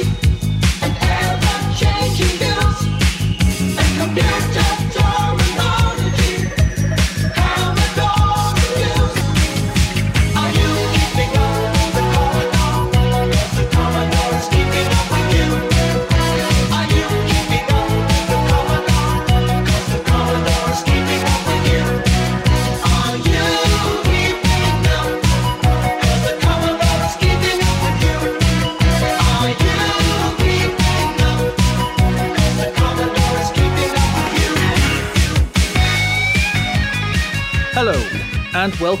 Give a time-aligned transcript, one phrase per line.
[0.00, 0.27] and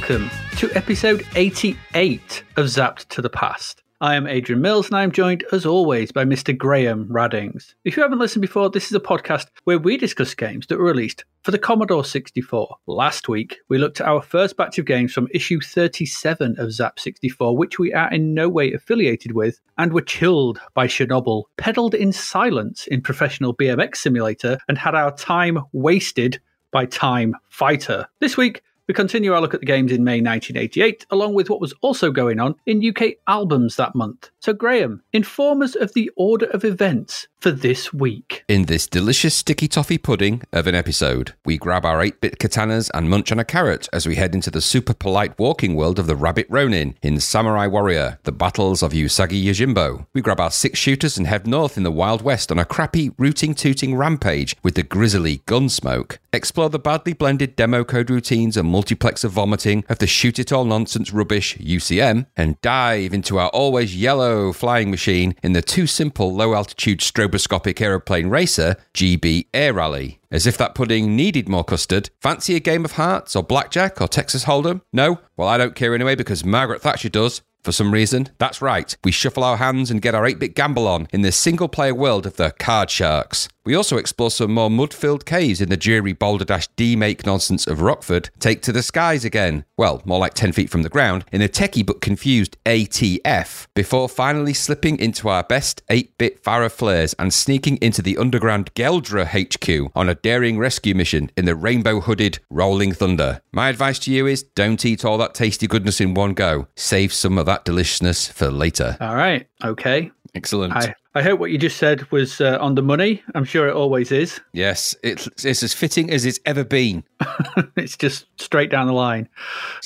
[0.08, 3.82] welcome to episode 88 of Zapped to the Past.
[4.00, 6.56] I am Adrian Mills, and I am joined, as always, by Mr.
[6.56, 7.74] Graham Raddings.
[7.84, 10.84] If you haven't listened before, this is a podcast where we discuss games that were
[10.84, 12.76] released for the Commodore 64.
[12.86, 17.54] Last week, we looked at our first batch of games from issue 37 of Zzap!64,
[17.54, 22.12] which we are in no way affiliated with, and were chilled by Chernobyl, pedaled in
[22.12, 28.06] silence in Professional BMX Simulator, and had our time wasted by Time Fighter.
[28.20, 31.60] This week, we continue our look at the games in May 1988, along with what
[31.60, 34.30] was also going on in UK albums that month.
[34.40, 38.44] So, Graham, inform us of the order of events for this week.
[38.48, 42.90] In this delicious sticky toffee pudding of an episode, we grab our 8 bit katanas
[42.94, 46.06] and munch on a carrot as we head into the super polite walking world of
[46.06, 50.06] the Rabbit Ronin in Samurai Warrior, the battles of Usagi Yojimbo.
[50.14, 53.10] We grab our six shooters and head north in the Wild West on a crappy
[53.18, 56.18] rooting tooting rampage with the grisly gunsmoke.
[56.32, 60.64] Explore the badly blended demo code routines and multiplexer vomiting of the shoot it all
[60.64, 66.32] nonsense rubbish UCM, and dive into our always yellow flying machine in the too simple
[66.32, 70.20] low altitude stroboscopic aeroplane racer Gee Bee Air Rally.
[70.30, 72.10] As if that pudding needed more custard.
[72.20, 74.82] Fancy a game of hearts or blackjack or Texas Hold'em?
[74.92, 75.20] No?
[75.36, 77.42] Well, I don't care anyway because Margaret Thatcher does.
[77.64, 78.96] For some reason, that's right.
[79.04, 81.94] We shuffle our hands and get our 8 bit gamble on in this single player
[81.94, 83.48] world of the Card Sharks.
[83.68, 87.26] We also explore some more mud filled caves in the dreary Boulder Dash D make
[87.26, 88.30] nonsense of Rockford.
[88.38, 89.66] Take to the skies again.
[89.76, 94.08] Well, more like 10 feet from the ground, in a techie but confused ATF, before
[94.08, 99.26] finally slipping into our best 8 bit Farah flares and sneaking into the underground Geldra
[99.26, 103.42] HQ on a daring rescue mission in the rainbow hooded Rolling Thunder.
[103.52, 106.68] My advice to you is don't eat all that tasty goodness in one go.
[106.74, 108.96] Save some of that deliciousness for later.
[108.98, 110.10] All right, okay.
[110.34, 110.72] Excellent.
[110.74, 113.22] I, I hope what you just said was uh, on the money.
[113.34, 114.40] I'm sure it always is.
[114.52, 117.02] Yes, it's, it's as fitting as it's ever been.
[117.76, 119.28] it's just straight down the line.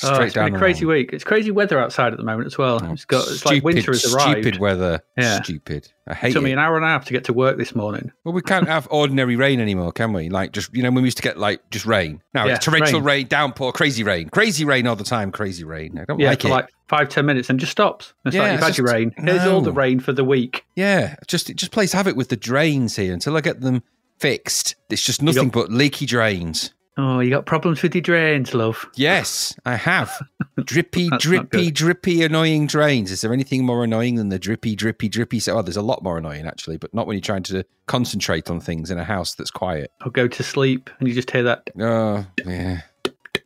[0.03, 0.97] Oh, Straight it's been a crazy line.
[0.97, 1.11] week.
[1.13, 2.81] It's crazy weather outside at the moment as well.
[2.83, 4.43] Oh, it's got it's like winter has arrived.
[4.43, 5.01] Stupid weather.
[5.17, 5.41] Yeah.
[5.43, 5.91] Stupid.
[6.07, 7.75] I hate It took me an hour and a half to get to work this
[7.75, 8.13] morning.
[8.25, 10.29] Well, we can't have ordinary rain anymore, can we?
[10.29, 12.21] Like, just, you know, when we used to get, like, just rain.
[12.35, 13.21] Now Yeah, it's torrential rain.
[13.21, 13.27] rain.
[13.29, 14.29] downpour, crazy rain.
[14.29, 15.99] Crazy rain all the time, crazy rain.
[15.99, 16.51] I don't Yeah, like for it.
[16.51, 18.13] like five ten minutes and just stops.
[18.27, 19.13] It's Yeah, like you've it's had your rain.
[19.17, 20.65] Here's all the rain for the week.
[20.77, 23.83] yeah, just, it just plays havoc with the drains here until I get them
[24.19, 24.75] fixed.
[24.91, 26.75] It's just nothing but leaky drains.
[26.99, 28.87] Oh, you got problems with your drains, love.
[28.97, 30.11] Yes, I have.
[30.65, 33.11] Drippy, drippy, drippy, annoying drains.
[33.11, 35.41] Is there anything more annoying than the drippy, drippy, drippy?
[35.41, 38.51] So, oh, there's a lot more annoying actually, but not when you're trying to concentrate
[38.51, 39.91] on things in a house that's quiet.
[40.05, 41.71] Or go to sleep and you just hear that.
[41.81, 42.83] Oh, yeah.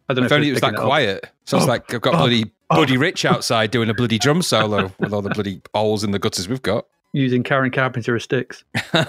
[0.08, 0.84] I don't know If only it it's was that up.
[0.84, 1.30] quiet.
[1.44, 2.76] Sounds Oh, like I've got oh, bloody oh.
[2.76, 6.18] Buddy Rich outside doing a bloody drum solo with all the bloody holes in the
[6.18, 6.86] gutters we've got.
[7.12, 8.64] Using Karen Carpenter as sticks.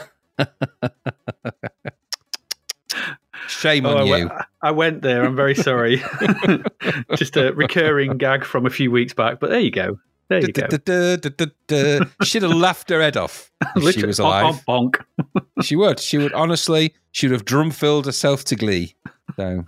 [3.47, 4.11] Shame Oh, on I, you.
[4.11, 4.31] went,
[4.61, 5.23] I went there.
[5.23, 6.01] I'm very sorry.
[7.15, 9.99] just a recurring gag from a few weeks back, but there you go.
[10.29, 10.67] There you go.
[10.67, 12.05] Du-du-du-du-du-du.
[12.23, 14.55] She'd have laughed her head off if she was alive.
[14.67, 15.43] bonk, bonk.
[15.63, 15.99] She would.
[15.99, 16.93] She would honestly.
[17.13, 18.95] She would have drum filled herself to glee.
[19.37, 19.63] So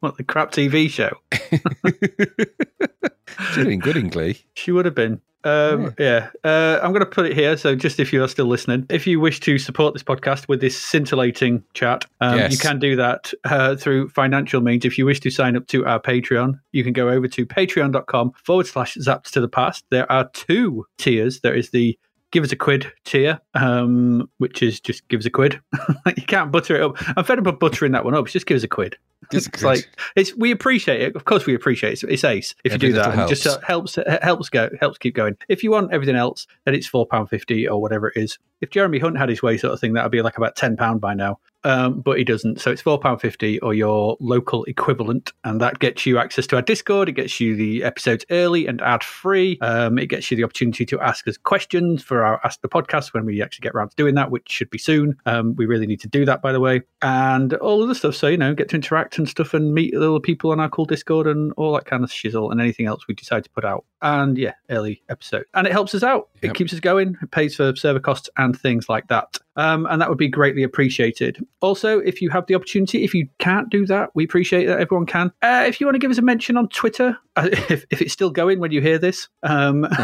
[0.00, 1.10] What the crap TV show?
[1.42, 4.38] she's doing good in glee.
[4.54, 5.20] She would have been.
[5.44, 6.30] Um, yeah.
[6.44, 7.56] Uh, I'm going to put it here.
[7.56, 10.60] So, just if you are still listening, if you wish to support this podcast with
[10.60, 12.52] this scintillating chat, um, Yes.
[12.52, 14.84] you can do that uh, through financial means.
[14.84, 18.32] If you wish to sign up to our Patreon, you can go over to patreon.com
[18.44, 19.84] forward slash zapped to the past.
[19.90, 21.40] There are two tiers.
[21.40, 21.98] There is the
[22.30, 25.60] give us a quid tier, um, which is just give us a quid.
[26.16, 26.96] you can't butter it up.
[27.16, 28.24] I'm fed up of buttering that one up.
[28.24, 28.96] It's just give us a quid.
[29.30, 31.16] It's It's like it's we appreciate it.
[31.16, 32.04] Of course, we appreciate it.
[32.08, 33.12] It's, ace if Every you do that.
[33.12, 35.36] And it just uh, helps helps go helps keep going.
[35.48, 38.38] If you want everything else, then it's four pound fifty or whatever it is.
[38.60, 40.76] If Jeremy Hunt had his way, sort of thing, that would be like about ten
[40.76, 41.38] pound by now.
[41.64, 45.78] Um, but he doesn't, so it's four pound fifty or your local equivalent, and that
[45.78, 47.08] gets you access to our Discord.
[47.08, 49.58] It gets you the episodes early and ad free.
[49.60, 53.14] Um, it gets you the opportunity to ask us questions for our Ask the Podcast
[53.14, 55.16] when we actually get around to doing that, which should be soon.
[55.24, 58.16] Um, we really need to do that, by the way, and all of the stuff.
[58.16, 60.68] So you know, get to interact interact and stuff and meet other people on our
[60.68, 63.64] cool Discord and all that kind of shizzle and anything else we decide to put
[63.64, 63.84] out.
[64.00, 65.44] And yeah, early episode.
[65.54, 66.28] And it helps us out.
[66.42, 67.16] It keeps us going.
[67.22, 69.38] It pays for server costs and things like that.
[69.56, 71.44] Um, and that would be greatly appreciated.
[71.60, 75.06] Also, if you have the opportunity, if you can't do that, we appreciate that everyone
[75.06, 75.30] can.
[75.42, 78.12] Uh, if you want to give us a mention on Twitter, uh, if, if it's
[78.12, 79.86] still going when you hear this, um,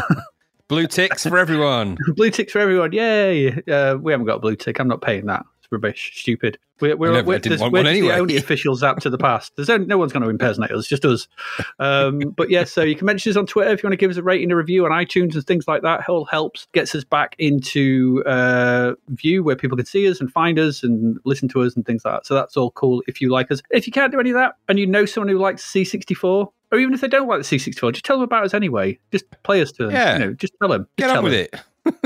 [0.69, 1.97] Blue ticks for everyone.
[2.15, 2.91] blue ticks for everyone.
[2.91, 3.59] Yay!
[3.63, 4.79] Uh, we haven't got a blue tick.
[4.79, 5.43] I'm not paying that.
[5.71, 6.11] Rubbish.
[6.15, 6.57] Stupid.
[6.81, 8.07] We're, we're, never- we're, I didn't want we're anyway.
[8.07, 9.55] the only official Zapped to the past.
[9.55, 11.27] There's no, no one's going to impersonate us, just us.
[11.77, 14.09] Um, but yeah, so you can mention us on Twitter if you want to give
[14.11, 16.01] us a rating, a review on iTunes and things like that.
[16.01, 20.31] It all helps, gets us back into uh, view where people can see us and
[20.31, 22.25] find us and listen to us and things like that.
[22.25, 23.61] So that's all cool if you like us.
[23.71, 26.23] If you can't do any of that and you know someone who likes C64,
[26.71, 28.97] or even if they don't like the C64, just tell them about us anyway.
[29.11, 29.91] Just play us to them.
[29.91, 30.13] Yeah.
[30.13, 30.83] You know, just tell them.
[30.97, 31.41] Just Get tell on with them.
[31.51, 31.61] it.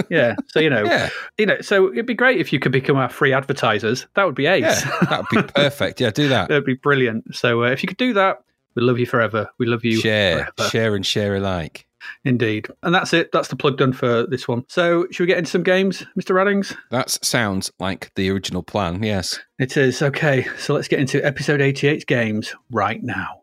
[0.09, 0.35] Yeah.
[0.47, 3.09] So you know, Yeah, you know, so it'd be great if you could become our
[3.09, 4.05] free advertisers.
[4.15, 4.61] That would be ace.
[4.85, 5.99] yeah, that'd be perfect.
[6.01, 6.47] Yeah, do that.
[6.49, 7.35] That'd be brilliant.
[7.35, 8.43] So uh, if you could do that,
[8.75, 9.49] we love you forever.
[9.59, 10.69] We love you Share, forever.
[10.69, 11.85] share, and share alike.
[12.25, 12.67] Indeed.
[12.83, 13.31] And that's it.
[13.31, 14.65] That's the plug done for this one.
[14.67, 16.35] So should we get into some games, Mr.
[16.35, 16.75] Raddings?
[16.91, 19.01] That sounds like the original plan.
[19.03, 19.39] Yes.
[19.59, 20.01] It is.
[20.01, 20.45] Okay.
[20.57, 23.41] So let's get into episode 88's games right now.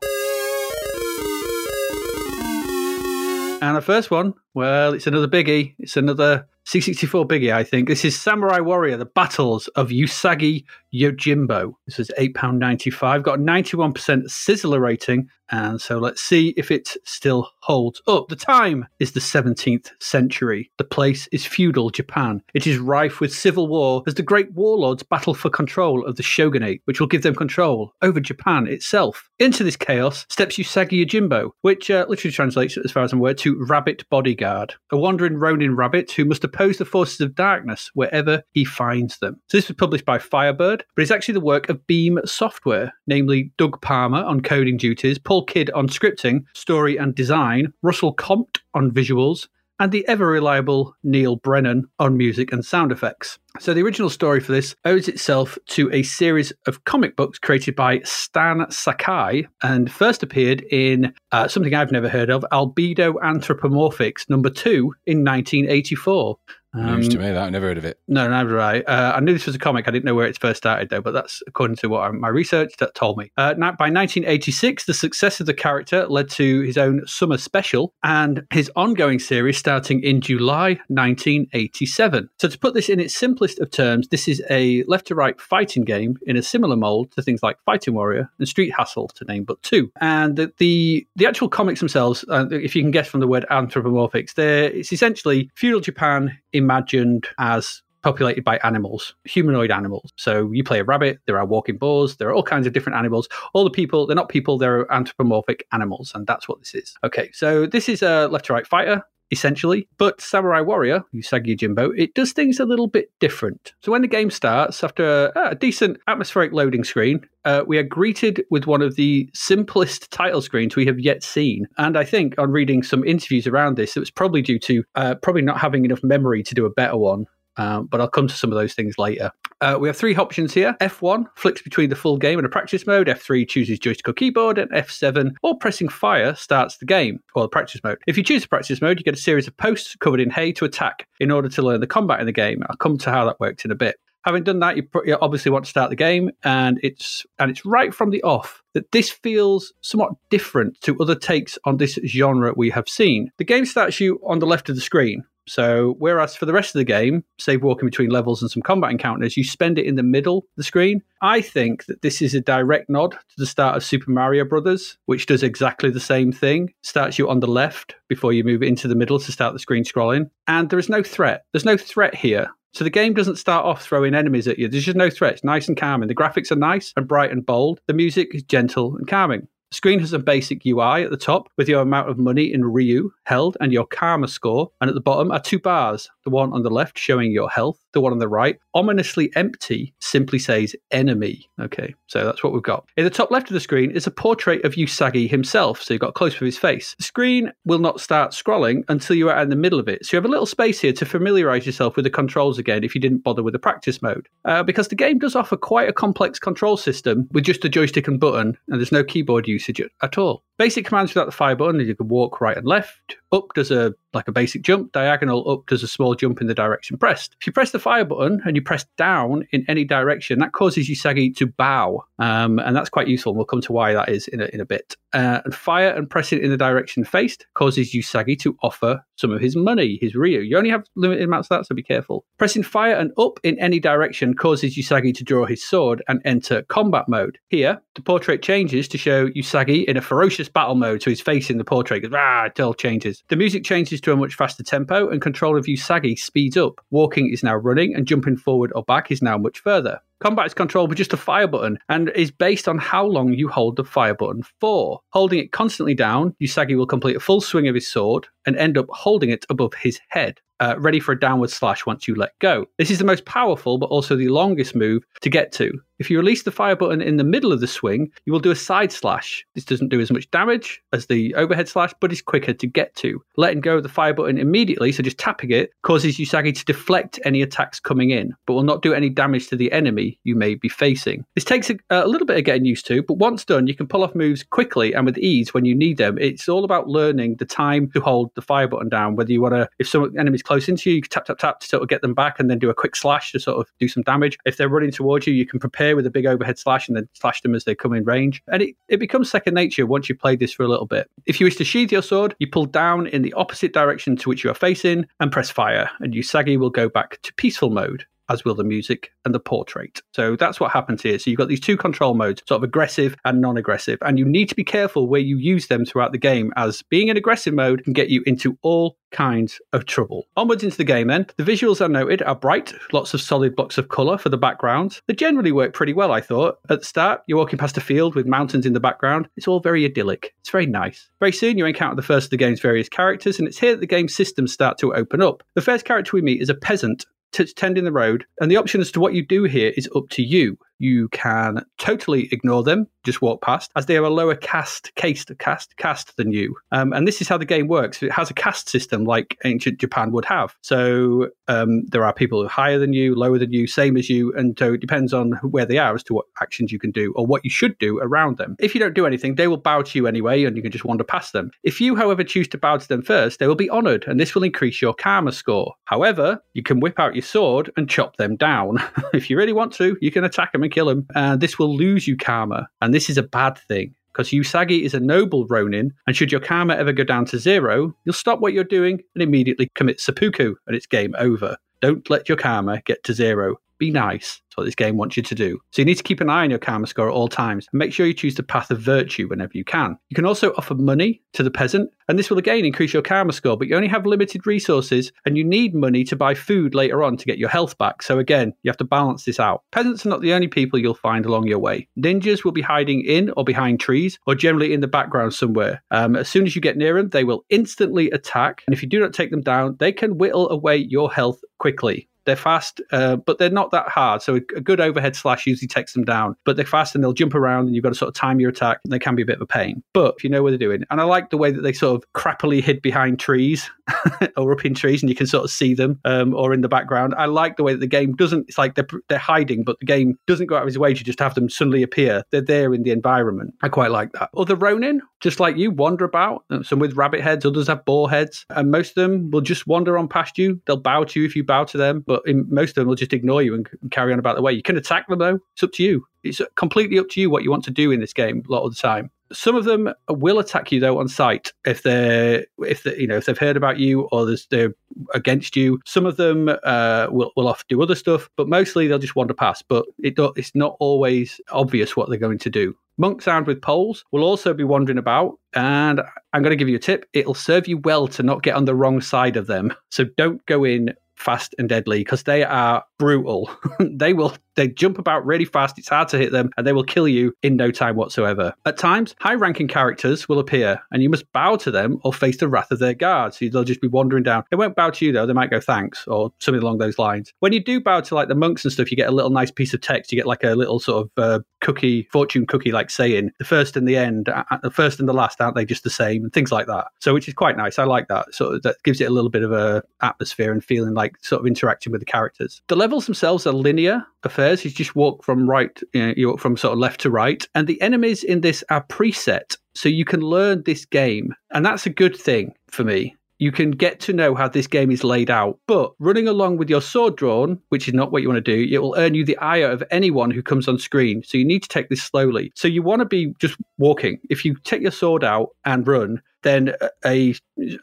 [3.61, 5.75] And the first one, well, it's another biggie.
[5.79, 7.89] It's another C64 biggie, I think.
[7.89, 10.65] This is Samurai Warrior, The Battles of Usagi
[10.95, 11.75] Yojimbo.
[11.87, 13.93] This is £8.95, got a 91%
[14.29, 15.29] Sizzler rating.
[15.51, 18.29] And so let's see if it still holds up.
[18.29, 20.71] The time is the 17th century.
[20.79, 22.43] The place is feudal Japan.
[22.55, 26.23] It is rife with civil war as the great warlords battle for control of the
[26.23, 29.29] shogunate, which will give them control over Japan itself.
[29.39, 33.35] Into this chaos steps Usagi Yojimbo, which uh, literally translates, as far as I'm aware,
[33.35, 38.43] to rabbit bodyguard, a wandering Ronin rabbit who must oppose the forces of darkness wherever
[38.53, 39.41] he finds them.
[39.49, 43.53] So this was published by Firebird, but it's actually the work of Beam Software, namely
[43.57, 48.91] Doug Palmer on coding duties, Paul Kidd on scripting, story and design, Russell Comte on
[48.91, 49.49] visuals,
[49.81, 53.39] and the ever reliable Neil Brennan on music and sound effects.
[53.59, 57.75] So, the original story for this owes itself to a series of comic books created
[57.75, 64.29] by Stan Sakai and first appeared in uh, something I've never heard of Albedo Anthropomorphics
[64.29, 66.39] number two in 1984.
[66.73, 67.99] News Um, to me that I never heard of it.
[68.07, 68.81] no, neither did I.
[68.81, 69.89] Uh, I knew this was a comic.
[69.89, 72.29] I didn't know where it first started, though, but that's according to what I, my
[72.29, 73.33] research that told me.
[73.37, 77.93] Uh, now, by 1986, the success of the character led to his own summer special
[78.05, 82.29] and his ongoing series starting in July 1987.
[82.39, 85.41] So, to put this in its simplest of terms, this is a left to right
[85.41, 89.25] fighting game in a similar mold to things like Fighting Warrior and Street Hassle, to
[89.25, 89.91] name but two.
[90.01, 93.45] And the the, the actual comics themselves, uh, if you can guess from the word
[93.51, 100.13] anthropomorphics, they're it's essentially feudal Japan imagined as populated by animals, humanoid animals.
[100.17, 102.99] So you play a rabbit, there are walking boars, there are all kinds of different
[102.99, 103.29] animals.
[103.53, 106.95] All the people, they're not people, they're anthropomorphic animals, and that's what this is.
[107.05, 109.03] Okay, so this is a left to right fighter.
[109.31, 113.75] Essentially, but Samurai Warrior, Usagi Jimbo, it does things a little bit different.
[113.81, 117.83] So when the game starts, after a, a decent atmospheric loading screen, uh, we are
[117.83, 121.67] greeted with one of the simplest title screens we have yet seen.
[121.79, 125.15] And I think on reading some interviews around this, it was probably due to uh,
[125.23, 127.27] probably not having enough memory to do a better one.
[127.57, 129.33] Um, but I'll come to some of those things later.
[129.61, 130.75] Uh, we have three options here.
[130.81, 133.09] F1 flicks between the full game and a practice mode.
[133.09, 137.49] F3 chooses joystick or keyboard, and F7 or pressing fire starts the game or the
[137.49, 137.99] practice mode.
[138.07, 140.53] If you choose the practice mode, you get a series of posts covered in hay
[140.53, 142.63] to attack in order to learn the combat in the game.
[142.69, 143.97] I'll come to how that works in a bit.
[144.25, 147.65] Having done that, you, you obviously want to start the game, and it's and it's
[147.65, 152.53] right from the off that this feels somewhat different to other takes on this genre
[152.55, 153.31] we have seen.
[153.39, 155.25] The game starts you on the left of the screen.
[155.51, 158.93] So, whereas for the rest of the game, save walking between levels and some combat
[158.93, 161.03] encounters, you spend it in the middle of the screen.
[161.23, 164.97] I think that this is a direct nod to the start of Super Mario Brothers,
[165.07, 166.73] which does exactly the same thing.
[166.85, 169.83] Starts you on the left before you move into the middle to start the screen
[169.83, 170.31] scrolling.
[170.47, 171.43] And there is no threat.
[171.53, 172.47] There's no threat here.
[172.73, 174.69] So the game doesn't start off throwing enemies at you.
[174.69, 175.43] There's just no threat.
[175.43, 176.07] Nice and calming.
[176.07, 177.81] The graphics are nice and bright and bold.
[177.89, 179.49] The music is gentle and calming.
[179.73, 183.13] Screen has a basic UI at the top with your amount of money in Ryu
[183.23, 184.73] held and your karma score.
[184.81, 186.11] And at the bottom are two bars.
[186.25, 189.95] The one on the left showing your health, the one on the right, ominously empty,
[190.01, 191.49] simply says enemy.
[191.61, 192.87] Okay, so that's what we've got.
[192.97, 195.83] In the top left of the screen is a portrait of Usagi himself.
[195.83, 196.95] So you've got close with his face.
[196.99, 200.05] The screen will not start scrolling until you are in the middle of it.
[200.05, 202.95] So you have a little space here to familiarize yourself with the controls again if
[202.95, 204.29] you didn't bother with the practice mode.
[204.45, 208.09] Uh, because the game does offer quite a complex control system with just a joystick
[208.09, 210.43] and button, and there's no keyboard usage at all.
[210.61, 213.17] Basic commands without the fire button, you can walk right and left.
[213.33, 214.93] Up does a like a basic jump.
[214.93, 217.35] Diagonal up does a small jump in the direction pressed.
[217.41, 220.87] If you press the fire button and you press down in any direction, that causes
[220.87, 223.33] Usagi to bow, um, and that's quite useful.
[223.33, 224.97] And we'll come to why that is in a, in a bit.
[225.15, 229.41] Uh, and fire and pressing in the direction faced causes Usagi to offer some of
[229.41, 230.41] his money, his Ryu.
[230.41, 232.25] You only have limited amounts of that, so be careful.
[232.39, 236.63] Pressing fire and up in any direction causes Usagi to draw his sword and enter
[236.63, 237.39] combat mode.
[237.49, 241.51] Here, the portrait changes to show Usagi in a ferocious battle mode, so his face
[241.51, 243.23] in the portrait goes, ah, it all changes.
[243.29, 246.81] The music changes to a much faster tempo, and control of Usagi speeds up.
[246.91, 250.01] Walking is now running, and jumping forward or back is now much further.
[250.21, 253.49] Combat is controlled with just a fire button and is based on how long you
[253.49, 255.01] hold the fire button for.
[255.15, 258.77] Holding it constantly down, Usagi will complete a full swing of his sword and end
[258.77, 260.39] up holding it above his head.
[260.61, 262.67] Uh, ready for a downward slash once you let go.
[262.77, 265.73] This is the most powerful, but also the longest move to get to.
[265.99, 268.51] If you release the fire button in the middle of the swing, you will do
[268.51, 269.45] a side slash.
[269.55, 272.95] This doesn't do as much damage as the overhead slash, but is quicker to get
[272.97, 273.23] to.
[273.37, 277.21] Letting go of the fire button immediately, so just tapping it, causes Usagi to deflect
[277.27, 280.55] any attacks coming in, but will not do any damage to the enemy you may
[280.55, 281.23] be facing.
[281.35, 283.87] This takes a, a little bit of getting used to, but once done, you can
[283.87, 286.17] pull off moves quickly and with ease when you need them.
[286.19, 289.17] It's all about learning the time to hold the fire button down.
[289.17, 291.61] Whether you want to, if some enemy's close into you, you can tap, tap, tap
[291.61, 293.73] to sort of get them back and then do a quick slash to sort of
[293.79, 294.37] do some damage.
[294.45, 297.09] If they're running towards you, you can prepare with a big overhead slash and then
[297.13, 298.43] slash them as they come in range.
[298.49, 301.09] And it, it becomes second nature once you've played this for a little bit.
[301.25, 304.29] If you wish to sheath your sword, you pull down in the opposite direction to
[304.29, 308.05] which you are facing and press fire, and Usagi will go back to peaceful mode
[308.31, 310.01] as will the music and the portrait.
[310.15, 311.19] So that's what happens here.
[311.19, 313.99] So you've got these two control modes, sort of aggressive and non aggressive.
[314.03, 317.09] And you need to be careful where you use them throughout the game, as being
[317.09, 320.27] in aggressive mode can get you into all kinds of trouble.
[320.37, 321.27] Onwards into the game then.
[321.37, 325.03] The visuals are noted are bright, lots of solid blocks of colour for the backgrounds.
[325.07, 326.59] They generally work pretty well, I thought.
[326.69, 329.29] At the start, you're walking past a field with mountains in the background.
[329.37, 330.35] It's all very idyllic.
[330.41, 331.09] It's very nice.
[331.19, 333.81] Very soon, you encounter the first of the game's various characters, and it's here that
[333.81, 335.43] the game's systems start to open up.
[335.55, 338.81] The first character we meet is a peasant t- tending the road, and the option
[338.81, 340.59] as to what you do here is up to you.
[340.81, 345.31] You can totally ignore them, just walk past, as they are a lower caste, caste,
[345.39, 346.57] caste, caste than you.
[346.73, 348.03] Um, and this is how the game works.
[348.03, 350.57] It has a caste system like ancient Japan would have.
[350.63, 354.09] So um, there are people who are higher than you, lower than you, same as
[354.09, 356.91] you, and so it depends on where they are as to what actions you can
[356.91, 358.57] do or what you should do around them.
[358.59, 360.87] If you don't do anything, they will bow to you anyway, and you can just
[360.87, 361.51] wander past them.
[361.63, 364.35] If you, however, choose to bow to them first, they will be honoured, and this
[364.35, 365.75] will increase your karma score.
[365.85, 368.79] However, you can whip out your sword and chop them down.
[369.13, 371.07] if you really want to, you can attack them kill him.
[371.15, 373.95] And this will lose you karma, and this is a bad thing.
[374.13, 377.95] Because Usagi is a noble Ronin, and should your karma ever go down to zero,
[378.05, 381.57] you'll stop what you're doing and immediately commit seppuku, and it's game over.
[381.81, 383.57] Don't let your karma get to zero.
[383.81, 384.43] Be nice.
[384.51, 385.59] That's what this game wants you to do.
[385.71, 387.79] So you need to keep an eye on your karma score at all times and
[387.79, 389.97] make sure you choose the path of virtue whenever you can.
[390.11, 393.33] You can also offer money to the peasant, and this will again increase your karma
[393.33, 397.03] score, but you only have limited resources and you need money to buy food later
[397.03, 398.03] on to get your health back.
[398.03, 399.63] So again, you have to balance this out.
[399.73, 401.89] Peasants are not the only people you'll find along your way.
[401.99, 405.83] Ninjas will be hiding in or behind trees or generally in the background somewhere.
[405.91, 408.91] Um, as soon as you get near them, they will instantly attack, and if you
[408.91, 412.10] do not take them down, they can whittle away your health quickly.
[412.25, 414.23] They're fast, uh, but they're not that hard.
[414.23, 416.37] So a, good overhead slash usually takes them down.
[416.45, 418.51] But they're fast and they'll jump around, and you've got to sort of time your
[418.51, 418.79] attack.
[418.85, 419.83] And they can be a bit of a pain.
[419.95, 422.03] But if you know what they're doing, and I like the way that they sort
[422.03, 423.71] of crappily hid behind trees
[424.37, 426.69] or up in trees, and you can sort of see them, um, or in the
[426.69, 427.15] background.
[427.17, 428.47] I like the way that the game doesn't.
[428.49, 431.05] It's like they're they're hiding, but the game doesn't go out of its way to
[431.05, 432.23] just have them suddenly appear.
[432.31, 433.55] They're there in the environment.
[433.63, 434.31] I quite like that.
[434.37, 436.45] Other Ronin, just like you, wander about.
[436.51, 439.67] uh, Some with rabbit heads, others have boar heads, and most of them will just
[439.67, 440.61] wander on past you.
[440.67, 442.95] They'll bow to you if you bow to them, but in, most of them will
[442.95, 444.53] just ignore you and carry on about the way.
[444.53, 445.41] You can attack them though.
[445.55, 446.07] It's up to you.
[446.23, 448.65] It's completely up to you what you want to do in this game a lot
[448.65, 449.11] of the time.
[449.33, 453.17] Some of them will attack you though on sight if they're if they, you know
[453.17, 454.75] if they've heard about you or they're
[455.15, 455.81] against you.
[455.87, 459.35] Some of them uh, will will off do other stuff, but mostly they'll just wander
[459.35, 459.65] past.
[459.69, 462.77] But it it's not always obvious what they're going to do.
[462.99, 466.03] Monks armed with poles will also be wandering about, and
[466.35, 467.07] I'm going to give you a tip.
[467.15, 469.73] It'll serve you well to not get on the wrong side of them.
[469.89, 473.51] So don't go in fast and deadly because they are brutal.
[473.81, 475.79] they will they jump about really fast.
[475.79, 478.53] It's hard to hit them, and they will kill you in no time whatsoever.
[478.67, 482.49] At times, high-ranking characters will appear, and you must bow to them or face the
[482.49, 483.39] wrath of their guards.
[483.39, 484.45] So they'll just be wandering down.
[484.51, 485.25] They won't bow to you though.
[485.25, 487.33] They might go thanks or something along those lines.
[487.41, 489.51] When you do bow to like the monks and stuff, you get a little nice
[489.51, 490.13] piece of text.
[490.13, 493.77] You get like a little sort of uh, cookie, fortune cookie, like saying the first
[493.77, 496.23] and the end, uh, the first and the last, aren't they just the same?
[496.23, 496.89] And things like that.
[496.99, 497.79] So which is quite nice.
[497.79, 498.35] I like that.
[498.35, 501.47] So that gives it a little bit of a atmosphere and feeling like sort of
[501.47, 502.61] interacting with the characters.
[502.69, 504.05] The levels themselves are linear
[504.51, 504.65] affairs.
[504.65, 507.11] You just walk from right, uh, you, know, you walk from sort of left to
[507.11, 509.57] right, and the enemies in this are preset.
[509.75, 513.17] So you can learn this game, and that's a good thing for me.
[513.39, 515.59] You can get to know how this game is laid out.
[515.67, 518.69] But running along with your sword drawn, which is not what you want to do,
[518.71, 521.23] it will earn you the ire of anyone who comes on screen.
[521.23, 522.53] So you need to take this slowly.
[522.55, 524.19] So you want to be just walking.
[524.29, 527.35] If you take your sword out and run, then a,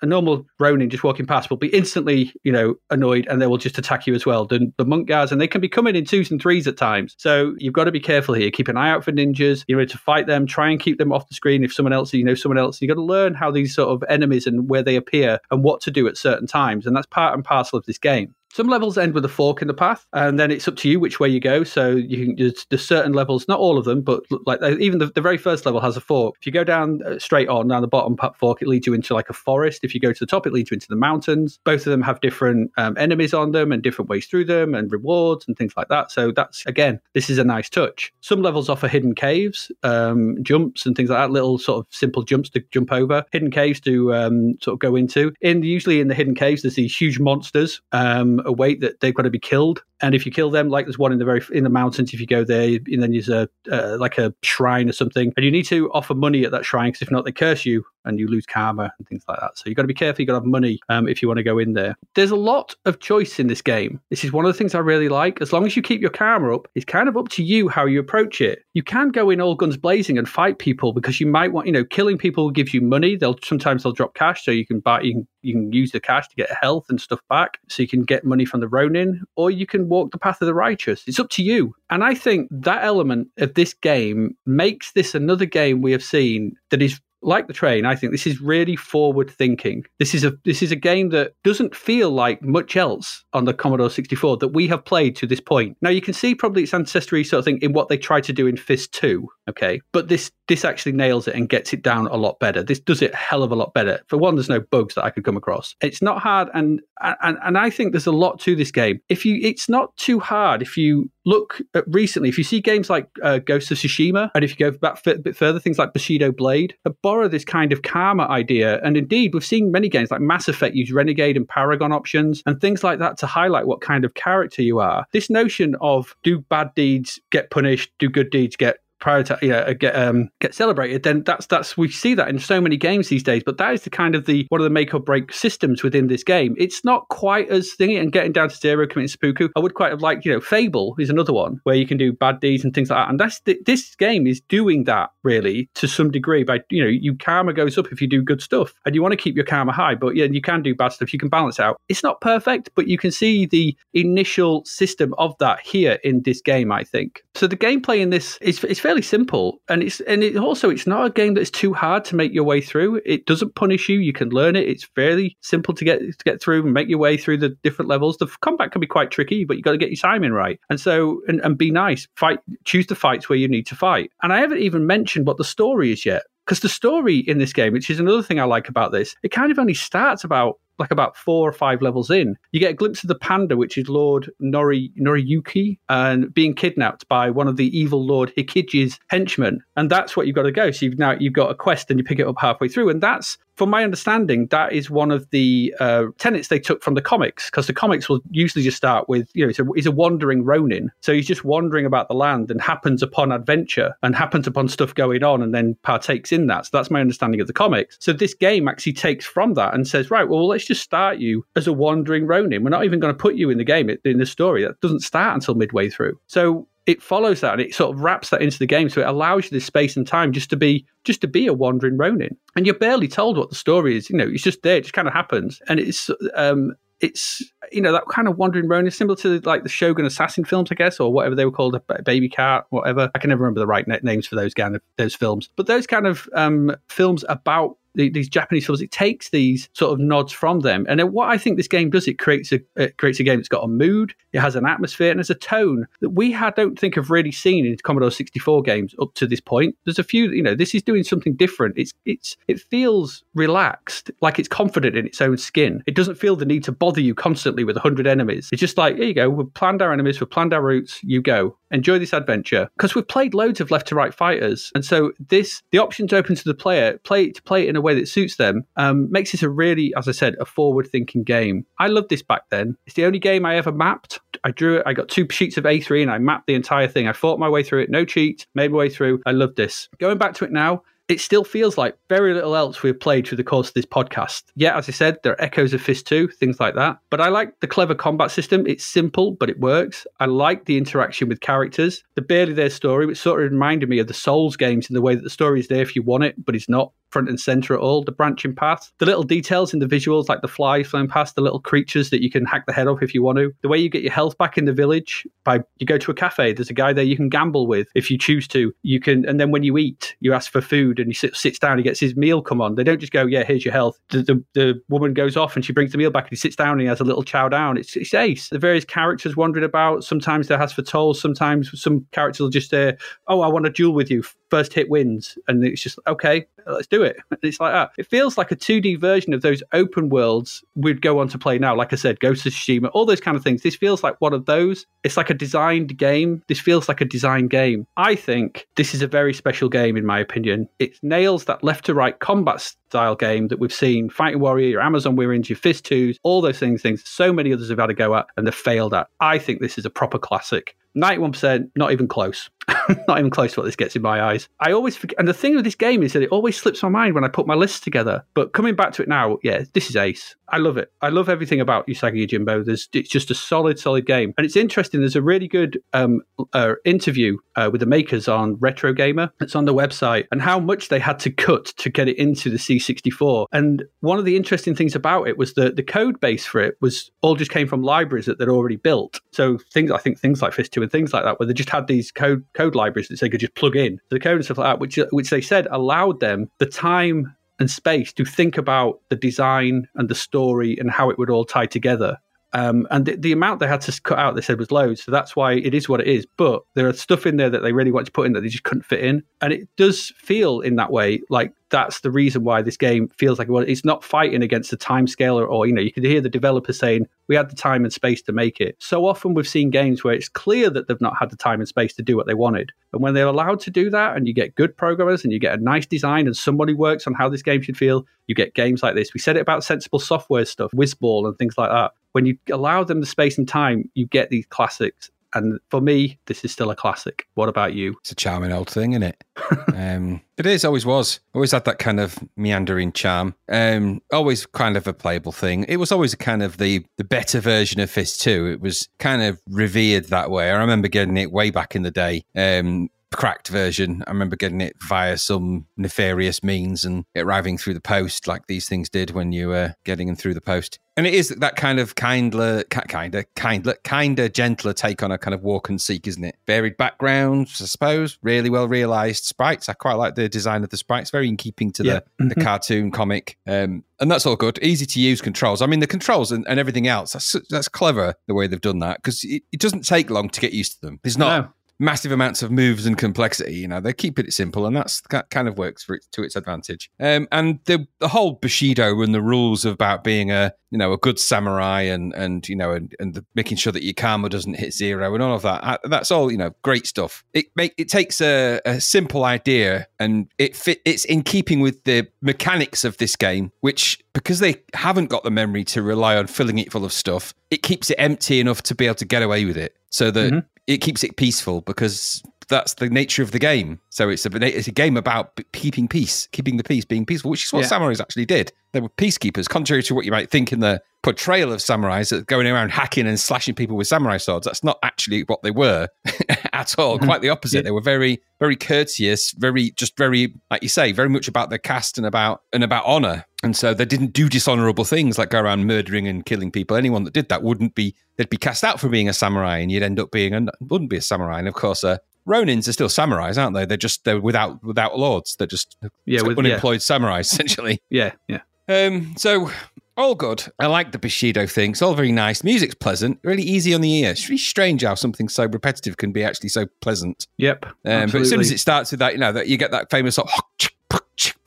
[0.01, 3.57] a normal Ronin just walking past will be instantly, you know, annoyed and they will
[3.57, 4.45] just attack you as well.
[4.45, 7.15] The, the monk guards, and they can be coming in twos and threes at times.
[7.17, 8.51] So you've got to be careful here.
[8.51, 9.63] Keep an eye out for ninjas.
[9.67, 10.45] You're ready to fight them.
[10.45, 11.63] Try and keep them off the screen.
[11.63, 14.03] If someone else, you know, someone else, you've got to learn how these sort of
[14.09, 16.85] enemies and where they appear and what to do at certain times.
[16.85, 18.33] And that's part and parcel of this game.
[18.53, 20.99] Some levels end with a fork in the path, and then it's up to you
[20.99, 21.63] which way you go.
[21.63, 25.07] So you can there's, there's certain levels, not all of them, but like even the,
[25.07, 26.35] the very first level has a fork.
[26.39, 29.13] If you go down uh, straight on down the bottom fork, it leads you into
[29.13, 29.83] like a forest.
[29.83, 31.59] If you go to the top, it leads you into the mountains.
[31.63, 34.91] Both of them have different um, enemies on them and different ways through them and
[34.91, 36.11] rewards and things like that.
[36.11, 38.13] So that's again, this is a nice touch.
[38.21, 41.31] Some levels offer hidden caves, um, jumps and things like that.
[41.31, 44.95] Little sort of simple jumps to jump over, hidden caves to um, sort of go
[44.95, 45.33] into.
[45.41, 47.81] In usually in the hidden caves, there's these huge monsters.
[47.91, 49.83] Um, Um, await that they've got to be killed.
[50.01, 52.19] And if you kill them, like there's one in the very in the mountains, if
[52.19, 55.51] you go there, and then there's a uh, like a shrine or something, and you
[55.51, 58.27] need to offer money at that shrine because if not, they curse you and you
[58.27, 59.57] lose karma and things like that.
[59.57, 60.21] So you've got to be careful.
[60.21, 61.95] You've got to have money um, if you want to go in there.
[62.15, 63.99] There's a lot of choice in this game.
[64.09, 65.41] This is one of the things I really like.
[65.41, 67.85] As long as you keep your karma up, it's kind of up to you how
[67.85, 68.63] you approach it.
[68.73, 71.73] You can go in all guns blazing and fight people because you might want, you
[71.73, 73.15] know, killing people gives you money.
[73.15, 75.99] They'll sometimes they'll drop cash, so you can buy, you can, you can use the
[75.99, 79.23] cash to get health and stuff back, so you can get money from the Ronin,
[79.35, 81.03] or you can walk the path of the righteous.
[81.07, 81.73] It's up to you.
[81.89, 86.53] And I think that element of this game makes this another game we have seen
[86.69, 89.83] that is like the train, I think this is really forward thinking.
[89.99, 93.53] This is a this is a game that doesn't feel like much else on the
[93.53, 95.77] Commodore 64 that we have played to this point.
[95.81, 98.33] Now you can see probably its ancestry sort of thing in what they tried to
[98.33, 99.81] do in Fist 2, okay?
[99.91, 102.63] But this this actually nails it and gets it down a lot better.
[102.63, 103.99] This does it a hell of a lot better.
[104.07, 105.75] For one, there's no bugs that I could come across.
[105.81, 108.99] It's not hard and and and I think there's a lot to this game.
[109.09, 112.89] If you it's not too hard if you look at recently, if you see games
[112.89, 115.91] like uh, Ghost of Tsushima, and if you go back a bit further, things like
[115.91, 116.73] Bushido Blade,
[117.03, 118.79] borrow this kind of karma idea.
[118.81, 122.59] And indeed, we've seen many games like Mass Effect use Renegade and Paragon options and
[122.59, 125.05] things like that to highlight what kind of character you are.
[125.11, 129.73] This notion of do bad deeds, get punished, do good deeds, get prioritize, you know,
[129.73, 133.23] get um, get celebrated, then that's that's we see that in so many games these
[133.23, 133.43] days.
[133.45, 136.07] But that is the kind of the one of the make or break systems within
[136.07, 136.55] this game.
[136.57, 139.49] It's not quite as thingy and getting down to zero, committing seppuku.
[139.55, 142.13] I would quite have liked, you know, Fable is another one where you can do
[142.13, 143.09] bad deeds and things like that.
[143.09, 147.15] And that's this game is doing that really to some degree by you know, you
[147.15, 149.71] karma goes up if you do good stuff, and you want to keep your karma
[149.71, 149.95] high.
[149.95, 151.13] But yeah, you can do bad stuff.
[151.13, 151.79] You can balance out.
[151.89, 156.41] It's not perfect, but you can see the initial system of that here in this
[156.41, 156.71] game.
[156.71, 157.47] I think so.
[157.47, 161.05] The gameplay in this is is fairly simple, and it's and it also it's not
[161.05, 163.01] a game that's too hard to make your way through.
[163.05, 163.99] It doesn't punish you.
[163.99, 164.65] You can learn it.
[164.65, 167.89] It's fairly simple to get to get through and make your way through the different
[167.89, 168.15] levels.
[168.15, 170.79] The combat can be quite tricky, but you got to get your timing right, and
[170.79, 172.07] so and, and be nice.
[172.15, 174.09] Fight, choose the fights where you need to fight.
[174.23, 177.51] And I haven't even mentioned what the story is yet because the story in this
[177.51, 180.59] game, which is another thing I like about this, it kind of only starts about
[180.79, 182.35] like about four or five levels in.
[182.51, 187.07] You get a glimpse of the panda, which is Lord Nori Noriyuki, and being kidnapped
[187.07, 190.71] by one of the evil Lord Hikiji's henchmen, and that's what you've got to go.
[190.71, 193.01] So you've now you've got a quest, and you pick it up halfway through, and
[193.01, 197.01] that's from my understanding, that is one of the uh, tenets they took from the
[197.01, 199.91] comics, because the comics will usually just start with, you know, he's a, he's a
[199.91, 200.91] wandering Ronin.
[201.01, 204.93] So he's just wandering about the land and happens upon adventure and happens upon stuff
[204.93, 206.67] going on and then partakes in that.
[206.67, 207.97] So that's my understanding of the comics.
[207.99, 211.43] So this game actually takes from that and says, right, well, let's just start you
[211.55, 212.63] as a wandering Ronin.
[212.63, 214.63] We're not even going to put you in the game, in the story.
[214.63, 216.19] That doesn't start until midway through.
[216.27, 218.89] So it follows that and it sort of wraps that into the game.
[218.89, 221.53] So it allows you this space and time just to be just to be a
[221.53, 222.35] wandering ronin.
[222.55, 224.93] And you're barely told what the story is you know it's just there it just
[224.93, 225.61] kind of happens.
[225.67, 229.69] And it's um it's you know that kind of wandering ronin similar to like the
[229.69, 233.11] shogun assassin films i guess or whatever they were called baby cat whatever.
[233.13, 235.49] I can never remember the right names for those kind of those films.
[235.55, 239.99] But those kind of um films about these Japanese films, it takes these sort of
[239.99, 240.85] nods from them.
[240.87, 243.49] And what I think this game does, it creates a it creates a game that's
[243.49, 246.77] got a mood, it has an atmosphere, and there's a tone that we had, don't
[246.79, 249.75] think have really seen in Commodore 64 games up to this point.
[249.85, 251.77] There's a few, you know, this is doing something different.
[251.77, 255.83] It's it's it feels relaxed, like it's confident in its own skin.
[255.87, 258.49] It doesn't feel the need to bother you constantly with hundred enemies.
[258.51, 261.21] It's just like, here you go, we've planned our enemies, we've planned our routes, you
[261.21, 261.57] go.
[261.71, 262.69] Enjoy this adventure.
[262.77, 264.71] Because we've played loads of left to right fighters.
[264.75, 267.81] And so this the options open to the player, play to play it in a
[267.81, 271.23] way that suits them, um, makes it a really, as I said, a forward thinking
[271.23, 271.65] game.
[271.79, 272.77] I loved this back then.
[272.85, 274.19] It's the only game I ever mapped.
[274.43, 277.07] I drew it, I got two sheets of A3 and I mapped the entire thing.
[277.07, 279.21] I fought my way through it, no cheat, made my way through.
[279.25, 279.89] I loved this.
[279.99, 283.37] Going back to it now, it still feels like very little else we've played through
[283.37, 284.43] the course of this podcast.
[284.55, 286.97] Yeah, as I said, there are echoes of Fist 2, things like that.
[287.09, 288.65] But I like the clever combat system.
[288.67, 290.05] It's simple, but it works.
[290.19, 292.03] I like the interaction with characters.
[292.15, 295.01] The barely there story, which sort of reminded me of the Souls games in the
[295.01, 297.39] way that the story is there if you want it, but it's not front and
[297.39, 298.03] center at all.
[298.03, 301.41] The branching paths, the little details in the visuals, like the fly flying past, the
[301.41, 303.51] little creatures that you can hack the head off if you want to.
[303.63, 306.13] The way you get your health back in the village by you go to a
[306.13, 306.53] cafe.
[306.53, 308.71] There's a guy there you can gamble with if you choose to.
[308.83, 311.57] You can, and then when you eat, you ask for food, and he sits, sits
[311.57, 311.79] down.
[311.79, 312.75] He gets his meal come on.
[312.75, 313.97] They don't just go, yeah, here's your health.
[314.09, 316.55] The, the, the woman goes off and she brings the meal back, and he sits
[316.55, 317.77] down and he has a little chow down.
[317.77, 318.49] It's, it's ace.
[318.49, 320.03] The various characters wandering about.
[320.03, 321.19] Sometimes there has for tolls.
[321.19, 322.95] Sometimes some characters will just say,
[323.27, 324.23] oh, I want to duel with you.
[324.51, 326.45] First hit wins, and it's just okay.
[326.67, 327.06] Let's do it.
[327.43, 327.91] It's like that.
[327.97, 331.57] It feels like a 2D version of those open worlds we'd go on to play
[331.57, 331.75] now.
[331.75, 333.61] Like I said, Ghost of Tsushima, all those kind of things.
[333.61, 334.85] This feels like one of those.
[335.03, 336.43] It's like a designed game.
[336.47, 337.87] This feels like a designed game.
[337.95, 340.67] I think this is a very special game, in my opinion.
[340.79, 344.81] It nails that left to right combat style game that we've seen Fighting Warrior, your
[344.81, 347.93] Amazon Wierings, your Fist 2s, all those things, things so many others have had a
[347.93, 349.07] go at and they've failed at.
[349.19, 350.75] I think this is a proper classic.
[350.95, 352.49] 91%, not even close.
[353.07, 354.47] not even close to what this gets in my eyes.
[354.59, 355.17] I always forget.
[355.19, 357.29] And the thing with this game is that it always slips my mind when I
[357.29, 358.23] put my list together.
[358.33, 360.35] But coming back to it now, yeah, this is ace.
[360.49, 360.91] I love it.
[361.01, 362.65] I love everything about Usagi Yojimbo.
[362.65, 364.33] There's, it's just a solid, solid game.
[364.37, 365.01] And it's interesting.
[365.01, 366.21] There's a really good um,
[366.53, 369.31] uh, interview uh, with the makers on Retro Gamer.
[369.41, 372.49] It's on the website and how much they had to cut to get it into
[372.49, 373.47] the C64.
[373.51, 376.77] And one of the interesting things about it was that the code base for it
[376.81, 379.19] was all just came from libraries that they'd already built.
[379.31, 381.69] So things, I think things like Fist 2 and things like that, where they just
[381.69, 384.57] had these code code libraries that they could just plug in the code and stuff
[384.57, 389.01] like that, which which they said allowed them the time and space to think about
[389.09, 392.17] the design and the story and how it would all tie together.
[392.53, 395.03] Um, and the, the amount they had to cut out, they said, was loads.
[395.03, 396.25] So that's why it is what it is.
[396.37, 398.47] But there are stuff in there that they really want to put in that they
[398.47, 399.23] just couldn't fit in.
[399.41, 403.39] And it does feel in that way like that's the reason why this game feels
[403.39, 406.05] like well, it's not fighting against the time scale or, or you know, you could
[406.05, 408.77] hear the developers saying we had the time and space to make it.
[408.79, 411.67] So often we've seen games where it's clear that they've not had the time and
[411.67, 412.71] space to do what they wanted.
[412.93, 415.59] And when they're allowed to do that and you get good programmers and you get
[415.59, 418.81] a nice design and somebody works on how this game should feel, you get games
[418.81, 419.13] like this.
[419.13, 421.91] We said it about sensible software stuff, Wizball and things like that.
[422.13, 425.09] When you allow them the space and time, you get these classics.
[425.33, 427.27] And for me, this is still a classic.
[427.35, 427.95] What about you?
[427.99, 429.23] It's a charming old thing, isn't it?
[429.75, 431.19] um, it is, always was.
[431.33, 433.35] Always had that kind of meandering charm.
[433.49, 435.65] Um, always kind of a playable thing.
[435.67, 438.47] It was always a kind of the, the better version of Fist 2.
[438.47, 440.49] It was kind of revered that way.
[440.49, 442.23] I remember getting it way back in the day.
[442.35, 444.03] Um, cracked version.
[444.07, 448.47] I remember getting it via some nefarious means and it arriving through the post, like
[448.47, 450.79] these things did when you were getting them through the post.
[450.97, 455.35] And it is that kind of kindler, kinder, kindler, kinder, gentler take on a kind
[455.35, 456.35] of walk and seek, isn't it?
[456.47, 458.17] Varied backgrounds, I suppose.
[458.23, 459.69] Really well realized sprites.
[459.69, 461.11] I quite like the design of the sprites.
[461.11, 461.99] Very in keeping to Yeah.
[462.17, 463.37] the, the cartoon comic.
[463.45, 464.57] Um, and that's all good.
[464.63, 465.61] Easy to use controls.
[465.61, 467.13] I mean, the controls and, and everything else.
[467.13, 470.41] That's that's clever the way they've done that because it, it doesn't take long to
[470.41, 470.99] get used to them.
[471.03, 471.49] There's not No.
[471.79, 473.55] Massive amounts of moves and complexity.
[473.55, 476.23] You know, they keep it simple, and that's that kind of works for it to
[476.23, 476.89] its advantage.
[476.99, 480.97] Um, and the the whole Bushido and the rules about being a you know a
[480.97, 484.55] good samurai and and you know and, and the, making sure that your karma doesn't
[484.55, 485.63] hit zero and all of that.
[485.63, 487.23] uh, That's all you know, great stuff.
[487.33, 490.81] It make it takes a, a simple idea and it fit.
[490.85, 495.31] It's in keeping with the mechanics of this game, which because they haven't got the
[495.31, 498.75] memory to rely on filling it full of stuff, it keeps it empty enough to
[498.75, 499.75] be able to get away with it.
[499.89, 503.79] So that it keeps it peaceful because that's the nature of the game.
[503.89, 507.45] So it's a it's a game about keeping peace, keeping the peace, being peaceful, which
[507.45, 507.69] is what Yeah.
[507.69, 508.51] samurais actually did.
[508.73, 512.25] They were peacekeepers, contrary to what you might think in the portrayal of samurais that
[512.27, 514.45] going around hacking and slashing people with samurai swords.
[514.45, 515.87] That's not actually what they were
[516.53, 516.99] at all.
[516.99, 517.63] Quite the opposite.
[517.63, 521.59] They were very, very courteous, very just very, like you say, very much about their
[521.59, 523.25] caste and about and about honor.
[523.43, 526.75] And so they didn't do dishonorable things like go around murdering and killing people.
[526.75, 529.71] Anyone that did that wouldn't be they'd be cast out for being a samurai, and
[529.71, 531.39] you'd end up being a wouldn't be a samurai.
[531.39, 533.65] And of course, uh, Ronins are still samurais, aren't they?
[533.65, 535.35] They're just they're without without lords.
[535.37, 536.43] They're just Yeah, with- yeah.
[536.43, 537.81] unemployed samurais essentially.
[537.89, 538.41] Yeah, yeah.
[538.67, 539.49] Um, so
[539.95, 540.43] all good.
[540.59, 541.71] I like the Bushido thing.
[541.71, 542.43] It's all very nice.
[542.43, 544.11] Music's pleasant, really easy on the ear.
[544.11, 547.27] It's really strange how something so repetitive can be actually so pleasant.
[547.37, 547.65] Yep.
[547.85, 549.89] Um, but as soon as it starts with that, you know, that you get that
[549.89, 550.69] famous sort of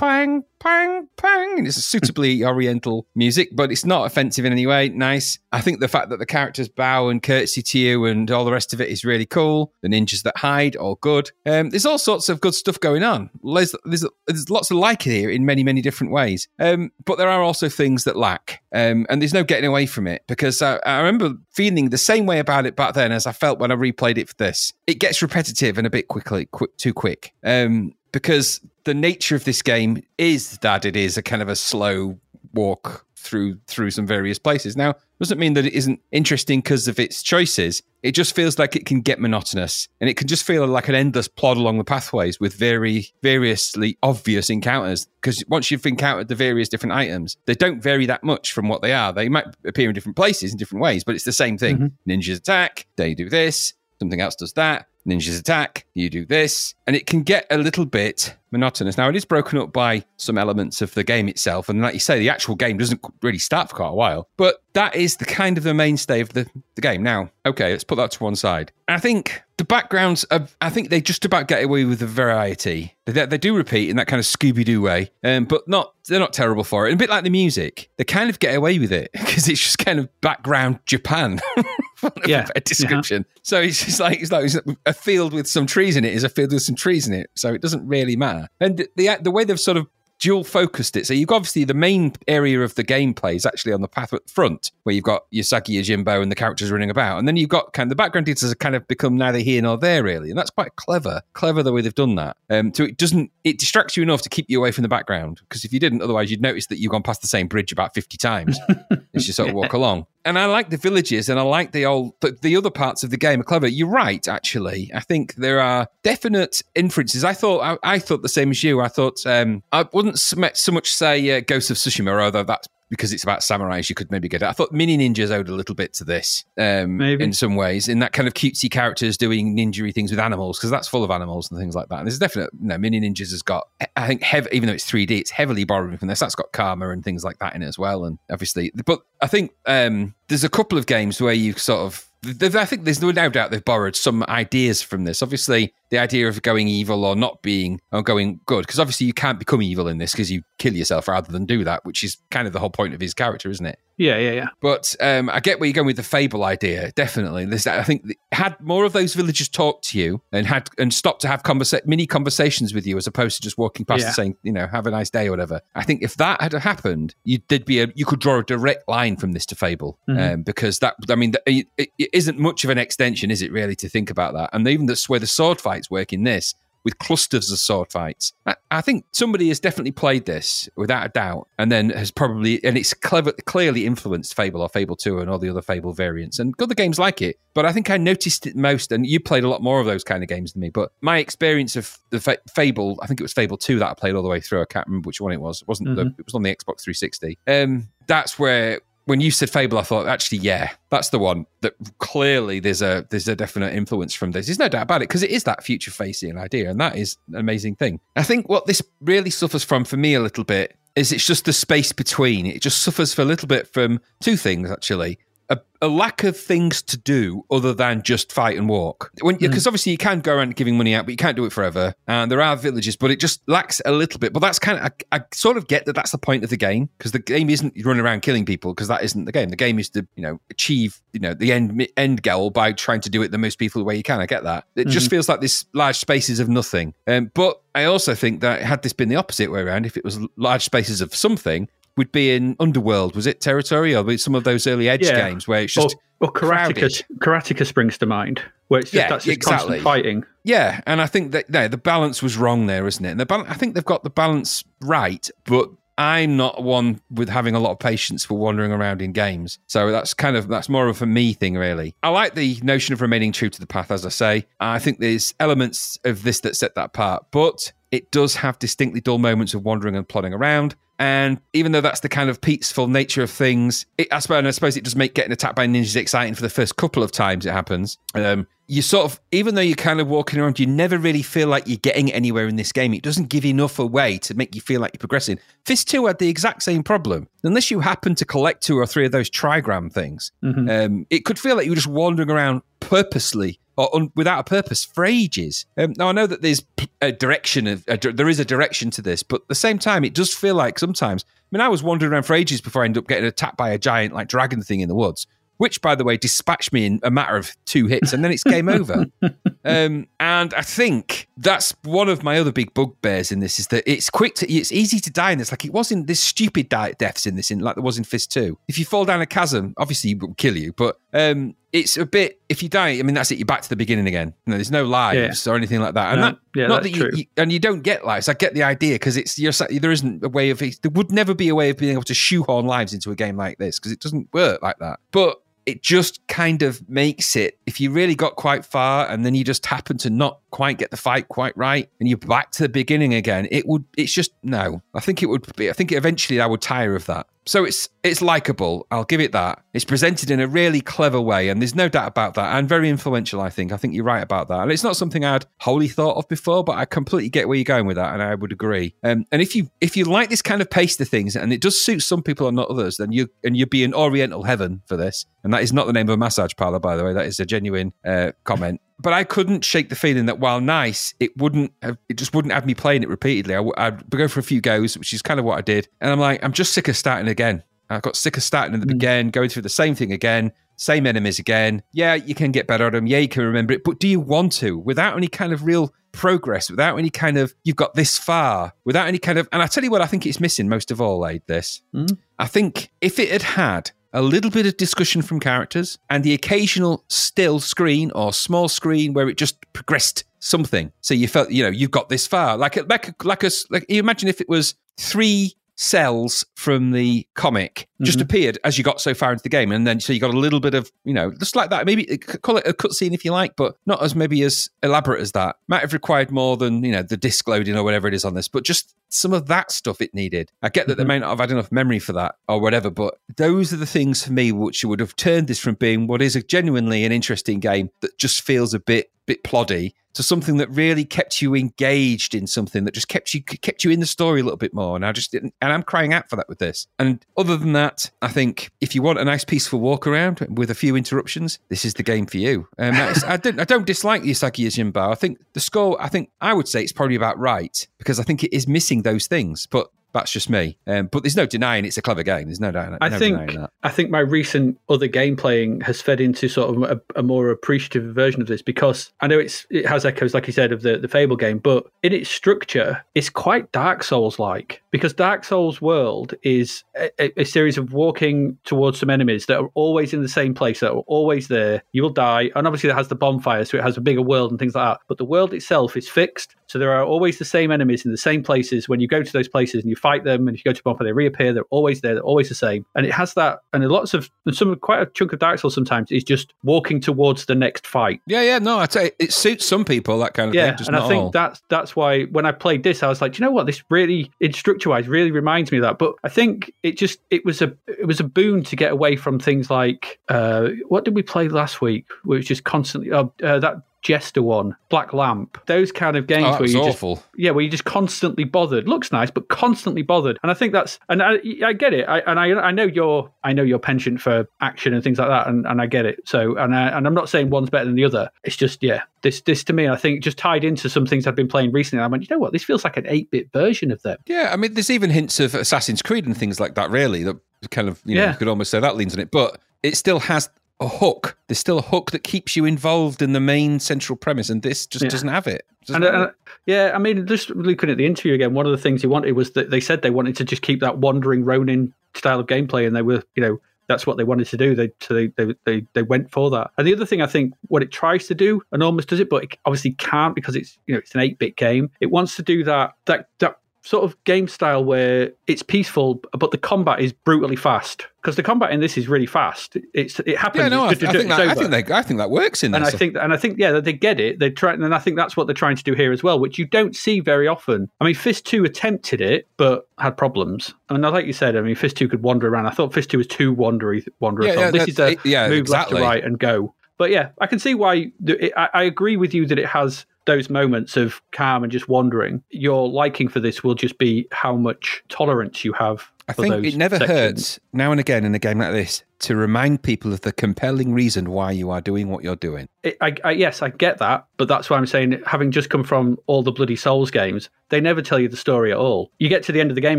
[0.01, 1.59] pang, pang, pang.
[1.59, 4.89] And it's a suitably oriental music, but it's not offensive in any way.
[4.89, 5.39] Nice.
[5.53, 8.53] I think the fact that the characters bow and curtsy to you and all the
[8.53, 9.75] rest of it is really cool.
[9.83, 11.31] The ninjas that hide, all good.
[11.45, 13.29] Um, there's all sorts of good stuff going on.
[13.45, 16.49] There's, there's, there's lots of like it here in many, many different ways.
[16.59, 18.63] Um, but there are also things that lack.
[18.73, 22.25] Um, and there's no getting away from it because I, I remember feeling the same
[22.25, 24.73] way about it back then as I felt when I replayed it for this.
[24.87, 27.35] It gets repetitive and a bit quickly, quick, too quick.
[27.45, 31.57] Um, because the nature of this game is that it is a kind of a
[31.57, 32.19] slow
[32.53, 34.77] walk through through some various places.
[34.77, 37.83] Now, doesn't mean that it isn't interesting because of its choices.
[38.03, 40.95] It just feels like it can get monotonous, and it can just feel like an
[40.95, 45.07] endless plod along the pathways with very variously obvious encounters.
[45.21, 48.81] Because once you've encountered the various different items, they don't vary that much from what
[48.81, 49.13] they are.
[49.13, 51.77] They might appear in different places in different ways, but it's the same thing.
[51.77, 52.11] Mm-hmm.
[52.11, 53.75] Ninjas attack, they do this.
[53.99, 54.87] Something else does that.
[55.07, 56.75] Ninjas attack, you do this.
[56.87, 58.99] And it can get a little bit monotonous.
[58.99, 61.69] Now, it is broken up by some elements of the game itself.
[61.69, 64.29] And like you say, the actual game doesn't really start for quite a while.
[64.37, 67.03] But that is the kind of the mainstay of the, the game.
[67.03, 68.73] Now, okay, let's put that to one side.
[68.89, 72.97] I think the backgrounds, are, I think they just about get away with the variety.
[73.07, 76.19] They, they do repeat in that kind of Scooby Doo way, um, but not they're
[76.19, 76.93] not terrible for it.
[76.93, 79.61] And a bit like the music, they kind of get away with it because it's
[79.61, 81.41] just kind of background Japan.
[82.01, 83.27] for want of a Yeah, better description.
[83.43, 86.25] So it's just like it's like it's a field with some trees in it is
[86.25, 87.31] a field with some trees in it.
[87.37, 88.49] So it doesn't really matter.
[88.61, 89.87] And the the way they've sort of
[90.21, 91.07] dual focused it.
[91.07, 94.13] So you've got obviously the main area of the gameplay is actually on the path
[94.13, 97.37] at the front, where you've got Usagi Yojimbo and the characters running about, and then
[97.37, 100.05] you've got kind of the background details have kind of become neither here nor there
[100.05, 101.23] really, and that's quite clever.
[101.33, 102.37] Clever the way they've done that.
[102.51, 105.41] Um, so it doesn't it distracts you enough to keep you away from the background
[105.49, 107.95] because if you didn't, otherwise you'd notice that you've gone past the same bridge about
[107.95, 108.59] fifty times
[109.15, 110.07] as you sort of walk along.
[110.25, 113.11] And I like the villages, and I like the old, but the other parts of
[113.11, 113.67] the game are clever.
[113.67, 114.91] You're right, actually.
[114.95, 117.25] I think there are definite inferences.
[117.25, 118.81] I thought, I, I thought the same as you.
[118.81, 123.13] I thought um, I wouldn't so much say uh, Ghost of Tsushima, although that's because
[123.13, 123.89] it's about samurais.
[123.89, 124.49] You could maybe get it.
[124.49, 128.01] I thought Mini Ninjas owed a little bit to this, um, in some ways, in
[128.01, 131.51] that kind of cutesy characters doing ninja things with animals, because that's full of animals
[131.51, 132.01] and things like that.
[132.01, 134.91] And there's definitely, you know, Mini Ninjas has got, I think, hev- even though it's
[134.91, 136.19] 3D, it's heavily borrowing from this.
[136.19, 138.05] That's got karma and things like that in it as well.
[138.05, 142.10] And obviously, but I think um, there's a couple of games where you sort of
[142.23, 145.23] I think there's no doubt they've borrowed some ideas from this.
[145.23, 149.15] Obviously, the idea of going evil or not being or going good, because obviously you
[149.15, 152.19] can't become evil in this because you kill yourself rather than do that, which is
[152.31, 153.79] kind of the whole point of his character, isn't it?
[154.01, 154.47] Yeah, yeah, yeah.
[154.63, 156.91] But um, I get where you're going with the fable idea.
[156.93, 160.71] Definitely, There's, I think th- had more of those villagers talk to you and had
[160.79, 164.01] and stopped to have conversa- mini conversations with you as opposed to just walking past
[164.01, 164.07] Yeah.
[164.07, 165.61] and saying, you know, have a nice day or whatever.
[165.75, 168.89] I think if that had happened, you did be a you could draw a direct
[168.89, 172.71] line from this to fable um, because that I mean it, it isn't much of
[172.71, 174.49] an extension, is it really, to think about that?
[174.55, 176.55] And even that's where the sword fights work in this.
[176.83, 181.09] With clusters of sword fights, I, I think somebody has definitely played this without a
[181.11, 185.31] doubt, and then has probably and it's clever, clearly influenced Fable or Fable Two and
[185.31, 187.39] all the other Fable variants, and other games like it.
[187.53, 190.05] But I think I noticed it most, and you played a lot more of those
[190.05, 190.71] kind of games than me.
[190.71, 193.95] But my experience of the fa- Fable, I think it was Fable Two that I
[193.95, 194.63] played all the way through.
[194.63, 195.63] I can't remember which one it was.
[195.63, 197.39] It wasn't the, it was on the Xbox 360.
[197.47, 201.75] Um, that's where when you said Fable, I thought actually, yeah, that's the one that
[201.99, 204.47] clearly there's a there's a definite influence from this.
[204.47, 207.17] There's no doubt about it because it is that future facing idea, and that is
[207.27, 207.99] an amazing thing.
[208.15, 211.45] I think what this really suffers from for me a little bit is it's just
[211.45, 212.47] the space between.
[212.47, 215.19] It just suffers for a little bit from two things actually.
[215.51, 219.11] A, a lack of things to do other than just fight and walk.
[219.49, 221.93] Because obviously you can go around giving money out, but you can't do it forever.
[222.07, 224.33] And there are villages, but it just lacks a little bit.
[224.33, 226.57] But that's kind of, I, I sort of get that that's the point of the
[226.57, 229.49] game because the game isn't running around killing people because that isn't the game.
[229.49, 233.01] The game is to, you know, achieve, you know, the end end goal by trying
[233.01, 234.21] to do it the most peaceful way you can.
[234.21, 234.67] I get that.
[234.77, 236.95] It just feels like this large spaces of nothing.
[237.09, 240.05] Um, but I also think that had this been the opposite way around, if it
[240.05, 243.15] was large spaces of something, would be in Underworld.
[243.17, 245.29] Was it Territory or some of those early Edge Yeah.
[245.29, 249.09] games where it's just or, or Karateka, Karateka springs to mind, where it's just, Yeah,
[249.09, 249.81] that's just exactly.
[249.81, 250.25] constant fighting.
[250.45, 253.11] Yeah, and I think that no, the balance was wrong there, isn't it?
[253.11, 257.29] And the bal- I think they've got the balance right, but I'm not one with
[257.29, 259.59] having a lot of patience for wandering around in games.
[259.67, 261.95] So that's kind of that's more of a me thing, really.
[262.03, 264.47] I like the notion of remaining true to the path, as I say.
[264.61, 269.01] I think there's elements of this that set that apart, but it does have distinctly
[269.01, 270.77] dull moments of wandering and plodding around.
[270.99, 274.51] And even though that's the kind of peaceful nature of things, it, I, suppose, I
[274.51, 277.47] suppose it does make getting attacked by ninjas exciting for the first couple of times
[277.47, 277.97] it happens.
[278.15, 281.49] Um, you sort of, even though you're kind of walking around, you never really feel
[281.49, 282.95] like you're getting anywhere in this game.
[282.95, 285.41] It doesn't give enough away to make you feel like you're progressing.
[285.67, 287.27] Fist 2 had the exact same problem.
[287.43, 290.31] Unless you happen to collect two or three of those trigram things,
[290.71, 294.45] um, it could feel like you were just wandering around purposely or un- without a
[294.45, 295.67] purpose for ages.
[295.77, 296.65] Um, now I know that there's
[297.01, 300.05] a direction of a, there is a direction to this, but at the same time,
[300.05, 301.25] it does feel like sometimes.
[301.29, 303.71] I mean, I was wandering around for ages before I ended up getting attacked by
[303.71, 305.27] a giant like dragon thing in the woods.
[305.61, 308.43] Which, by the way, dispatched me in a matter of two hits, and then it's
[308.43, 309.05] game over.
[309.63, 313.85] Um, and I think that's one of my other big bugbears in this is that
[313.87, 315.53] it's quick to, it's easy to die in this.
[315.53, 318.33] Like it wasn't this stupid di- deaths in this, in like there was in Fist
[318.33, 318.57] 2.
[318.69, 322.07] If you fall down a chasm, obviously it will kill you, but um, it's a
[322.07, 322.41] bit.
[322.49, 323.39] If you die, I mean, that's it.
[323.39, 324.33] You're back to the beginning again.
[324.47, 326.13] You know, there's no lives or anything like that.
[326.15, 327.11] And No, that, yeah, not that you, true.
[327.13, 328.31] you- and you don't get lives.
[328.31, 331.35] I get the idea because it's you're, there isn't a way of there would never
[331.35, 333.93] be a way of being able to shoehorn lives into a game like this because
[333.93, 335.01] it doesn't work like that.
[335.13, 339.35] But it just kind of makes it if you really got quite far and then
[339.35, 342.63] you just happen to not quite get the fight quite right and you're back to
[342.63, 344.83] the beginning again it would it's just no.
[344.95, 347.89] I think it would be i think eventually i would tire of that so it's
[348.03, 349.63] it's likable i'll give it that.
[349.73, 352.89] It's presented in a really clever way and there's no doubt about that and very
[352.89, 353.73] influential i think.
[353.73, 354.61] I think you're right about that.
[354.61, 357.65] And it's not something i'd wholly thought of before but i completely get where you're
[357.65, 358.95] going with that and i would agree.
[359.03, 361.61] Um, and if you if you like this kind of pace of things and it
[361.61, 364.83] does suit some people and not others then you and you'd be in oriental heaven
[364.87, 365.27] for this.
[365.43, 367.13] And that is not the name of a massage parlor by the way.
[367.13, 371.15] That is a genuine uh, comment but I couldn't shake the feeling that while nice,
[371.21, 373.55] it wouldn't have, it just wouldn't have me playing it repeatedly.
[373.55, 375.89] I, w- I'd go for a few goes, which is kind of what I did.
[376.01, 377.63] And I'm like, I'm just sick of starting again.
[377.89, 378.99] I got sick of starting at the hmm.
[378.99, 381.83] beginning, going through the same thing again, same enemies again.
[381.93, 383.07] Yeah, you can get better at them.
[383.07, 383.85] Yeah, you can remember it.
[383.85, 384.79] But do you want to?
[384.79, 389.09] Without any kind of real progress, without any kind of, you've got this far, without
[389.09, 391.27] any kind of, and I tell you what, I think it's missing most of all,
[391.27, 391.83] Aid, this.
[391.93, 392.07] Hmm?
[392.39, 396.35] I think if it had had a little bit of discussion from characters and the
[396.35, 400.93] occasional still screen or small screen where it just progressed something.
[401.01, 402.57] So you felt, you know, you've got this far.
[402.57, 407.89] Like like like a, like you imagine if it was three cells from the comic
[408.03, 408.25] just mm-hmm.
[408.25, 410.39] appeared as you got so far into the game, and then so you got a
[410.39, 411.87] little bit of, you know, just like that.
[411.87, 415.33] Maybe call it a cutscene if you like, but not as maybe as elaborate as
[415.33, 415.57] that.
[415.69, 418.35] Might have required more than you know the disc loading or whatever it is on
[418.35, 420.51] this, but just some of that stuff it needed.
[420.63, 421.09] I get that they mm-hmm.
[421.09, 424.25] may not have had enough memory for that or whatever, but those are the things
[424.25, 427.61] for me which would have turned this from being what is a genuinely an interesting
[427.61, 432.35] game that just feels a bit bit ploddy to something that really kept you engaged
[432.35, 434.97] in something that just kept you kept you in the story a little bit more.
[434.97, 436.87] And I just didn't, and I'm crying out for that with this.
[436.99, 437.90] And other than that,
[438.23, 441.85] I think if you want a nice peaceful walk around with a few interruptions, this
[441.85, 442.69] is the game for you.
[442.79, 442.95] Um,
[443.27, 445.11] I don't I don't dislike the Usagi Yojimbo.
[445.11, 446.01] I think the score.
[446.01, 449.03] I think I would say it's probably about right because I think it is missing
[449.03, 449.89] those things, but.
[450.13, 452.47] That's just me, um, but there's no denying it's a clever game.
[452.47, 452.99] There's no doubt.
[453.01, 453.71] I no think denying that.
[453.83, 457.51] I think my recent other game playing has fed into sort of a, a more
[457.51, 460.83] appreciative version of this because I know it's it has echoes, like you said, of
[460.83, 465.45] the the Fable game, but in its structure, it's quite Dark Souls like because Dark
[465.45, 470.23] Souls world is a, a- series of walking towards some enemies that are always in
[470.23, 471.83] the same place, that are always there.
[471.93, 474.51] You will die, and obviously it has the bonfire, so it has a bigger world
[474.51, 475.01] and things like that.
[475.09, 478.17] But the world itself is fixed, so there are always the same enemies in the
[478.17, 478.89] same places.
[478.89, 480.83] When you go to those places and you fight them, and if you go to
[480.83, 481.53] bonfire, they reappear.
[481.53, 482.15] They're always there.
[482.15, 483.61] They're always the same, and it has that.
[483.73, 487.01] And lots of and some quite a chunk of Dark Souls sometimes is just walking
[487.01, 488.21] towards the next fight.
[488.27, 488.59] Yeah, yeah.
[488.59, 490.79] No, I tell you, it suits some people that kind of Yeah, thing.
[490.79, 491.31] Just and I think all.
[491.31, 493.67] that's that's why when I played this, I was like, "Do you know what?
[493.67, 495.99] This really, in structure wise, really reminds me of that.
[495.99, 499.17] But I think it just it was a it was a boon to get away
[499.17, 502.07] from things like uh, what did we play last week?
[502.25, 506.27] Where it was just constantly uh, uh, that Jester one, Black Lamp, those kind of
[506.27, 507.17] games Oh, where you awful.
[507.17, 508.89] just yeah, where you just constantly bothered.
[508.89, 510.39] Looks nice, but constantly bothered.
[510.43, 512.09] And I think that's and I, I get it.
[512.09, 515.29] I, and I I know your I know your penchant for action and things like
[515.29, 516.21] that, and, and I get it.
[516.27, 518.31] So and I, and I'm not saying one's better than the other.
[518.45, 521.35] It's just yeah, this this to me I think just tied into some things I've
[521.37, 522.03] been playing recently.
[522.03, 524.19] I went, you know what, this feels like an eight bit version of them.
[524.27, 526.91] Yeah, I mean, there's even hints of Assassin's Creed and things like that.
[526.91, 527.37] Really, that
[527.71, 528.33] kind of you know Yeah.
[528.33, 530.49] you could almost say that leans on it, but it still has
[530.81, 531.37] a hook.
[531.49, 534.87] There's still a hook that keeps you involved in the main central premise, and this
[534.87, 535.11] just Yeah.
[535.11, 535.67] doesn't have it.
[535.87, 536.35] Doesn't And, have uh, it.
[536.67, 539.33] yeah, I mean, just looking at the interview again, one of the things he wanted
[539.33, 542.87] was that they said they wanted to just keep that wandering Ronin style of gameplay,
[542.87, 544.75] and they were, you know, that's what they wanted to do.
[544.75, 546.71] They so they they they, they went for that.
[546.79, 549.29] And the other thing I think what it tries to do, and almost does it,
[549.29, 551.91] but it obviously can't because it's you know it's an eight bit game.
[552.01, 556.51] It wants to do that that that sort of game style where it's peaceful, but
[556.51, 558.07] the combat is brutally fast.
[558.21, 559.79] Because the combat in this is really fast.
[559.95, 560.65] It's it happens.
[560.65, 562.75] yeah, no, I, it's, I think that, I think they, I think that works in
[562.75, 562.95] And this.
[562.95, 564.39] I think, and I think, yeah, they get it.
[564.39, 566.59] They try, and I think that's what they're trying to do here as well, which
[566.59, 567.91] you don't see very often.
[568.01, 570.75] I mean, Fist Two attempted it, but had problems.
[570.91, 572.67] I mean, like you said, I mean, Fist Two could wander around.
[572.67, 574.49] I thought Fist Two was too wandery, wandery.
[574.49, 575.95] Yeah, yeah, this is a it- yeah, move exactly.
[575.95, 576.75] left to right and go.
[576.99, 578.13] But yeah, I can see why.
[578.21, 581.73] the- It, I, I agree with you that it has those moments of calm and
[581.73, 582.43] just wandering.
[582.51, 586.11] Your liking for this will just be how much tolerance you have.
[586.29, 587.19] I think it never sections.
[587.19, 590.95] hurts now and again in a game like this to remind people of the compelling
[590.95, 592.69] reason why you are doing what you're doing.
[592.83, 595.85] it, I, I, yes, I get that, but that's why I'm saying, having just come
[595.85, 599.11] from all the bloody Souls games, they never tell you the story at all.
[599.19, 599.99] You get to the end of the game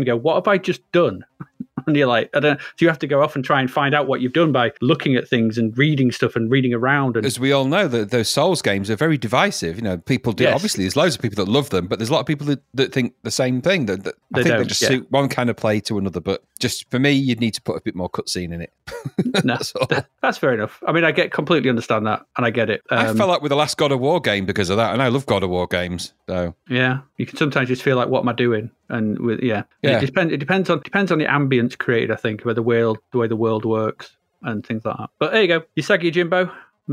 [0.00, 1.24] and go, "What have I just done?"
[1.92, 2.60] And you're like, I don't.
[2.60, 4.72] So you have to go off and try and find out what you've done by
[4.80, 7.16] looking at things and reading stuff and reading around.
[7.16, 9.76] And As we all know, that those Souls games are very divisive.
[9.76, 10.44] You know, people do.
[10.44, 10.54] Yes.
[10.54, 12.62] Obviously, there's loads of people that love them, but there's a lot of people that,
[12.74, 13.86] that think the same thing.
[13.86, 14.88] That, that I think they just yeah.
[14.88, 16.20] suit one kind of play to another.
[16.20, 18.72] But just for me, you'd need to put a bit more cutscene in it.
[19.44, 19.74] no, That's
[20.22, 20.82] that's fair enough.
[20.86, 22.82] I mean, I get completely understand that, and I get it.
[22.90, 25.02] I Um, fell out with the last God of War game because of that, and
[25.02, 26.14] I love God of War games.
[26.28, 28.70] So Yeah, you can sometimes just feel like, what am I doing?
[28.88, 29.98] And with yeah, Yeah.
[29.98, 30.32] it depends.
[30.32, 32.10] It depends on depends on the ambience created.
[32.12, 35.10] I think where the world, the way the world works, and things like that.
[35.18, 36.50] But there you go, Usagi Jimbo.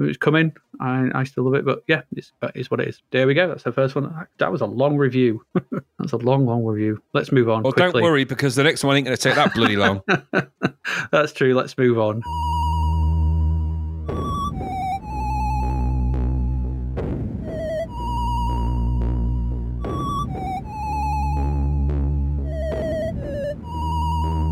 [0.07, 0.53] It's coming.
[0.79, 3.01] I, I still love it, but yeah, it's, is what it is.
[3.11, 3.47] There we go.
[3.47, 4.27] That's the first one.
[4.37, 5.43] That was a long review.
[5.99, 7.01] That's a long, long review.
[7.13, 7.63] Let's move on.
[7.63, 8.01] well, quickly.
[8.01, 10.01] don't worry because the next one ain't going to take that bloody long.
[11.11, 11.53] That's true.
[11.53, 12.21] Let's move on.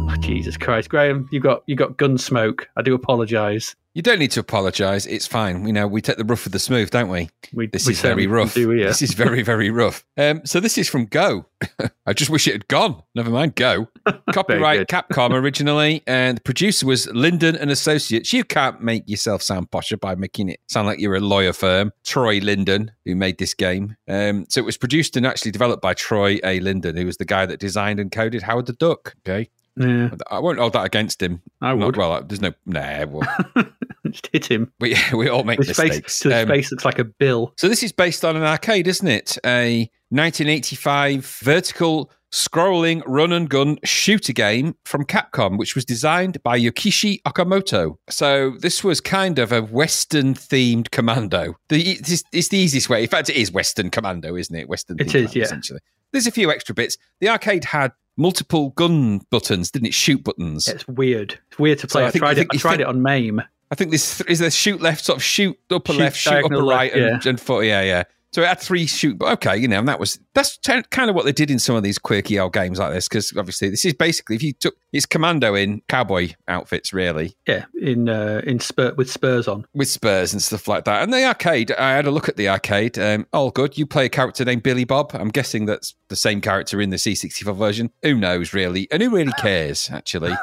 [0.09, 2.65] Oh, Jesus Christ, Graham, you got you got Gunsmoke.
[2.75, 3.75] I do apologise.
[3.97, 5.07] You don't need to apologise.
[5.07, 5.65] It's fine.
[5.65, 7.31] You know, we take the rough with the smooth, don't we?
[7.51, 8.53] We, This we is very rough.
[8.53, 8.89] Do, yeah.
[8.89, 10.05] This is very, very rough.
[10.15, 11.47] Um, so this is from Go.
[12.05, 13.01] I just wish it had gone.
[13.15, 13.87] Never mind, Go.
[14.31, 14.87] Copyright.
[14.87, 18.31] Capcom originally, and the producer was Lyndon and Associates.
[18.31, 21.91] You can't make yourself sound posher by making it sound like you're a lawyer firm.
[22.05, 23.95] Troy Lyndon, who made this game.
[24.07, 26.59] Um, so it was produced and actually developed by Troy A.
[26.59, 29.15] Lyndon, who was the guy that designed and coded Howard the Duck.
[29.27, 29.49] Okay,
[29.79, 31.41] yeah, I won't hold that against him.
[31.61, 31.97] I Not- would.
[31.97, 33.05] well, there's no nah.
[33.05, 33.27] Well,
[34.09, 34.71] Just hit him.
[34.79, 36.23] we we all make face, mistakes.
[36.23, 37.53] his Um, face looks like a bill.
[37.57, 39.37] So this is based on an arcade, isn't it?
[39.45, 46.59] A 1985 vertical scrolling run and gun shooter game from Capcom, which was designed by
[46.59, 47.95] Yoshiki Okamoto.
[48.09, 51.55] So this was kind of a Western themed commando.
[51.69, 53.03] The, it's, it's the easiest way.
[53.03, 54.67] In fact, it is Western commando, isn't it?
[54.69, 54.97] Western.
[54.99, 55.43] It is, commando, yeah.
[55.45, 55.79] Essentially,
[56.11, 56.97] there's a few extra bits.
[57.21, 59.93] The arcade had multiple gun buttons, didn't it?
[59.93, 60.67] Shoot buttons.
[60.67, 61.39] It's weird.
[61.49, 62.03] It's weird to play.
[62.03, 62.47] I I, think- tried I it.
[62.51, 63.41] I tried think- it on MAME.
[63.69, 66.41] I think this is there shoot left, sort of shoot upper Shoot left, shoot upper
[66.43, 67.65] diagonal right, left, and, and foot.
[67.65, 68.03] Yeah, yeah.
[68.33, 71.09] So it had three shoot, but okay, you know, and that was that's t- kind
[71.09, 73.69] of what they did in some of these quirky old games like this, because obviously
[73.69, 78.41] this is basically if you took it's commando in cowboy outfits, really, Yeah, in uh,
[78.45, 79.65] in spur with spurs on.
[79.73, 81.03] with spurs and stuff like that.
[81.03, 82.99] And the arcade, I had a look at the arcade.
[82.99, 83.77] Um, all good.
[83.77, 85.11] You play a character named Billy Bob.
[85.13, 87.91] I'm guessing that's the same character in the C64 version.
[88.03, 88.87] Who knows, really?
[88.91, 90.33] And who really cares, actually?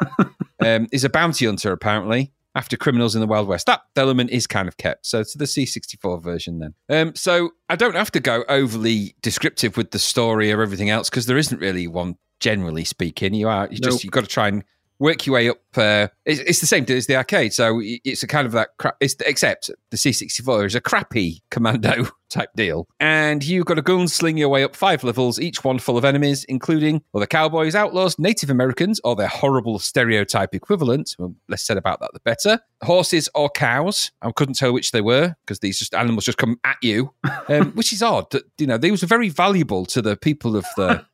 [0.61, 3.67] um, is a bounty hunter, apparently, after criminals in the Wild West.
[3.67, 5.07] That element is kind of kept.
[5.07, 6.75] So it's the C64 version then.
[6.89, 11.11] Um, so I don't have to go overly descriptive with the story or everything else
[11.11, 13.35] because there isn't really one, generally speaking.
[13.35, 14.65] You are, you just, you've got to try and
[14.99, 15.59] work your way up.
[15.77, 18.71] Uh, it's, it's the same as the arcade, so it's a kind of that.
[18.79, 18.97] crap.
[19.01, 24.39] it's except the C64 is a crappy commando type deal, and you've got to gunsling
[24.39, 28.51] your way up five levels, each one full of enemies, including other cowboys, outlaws, Native
[28.51, 31.15] Americans, or their horrible stereotype equivalent.
[31.19, 32.61] Well, less said about that, the better.
[32.83, 34.11] Horses or cows.
[34.21, 37.15] I couldn't tell which they were because these just animals just come at you,
[37.49, 38.27] um, which is odd.
[38.59, 41.05] You know these were very valuable to the people of the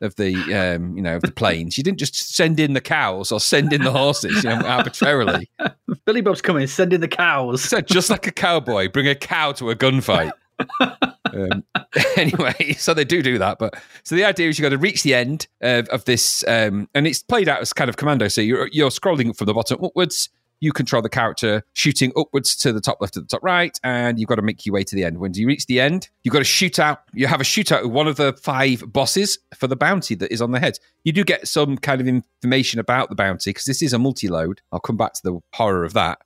[0.00, 1.76] of the um, you know of the plains.
[1.76, 5.50] You didn't just send in the cows or send in the horses, you know, arbitrarily.
[6.06, 6.66] Billy Bob's coming.
[6.66, 7.62] Send in the cows.
[7.62, 10.32] So just like a cowboy, bring a cow to a gunfight.
[10.80, 11.64] Um,
[12.16, 13.58] anyway, so they do do that.
[13.58, 16.88] But so the idea is you've got to reach the end of, of this, um,
[16.94, 18.28] and it's played out as kind of commando.
[18.28, 20.28] So you're you're scrolling from the bottom upwards.
[20.60, 24.18] You control the character shooting upwards to the top left to the top right, and
[24.18, 25.18] you've got to make your way to the end.
[25.18, 27.02] When you reach the end, you've got to shoot out.
[27.14, 30.42] You have a shootout with one of the five bosses for the bounty that is
[30.42, 30.80] on the head.
[31.04, 34.60] You do get some kind of information about the bounty because this is a multi-load.
[34.72, 36.18] I'll come back to the horror of that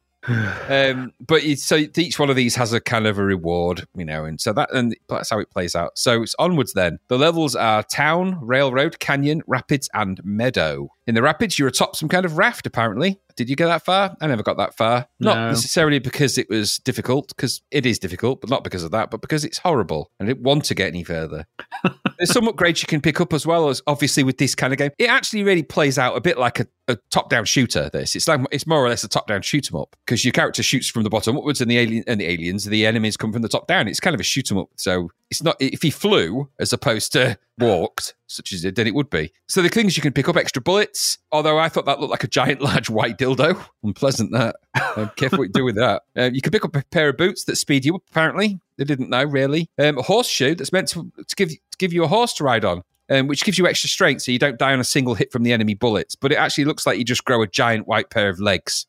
[0.68, 4.24] um, but so each one of these has a kind of a reward, you know,
[4.24, 5.98] and so that and that's how it plays out.
[5.98, 6.72] So it's onwards.
[6.74, 10.88] Then the levels are town, railroad, canyon, rapids, and meadow.
[11.06, 12.66] In the rapids, you're atop some kind of raft.
[12.66, 14.16] Apparently, did you get that far?
[14.20, 15.06] I never got that far.
[15.20, 15.48] Not No.
[15.50, 19.20] necessarily because it was difficult, because it is difficult, but not because of that, but
[19.20, 20.10] because it's horrible.
[20.18, 21.46] and I didn't want to get any further.
[22.18, 24.78] There's some upgrades you can pick up as well as obviously with this kind of
[24.78, 24.90] game.
[24.98, 27.90] It actually really plays out a bit like a, a top-down shooter.
[27.92, 30.62] This it's like it's more or less a top-down shoot 'em up because your character
[30.62, 33.42] shoots from the bottom upwards, and the alien and the aliens, the enemies come from
[33.42, 33.88] the top down.
[33.88, 34.68] It's kind of a shoot 'em up.
[34.76, 38.94] So it's not if he flew as opposed to walked, such as it, then it
[38.94, 39.32] would be.
[39.48, 41.18] So the things you can pick up extra bullets.
[41.30, 43.64] Although I thought that looked like a giant, large white dildo.
[43.82, 44.56] Unpleasant that.
[44.96, 46.02] Um, careful what you do with that.
[46.16, 48.02] Um, you can pick up a pair of boots that speed you up.
[48.10, 49.68] Apparently, they didn't know really.
[49.78, 52.64] Um, a horseshoe that's meant to, to give to give you a horse to ride
[52.64, 52.82] on.
[53.10, 55.42] Um, which gives you extra strength so you don't die on a single hit from
[55.42, 56.14] the enemy bullets.
[56.14, 58.86] But it actually looks like you just grow a giant white pair of legs.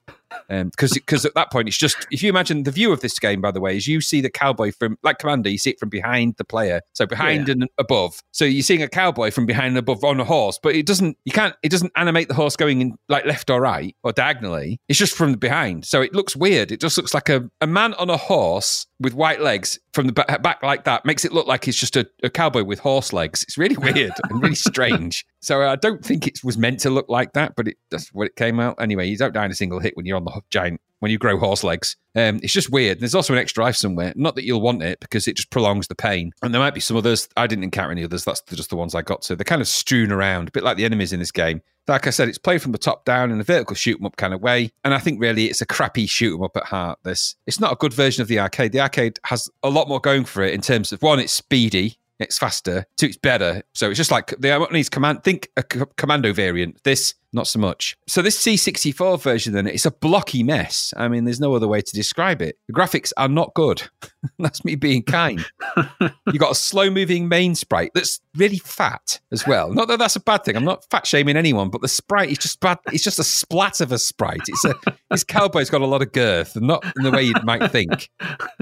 [0.49, 3.17] Um, because because at that point it's just if you imagine the view of this
[3.19, 5.79] game, by the way, is you see the cowboy from like Commando, you see it
[5.79, 8.19] from behind the player, so behind and above.
[8.31, 11.17] So you're seeing a cowboy from behind and above on a horse, but it doesn't
[11.25, 14.79] you can't it doesn't animate the horse going in like left or right or diagonally.
[14.87, 16.71] It's just from behind, so it looks weird.
[16.71, 20.13] It just looks like a, a man on a horse with white legs from the
[20.13, 23.13] ba- back like that makes it look like he's just a, a cowboy with horse
[23.13, 23.43] legs.
[23.43, 25.25] It's really weird and really strange.
[25.41, 28.27] So I don't think it was meant to look like that, but it, that's what
[28.27, 28.75] it came out.
[28.79, 31.17] Anyway, you don't die in a single hit when you're on the giant when you
[31.17, 31.97] grow horse legs.
[32.15, 33.01] Um, it's just weird.
[33.01, 34.13] There's also an extra life somewhere.
[34.15, 36.31] Not that you'll want it because it just prolongs the pain.
[36.41, 37.27] And there might be some others.
[37.35, 38.23] I didn't encounter any others.
[38.23, 39.35] That's just the ones I got to.
[39.35, 41.61] They're kind of strewn around, a bit like the enemies in this game.
[41.89, 44.15] Like I said, it's played from the top down in a vertical shoot 'em up
[44.15, 44.71] kind of way.
[44.85, 46.99] And I think really it's a crappy shoot 'em up at heart.
[47.03, 48.71] This it's not a good version of the arcade.
[48.71, 51.97] The arcade has a lot more going for it in terms of one, it's speedy.
[52.19, 52.85] It's faster.
[52.95, 53.63] Two, it's better.
[53.73, 55.25] So it's just like the needs command.
[55.25, 56.81] Think a commando variant.
[56.83, 57.97] This not so much.
[58.07, 60.93] So this C64 version, then it's a blocky mess.
[60.97, 62.57] I mean, there's no other way to describe it.
[62.67, 63.83] The graphics are not good.
[64.39, 65.45] that's me being kind.
[66.31, 69.71] you got a slow moving main sprite that's really fat as well.
[69.71, 70.55] Not that that's a bad thing.
[70.55, 72.79] I'm not fat shaming anyone, but the sprite is just bad.
[72.91, 74.41] It's just a splat of a sprite.
[74.47, 74.75] It's a
[75.09, 78.09] this cowboy's got a lot of girth, and not in the way you might think.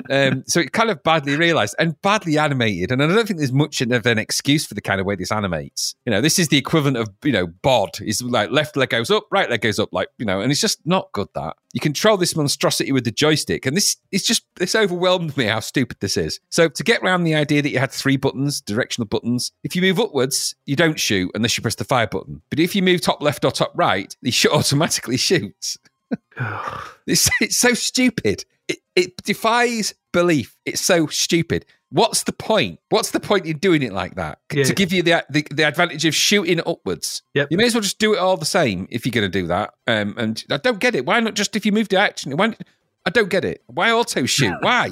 [0.10, 2.92] Um, so it kind of badly realized and badly animated.
[2.92, 5.32] And I don't think there's much of an excuse for the kind of way this
[5.32, 5.96] animates.
[6.06, 9.10] You know, this is the equivalent of you know bod is like left leg goes
[9.10, 11.28] up, right leg goes up, like you know, and it's just not good.
[11.34, 15.46] That you control this monstrosity with the joystick, and this it's just this overwhelmed me
[15.46, 16.40] how stupid this is.
[16.50, 19.82] So to get around the idea that you had three buttons, directional buttons, if you
[19.82, 22.42] move upwards, you don't shoot unless you press the fire button.
[22.50, 25.78] But if you move top left or top right, the shot automatically shoots.
[27.08, 28.46] It's, it's so stupid.
[28.68, 30.56] It, it defies belief.
[30.66, 31.66] It's so stupid.
[31.92, 32.80] What's the point?
[32.90, 34.40] What's the point in doing it like that?
[34.54, 34.64] Yeah.
[34.64, 37.22] To give you the, the the advantage of shooting upwards.
[37.34, 37.50] Yep.
[37.52, 39.48] You may as well just do it all the same if you're going to do
[39.48, 39.74] that.
[39.88, 41.06] Um, and I don't get it.
[41.06, 42.36] Why not just if you move to action?
[42.38, 42.56] Why,
[43.06, 43.64] I don't get it.
[43.68, 44.56] Why auto shoot?
[44.62, 44.92] Why?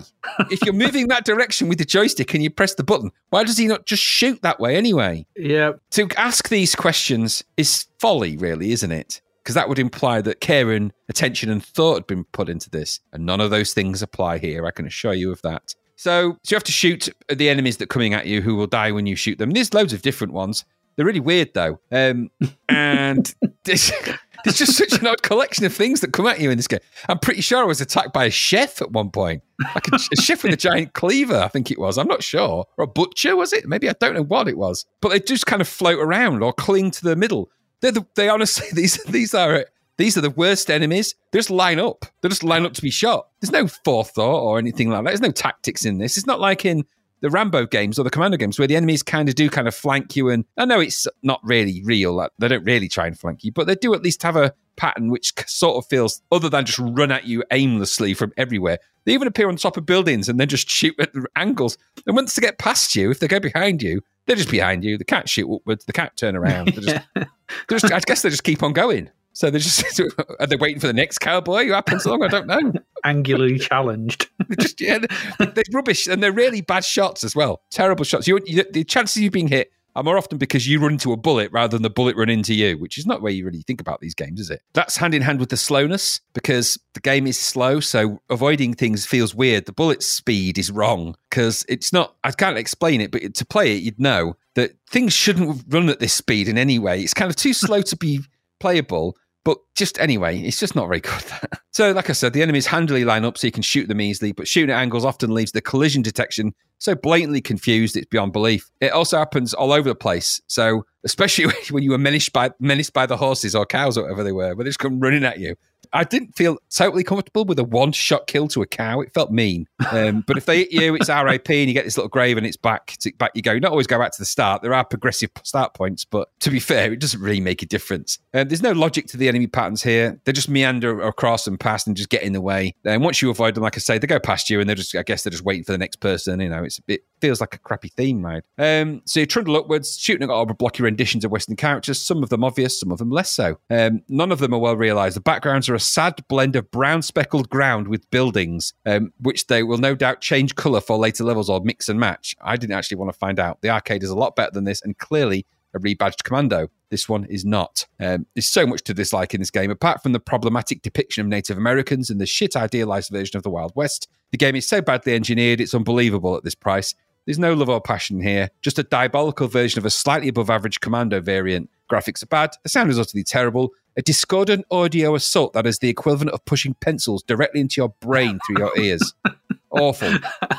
[0.51, 3.57] if you're moving that direction with the joystick and you press the button, why does
[3.57, 5.25] he not just shoot that way anyway?
[5.35, 5.73] Yeah.
[5.91, 9.21] to ask these questions is folly, really, isn't it?
[9.43, 12.99] Because that would imply that care and attention and thought had been put into this,
[13.13, 14.65] and none of those things apply here.
[14.65, 15.73] I can assure you of that.
[15.99, 18.67] So, so you have to shoot the enemies that are coming at you, who will
[18.67, 19.51] die when you shoot them.
[19.51, 20.63] There's loads of different ones.
[20.95, 22.31] They're really weird though, um,
[22.69, 23.35] and
[23.65, 23.91] there's,
[24.45, 26.79] there's just such an odd collection of things that come at you in this game.
[27.09, 29.43] I'm pretty sure I was attacked by a chef at one point,
[29.75, 31.37] like a, a chef with a giant cleaver.
[31.37, 31.97] I think it was.
[31.97, 33.67] I'm not sure, or a butcher was it?
[33.67, 36.53] Maybe I don't know what it was, but they just kind of float around or
[36.53, 37.49] cling to the middle.
[37.81, 39.65] They're the, they honestly these these are
[39.99, 41.13] these are the worst enemies.
[41.31, 42.05] They just line up.
[42.21, 43.27] They just line up to be shot.
[43.41, 45.09] There's no forethought or anything like that.
[45.09, 46.17] There's no tactics in this.
[46.17, 46.85] It's not like in
[47.19, 49.75] the Rambo games or the Commando games where the enemies kind of do kind of
[49.75, 50.29] flank you.
[50.29, 52.13] And I know it's not really real.
[52.13, 54.53] Like, they don't really try and flank you, but they do at least have a
[54.77, 58.79] pattern which sort of feels other than just run at you aimlessly from everywhere.
[59.03, 61.77] They even appear on top of buildings and then just shoot at the angles.
[62.07, 64.97] And once they get past you, if they go behind you, they're just behind you.
[64.97, 65.83] The cat shoot upwards.
[65.83, 66.73] The cat turn around.
[66.73, 67.05] Just,
[67.69, 69.09] just, I guess they just keep on going.
[69.39, 70.01] So they're just
[70.41, 72.23] are they waiting for the next cowboy who happens along?
[72.23, 72.73] I don't know.
[73.05, 74.27] Angularly challenged.
[74.49, 74.99] They're just yeah,
[75.37, 77.61] they're rubbish and they're really bad shots as well.
[77.71, 78.27] Terrible shots.
[78.27, 81.13] You, you, the chances of you being hit are more often because you run into
[81.13, 83.61] a bullet rather than the bullet run into you, which is not where you really
[83.61, 84.61] think about these games, is it?
[84.73, 89.05] That's hand in hand with the slowness because the game is slow, so avoiding things
[89.05, 89.67] feels weird.
[89.67, 92.15] The bullet speed is wrong because it's not.
[92.25, 96.01] I can't explain it, but to play it, you'd know that things shouldn't run at
[96.01, 96.99] this speed in any way.
[96.99, 98.19] It's kind of too slow to be
[98.59, 99.15] playable.
[99.45, 101.23] But just anyway, it's just not very good.
[101.71, 104.31] so, like I said, the enemies handily line up so you can shoot them easily,
[104.31, 108.69] but shooting at angles often leaves the collision detection so blatantly confused it's beyond belief.
[108.81, 110.41] It also happens all over the place.
[110.47, 114.23] So, especially when you were menaced by menaced by the horses or cows or whatever
[114.23, 115.55] they were, where they just come running at you.
[115.91, 119.01] I didn't feel totally comfortable with a one shot kill to a cow.
[119.01, 119.67] It felt mean.
[119.91, 122.45] Um, but if they hit you, it's RAP and you get this little grave and
[122.45, 122.95] it's back.
[122.99, 123.53] To, back you go.
[123.53, 124.61] You not always go back to the start.
[124.61, 128.19] There are progressive start points, but to be fair, it doesn't really make a difference.
[128.33, 130.19] Um, there's no logic to the enemy patterns here.
[130.25, 132.75] They just meander across and past and just get in the way.
[132.85, 134.95] And once you avoid them, like I say, they go past you and they're just,
[134.95, 136.39] I guess they're just waiting for the next person.
[136.39, 138.43] You know, it's a bit, feels like a crappy theme ride.
[138.57, 142.29] Um, so you trundle upwards, shooting at all blocky renditions of Western characters, some of
[142.29, 143.59] them obvious, some of them less so.
[143.69, 145.15] Um, none of them are well realised.
[145.15, 149.61] The backgrounds are a sad blend of brown speckled ground with buildings, um, which they
[149.63, 152.35] will no doubt change colour for later levels or mix and match.
[152.41, 153.61] I didn't actually want to find out.
[153.61, 156.69] The arcade is a lot better than this and clearly a rebadged commando.
[156.89, 157.85] This one is not.
[157.99, 159.69] Um, there's so much to dislike in this game.
[159.69, 163.49] Apart from the problematic depiction of Native Americans and the shit idealized version of the
[163.49, 166.95] Wild West, the game is so badly engineered, it's unbelievable at this price.
[167.29, 170.79] There's no love or passion here, just a diabolical version of a slightly above average
[170.79, 172.49] commando variant Graphics are bad.
[172.63, 173.69] The sound is utterly terrible.
[173.97, 178.39] A discordant audio assault that is the equivalent of pushing pencils directly into your brain
[178.45, 179.13] through your ears.
[179.71, 180.11] Awful.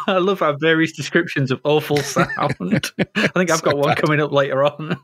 [0.06, 2.30] I love our various descriptions of awful sound.
[2.60, 4.96] I think I've got one coming up later on.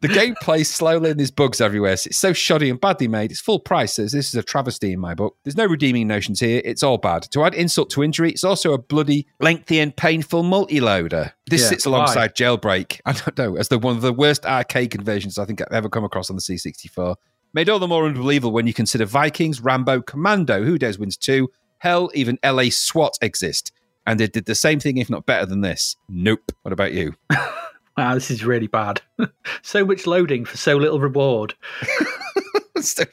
[0.00, 1.92] The game plays slowly and there's bugs everywhere.
[1.92, 3.30] It's so shoddy and badly made.
[3.30, 3.94] It's full price.
[3.94, 5.36] So this is a travesty in my book.
[5.44, 6.62] There's no redeeming notions here.
[6.64, 7.22] It's all bad.
[7.30, 11.32] To add insult to injury, it's also a bloody lengthy and painful multi-loader.
[11.46, 13.00] This Yeah, sits alongside Jailbreak.
[13.06, 15.88] I don't know as the one of the worst arcade conversions I think I've ever
[15.88, 17.14] come across on the C64.
[17.54, 21.48] Made all the more unbelievable when you consider Vikings, Rambo, Commando, Who Dares Wins 2,
[21.78, 23.70] hell, even LA SWAT exist.
[24.06, 25.94] And they did the same thing, if not better than this.
[26.08, 26.50] Nope.
[26.62, 27.14] What about you?
[27.96, 29.00] wow, this is really bad.
[29.62, 31.54] so much loading for so little reward.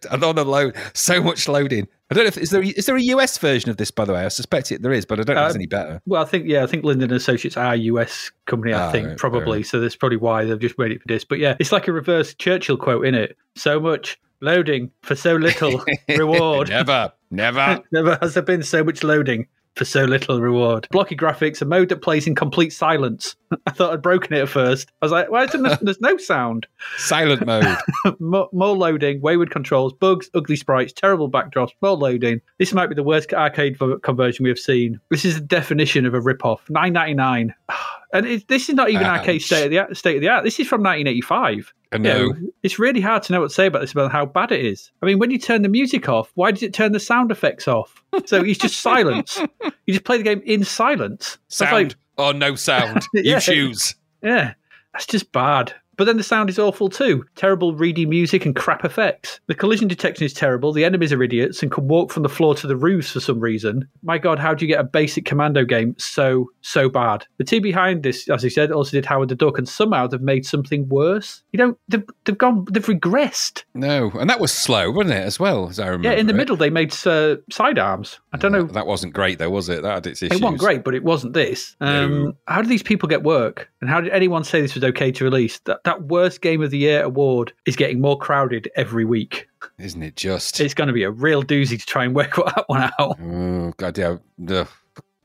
[0.09, 1.87] I don't know load so much loading.
[2.09, 4.11] I don't know if is there is there a US version of this by the
[4.11, 4.25] way.
[4.25, 6.01] I suspect it there is, but I don't know if it's Uh, any better.
[6.07, 8.73] Well, I think yeah, I think Lyndon Associates are a US company.
[8.73, 9.65] I Ah, think right, probably, right.
[9.65, 11.23] so that's probably why they've just made it for this.
[11.23, 13.37] But yeah, it's like a reverse Churchill quote in it.
[13.55, 16.69] So much loading for so little reward.
[16.69, 17.81] Never, never.
[17.91, 20.87] Never has there been so much loading for so little reward.
[20.91, 23.35] Blocky graphics, a mode that plays in complete silence.
[23.67, 24.91] I thought I'd broken it at first.
[25.01, 26.67] I was like, why isn't there, there's no sound?
[26.97, 27.77] Silent mode.
[28.19, 32.41] more, more loading, wayward controls, bugs, ugly sprites, terrible backdrops, more loading.
[32.57, 34.99] This might be the worst arcade conversion we have seen.
[35.09, 36.69] This is the definition of a rip-off.
[36.69, 39.79] Nine ninety nine, ah, and it, this is not even our case state of the
[39.79, 40.43] art, state of the art.
[40.43, 41.73] This is from nineteen eighty five.
[41.93, 42.33] I know.
[42.63, 44.91] it's really hard to know what to say about this about how bad it is.
[45.01, 47.67] I mean, when you turn the music off, why does it turn the sound effects
[47.67, 48.01] off?
[48.25, 49.37] So it's just silence.
[49.85, 51.37] You just play the game in silence.
[51.49, 53.03] Sound like- or no sound.
[53.13, 53.35] Yeah.
[53.35, 53.95] You choose.
[54.21, 54.53] yeah,
[54.93, 55.73] that's just bad.
[56.01, 57.23] But then the sound is awful too.
[57.35, 59.39] Terrible, reedy music and crap effects.
[59.45, 60.73] The collision detection is terrible.
[60.73, 63.39] The enemies are idiots and can walk from the floor to the roofs for some
[63.39, 63.87] reason.
[64.01, 67.27] My God, how do you get a basic commando game so, so bad?
[67.37, 70.19] The team behind this, as I said, also did Howard the Duck, and somehow they've
[70.19, 71.43] made something worse.
[71.51, 73.63] You know, they've, they've gone, they've regressed.
[73.75, 75.23] No, and that was slow, wasn't it?
[75.23, 76.09] As well as I remember.
[76.09, 76.37] Yeah, in the it.
[76.37, 78.19] middle, they made uh, Side Arms.
[78.33, 78.63] I don't know.
[78.63, 79.83] That wasn't great, though, was it?
[79.83, 80.39] That had its issues.
[80.39, 81.75] It wasn't great, but it wasn't this.
[81.79, 82.33] Um, No.
[82.47, 83.69] How do these people get work?
[83.81, 85.59] And how did anyone say this was okay to release?
[85.65, 89.49] That that worst game of the year award is getting more crowded every week.
[89.77, 90.59] Isn't it just?
[90.61, 93.19] It's going to be a real doozy to try and work that one out.
[93.21, 94.15] oh god, yeah.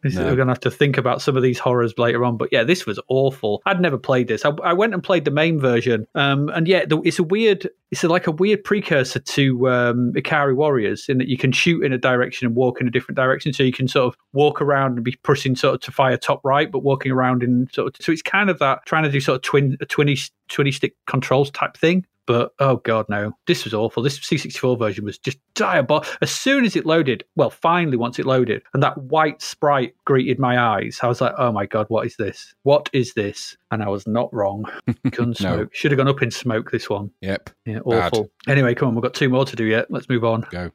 [0.02, 0.24] This- No.
[0.26, 2.36] We're going to have to think about some of these horrors later on.
[2.36, 3.62] But yeah, this was awful.
[3.66, 4.44] I'd never played this.
[4.44, 7.68] I, I went and played the main version, um, and yeah, the, it's a weird.
[7.92, 11.84] It's a, like a weird precursor to um, Ikari Warriors in that you can shoot
[11.84, 13.52] in a direction and walk in a different direction.
[13.52, 16.40] So you can sort of walk around and be pushing sort of to fire top
[16.44, 18.04] right, but walking around in sort of.
[18.04, 20.94] So it's kind of that trying to do sort of twin a twinny twinny stick
[21.06, 22.04] controls type thing.
[22.26, 23.32] But oh god, no!
[23.46, 24.02] This was awful.
[24.02, 26.10] This C64 version was just diabolical.
[26.20, 30.38] As soon as it loaded, well, finally once it loaded, and that white sprite greeted
[30.38, 32.54] my eyes, I was like, "Oh my god, what is this?
[32.64, 34.64] What is this?" And I was not wrong.
[35.06, 36.70] Gunsmoke should have gone up in smoke.
[36.72, 37.50] This one, Yep.
[37.64, 38.12] yeah, Bad.
[38.12, 38.30] awful.
[38.48, 39.86] Anyway, come on, we've got two more to do yet.
[39.90, 40.46] Let's move on.
[40.50, 40.70] Go.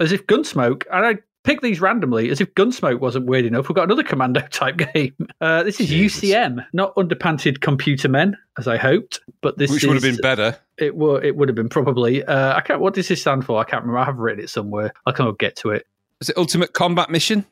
[0.00, 3.68] As if Gunsmoke, and I picked these randomly, as if Gunsmoke wasn't weird enough.
[3.68, 5.14] We've got another Commando type game.
[5.40, 6.24] Uh, this is Jesus.
[6.24, 10.16] UCM, not underpanted computer men, as I hoped, but this Which is, would have been
[10.16, 10.58] better.
[10.78, 11.24] It would.
[11.24, 12.24] It would have been probably.
[12.24, 12.80] Uh, I can't.
[12.80, 13.60] What does this stand for?
[13.60, 13.98] I can't remember.
[13.98, 14.92] I have written it somewhere.
[15.06, 15.86] I can't get to it.
[16.20, 17.44] Is it Ultimate Combat Mission?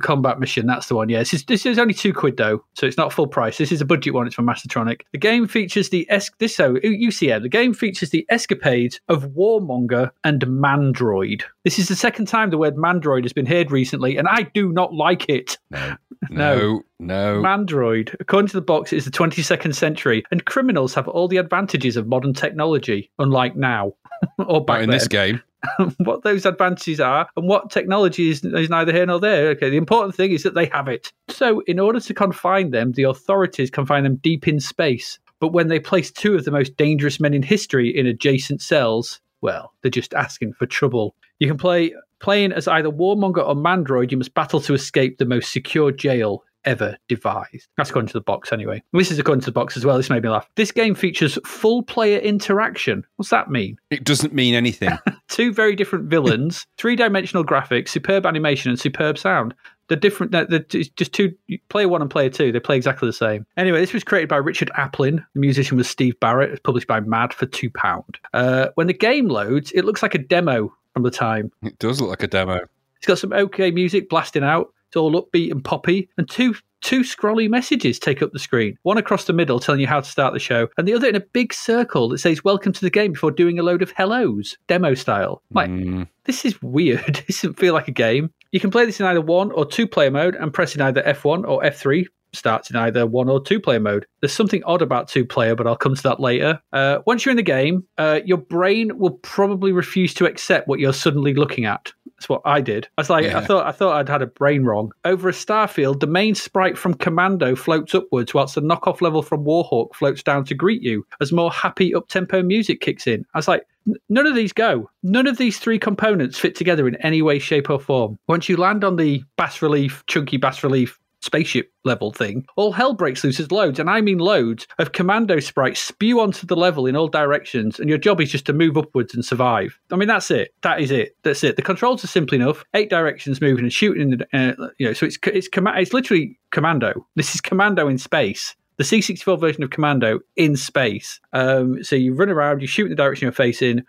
[0.00, 0.66] Combat Mission.
[0.66, 1.08] That's the one.
[1.08, 1.18] Yeah.
[1.20, 3.58] This is, this is only two quid though, so it's not full price.
[3.58, 4.26] This is a budget one.
[4.26, 5.02] It's from Mastertronic.
[5.12, 7.42] The game features the es- this so UCM.
[7.42, 11.42] The game features the escapades of Warmonger and Mandroid.
[11.64, 14.72] This is the second time the word Mandroid has been heard recently, and I do
[14.72, 15.58] not like it.
[15.70, 15.96] No.
[16.28, 16.82] No.
[16.98, 17.40] No.
[17.40, 17.42] No.
[17.42, 21.96] Mandroid, according to the box, is the 22nd century, and criminals have all the advantages
[21.96, 23.94] of modern technology, unlike now
[24.38, 24.98] or back Not in then.
[24.98, 25.42] this game.
[25.98, 29.48] what those advantages are and what technology is, is neither here nor there.
[29.48, 31.12] Okay, the important thing is that they have it.
[31.28, 35.18] So, in order to confine them, the authorities confine them deep in space.
[35.40, 39.20] But when they place two of the most dangerous men in history in adjacent cells,
[39.40, 41.14] well, they're just asking for trouble.
[41.38, 44.10] You can play playing as either Warmonger or Mandroid.
[44.10, 47.68] You must battle to escape the most secure jail ever devised.
[47.76, 48.82] That's according to the box, anyway.
[48.92, 49.96] This is according to the box as well.
[49.96, 50.48] This made me laugh.
[50.56, 53.04] This game features full player interaction.
[53.16, 53.78] What's that mean?
[53.90, 54.96] It doesn't mean anything.
[55.28, 59.54] two very different villains, three dimensional graphics, superb animation, and superb sound.
[59.88, 60.30] They're different.
[60.30, 61.34] They're, they're just two.
[61.68, 62.52] Player one and player two.
[62.52, 63.44] They play exactly the same.
[63.56, 65.24] Anyway, this was created by Richard Applin.
[65.34, 66.50] The musician was Steve Barrett.
[66.50, 68.18] It's published by Mad for two pound.
[68.32, 71.50] Uh, when the game loads, it looks like a demo from the time.
[71.62, 72.60] it does look like a demo.
[72.98, 74.72] It's got some okay music blasting out.
[74.90, 78.76] It's all upbeat and poppy, and two two scrolly messages take up the screen.
[78.82, 81.14] One across the middle telling you how to start the show, and the other in
[81.14, 84.56] a big circle that says "Welcome to the game" before doing a load of hellos,
[84.66, 85.42] demo style.
[85.52, 87.22] Like Mm, this is weird.
[87.28, 88.30] This doesn't feel like a game.
[88.50, 91.46] You can play this in either one or two player mode and pressing either F1
[91.46, 94.06] or F3 starts in either one or two player mode.
[94.20, 96.60] There's something odd about two player, but I'll come to that later.
[96.72, 100.80] Uh, once you're in the game, uh, your brain will probably refuse to accept what
[100.80, 101.92] you're suddenly looking at.
[102.20, 102.86] That's what I did.
[102.98, 104.92] I was like, I thought I thought I'd had a brain wrong.
[105.06, 109.42] Over a starfield, the main sprite from Commando floats upwards, whilst the knockoff level from
[109.42, 113.24] Warhawk floats down to greet you as more happy up tempo music kicks in.
[113.32, 113.66] I was like,
[114.10, 114.90] none of these go.
[115.02, 118.18] None of these three components fit together in any way, shape, or form.
[118.28, 122.94] Once you land on the bas relief, chunky bas relief spaceship level thing, all hell
[122.94, 126.86] breaks loose as loads, and I mean loads, of commando sprites spew onto the level
[126.86, 129.78] in all directions, and your job is just to move upwards and survive.
[129.90, 130.54] I mean, that's it.
[130.62, 131.16] That is it.
[131.22, 131.56] That's it.
[131.56, 132.64] The controls are simple enough.
[132.74, 136.38] Eight directions moving and shooting, in the, uh, you know, so it's it's it's literally
[136.50, 137.06] commando.
[137.16, 138.54] This is commando in space.
[138.76, 141.20] The C64 version of Commando in space.
[141.34, 143.82] Um, so you run around, you shoot in the direction you're facing,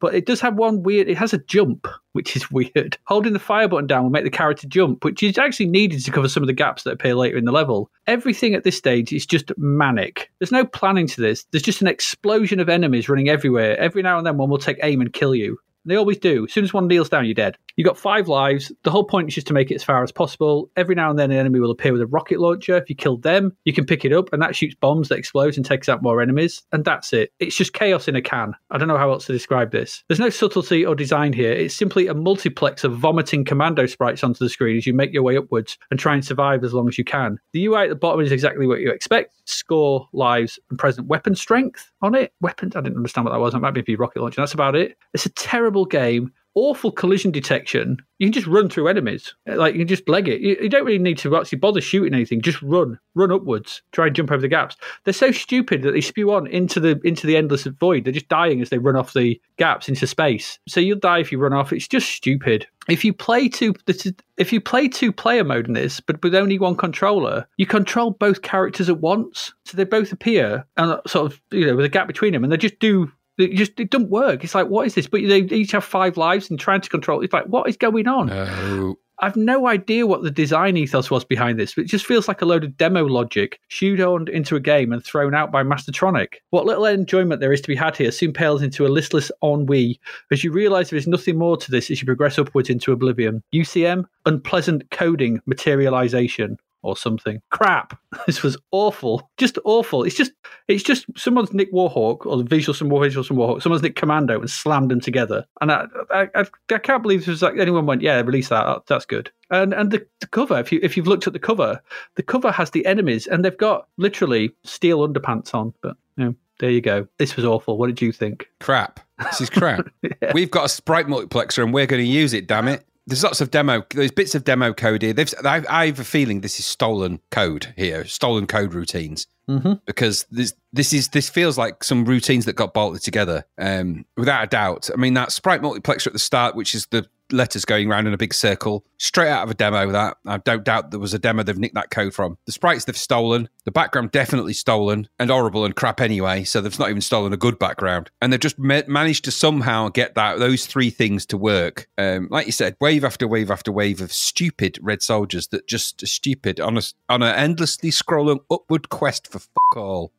[0.00, 1.08] but it does have one weird.
[1.08, 2.98] It has a jump, which is weird.
[3.06, 6.10] Holding the fire button down will make the character jump, which is actually needed to
[6.10, 7.90] cover some of the gaps that appear later in the level.
[8.06, 10.30] Everything at this stage is just manic.
[10.38, 11.44] There's no planning to this.
[11.50, 13.78] There's just an explosion of enemies running everywhere.
[13.78, 15.58] Every now and then, one will take aim and kill you.
[15.86, 16.46] They always do.
[16.46, 17.58] As soon as one kneels down, you're dead.
[17.76, 18.70] You've got five lives.
[18.84, 20.70] The whole point is just to make it as far as possible.
[20.76, 22.76] Every now and then, an enemy will appear with a rocket launcher.
[22.76, 25.56] If you kill them, you can pick it up, and that shoots bombs that explodes
[25.56, 26.62] and takes out more enemies.
[26.72, 27.32] And that's it.
[27.40, 28.54] It's just chaos in a can.
[28.70, 30.04] I don't know how else to describe this.
[30.08, 31.52] There's no subtlety or design here.
[31.52, 35.22] It's simply a multiplex of vomiting commando sprites onto the screen as you make your
[35.22, 37.38] way upwards and try and survive as long as you can.
[37.52, 41.34] The UI at the bottom is exactly what you expect score, lives, and present weapon
[41.34, 42.32] strength on it.
[42.40, 43.52] Weapons, I didn't understand what that was.
[43.52, 44.40] That might be a rocket launcher.
[44.40, 44.96] That's about it.
[45.12, 46.32] It's a terrible game.
[46.56, 47.96] Awful collision detection.
[48.18, 49.34] You can just run through enemies.
[49.46, 50.40] Like you can just leg it.
[50.40, 52.40] You, you don't really need to actually bother shooting anything.
[52.40, 53.82] Just run, run upwards.
[53.90, 54.76] Try and jump over the gaps.
[55.02, 58.04] They're so stupid that they spew on into the into the endless void.
[58.04, 60.58] They're just dying as they run off the gaps into space.
[60.68, 61.72] So you'll die if you run off.
[61.72, 62.66] It's just stupid.
[62.88, 66.34] If you play two, is- if you play two player mode in this, but with
[66.34, 69.52] only one controller, you control both characters at once.
[69.64, 72.52] So they both appear and sort of you know with a gap between them, and
[72.52, 74.44] they just do it just it doesn't work.
[74.44, 75.06] It's like what is this?
[75.06, 77.20] But they each have five lives and trying to control.
[77.20, 78.30] It's like what is going on?
[78.30, 82.26] Oh, I've no idea what the design ethos was behind this, but it just feels
[82.26, 86.34] like a load of demo logic shoehorned into a game and thrown out by Mastertronic.
[86.50, 90.00] What little enjoyment there is to be had here soon pales into a listless ennui
[90.32, 93.42] as you realise there is nothing more to this as you progress upwards into oblivion.
[93.54, 96.58] UCM, unpleasant coding materialization.
[96.84, 97.40] Or something.
[97.50, 97.98] Crap.
[98.26, 99.28] This was awful.
[99.36, 100.04] Just awful.
[100.04, 100.32] It's just
[100.68, 103.60] it's just someone's Nick Warhawk or visual some visual some Warhawk.
[103.60, 105.44] Someone's Nick Commando and slammed them together.
[105.60, 108.86] And I I, I, I can't believe this was like anyone went yeah release that
[108.86, 109.30] that's good.
[109.50, 111.82] And and the, the cover if you if you've looked at the cover,
[112.14, 115.74] the cover has the enemies and they've got literally steel underpants on.
[115.82, 117.06] But you know, there you go.
[117.18, 117.76] This was awful.
[117.76, 118.48] What did you think?
[118.60, 119.00] crap.
[119.18, 119.88] This is crap.
[120.34, 122.84] We've got a sprite multiplexer and we're going to use it, damn it.
[123.06, 125.12] There's lots of demo, there's bits of demo code here.
[125.12, 129.26] They've, I, I have a feeling this is stolen code here, stolen code routines.
[129.46, 129.74] Mm-hmm.
[129.84, 134.42] because this this is this feels like some routines that got bolted together um, without
[134.42, 134.88] a doubt.
[134.90, 138.14] I mean that sprite multiplexer at the start, which is the letters going around in
[138.14, 139.90] a big circle, straight out of a demo.
[139.90, 142.38] That I don't doubt there was a demo they've nicked that code from.
[142.46, 146.44] The sprites they've stolen, the background definitely stolen and horrible and crap anyway.
[146.44, 149.88] So they've not even stolen a good background, and they've just ma- managed to somehow
[149.88, 151.88] get that those three things to work.
[151.98, 156.02] Um, like you said, wave after wave after wave of stupid red soldiers that just
[156.02, 160.12] are stupid on a on an endlessly scrolling upward quest for fuck all.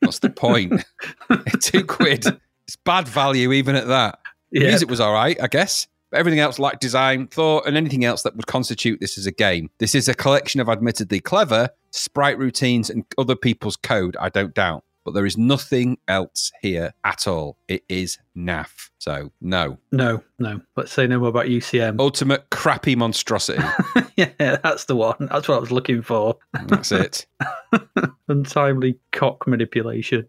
[0.00, 0.84] What's the point?
[1.62, 2.26] Two quid.
[2.66, 4.18] It's bad value even at that.
[4.52, 4.68] The Yeah.
[4.68, 5.86] music was all right, I guess.
[6.14, 9.70] Everything else lacked design, thought, and anything else that would constitute this as a game.
[9.78, 14.54] This is a collection of admittedly clever sprite routines and other people's code, I don't
[14.54, 14.84] doubt.
[15.04, 17.58] But there is nothing else here at all.
[17.68, 18.88] It is naff.
[18.98, 19.76] So, no.
[19.92, 20.62] No, no.
[20.76, 21.96] Let's say no more about UCM.
[22.00, 23.62] Ultimate crappy monstrosity.
[24.16, 25.28] yeah, that's the one.
[25.30, 26.38] That's what I was looking for.
[26.68, 27.26] That's it.
[28.28, 30.26] Untimely cock manipulation.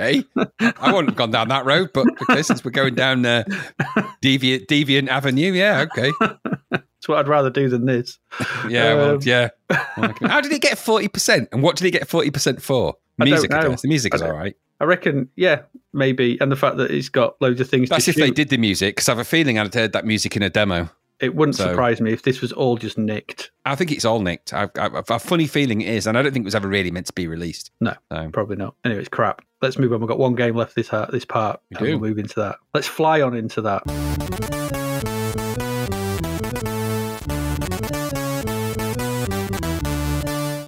[0.00, 0.24] Okay.
[0.60, 3.44] I wouldn't have gone down that road, but okay, since we're going down uh,
[4.22, 6.12] deviant, deviant avenue, yeah, okay.
[6.70, 8.18] That's what I'd rather do than this.
[8.68, 9.48] Yeah, well, Um, yeah.
[9.70, 11.48] How did he get 40%?
[11.52, 12.94] And what did he get 40% for?
[13.20, 13.82] I don't Music, I, guess.
[13.82, 14.56] The music is all right.
[14.80, 16.38] I reckon, yeah, maybe.
[16.40, 18.94] And the fact that he's got loads of things That's if they did the music,
[18.94, 20.88] because I have a feeling I'd heard that music in a demo.
[21.20, 23.50] It wouldn't So- surprise me if this was all just nicked.
[23.64, 24.52] I think it's all nicked.
[24.54, 26.68] I've, I've, I've a funny feeling it is, and I don't think it was ever
[26.68, 27.72] really meant to be released.
[27.80, 28.76] No, So, probably not.
[28.84, 29.42] Anyway, it's crap.
[29.60, 30.00] Let's move on.
[30.00, 31.60] We've got one game left this ha- this part.
[31.70, 31.98] We and do.
[31.98, 32.56] We'll move into that.
[32.74, 33.82] Let's fly on into that.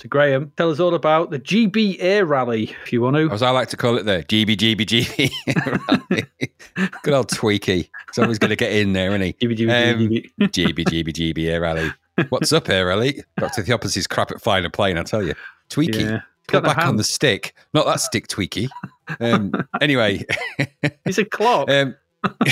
[0.01, 3.30] So, Graham, tell us all about the Gee Bee Air Rally, if you want to.
[3.30, 6.26] as I like to call it there, GB, GB, GB.
[7.03, 7.91] Good old Twiki.
[8.09, 9.32] He's always going to get in there, isn't he?
[9.34, 10.30] GB, GB, Um, GB.
[10.41, 11.91] GB, GB, GB, Air Rally.
[12.30, 13.22] What's up here, Ellie?
[13.38, 13.62] Dr.
[13.62, 15.34] Theopolis crap at flying a plane, I tell you.
[15.68, 16.01] Twiki.
[16.01, 16.20] Yeah.
[16.51, 17.55] The back on the stick.
[17.74, 18.68] Not that stick, Twiki.
[19.20, 20.24] Um, anyway,
[21.05, 21.70] He's a clock.
[21.70, 21.94] um,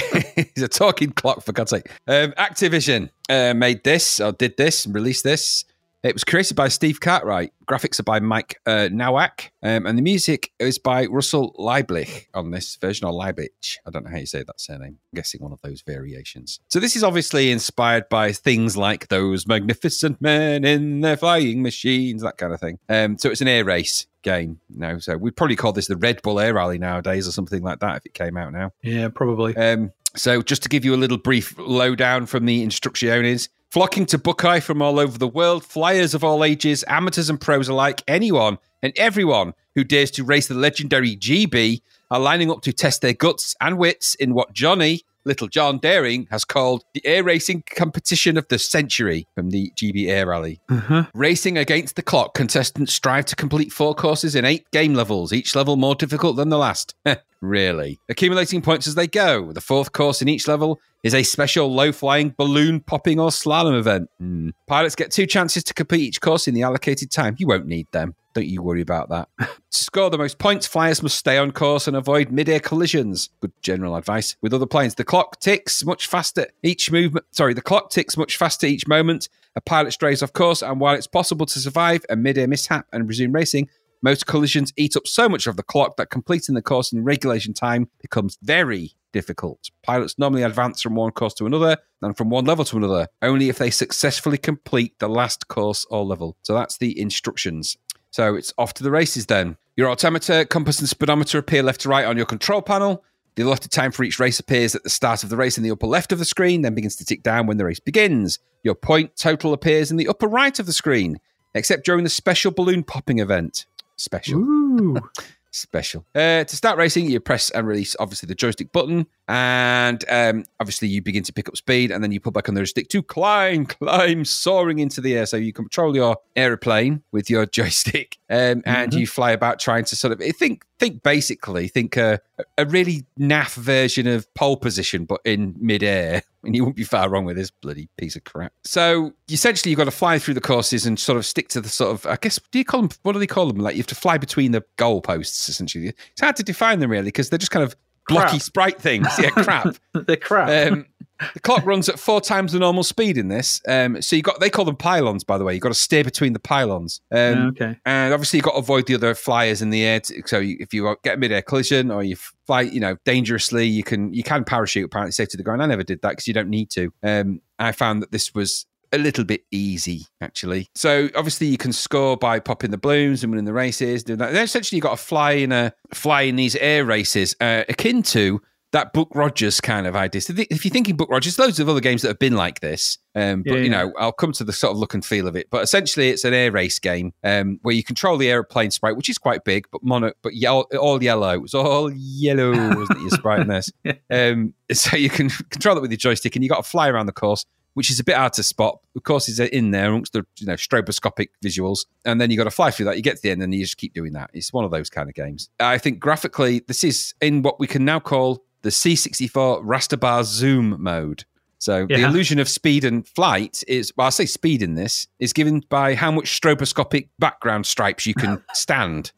[0.54, 1.88] he's a talking clock, for God's sake.
[2.06, 5.64] Um, Activision uh, made this, or did this, and released this.
[6.04, 7.52] It was created by Steve Cartwright.
[7.66, 9.50] Graphics are by Mike uh, Nowak.
[9.64, 13.78] Um, and the music is by Russell Lieblich on this version, or Lieblich.
[13.84, 14.98] I don't know how you say that surname.
[15.12, 16.60] I'm guessing one of those variations.
[16.68, 22.22] So this is obviously inspired by things like those magnificent men in their flying machines,
[22.22, 22.78] that kind of thing.
[22.88, 24.98] Um, so it's an air race game now.
[24.98, 27.96] So we'd probably call this the Red Bull Air Rally nowadays or something like that
[27.96, 28.70] if it came out now.
[28.82, 29.56] yeah, probably.
[29.56, 34.18] Um, so, just to give you a little brief lowdown from the instrucciones, flocking to
[34.18, 38.58] Buckeye from all over the world, flyers of all ages, amateurs and pros alike, anyone
[38.82, 43.12] and everyone who dares to race the legendary GB are lining up to test their
[43.12, 48.38] guts and wits in what Johnny, Little John Daring, has called the air racing competition
[48.38, 50.60] of the century from the Gee Bee Air Rally.
[50.70, 51.04] Uh-huh.
[51.12, 55.54] Racing against the clock, contestants strive to complete four courses in eight game levels, each
[55.54, 56.94] level more difficult than the last.
[57.40, 58.00] really.
[58.08, 59.52] Accumulating points as they go.
[59.52, 63.78] The fourth course in each level is a special low flying balloon popping or slalom
[63.78, 64.10] event.
[64.18, 64.50] Hmm.
[64.66, 67.36] Pilots get two chances to complete each course in the allocated time.
[67.38, 68.14] You won't need them.
[68.34, 69.28] Don't you worry about that.
[69.38, 73.30] to score the most points, flyers must stay on course and avoid mid-air collisions.
[73.40, 74.36] Good general advice.
[74.42, 77.26] With other planes, the clock ticks much faster each movement.
[77.32, 79.28] Sorry, the clock ticks much faster each moment.
[79.56, 83.08] A pilot strays off course, and while it's possible to survive a mid-air mishap and
[83.08, 83.68] resume racing,
[84.02, 87.54] most collisions eat up so much of the clock that completing the course in regulation
[87.54, 89.70] time becomes very difficult.
[89.82, 93.48] Pilots normally advance from one course to another and from one level to another, only
[93.48, 96.36] if they successfully complete the last course or level.
[96.42, 97.76] So that's the instructions.
[98.10, 99.56] So it's off to the races then.
[99.76, 103.04] Your altimeter, compass, and speedometer appear left to right on your control panel.
[103.36, 105.70] The allotted time for each race appears at the start of the race in the
[105.70, 108.40] upper left of the screen, then begins to tick down when the race begins.
[108.64, 111.20] Your point total appears in the upper right of the screen,
[111.54, 113.66] except during the special balloon popping event.
[113.98, 114.38] Special.
[114.40, 114.96] Ooh.
[115.50, 116.04] Special.
[116.14, 119.06] Uh, to start racing, you press and release, obviously, the joystick button.
[119.28, 121.90] And um, obviously, you begin to pick up speed.
[121.90, 125.26] And then you put back on the stick to climb, climb, soaring into the air.
[125.26, 128.16] So you control your aeroplane with your joystick.
[128.30, 132.20] Um, and you fly about trying to sort of think, think basically, think a,
[132.56, 136.22] a really naff version of pole position, but in midair.
[136.44, 138.52] And you won't be far wrong with this bloody piece of crap.
[138.64, 141.68] So essentially, you've got to fly through the courses and sort of stick to the
[141.68, 143.58] sort of, I guess, do you call them, what do they call them?
[143.58, 145.88] Like you have to fly between the goalposts, essentially.
[145.88, 147.74] It's hard to define them really because they're just kind of
[148.08, 148.42] blocky Crap.
[148.42, 149.06] sprite things.
[149.18, 149.76] Yeah, crap.
[149.94, 150.72] They're crap.
[150.72, 150.86] Um,
[151.34, 153.60] the clock runs at four times the normal speed in this.
[153.66, 155.54] Um, so you got they call them pylons, by the way.
[155.54, 157.00] You've got to steer between the pylons.
[157.10, 157.76] Um, okay.
[157.84, 160.00] and obviously, you've got to avoid the other flyers in the air.
[160.00, 163.66] To, so you, if you get a mid-air collision or you fly, you know, dangerously,
[163.66, 165.62] you can you can parachute apparently safe to the ground.
[165.62, 166.92] I never did that because you don't need to.
[167.02, 170.68] Um, I found that this was a little bit easy actually.
[170.74, 174.04] So obviously, you can score by popping the balloons and winning the races.
[174.04, 174.32] Doing that.
[174.32, 178.02] Then essentially, you've got to fly in a fly in these air races, uh, akin
[178.04, 178.40] to
[178.72, 180.20] that Buck Rogers kind of idea.
[180.20, 182.60] So th- if you're thinking Buck Rogers, loads of other games that have been like
[182.60, 182.98] this.
[183.14, 185.36] Um, but Yeah, you know, I'll come to the sort of look and feel of
[185.36, 185.48] it.
[185.50, 189.08] But essentially, it's an air race game um, where you control the airplane sprite, which
[189.08, 191.30] is quite big, but mono, but yellow, all yellow.
[191.30, 193.00] It was all yellow, wasn't it?
[193.00, 193.70] Your sprite in this.
[194.10, 197.06] Um, so you can control it with your joystick, and you got to fly around
[197.06, 197.46] the course.
[197.78, 198.80] Which is a bit hard to spot.
[198.96, 202.44] Of course, are in there amongst the you know stroboscopic visuals, and then you got
[202.44, 202.96] to fly through that.
[202.96, 204.30] You get to the end, and you just keep doing that.
[204.34, 205.48] It's one of those kind of games.
[205.60, 210.24] I think graphically, this is in what we can now call the C64 raster bar
[210.24, 211.24] zoom mode.
[211.58, 215.32] So the illusion of speed and flight is, well, I'll say speed in this, is
[215.32, 219.12] given by how much stroboscopic background stripes you can stand.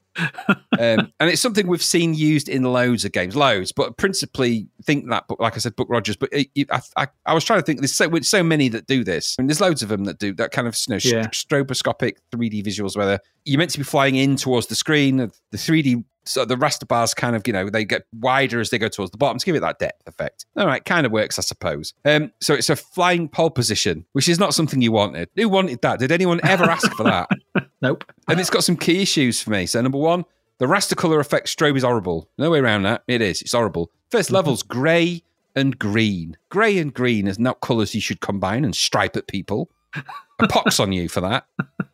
[0.78, 5.08] Um, and it's something we've seen used in loads of games, loads, but principally think
[5.10, 6.16] that, but like I said, Buck Rogers.
[6.16, 8.68] But it, it- I, I, I was trying to think, there's so, with so many
[8.68, 9.36] that do this.
[9.38, 11.26] I mean, there's loads of them that do that kind of you know, Yeah.
[11.28, 15.16] stroboscopic 3D visuals where you're meant to be flying in towards the screen.
[15.18, 18.78] The 3D, so the raster bars kind of, you know, they get wider as they
[18.78, 20.46] go towards the bottom to give it that depth effect.
[20.56, 21.94] All right, kind of works, I suppose.
[22.04, 25.28] Um, so it's a flying pole position, which is not something you wanted.
[25.36, 25.98] Who wanted that?
[25.98, 27.28] Did anyone ever ask for that?
[27.82, 28.04] Nope.
[28.28, 29.64] and it's got some key issues for me.
[29.64, 30.26] So number one,
[30.58, 32.28] the raster color effect strobe is horrible.
[32.36, 33.02] No way around that.
[33.08, 33.40] It is.
[33.40, 33.90] It's horrible.
[34.10, 35.22] First level's grey
[35.56, 36.36] and green.
[36.50, 39.70] Grey and green is not colours you should combine and stripe at people.
[40.42, 41.46] A pox on you for that.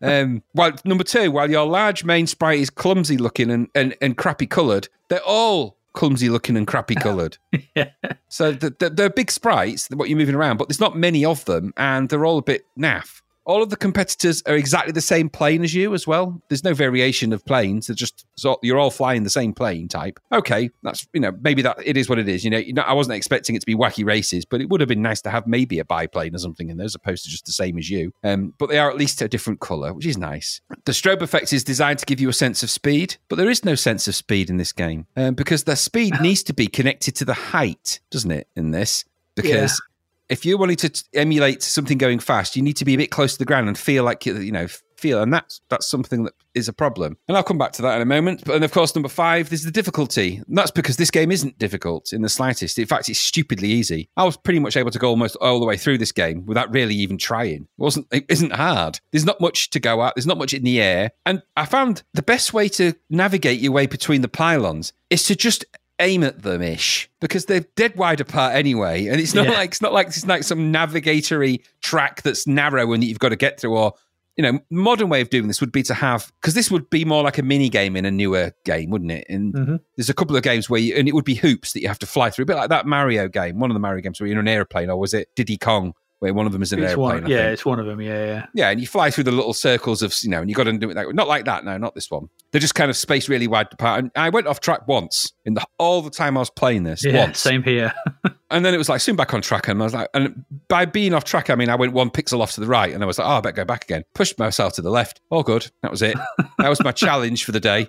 [0.03, 4.17] Um, while number two, while your large main sprite is clumsy looking and, and, and
[4.17, 7.39] crappy coloured, they're all clumsy looking and crappy coloured.
[7.75, 7.91] Yeah.
[8.29, 11.45] So the, the, they're big sprites, what you're moving around, but there's not many of
[11.45, 13.21] them, and they're all a bit naff.
[13.47, 16.43] All of the competitors are exactly the same plane as you as well.
[16.49, 17.87] There's no variation of planes.
[17.87, 20.19] They're just so you're all flying the same plane type.
[20.33, 22.45] Okay, that's you know maybe that it is what it is.
[22.45, 24.81] You know, you know, I wasn't expecting it to be wacky races, but it would
[24.81, 27.31] have been nice to have maybe a biplane or something in there as opposed to
[27.31, 28.13] just the same as you.
[28.25, 30.61] Um, but they are at least a different color, which is nice.
[30.85, 33.65] The strobe effect is designed to give you a sense of speed, but there is
[33.65, 37.15] no sense of speed in this game um, because the speed needs to be connected
[37.17, 38.49] to the height, doesn't it?
[38.57, 39.05] In this,
[39.37, 39.81] because
[40.29, 43.33] if you're wanting to emulate something going fast, you need to be a bit close
[43.33, 44.67] to the ground and feel like you know
[44.99, 47.17] feel, and that's that's something that is a problem.
[47.29, 48.43] And I'll come back to that in a moment.
[48.45, 50.43] But and of course, number five, there's the difficulty.
[50.47, 52.79] And that's because this game isn't difficult in the slightest.
[52.79, 54.09] In fact, it's stupidly easy.
[54.17, 56.73] I was pretty much able to go almost all the way through this game without
[56.73, 57.63] really even trying.
[57.63, 59.01] It wasn't it isn't hard.
[59.13, 60.15] There's not much to go at.
[60.15, 63.73] There's not much in the air, and I found the best way to navigate your
[63.73, 65.65] way between the pylons is to just
[65.99, 69.53] aim at them ish because they're dead wide apart anyway and it's not Yeah.
[69.53, 73.31] like it's not like it's like some navigatory track that's narrow and that you've got
[73.31, 73.95] to get through or
[74.37, 77.07] you know modern way of doing this would be to have because this would be
[77.07, 79.81] more like a mini game in a newer game wouldn't it and Mhm.
[79.97, 81.99] there's a couple of games where you, and it would be hoops that you have
[82.01, 84.27] to fly through a bit like that mario game one of the mario games where
[84.29, 86.83] you're in an airplane or was it diddy kong where one of them is an
[86.83, 88.01] It's airplane one, yeah, it's one of them.
[88.01, 88.47] Yeah, yeah.
[88.55, 90.73] Yeah, and you fly through the little circles of, you know, and you got to
[90.73, 91.13] do it that way.
[91.13, 92.29] Not like that, no, not this one.
[92.53, 94.01] They're just kind of spaced really wide apart.
[94.01, 97.05] And I went off track once in the all the time I was playing this.
[97.05, 97.39] Yeah, once.
[97.39, 97.93] same here.
[98.49, 99.67] And then it was like soon back on track.
[99.67, 102.41] And I was like, and by being off track, I mean, I went one pixel
[102.41, 104.05] off to the right and I was like, oh, I better go back again.
[104.15, 105.21] Pushed myself to the left.
[105.31, 105.69] All good.
[105.83, 106.17] That was it.
[106.59, 107.89] that was my challenge for the day.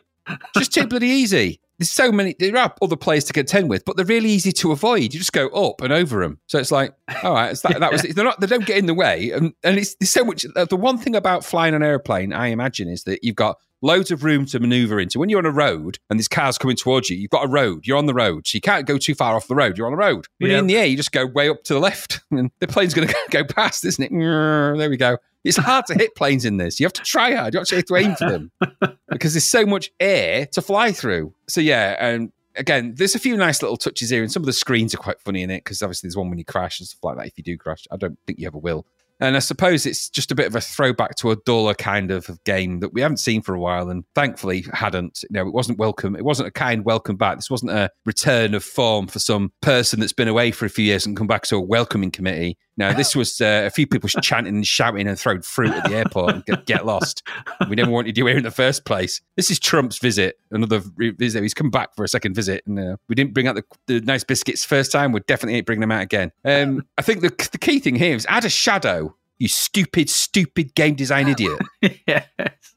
[0.55, 1.61] Just too bloody easy.
[1.79, 4.71] There's so many, there are other players to contend with, but they're really easy to
[4.71, 5.13] avoid.
[5.13, 6.39] You just go up and over them.
[6.47, 8.15] So it's like, all right, it's that, that was it.
[8.15, 9.31] They're not, they don't get in the way.
[9.31, 10.45] And, and it's, there's so much.
[10.55, 14.11] Uh, the one thing about flying an airplane, I imagine, is that you've got loads
[14.11, 15.19] of room to maneuver into.
[15.19, 17.85] When you're on a road and there's cars coming towards you, you've got a road.
[17.85, 19.77] You're on the road, so you can't go too far off the road.
[19.77, 20.25] You're on a road.
[20.39, 22.67] When you're in the air, you just go way up to the left, and the
[22.67, 24.11] plane's going to go past, isn't it?
[24.11, 25.17] There we go.
[25.47, 26.79] It's hard to hit planes in this.
[26.79, 27.53] You have to try hard.
[27.53, 28.51] You actually have to aim for them
[29.09, 31.33] because there's so much air to fly through.
[31.47, 34.53] So yeah, and again, there's a few nice little touches here, and some of the
[34.53, 37.03] screens are quite funny in it because obviously there's one when you crash and stuff
[37.03, 37.27] like that.
[37.27, 38.85] If you do crash, I don't think you ever will.
[39.19, 42.29] And I suppose it's just a bit of a throwback to a duller kind of
[42.43, 45.23] game that we haven't seen for a while, and thankfully hadn't.
[45.23, 46.15] You know, it wasn't welcome.
[46.15, 47.37] It wasn't a kind welcome back.
[47.37, 50.85] This wasn't a return of form for some person that's been away for a few
[50.85, 52.57] years and come back to a welcoming committee.
[52.77, 55.95] No, this was uh, a few people chanting and shouting and throwing fruit at the
[55.95, 57.23] airport and get, get lost.
[57.67, 59.19] We never wanted you here in the first place.
[59.35, 61.41] This is Trump's visit, another visit.
[61.41, 64.01] He's come back for a second visit, and uh, we didn't bring out the, the
[64.01, 65.11] nice biscuits first time.
[65.11, 66.31] We definitely ain't bringing them out again.
[66.45, 69.15] Um, I think the, the key thing here is add a shadow.
[69.39, 71.59] You stupid, stupid game design idiot.
[72.07, 72.27] yes,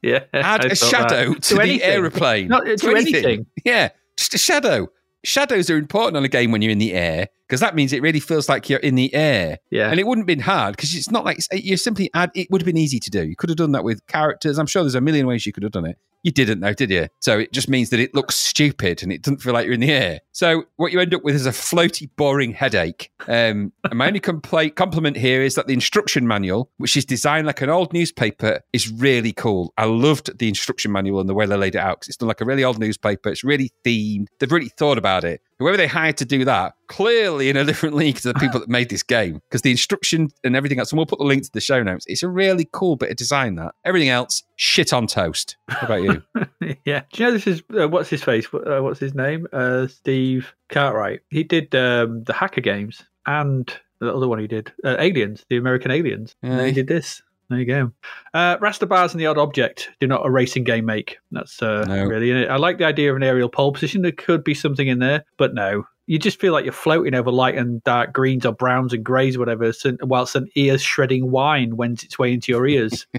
[0.01, 0.23] yeah.
[0.33, 0.77] Add I a that.
[0.77, 2.47] shadow to, the aeroplane.
[2.47, 3.45] Not to anything.
[3.65, 4.87] Yeah, just a shadow.
[5.23, 8.01] Shadows are important on a game when you're in the air because that means it
[8.01, 9.59] really feels like you're in the air.
[9.69, 9.91] Yeah.
[9.91, 12.31] And it wouldn't have been hard because it's not like it's, you simply add.
[12.33, 13.23] It would have been easy to do.
[13.25, 14.57] You could have done that with characters.
[14.57, 15.97] I'm sure there's a million ways you could have done it.
[16.23, 17.07] You didn't though, did you?
[17.19, 19.79] So it just means that it looks stupid and it doesn't feel like you're in
[19.79, 20.19] the air.
[20.31, 23.11] So what you end up with is a floaty, boring headache.
[23.27, 27.47] Um, and my only compla- compliment here is that the instruction manual, which is designed
[27.47, 29.73] like an old newspaper, is really cool.
[29.77, 32.27] I loved the instruction manual and the way they laid it out because it's done
[32.27, 33.29] like a really old newspaper.
[33.29, 34.27] It's really themed.
[34.39, 35.41] They've really thought about it.
[35.61, 38.67] Whoever they hired to do that, clearly in a different league to the people that
[38.67, 41.51] made this game because the instruction and everything else, and we'll put the link to
[41.51, 42.03] the show notes.
[42.07, 43.75] It's a really cool bit of design that.
[43.85, 45.57] Everything else, shit on toast.
[45.69, 46.23] How about you?
[46.85, 47.03] yeah.
[47.13, 48.47] Do you know this is uh, what's his face?
[48.51, 49.45] Uh, what's his name?
[49.53, 51.21] Uh, Steve Cartwright.
[51.29, 55.57] He did um, the Hacker games and the other one he did, uh, Aliens, the
[55.57, 56.35] American Aliens.
[56.41, 56.67] And Aye.
[56.67, 57.21] he did this.
[57.51, 57.91] There you go.
[58.33, 61.17] Uh, raster bars and the odd object do not a racing game make.
[61.31, 62.05] That's uh, No.
[62.05, 62.47] really.
[62.47, 64.03] I like the idea of an aerial pole position.
[64.03, 65.83] There could be something in there, but no.
[66.07, 69.37] You just feel like you're floating over light and dark greens or browns and greys,
[69.37, 69.71] whatever,
[70.01, 73.05] whilst an ear shredding whine wends its way into your ears.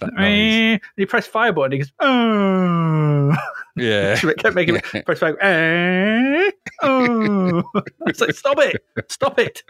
[0.00, 3.32] And you press fire button, he goes, oh.
[3.76, 4.18] Yeah.
[4.28, 5.02] It kept making Yeah.
[5.06, 5.40] press fire.
[5.40, 6.50] Eh,
[6.82, 7.62] oh.
[8.06, 9.62] it's like, stop it, stop it.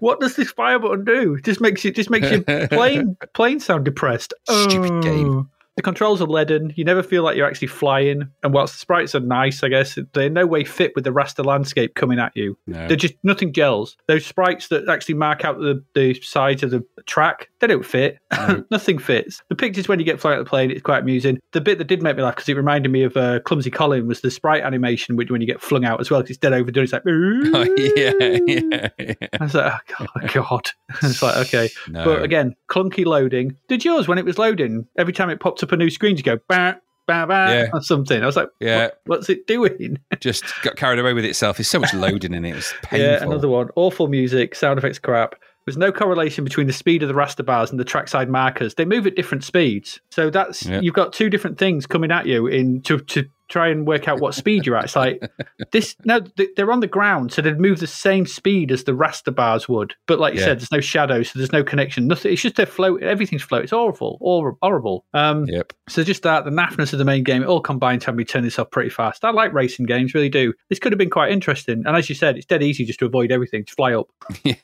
[0.00, 1.34] What does this fire button do?
[1.34, 4.34] It just makes you just makes you plain plain sound depressed.
[4.48, 5.28] Stupid game.
[5.28, 5.48] Oh.
[5.76, 6.72] The controls are leaden.
[6.76, 8.28] You never feel like you're actually flying.
[8.42, 11.10] And whilst the sprites are nice, I guess they in no way fit with the
[11.12, 12.58] raster landscape coming at you.
[12.66, 12.88] No.
[12.88, 13.96] They're just nothing gels.
[14.06, 18.18] Those sprites that actually mark out the, the sides of the track, they don't fit.
[18.42, 18.64] No.
[18.72, 19.40] nothing fits.
[19.50, 21.38] The pictures when you get flying at the plane, it's quite amusing.
[21.52, 24.06] The bit that did make me laugh because it reminded me of uh, Clumsy Colin
[24.08, 26.52] was the sprite animation which when you get flung out as well because it's dead
[26.52, 26.84] overdone.
[26.84, 28.12] It's like, Oh, yeah,
[28.46, 29.28] yeah, yeah.
[29.40, 30.70] I was like, oh God, God.
[31.02, 32.04] it's like okay, No.
[32.04, 33.56] but again, clunky loading.
[33.68, 34.86] Did yours when it was loading?
[34.98, 36.74] Every time it popped up a new screen, you go bah,
[37.06, 37.66] bah, bah, Yeah.
[37.72, 38.22] or something.
[38.22, 38.84] I was like, Yeah.
[38.84, 39.98] what- what's it doing?
[40.20, 41.56] just got carried away with itself.
[41.56, 42.56] There's so much loading in it.
[42.56, 42.98] It's painful.
[43.08, 43.68] Yeah, another one.
[43.76, 45.34] Awful music, sound effects crap.
[45.64, 48.74] There's no correlation between the speed of the raster bars and the trackside markers.
[48.74, 50.00] They move at different speeds.
[50.10, 53.86] So that's you've got two different things coming at you in to, to try and
[53.86, 54.84] work out what speed you're at.
[54.84, 55.22] It's like
[55.72, 56.20] this no,
[56.56, 59.94] they're on the ground, so they'd move the same speed as the raster bars would.
[60.06, 60.46] But like you Yeah.
[60.46, 62.06] said, there's no shadow, so there's no connection.
[62.06, 62.32] Nothing.
[62.32, 63.02] It's just a float.
[63.02, 63.62] Everything's float.
[63.64, 65.04] It's horrible, hor- horrible.
[65.14, 65.72] Um, Yep.
[65.88, 68.24] so just that, the naffness of the main game, it all combined to have me
[68.24, 69.24] turn this off pretty fast.
[69.24, 70.52] I like racing games, really do.
[70.70, 71.82] This could have been quite interesting.
[71.86, 73.64] And as you said, it's dead easy just to avoid everything.
[73.64, 74.08] Just fly up,
[74.44, 74.54] Yeah.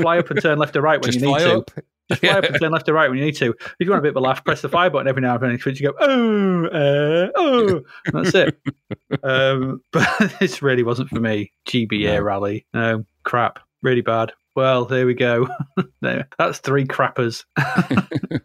[0.00, 1.58] fly up and turn left or right when Just you need fly to.
[1.58, 1.70] up.
[2.08, 3.54] Just fly up and turn left or right when you need to.
[3.60, 5.42] If you want a bit of a laugh, press the fire button every now and
[5.42, 5.74] then.
[5.76, 8.58] You go, oh, uh, oh, and that's it.
[9.22, 11.52] um, but this really wasn't for me.
[11.66, 12.20] GBA No.
[12.20, 14.32] rally, no crap, really bad.
[14.54, 15.48] Well, there we go.
[16.00, 17.44] that's three crappers.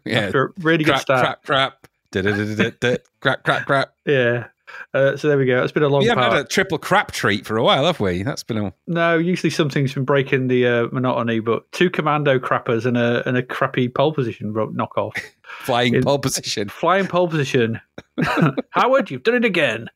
[0.04, 0.30] yeah.
[0.58, 1.22] Really good start.
[1.22, 1.86] crap, crap.
[3.20, 3.94] Crap, crap, crap.
[4.04, 4.48] Yeah.
[4.94, 5.62] Uh, so there we go.
[5.62, 6.32] It's been a long We haven't part.
[6.36, 8.22] had a triple crap treat for a while, have we?
[8.22, 12.84] That's been a No, usually something's been breaking the uh, monotony, but two commando crappers
[12.86, 15.12] and a and a crappy pole position knockoff.
[15.60, 16.68] flying In- pole position.
[16.68, 17.80] Flying pole position.
[18.70, 19.88] Howard, you've done it again.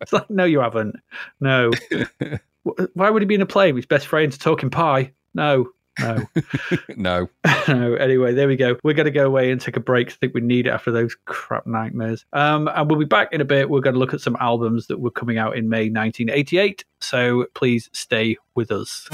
[0.00, 0.96] it's like, no, you haven't.
[1.40, 1.70] No.
[2.94, 5.12] Why would he be in a plane with his best friends talking pie?
[5.34, 6.26] No, no,
[6.96, 7.28] no.
[7.68, 7.94] no.
[7.94, 8.76] Anyway, there we go.
[8.82, 10.10] We're going to go away and take a break.
[10.10, 12.24] I think we need it after those crap nightmares.
[12.32, 13.70] Um, and we'll be back in a bit.
[13.70, 16.84] We're going to look at some albums that were coming out in May 1988.
[17.00, 19.08] So please stay with us.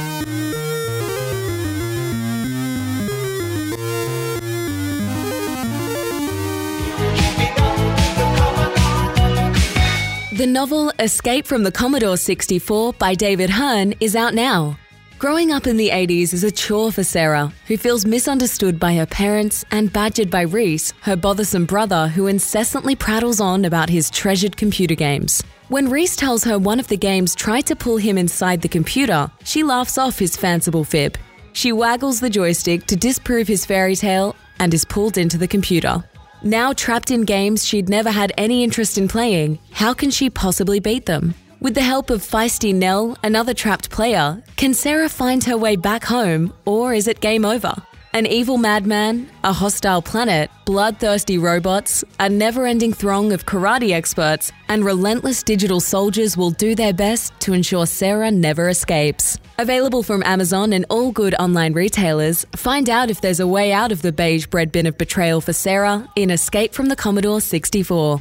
[10.32, 14.76] The novel Escape from the Commodore 64 by David Hearne is out now.
[15.22, 19.06] Growing up in the 80s is a chore for Sarah, who feels misunderstood by her
[19.06, 24.56] parents and badgered by Reese, her bothersome brother who incessantly prattles on about his treasured
[24.56, 25.40] computer games.
[25.68, 29.30] When Reese tells her one of the games tried to pull him inside the computer,
[29.44, 31.16] she laughs off his fanciful fib.
[31.52, 36.02] She waggles the joystick to disprove his fairy tale and is pulled into the computer.
[36.42, 40.80] Now trapped in games she'd never had any interest in playing, how can she possibly
[40.80, 41.34] beat them?
[41.62, 46.02] With the help of feisty Nell, another trapped player, can Sarah find her way back
[46.02, 47.72] home, or is it game over?
[48.14, 54.50] An evil madman, a hostile planet, bloodthirsty robots, a never ending throng of karate experts,
[54.66, 59.38] and relentless digital soldiers will do their best to ensure Sarah never escapes.
[59.58, 63.92] Available from Amazon and all good online retailers, find out if there's a way out
[63.92, 68.20] of the beige bread bin of betrayal for Sarah in Escape from the Commodore 64.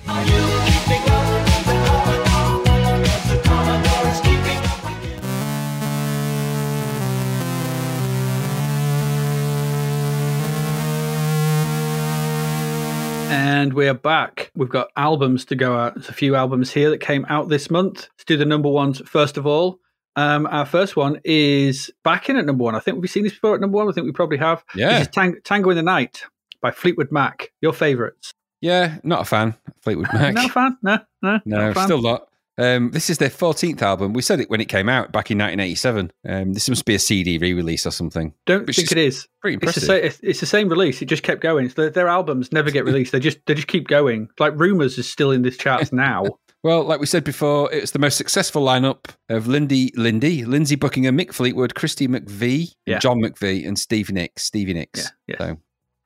[13.43, 14.51] And we're back.
[14.55, 15.95] We've got albums to go out.
[15.95, 18.01] There's a few albums here that came out this month.
[18.13, 19.79] Let's do the number ones first of all.
[20.15, 22.75] Um, our first one is back in at number one.
[22.75, 23.89] I think we've seen this before at number one.
[23.89, 24.63] I think we probably have.
[24.75, 24.89] Yeah.
[24.99, 26.21] This is Tang- Tango in the Night
[26.61, 27.51] by Fleetwood Mac.
[27.61, 28.31] Your favourites?
[28.61, 29.55] Yeah, not a fan.
[29.81, 30.35] Fleetwood Mac.
[30.35, 30.77] Not a fan?
[30.83, 31.85] No, no, not No, fan.
[31.85, 32.27] still not.
[32.57, 34.13] Um, this is their 14th album.
[34.13, 36.11] We said it when it came out back in 1987.
[36.27, 38.33] Um, this must be a CD re-release or something.
[38.45, 39.27] Don't think is it is.
[39.41, 39.83] Pretty It's the, impressive.
[39.83, 41.01] same, it's, it's the same release.
[41.01, 41.69] It just kept going.
[41.69, 43.11] Their, their albums never get released.
[43.13, 44.29] They just they just keep going.
[44.39, 46.25] Like Rumors is still in this charts now.
[46.63, 51.17] Well, like we said before, it's the most successful lineup of Lindy, Lindy, Lindsay Buckingham,
[51.17, 52.99] Mick Fleetwood, Christy McVie, Yeah.
[52.99, 54.43] John McVie, and Steve Nicks.
[54.43, 55.11] Stevie Nicks.
[55.25, 55.57] Yeah, So,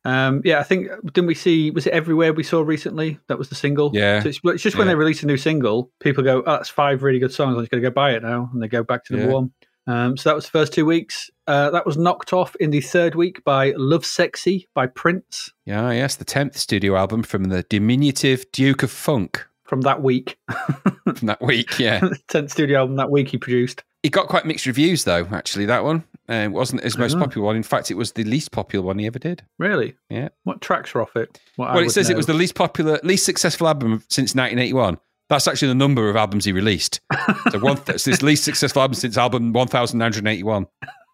[0.06, 1.72] Um, yeah, I think didn't we see?
[1.72, 3.20] Was it everywhere we saw recently?
[3.28, 3.92] That was the single.
[3.94, 4.22] Yeah.
[4.22, 4.94] So it's, it's just when Yeah.
[4.94, 7.56] they release a new single, people go, "Oh, that's five really good songs.
[7.56, 9.34] I'm just going to go buy it now," and they go back to number Yeah.
[9.34, 9.52] one.
[9.88, 11.30] Um, so that was the first two weeks.
[11.48, 16.16] Uh, that was knocked off in the third week by "Lovesexy" by Prince yeah, yes,
[16.16, 20.38] the 10th studio album from the diminutive Duke of Funk from that week.
[21.16, 21.80] from that week.
[21.80, 22.02] Yeah.
[22.28, 23.84] Tenth studio album that week he produced.
[24.04, 26.04] It got quite mixed reviews, though, actually, that one.
[26.30, 27.56] Uh, it wasn't his most popular one.
[27.56, 29.44] In fact, it was the least popular one he ever did.
[29.60, 29.96] Really?
[30.10, 30.30] Yeah.
[30.44, 31.40] What tracks were off it?
[31.56, 34.98] What well, it says it was the least popular, least successful album since 1981.
[35.30, 37.00] That's actually the number of albums he released.
[37.52, 40.66] So one, it's his least successful album since album 1981.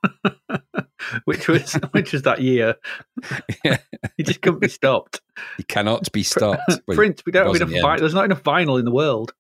[1.26, 2.76] which was which was that year.
[3.64, 3.78] Yeah.
[4.18, 5.22] he just couldn't be stopped.
[5.58, 6.62] He cannot be stopped.
[6.88, 7.82] Prince, we don't have enough.
[7.82, 9.34] Vi- there's not enough vinyl in the world.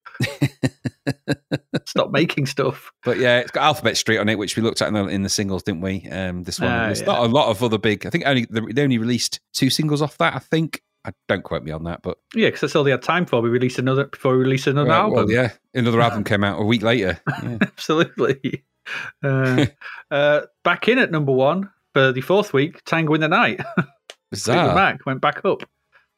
[1.85, 2.91] Stop making stuff.
[3.03, 5.23] But yeah, it's got Alphabet Street on it, which we looked at in the, in
[5.23, 6.07] the singles, didn't we?
[6.09, 6.69] Um, this one.
[6.71, 7.07] Ah, There's yeah.
[7.07, 8.05] not a lot of other big.
[8.05, 10.35] I think only they only released two singles off that.
[10.35, 10.81] I think.
[11.03, 13.41] I don't quote me on that, but Yeah, because that's all they had time for.
[13.41, 15.15] We released another before we released another Well, album.
[15.15, 17.19] well, yeah, another album came out a week later.
[17.41, 17.57] Yeah.
[17.61, 18.63] Absolutely.
[19.23, 19.65] Uh,
[20.11, 23.59] uh, back in at number one for the fourth week, Tango in the Night.
[24.31, 24.73] Bizarre.
[24.75, 25.63] Mac went back up.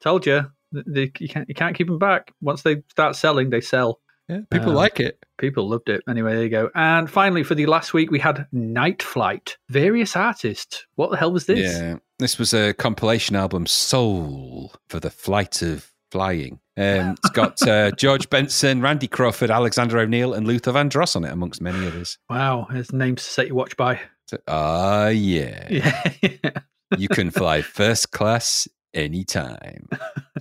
[0.02, 2.32] Told you, they, you can't you can't keep them back.
[2.42, 4.00] Once they start selling, they sell.
[4.30, 5.24] Yeah, people Um, like it.
[5.38, 6.02] People loved it.
[6.08, 6.70] Anyway, there you go.
[6.76, 9.58] And finally, for the last week, we had Night Flight.
[9.70, 10.86] Various artists.
[10.96, 11.60] What the hell was this?
[11.60, 16.60] Yeah, this was a compilation album, Soul for the Flight of Flying.
[16.76, 21.32] Um, it's got uh, George Benson, Randy Crawford, Alexander O'Neal, and Luther Vandross on it,
[21.32, 22.18] amongst many others.
[22.30, 24.00] Wow, there's names to set your watch by.
[24.28, 25.68] So, Ah, yeah.
[26.22, 26.52] Yeah.
[26.98, 29.88] you can fly first class anytime.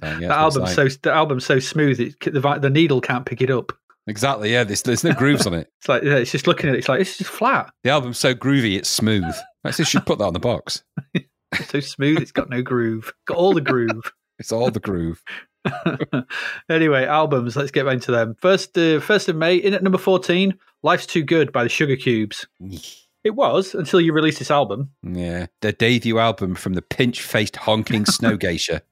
[0.01, 3.51] That's album's it's so the album's so smooth, it, the, the needle can't pick it
[3.51, 3.73] up.
[4.07, 4.53] exactly.
[4.53, 5.69] Yeah, there's, there's no grooves on it.
[5.81, 6.79] It's like yeah, it's just looking at it.
[6.79, 7.73] It's like it's just flat.
[7.85, 9.35] The album's so groovy, it's smooth.
[9.65, 10.83] Actually, should put that on the box.
[11.69, 12.19] So smooth.
[12.23, 13.13] It's got no groove.
[13.27, 14.11] Got all the groove.
[14.39, 15.23] It's all the groove.
[16.69, 17.57] anyway, albums.
[17.57, 18.37] Let's get back into them.
[18.41, 22.47] First, uh, first of May, in at number fourteen, "Life's Too Good" by the Sugarcubes.
[23.25, 24.91] It was until you released this album.
[25.03, 28.83] Yeah, their debut album from the pinch-faced honking snow geisha.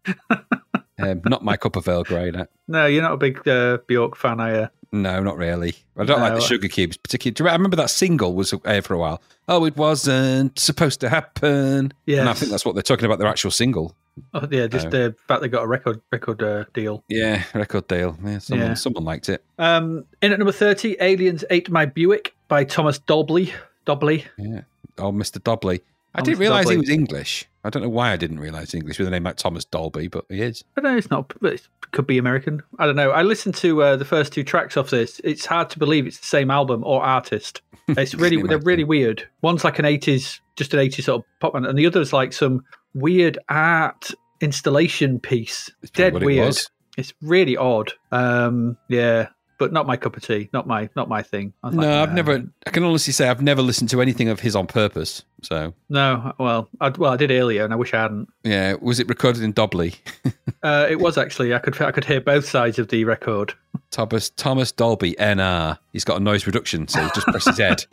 [0.98, 2.30] Um, not my cup of Earl Grey.
[2.30, 2.50] That.
[2.68, 4.68] No, you're not a big uh, Bjork fan, are you?
[4.92, 5.74] No, not really.
[5.96, 7.32] I don't like the Sugarcubes particularly.
[7.34, 9.22] do you remember- I remember that single was there for a while.
[9.48, 11.92] Oh, it wasn't supposed to happen.
[12.06, 13.18] Yeah, And I think that's what they're talking about.
[13.18, 13.96] Their actual single.
[14.34, 14.90] Oh, yeah, just No.
[14.90, 17.02] the fact they got a record record uh, deal.
[17.08, 18.16] Yeah, record deal.
[18.24, 18.74] Yeah, someone, Yeah.
[18.74, 19.42] someone liked it.
[19.58, 23.52] Um, in at number thirty, "Aliens Ate My Buick" by Thomas Dolby.
[23.86, 24.24] Dolby.
[24.36, 24.62] Yeah.
[24.98, 25.42] Oh, Mr.
[25.42, 25.80] Dobley.
[26.14, 27.46] I Oh, didn't realise he was English.
[27.64, 30.24] I don't know why I didn't realise English with a name like Thomas Dolby, but
[30.28, 30.64] he is.
[30.76, 30.96] I know.
[30.96, 31.32] It's not.
[31.40, 32.62] But it could be American.
[32.78, 33.10] I don't know.
[33.10, 35.20] I listened to uh, the first two tracks off this.
[35.24, 37.62] It's hard to believe it's the same album or artist.
[37.96, 39.26] It's really they're really weird.
[39.42, 42.32] One's like an eighties, just an eighties sort of pop band, and the other's like
[42.32, 42.64] some
[42.94, 44.10] weird art
[44.40, 45.70] installation piece.
[45.82, 46.58] It's Dead what it weird.
[46.96, 47.92] It's really odd.
[48.10, 50.48] Um, yeah, but not my cup of tea.
[50.52, 51.52] Not my not my thing.
[51.62, 52.14] I was like, No, I've nah.
[52.14, 52.44] never.
[52.66, 55.22] I can honestly say I've never listened to anything of his on purpose.
[55.42, 58.28] So No, well, I, well, I did earlier, and I wish I hadn't.
[58.42, 59.94] yeah, was it recorded in Dobley?
[60.62, 61.54] Uh, it was actually.
[61.54, 63.54] I could I could hear both sides of the record.
[63.90, 65.78] Thomas Thomas Dolby NR.
[65.94, 67.84] He's got a noise reduction, so he just presses his head.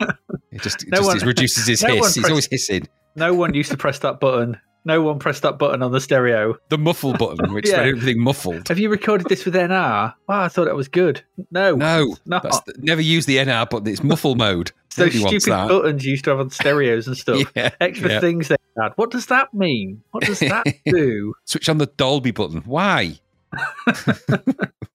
[0.50, 2.14] He just, No just one- reduces his no hiss.
[2.16, 2.86] He's always hissing.
[3.16, 4.60] No one used to press that button.
[4.88, 6.56] No one pressed that button on the stereo.
[6.70, 7.82] The muffle button, which Yeah.
[7.82, 8.66] made everything muffled.
[8.68, 10.14] Have you recorded this with NR?
[10.26, 11.22] Wow, I thought that was good.
[11.50, 13.86] No, No, the, never use the NR button.
[13.86, 14.72] It's muffle mode.
[14.96, 17.42] Those Nobody stupid buttons you used to have on stereos and stuff.
[17.54, 18.20] Yeah, Extra yeah.
[18.20, 18.92] things they had.
[18.96, 20.02] What does that mean?
[20.10, 21.34] What does that do?
[21.44, 22.62] Switch on the Dolby button.
[22.64, 23.18] Why?
[23.52, 24.40] we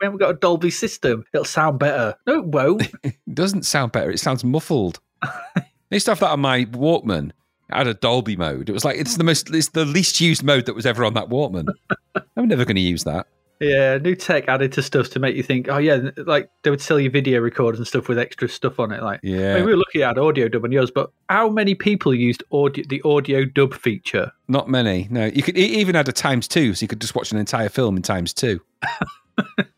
[0.01, 1.23] haven't got a Dolby system.
[1.33, 2.15] It'll sound better.
[2.25, 2.89] No, it won't.
[3.03, 4.09] It doesn't sound better.
[4.11, 4.99] It sounds muffled.
[5.21, 7.31] I used to have that on my Walkman.
[7.69, 8.69] Had a Dolby mode.
[8.69, 11.13] It was like it's the most, it's the least used mode that was ever on
[11.15, 11.67] that Walkman.
[12.37, 13.25] I'm never going to use that.
[13.59, 16.81] yeah, new tech added to stuff to make you think, oh yeah, like they would
[16.81, 19.01] sell you video recorders and stuff with extra stuff on it.
[19.01, 21.73] Like, I Yeah, mean, we were lucky at audio dub on yours, but how many
[21.73, 24.31] people used audio, the audio dub feature?
[24.49, 25.07] not many.
[25.09, 27.37] No, you could it even add a times two, so you could just watch an
[27.39, 28.59] entire film in times two.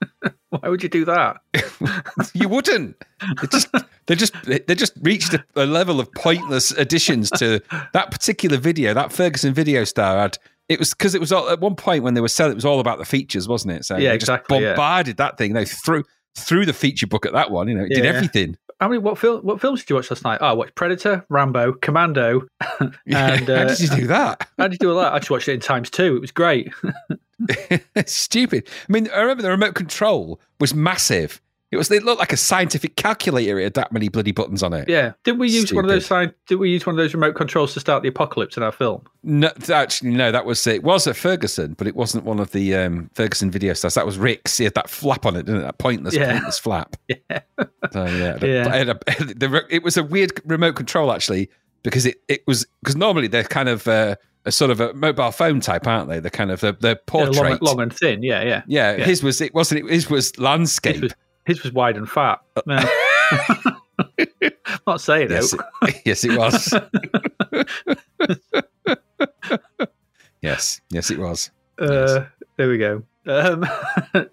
[0.65, 1.37] Why would you do that?
[2.33, 2.97] You wouldn't.
[3.39, 3.67] They just
[4.07, 7.61] they just they just reached a, a level of pointless additions to
[7.93, 8.93] that particular video.
[8.93, 10.37] That Ferguson video star had.
[10.67, 12.53] It was because it was all, at one point when they were selling.
[12.53, 13.85] It was all about the features, wasn't it?
[13.85, 14.69] So Yeah, exactly, yeah.
[14.71, 15.53] Bombarded that thing.
[15.53, 16.03] They threw
[16.35, 17.67] threw the feature book at that one.
[17.67, 18.57] You know, it did everything.
[18.79, 19.41] I mean, what film?
[19.41, 20.39] What films did you watch last night?
[20.41, 22.47] Oh, I watched Predator, Rambo, Commando.
[22.79, 24.47] and How uh, did you do that?
[24.57, 25.13] how did you do all that?
[25.13, 26.15] I just watched it in times two.
[26.15, 26.73] It was great.
[28.05, 28.67] stupid.
[28.87, 31.41] I mean, I remember the remote control was massive.
[31.71, 31.89] It was.
[31.91, 33.59] It looked like a scientific calculator.
[33.59, 34.87] It had that many bloody buttons on it.
[34.87, 35.13] yeah.
[35.23, 36.05] Did we use one of those?
[36.05, 36.29] Stupid.
[36.29, 38.71] sign- Did we use one of those remote controls to start the apocalypse in our
[38.71, 39.01] film?
[39.23, 40.31] No, actually, no.
[40.31, 40.83] That was it.
[40.83, 43.95] Was at Ferguson, but it wasn't one of the um, Ferguson video stars.
[43.95, 44.57] That was Rick's.
[44.57, 45.63] He had that flap on it, didn't it?
[45.63, 46.33] That pointless, Yeah.
[46.33, 46.95] pointless flap.
[47.09, 47.39] Yeah.
[47.91, 48.75] So yeah, Yeah.
[48.75, 48.85] A,
[49.33, 51.49] the, it was a weird remote control actually
[51.83, 54.15] because it, it was because normally they're kind of uh,
[54.45, 56.19] a sort of a mobile phone type, aren't they?
[56.19, 57.35] They're kind of the the Yeah, portrait.
[57.35, 58.23] long, long and thin.
[58.23, 58.61] Yeah, yeah.
[58.67, 59.05] yeah, yeah.
[59.05, 59.85] his was it wasn't.
[59.85, 60.95] It, his was landscape.
[60.95, 61.13] His was,
[61.45, 62.39] his was wide and fat.
[62.65, 62.77] No.
[64.87, 65.59] not saying yes, it.
[65.83, 66.73] it, yes, it was.
[70.41, 71.51] yes, yes, it was.
[71.79, 72.25] Uh,
[72.57, 73.03] there we go.
[73.25, 73.65] Um,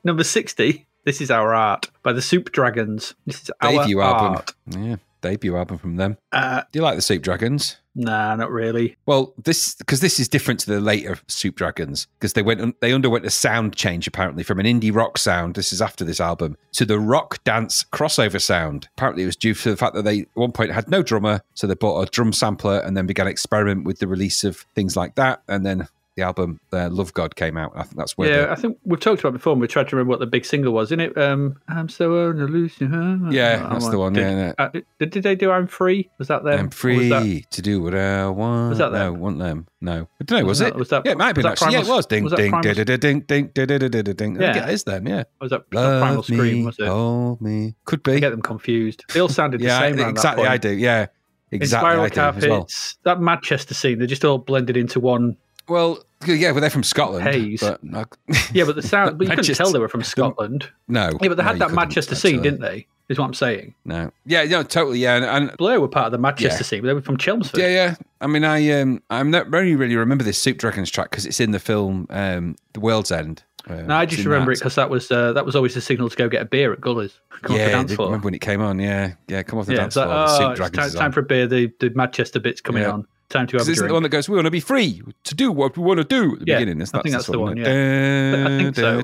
[0.05, 0.87] number sixty.
[1.05, 3.15] This is our art by the Soup Dragons.
[3.27, 4.33] This is Debut our album.
[4.37, 4.55] art.
[4.69, 6.17] Yeah, debut album from them.
[6.31, 7.79] Uh, Do you like the Soup Dragons?
[7.95, 8.97] Nah, not really.
[9.07, 12.93] Well, this because this is different to the later Soup Dragons because they went they
[12.93, 15.55] underwent a sound change apparently from an indie rock sound.
[15.55, 18.89] This is after this album to the rock dance crossover sound.
[18.97, 21.43] Apparently, it was due to the fact that they at one point had no drummer,
[21.55, 24.97] so they bought a drum sampler and then began experiment with the release of things
[24.97, 27.73] like that, and then the album uh, Love God came out.
[27.75, 28.29] I think that's where.
[28.29, 29.53] Yeah, the- I think we've talked about it before.
[29.53, 31.17] and We tried to remember what the big single was, isn't it?
[31.17, 32.75] Um, I'm so on a loose.
[32.81, 34.69] Yeah, that's the one, Did, yeah, uh,
[34.99, 36.11] did, did they do "I'm Free"?
[36.19, 36.59] Was that them?
[36.59, 38.71] I'm free to do what I want.
[38.71, 39.67] Was that no, want them?
[39.81, 40.47] No, I don't know.
[40.47, 40.65] Was, Was it?
[40.73, 41.73] that- was that- yeah, it might have been actually.
[41.73, 42.07] Yeah, it was.
[42.07, 44.37] Ding, was ding, ding, ding, ding, ding, ding, ding, ding, ding.
[44.41, 44.69] Yeah.
[44.69, 45.07] it is them.
[45.09, 45.25] Yeah.
[45.41, 46.65] was that that Primal Love Scream?
[46.67, 46.87] Was it?
[46.89, 47.75] hold me.
[47.87, 48.21] Could I be.
[48.21, 49.05] get them confused.
[49.15, 49.99] They all sounded the same.
[49.99, 50.47] exactly.
[50.47, 50.71] I do.
[50.77, 51.07] Yeah,
[51.51, 51.89] In exactly.
[51.89, 52.59] Spiral I do as well.
[52.61, 55.37] Carpets, that Manchester scene, they're just all blended into one.
[55.69, 57.25] Well, yeah, well, they're from Scotland.
[57.27, 57.61] Haze.
[57.61, 58.05] But, uh,
[58.53, 60.69] Yeah, but the sound, but you couldn't tell they were from Scotland.
[60.89, 61.11] no.
[61.21, 62.87] Yeah, but they no, had that Manchester scene, didn't they?
[63.09, 63.75] Is what I'm saying.
[63.85, 64.11] No.
[64.25, 64.99] Yeah, no, totally.
[65.01, 66.63] Yeah, and, and Blur were part of the Manchester Yeah.
[66.63, 67.61] scene, but they were from Chelmsford.
[67.61, 67.95] Yeah, yeah.
[68.21, 71.41] I mean, I um, I'm not only really remember this Soup Dragons track because it's
[71.41, 73.43] in the film um, The World's End.
[73.69, 76.09] Um, No, I just remember it because that was uh, that was always the signal
[76.11, 77.19] to go get a beer at Gullies.
[77.43, 78.79] Come yeah, off the I remember when it came on.
[78.79, 80.17] Yeah, yeah, come off the Yeah, dance like, floor.
[80.27, 81.47] the oh, Soup it's Dragons time, time for a beer.
[81.47, 82.93] The, the Manchester bit's coming Yeah.
[82.93, 83.07] on.
[83.33, 85.51] Time to have isn't the one that goes, we want to be free to do
[85.51, 86.83] what we want to do at the Yeah, beginning.
[86.83, 88.45] It's, I think that's the one, isn't yeah.
[88.47, 89.03] I think so.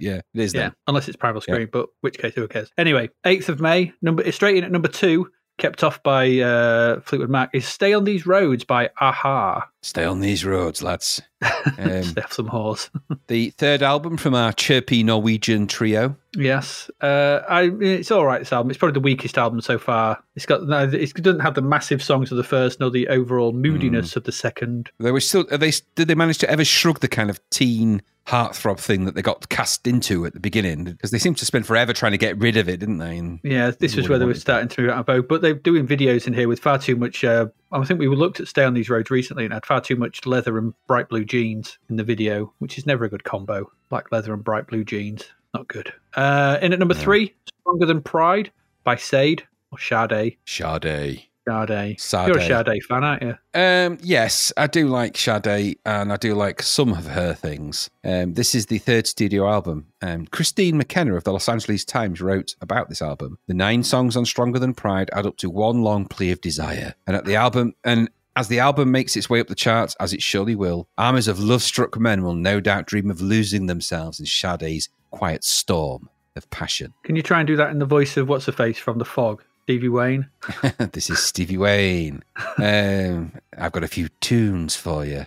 [0.00, 0.54] Yeah, it is.
[0.54, 1.42] yeah, unless it's Primal.
[1.42, 2.70] Scream, but which case who cares?
[2.78, 5.30] Anyway, eighth of May, number it's straight in at number two,
[5.60, 7.50] kept off by uh, Fleetwood Mac.
[7.52, 9.68] Is "Stay on These Roads" by a-ha.
[9.82, 11.22] Stay on these roads, lads.
[11.78, 12.90] Um, Stay off some horse.
[13.28, 16.16] the third album from our chirpy Norwegian trio.
[16.36, 18.40] Yes, uh, I it's all right.
[18.40, 20.22] This album, it's probably the weakest album so far.
[20.36, 23.52] It's got no, it doesn't have the massive songs of the first, nor the overall
[23.52, 24.90] moodiness of the second.
[24.98, 25.46] They were still.
[25.50, 29.14] Are they did they manage to ever shrug the kind of teen heartthrob thing that
[29.14, 30.84] they got cast into at the beginning?
[30.84, 33.18] Because they seemed to spend forever trying to get rid of it, didn't they?
[33.18, 35.28] And Yeah, this was where they were starting to move out of vogue.
[35.28, 37.24] But they're doing videos in here with far too much.
[37.24, 39.96] Uh, I think we looked at Stay on These Roads recently and had far too
[39.96, 43.70] much leather and bright blue jeans in the video, which is never a good combo.
[43.88, 45.24] Black leather and bright blue jeans.
[45.54, 45.92] Not good.
[46.14, 48.52] Uh, in at number three, Stronger Than Pride
[48.84, 50.36] by Sade or Sade.
[50.46, 51.29] Sade.
[51.50, 52.00] Sade.
[52.00, 52.28] Sade.
[52.28, 53.36] You're a Sade fan, aren't you?
[53.54, 57.90] Um, yes, I do like Sade, and I do like some of her things.
[58.04, 59.86] Um, this is the third studio album.
[60.00, 63.38] Um, Kristine McKenna of the Los Angeles Times wrote about this album.
[63.46, 66.94] The nine songs on Stronger Than Pride add up to one long plea of desire,
[67.06, 68.10] and at the album and.
[68.36, 71.40] As the album makes its way up the charts, as it surely will, armies of
[71.40, 76.48] love struck men will no doubt dream of losing themselves in Sade's quiet storm of
[76.48, 76.94] passion.
[77.02, 79.04] Can you try and do that in the voice of what's her face from The
[79.04, 79.42] Fog?
[79.64, 80.28] Stevie Wayne.
[80.92, 82.22] this is Stevie Wayne.
[82.58, 85.26] Um, I've got a few tunes for you.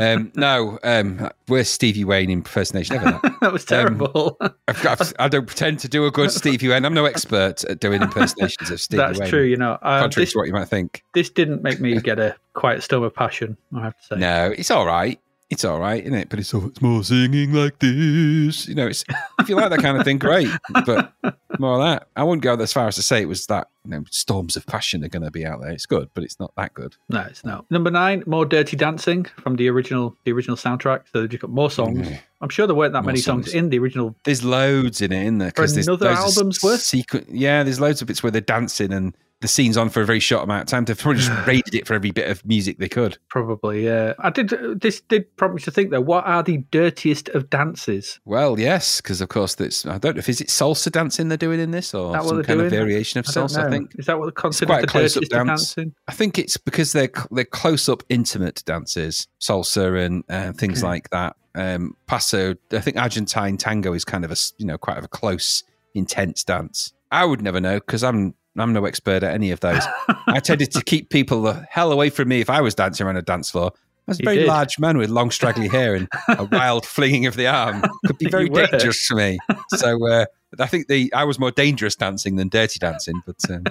[0.00, 3.20] Um, no, um, worst Stevie Wayne impersonation ever.
[3.40, 3.52] That.
[3.52, 4.38] was terrible.
[4.68, 6.84] I've got, I don't pretend to do a good Stevie Wayne.
[6.84, 9.08] I'm no expert at doing impersonations of Stevie Wayne.
[9.08, 9.30] That's Wayne.
[9.30, 9.42] true.
[9.42, 11.04] You know, uh, Contrary this, to what you might think.
[11.14, 13.56] this didn't make me get a quiet storm of passion.
[13.74, 14.16] I have to say.
[14.16, 15.20] No, it's all right.
[15.50, 16.28] It's all right, isn't it?
[16.28, 18.68] But it's, it's more singing like this.
[18.68, 19.02] You know, it's
[19.40, 20.48] if you like that kind of thing, great.
[20.84, 21.12] But
[21.58, 22.08] more of that.
[22.16, 24.66] I wouldn't go as far as to say it was that you know storms of
[24.66, 25.70] passion are going to be out there.
[25.70, 26.96] It's good, but it's not that good.
[27.08, 27.64] No, it's not.
[27.70, 31.04] Number nine, more Dirty Dancing from the original the original soundtrack.
[31.12, 32.06] So they've got more songs.
[32.06, 32.20] Mm.
[32.42, 33.46] I'm sure there weren't that More many songs.
[33.46, 33.54] songs.
[33.54, 34.14] in the original.
[34.24, 35.50] There's loads in it, isn't there?
[35.56, 36.80] there's another album's worth?
[36.80, 40.04] sequen- yeah, there's loads of bits where they're dancing and the scene's on for a
[40.04, 40.84] very short amount of time.
[40.84, 43.18] They've probably just raided it for every bit of music they could.
[43.28, 44.14] Probably, yeah.
[44.18, 44.52] I did.
[44.80, 46.00] This did prompt me to think though.
[46.00, 48.18] What are the dirtiest of dances?
[48.24, 51.38] Well, yes, because of course that's I don't know if is it salsa dancing they're
[51.38, 53.66] doing in this or some they're kind of variation of I salsa.
[53.66, 55.48] I think Is that what they consider quite the dirtiest dance.
[55.48, 55.94] dancing?
[56.08, 60.88] I think it's because they're they're close up, intimate dances, salsa and uh, things Okay.
[60.88, 61.36] like that.
[61.54, 65.08] Um, paso, I think Argentine tango is kind of a you know quite of a
[65.08, 65.62] close,
[65.94, 66.92] intense dance.
[67.10, 69.82] I would never know because I'm I'm no expert at any of those.
[70.26, 73.16] I tended to keep people the hell away from me if I was dancing around
[73.16, 73.72] a dance floor.
[73.74, 74.46] I was a You very did.
[74.48, 77.82] large man with long, straggly hair and a wild flinging of the arm.
[78.06, 79.38] Could be very dangerous for me.
[79.76, 80.24] So uh,
[80.58, 83.64] I think the I was more dangerous dancing than dirty dancing, but um,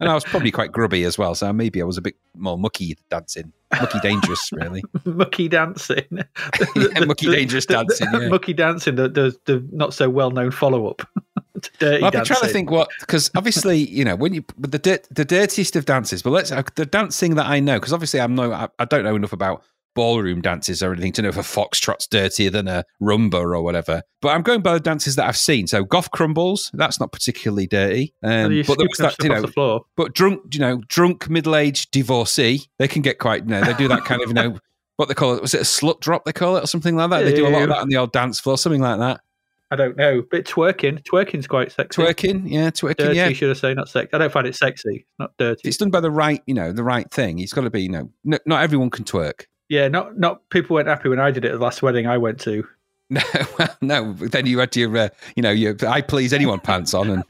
[0.00, 1.34] and I was probably quite grubby as well.
[1.34, 4.82] So maybe I was a bit more mucky dancing, mucky dangerous, really.
[5.04, 6.06] mucky dancing.
[6.74, 8.28] Yeah, mucky dangerous dancing, yeah.
[8.28, 8.94] Mucky dancing.
[8.94, 11.02] The, the the not so well known follow up.
[11.78, 12.36] Dirty Well, I've been dancing.
[12.36, 15.84] trying to think what because obviously you know when you the dirt, the dirtiest of
[15.84, 16.22] dances.
[16.22, 19.04] But let's uh, the dancing that I know because obviously I'm no I, I don't
[19.04, 19.64] know enough about
[19.94, 24.02] ballroom dances or anything to know if a foxtrot's dirtier than a rumba or whatever.
[24.22, 25.66] But I'm going by the dances that I've seen.
[25.66, 28.14] So goth crumbles that's not particularly dirty.
[28.22, 29.82] Um, but there was that you know the floor?
[29.96, 33.74] but drunk you know drunk middle aged divorcee they can get quite you know they
[33.74, 34.58] do that kind of you know.
[34.96, 35.42] What they call it?
[35.42, 36.26] Was it a slut drop?
[36.26, 37.24] They call it or something like that.
[37.24, 39.22] They do a lot of that on the old dance floor, something like that.
[39.72, 40.22] I don't know.
[40.30, 41.02] But twerking.
[41.02, 42.02] Twerking's quite sexy.
[42.02, 43.32] Twerking, yeah, twerking, Dirty, yeah.
[43.32, 43.72] should I say?
[43.74, 44.10] Not sexy.
[44.12, 44.96] I don't find it sexy.
[44.96, 45.66] It's not dirty.
[45.66, 47.38] it's done by the right, you know, the right thing.
[47.38, 49.46] It's got to be, you know, n- not everyone can twerk.
[49.70, 52.18] yeah, not not people weren't happy when I did it at the last wedding I
[52.18, 52.66] went to.
[53.10, 53.20] No,
[53.58, 54.12] well, no.
[54.14, 57.24] Then you had your, uh, you know, your I please anyone pants on, and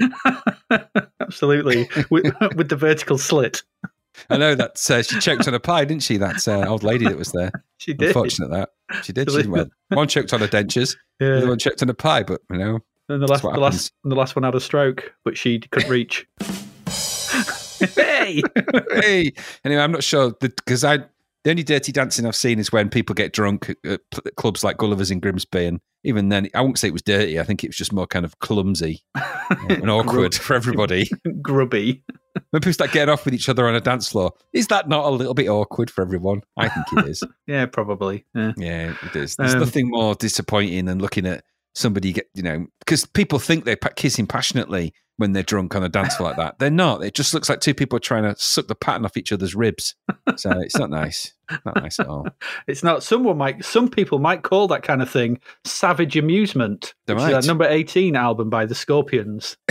[1.21, 1.89] Absolutely.
[2.11, 2.25] with,
[2.57, 3.63] with the vertical slit.
[4.31, 6.17] I know that uh, she choked on a pie, didn't she?
[6.17, 7.51] That uh, old lady that was there.
[7.83, 8.11] She did.
[8.11, 8.71] Unfortunate that
[9.03, 9.29] she did.
[9.29, 9.73] She went.
[9.89, 12.23] One choked on her dentures, the other one choked on a pie.
[12.23, 12.79] But you know,
[13.09, 15.91] And the last, the last, and the last one had a stroke, but she couldn't
[15.91, 16.25] reach.
[17.97, 18.41] hey,
[18.93, 19.33] hey.
[19.65, 21.01] Anyway, I'm not sure because I
[21.45, 24.01] the only dirty dancing I've seen is when people get drunk at,
[24.37, 27.39] clubs like Gulliver's in Grimsby, and even then, I won't say it was dirty.
[27.39, 29.03] I think it was just more kind of clumsy
[29.69, 31.09] and awkward for everybody.
[31.43, 32.03] grubby.
[32.51, 35.05] When people start getting off with each other on a dance floor, is that not
[35.05, 36.43] a little bit awkward for everyone?
[36.57, 37.23] I think it is.
[37.47, 38.25] Yeah, probably.
[38.35, 38.53] Yeah.
[38.57, 39.37] Yeah, it is.
[39.37, 41.45] There's Um, nothing more disappointing than looking at
[41.75, 45.89] somebody get, you know, because people think they're kissing passionately when they're drunk on a
[45.89, 46.59] dance floor like that.
[46.59, 47.05] They're not.
[47.05, 49.55] It just looks like two people are trying to suck the pattern off each other's
[49.55, 49.95] ribs.
[50.37, 51.33] So it's not nice.
[51.67, 52.27] Not nice at all.
[52.67, 53.03] It's not.
[53.03, 53.65] Someone might.
[53.65, 56.95] Some people might call that kind of thing savage amusement.
[57.07, 57.33] They might.
[57.33, 59.57] a number eighteen album by the Scorpions.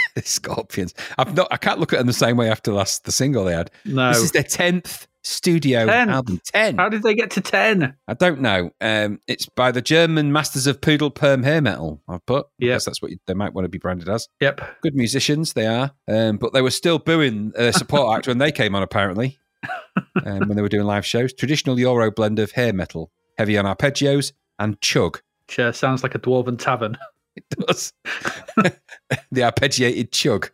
[0.14, 0.94] the Scorpions.
[1.18, 1.48] I've not.
[1.50, 3.70] I can't look at them the same way after last the single they had.
[3.84, 4.12] No.
[4.12, 6.08] This is their tenth studio 10th.
[6.08, 6.40] album.
[6.44, 6.78] Ten.
[6.78, 7.94] How did they get to ten?
[8.08, 8.70] I don't know.
[8.80, 12.00] Um, it's by the German Masters of Poodle Perm Hair Metal.
[12.08, 12.46] I've put.
[12.58, 14.28] Yes, that's what you, they might want to be branded as.
[14.40, 14.60] Yep.
[14.82, 18.50] good musicians they are um, but they were still booing a support act when they
[18.50, 19.38] came on apparently
[20.24, 23.64] um, when they were doing live shows traditional euro blend of hair metal heavy on
[23.64, 25.20] arpeggios and chug
[25.58, 26.96] uh, sounds like a dwarven tavern.
[27.36, 27.92] it does.
[29.30, 30.50] The arpeggiated chug.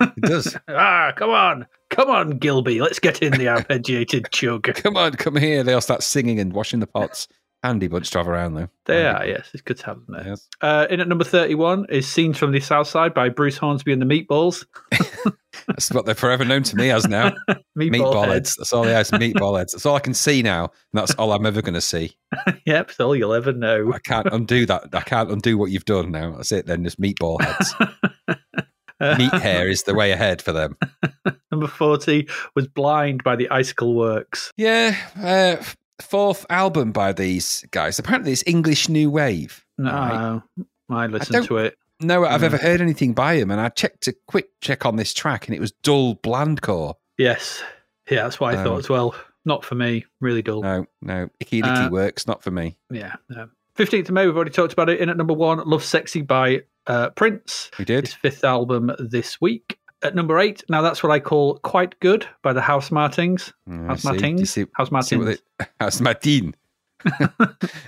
[0.00, 0.56] It does.
[0.68, 2.80] Ah, come on, come on, Gilby.
[2.80, 4.62] Let's get in the arpeggiated chug.
[4.74, 5.62] come on come here.
[5.62, 7.28] They all start singing and washing the pots
[7.62, 9.26] handy bunch to have around though They are.
[9.26, 10.28] Yes, it's good to have them there.
[10.28, 10.48] Yes.
[10.60, 14.02] Uh, in at number thirty-one is "Scenes from the South Side" by Bruce Hornsby and
[14.02, 14.64] the Meatballs.
[15.66, 17.30] that's what they're forever known to me as now
[17.78, 18.50] Meatball, meatball heads.
[18.50, 20.70] heads that's all they are is meatball heads that's all i can see now and
[20.92, 22.14] that's all i'm ever going to see
[22.66, 23.92] Yep, it's all you'll ever know.
[23.94, 24.94] I can't undo that.
[24.94, 26.32] I can't undo what you've done now.
[26.32, 26.66] That's it.
[26.66, 27.74] Then just meatball heads.
[29.18, 30.76] Meat hair is the way ahead for them.
[31.50, 34.52] Number forty was "Blind" by the Icicle Works.
[34.58, 34.94] Yeah.
[35.18, 35.62] Uh,
[36.00, 37.98] fourth album by these guys.
[37.98, 39.64] Apparently, it's English New Wave.
[39.78, 40.42] No,
[40.88, 41.02] Right.
[41.04, 41.78] I listened don't- to it.
[42.00, 42.44] No, I've Mm.
[42.44, 45.54] ever heard anything by him, and I checked a quick check on this track, and
[45.54, 46.94] it was dull blandcore.
[47.16, 47.60] Yes,
[48.08, 49.14] yeah, that's what I Um, thought as well.
[49.44, 50.62] Not for me, really dull.
[50.62, 52.78] No, no, icky licky Uh, works not for me.
[52.90, 53.14] Yeah.
[53.28, 53.48] no.
[53.74, 55.00] 15th of May, we've already talked about it.
[55.00, 57.70] In at number one, Lovesexy by uh, Prince.
[57.78, 58.06] We did.
[58.06, 59.78] His fifth album this week.
[60.02, 63.52] At number eight, now that's what I call Quite Good by the House Martins.
[63.68, 64.08] Mm, House see.
[64.10, 64.68] Do you Martins?
[64.74, 65.38] House Martins.
[65.80, 66.54] House Martin.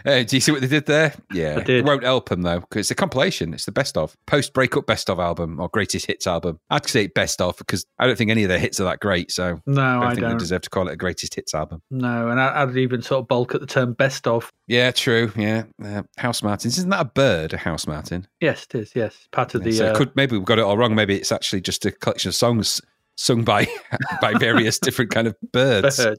[0.04, 1.14] Do you see what they did there?
[1.32, 1.78] Yeah, I did.
[1.80, 3.52] it won't help them though because it's a compilation.
[3.54, 6.58] It's the best of post breakup best of album or greatest hits album.
[6.70, 9.30] I'd say best of because I don't think any of their hits are that great.
[9.30, 10.30] So No, I don't I think don't.
[10.32, 11.82] they deserve to call it a greatest hits album.
[11.90, 14.50] No, and I, I'd even sort of bulk at the term best of.
[14.66, 15.32] Yeah, true.
[15.36, 16.78] Yeah, uh, House Martins.
[16.78, 17.52] Isn't that a bird?
[17.52, 18.26] A House Martin.
[18.40, 18.92] Yes, it is.
[18.94, 19.76] Yes, part of Yeah, the.
[19.76, 20.94] so uh, could maybe we've got it all wrong.
[20.94, 22.80] Maybe it's actually just a collection of songs
[23.16, 23.66] sung by
[24.20, 25.96] by various different kind of birds.
[25.96, 26.18] bird.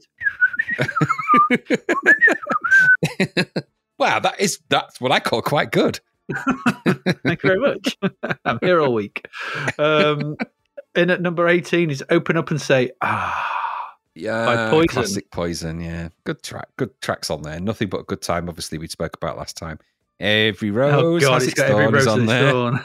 [3.98, 6.00] wow, that is that's what I call quite good.
[7.24, 7.98] Thank you very much.
[8.44, 9.26] I'm here all week.
[9.78, 10.36] Um,
[10.94, 13.48] in at number 18 is Open Up and Say, ah.
[14.14, 14.88] Yeah, Poison.
[14.88, 15.80] classic Poison.
[15.80, 16.68] Yeah, good track.
[16.76, 17.58] Good tracks on there.
[17.60, 18.48] Nothing but a good time.
[18.48, 19.78] Obviously, we spoke about last time.
[20.20, 22.50] Every rose Oh, God, has it's its thorns rose on there.
[22.50, 22.80] thorn.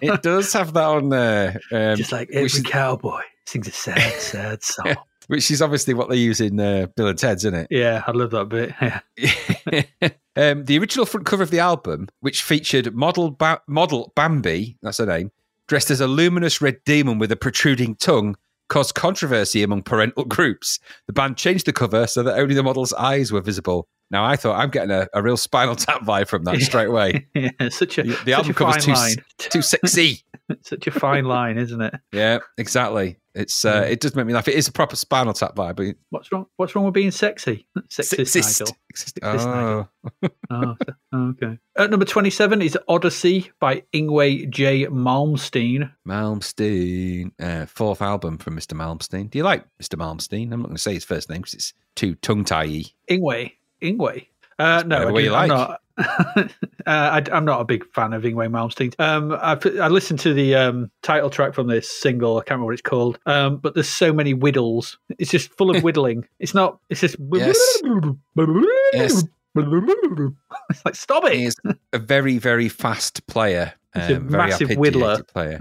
[0.00, 4.12] it does have that on there, um, Just like every is, cowboy sings a sad,
[4.20, 4.94] sad song.
[5.30, 7.68] Which is obviously what they use in uh, Bill and Ted's, isn't it?
[7.70, 8.74] Yeah, I love that bit.
[8.80, 9.00] Yeah.
[10.36, 14.98] um, the original front cover of the album, which featured model ba- model Bambi, that's
[14.98, 15.30] her name,
[15.68, 18.36] dressed as a luminous red demon with a protruding tongue,
[18.68, 20.78] caused controversy among parental groups.
[21.06, 23.86] The band changed the cover so that only the model's eyes were visible.
[24.12, 27.28] Now, I thought I'm getting a, a real Spinal Tap vibe from that straight away.
[27.32, 29.16] yeah, such a, The, such album a cover's too, line.
[29.38, 30.24] too sexy.
[30.62, 31.94] such a fine line, isn't it?
[32.12, 33.19] Yeah, exactly.
[33.34, 34.48] It's uh, it does make me laugh.
[34.48, 35.94] It is a proper Spinal Tap vibe.
[36.10, 36.46] What's wrong?
[36.56, 37.66] What's wrong with being sexy?
[37.88, 38.76] Sexist, Nigel.
[38.94, 39.18] Sexist.
[39.22, 39.88] Oh.
[40.52, 40.74] Oh,
[41.14, 41.58] okay.
[41.76, 44.86] At number 27 is Odyssey by Yngwie J.
[44.86, 45.92] Malmsteen.
[46.08, 48.74] Malmsteen, uh, fourth album from Mr.
[48.74, 49.30] Malmsteen.
[49.30, 49.96] Do you like Mr.
[49.96, 50.52] Malmsteen?
[50.52, 53.52] I'm not going to say his first name because it's too tongue tie Yngwie.
[53.80, 54.26] Yngwie.
[54.58, 55.48] Uh, no, I am like.
[55.48, 55.80] not.
[56.36, 56.46] uh,
[56.86, 58.94] I, I'm not a big fan of Yngwie Malmsteen.
[58.98, 62.36] Um, I, I listened to the um, title track from this single.
[62.38, 63.18] I can't remember what it's called.
[63.26, 64.98] Um, but there's so many whittles.
[65.18, 66.26] It's just full of whittling.
[66.38, 66.78] It's not.
[66.88, 67.16] It's just.
[67.32, 67.82] Yes.
[68.92, 69.24] Yes.
[69.56, 71.32] It's like stop it.
[71.34, 71.56] He is
[71.92, 73.74] a very, very fast player.
[73.94, 75.26] He's a um, massive whittler.
[75.26, 75.58] player.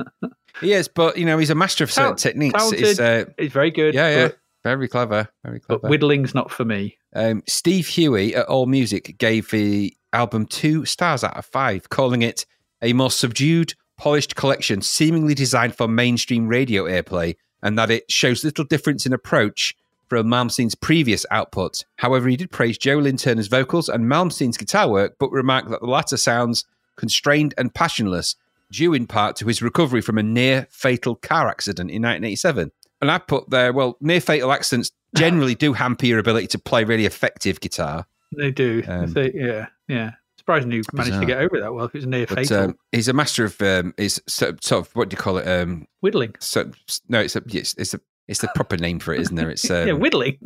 [0.61, 2.53] he is, but you know, he's a master of certain Tal- techniques.
[2.59, 2.85] talented.
[2.85, 3.95] It's, uh, It's very good.
[3.95, 5.79] yeah, yeah, But, very clever, very clever.
[5.81, 6.97] but whittling's not for me.
[7.15, 12.21] Um, Steve Huey at All Music gave the album two stars out of five, calling
[12.21, 12.45] it
[12.81, 18.43] a more subdued, polished collection, seemingly designed for mainstream radio airplay, and that it shows
[18.43, 19.75] little difference in approach
[20.07, 21.83] from Malmsteen's previous output.
[21.97, 25.81] However, he did praise Joe Lynn Turner's vocals and Malmsteen's guitar work, but remarked that
[25.81, 26.65] the latter sounds
[26.95, 28.35] constrained and passionless,
[28.71, 32.71] due in part to his recovery from a near fatal car accident in 1987.
[33.01, 36.83] And I put there, well, near fatal accidents generally do hamper your ability to play
[36.83, 38.05] really effective guitar.
[38.35, 38.83] They do.
[38.87, 40.11] Um, They- yeah, yeah.
[40.37, 41.21] Surprisingly, you managed bizarre.
[41.21, 41.85] to get over that well.
[41.85, 42.57] If it was near But fatal.
[42.63, 45.47] um, he's a master of um, is sort of what do you call it?
[45.47, 46.33] Um, whittling.
[46.39, 46.71] so,
[47.07, 49.49] no, it's a it's, it's a it's the proper name for it, isn't there?
[49.49, 50.37] It's um, yeah, whittling.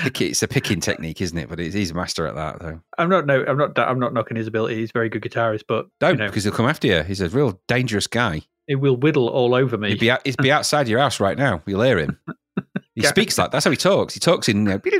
[0.00, 1.48] it's a picking technique, isn't it?
[1.48, 2.80] But he's, he's a master at that, though.
[2.98, 4.76] I'm not no, I'm not I'm not knocking his ability.
[4.76, 7.02] He's a very good guitarist, but Don't you know, because he'll come after you.
[7.02, 8.42] He's a real dangerous guy.
[8.68, 9.88] it will whittle all over me.
[9.90, 11.62] He'd be he'd be outside your house right now.
[11.66, 12.18] You'll hear him.
[12.94, 13.08] He Yeah.
[13.08, 14.14] speaks like that's how he talks.
[14.14, 14.90] He talks in uh, he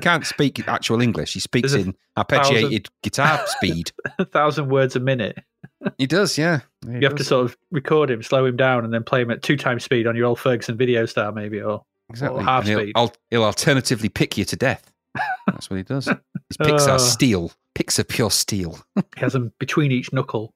[0.00, 1.34] can't speak actual English.
[1.34, 3.92] He speaks in arpeggiated guitar speed.
[4.18, 5.38] a thousand words a minute.
[5.98, 6.60] He does, yeah.
[6.86, 9.42] You have to sort of record him, slow him down, and then play him at
[9.42, 12.40] two times speed on your old Ferguson video style, maybe, or exactly.
[12.40, 12.92] or half he'll, speed.
[12.96, 14.90] al- he'll alternatively pick you to death.
[15.46, 16.06] That's what he does.
[16.06, 16.92] His picks Oh.
[16.92, 17.52] are steel.
[17.74, 18.78] Picks are pure steel.
[18.96, 20.52] He has them between each knuckle.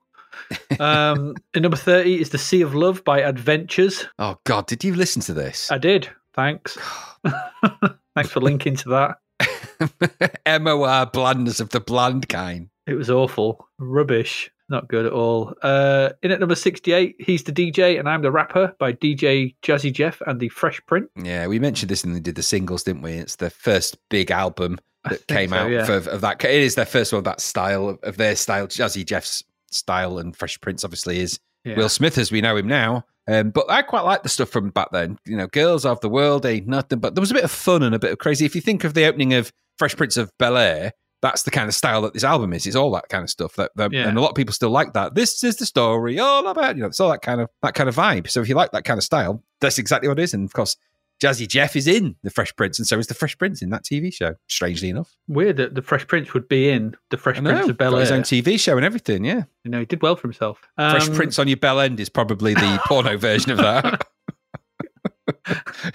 [0.81, 4.07] Um, and number thirty is the Sea of Love by Adventures.
[4.19, 5.71] Oh God, did you listen to this?
[5.71, 6.09] I did.
[6.35, 6.79] Thanks.
[8.15, 10.39] Thanks for linking to that.
[10.63, 12.69] MOR blandness of the bland kind.
[12.87, 15.55] It was awful, rubbish, not good at all.
[15.63, 19.93] Uh, in at number sixty-eight, he's the DJ and I'm the rapper by DJ Jazzy
[19.93, 21.09] Jeff and the Fresh Prince.
[21.23, 23.13] Yeah, we mentioned this and they did the singles, didn't we?
[23.13, 24.79] It's their first big album
[25.09, 25.91] that came so, out yeah.
[25.91, 26.45] of, of that.
[26.45, 28.67] It is their first one of that style of their style.
[28.67, 31.77] Jazzy Jeff's style and Fresh Prince obviously is Yeah.
[31.77, 33.05] Will Smith as we know him now.
[33.29, 35.17] Um, but I quite like the stuff from back then.
[35.25, 37.83] You know, Girls of the World ain't nothing, but there was a bit of fun
[37.85, 38.45] and a bit of crazy.
[38.45, 41.69] If you think of the opening of Fresh Prince of Bel Air, that's the kind
[41.69, 42.67] of style that this album is.
[42.67, 43.55] It's all that kind of stuff.
[43.55, 44.09] That, that- Yeah.
[44.09, 45.15] and a lot of people still like that.
[45.15, 46.89] This is the story all about you know.
[46.89, 48.29] It's all that kind of that kind of vibe.
[48.29, 50.35] So if you like that kind of style, that's exactly what it is.
[50.35, 50.77] And of course,
[51.23, 53.85] Jazzy Jeff is in the Fresh Prince, and so is the Fresh Prince in that
[53.85, 54.35] TV show.
[54.49, 57.79] Strangely enough, Weird that the Fresh Prince would be in the Fresh I Prince of
[57.79, 59.25] Bel Got his own TV show and everything.
[59.25, 60.61] Yeah, You know, he did well for himself.
[60.77, 64.05] Fresh Um, Prince on your bell end is probably the porno version of that.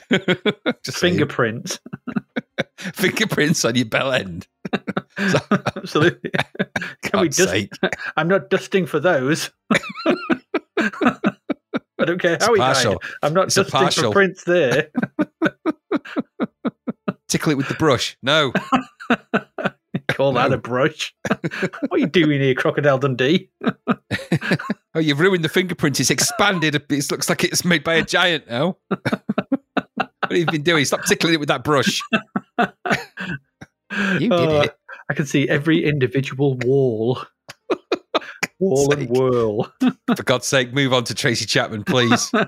[0.84, 1.80] Just fingerprints.
[2.78, 4.48] fingerprints on your bell end.
[5.76, 6.32] Absolutely.
[7.04, 7.74] Can we sake.
[8.16, 9.52] I'm not dusting for those.
[12.00, 12.94] I don't care how he partial.
[12.94, 13.12] died.
[13.24, 14.90] I'm not It's dusting for prints there.
[17.28, 18.18] Tickle it with the brush.
[18.22, 18.54] No,
[20.08, 21.14] Call that a brush.
[21.28, 23.50] what are you doing here, Crocodile Dundee?
[24.96, 26.00] oh, you've ruined the fingerprint.
[26.00, 26.76] It's expanded.
[26.76, 28.78] It looks like it's made by a giant now.
[28.88, 29.02] what
[30.24, 30.86] have you been doing?
[30.86, 32.02] Stop tickling it with that brush.
[32.60, 34.76] You did Oh, it.
[35.10, 37.22] I can see every individual wall.
[38.60, 39.72] Wall and whirl.
[40.16, 42.32] For God's sake, move on to Tracy Chapman, please.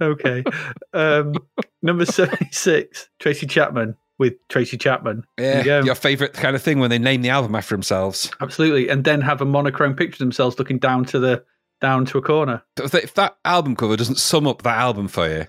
[0.00, 0.44] Okay.
[0.92, 1.34] Um,
[1.82, 5.24] number 76, Tracy Chapman with Tracy Chapman.
[5.38, 8.30] Yeah, you your favourite kind of thing when they name the album after themselves.
[8.40, 8.88] Absolutely.
[8.88, 11.44] And then have a monochrome picture of themselves looking down to the
[11.80, 12.62] down to a corner.
[12.78, 15.46] If that album cover doesn't sum up that album for you,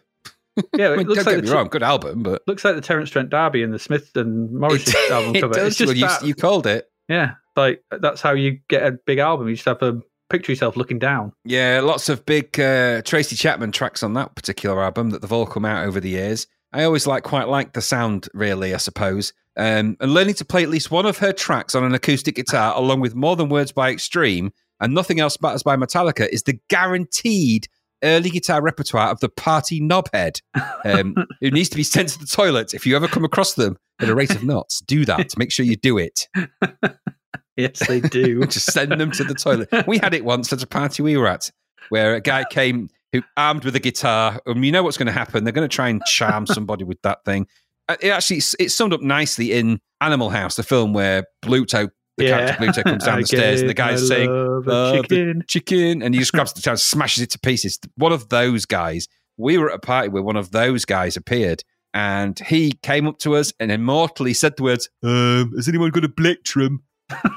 [0.75, 2.65] Yeah, I it mean, looks don't like get the, me wrong, good album, but looks
[2.65, 5.51] like the Terence Trent D'Arby and the Smith and Morrissey album cover.
[5.53, 5.67] it does.
[5.67, 6.89] It's just well, you, you called it.
[7.07, 9.47] yeah, like that's how you get a big album.
[9.49, 11.33] You just have a picture yourself looking down.
[11.43, 15.45] Yeah, lots of big uh, Tracy Chapman tracks on that particular album that they've all
[15.45, 16.47] come out over the years.
[16.73, 18.73] I always like quite like the sound, really.
[18.73, 21.93] I suppose, um, and learning to play at least one of her tracks on an
[21.93, 26.27] acoustic guitar, along with More Than Words by Extreme and Nothing Else Matters by Metallica,
[26.31, 27.67] is the guaranteed
[28.03, 30.41] early guitar repertoire of the party knobhead,
[30.85, 32.73] um, who needs to be sent to the toilet.
[32.73, 35.37] If you ever come across them at a rate of knots, do that.
[35.37, 36.27] Make sure you do it.
[37.57, 38.45] Yes, they do.
[38.47, 39.69] Just send them to the toilet.
[39.87, 41.51] We had it once at a party we were at
[41.89, 44.39] where a guy came who armed with a guitar.
[44.45, 45.43] And you know what's going to happen.
[45.43, 47.47] They're going to try and charm somebody with that thing.
[47.89, 52.25] Uh, It actually it's summed up nicely in Animal House, the film where Bluto, the
[52.27, 55.43] character Bluto, comes down the stairs and the guy's saying, love a "Uh, the chicken.
[55.47, 57.79] chicken, and he just grabs the child, and smashes it to pieces.
[57.95, 59.07] One of those guys.
[59.39, 61.63] We were at a party where one of those guys appeared,
[61.93, 66.03] and he came up to us and immortally said the words, um, "Has anyone got
[66.03, 66.83] a plectrum?"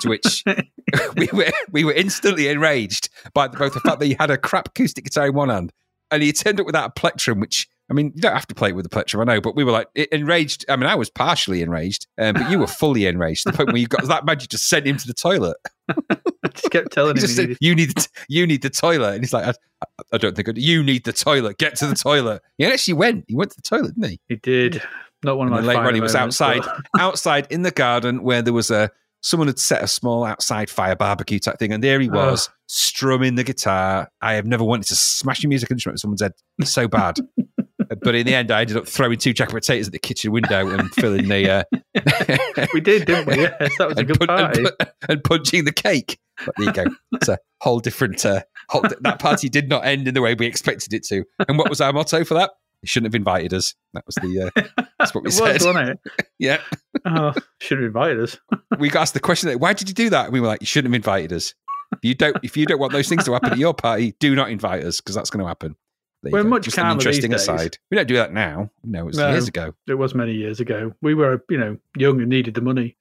[0.00, 0.44] To which
[1.16, 4.38] we were we were instantly enraged by the, both the fact that he had a
[4.38, 5.72] crap acoustic guitar in one hand,
[6.10, 7.68] and he turned up without a plectrum, which.
[7.78, 9.64] I mean, you don't have to play it with a plectrum, I know, but we
[9.64, 10.64] were like enraged.
[10.68, 13.70] I mean, I was partially enraged, um, but you were fully enraged to the point
[13.70, 15.56] where you got that mad you just sent him to the toilet.
[16.54, 17.26] just kept telling him.
[17.26, 19.44] said, "You need, the, you need the toilet," and he's like,
[19.82, 20.60] "I, I don't think I do.
[20.60, 21.58] you need the toilet.
[21.58, 23.24] Get to the toilet." He actually went.
[23.26, 24.20] He went to the toilet, didn't he?
[24.28, 24.80] He did.
[25.24, 26.62] Not one of And my later on, he was outside,
[26.96, 28.90] outside in the garden where there was a
[29.22, 33.34] someone had set a small outside fire barbecue type thing, and there he was strumming
[33.34, 34.08] the guitar.
[34.20, 36.32] I have never wanted to smash a music instrument with someone's head
[36.64, 37.16] so bad.
[38.02, 40.68] but in the end, I ended up throwing two jack potatoes at the kitchen window
[40.68, 43.34] and filling the uh, We did, didn't we?
[43.40, 44.62] Yes, that was a good pun- and, party.
[44.62, 46.18] pu- and punching the cake.
[46.44, 46.84] But there you go.
[47.12, 48.24] It's a whole different.
[48.24, 51.24] Uh, whole, that party did not end in the way we expected it to.
[51.48, 52.50] And what was our motto for that?
[52.82, 53.74] You shouldn't have invited us.
[53.94, 54.50] That was the.
[54.56, 55.52] Uh, that's what we It said.
[55.54, 56.26] was, wasn't it?
[56.38, 56.60] Yeah,
[57.04, 58.38] Oh, should have invited us.
[58.78, 59.50] we got asked the question.
[59.58, 60.24] Why did you do that?
[60.26, 61.52] And we were like, you shouldn't have invited us.
[61.92, 64.34] If you don't, if you don't want those things to happen at your party, do
[64.34, 65.76] not invite us because that's going to happen.
[66.22, 67.42] There We're much Just an calmer these interesting days.
[67.42, 67.78] aside.
[67.90, 68.70] We don't do that now.
[68.84, 69.30] No, it was No.
[69.30, 69.74] years ago.
[69.86, 70.92] It was many years ago.
[71.02, 72.96] We were, you know, young and needed the money.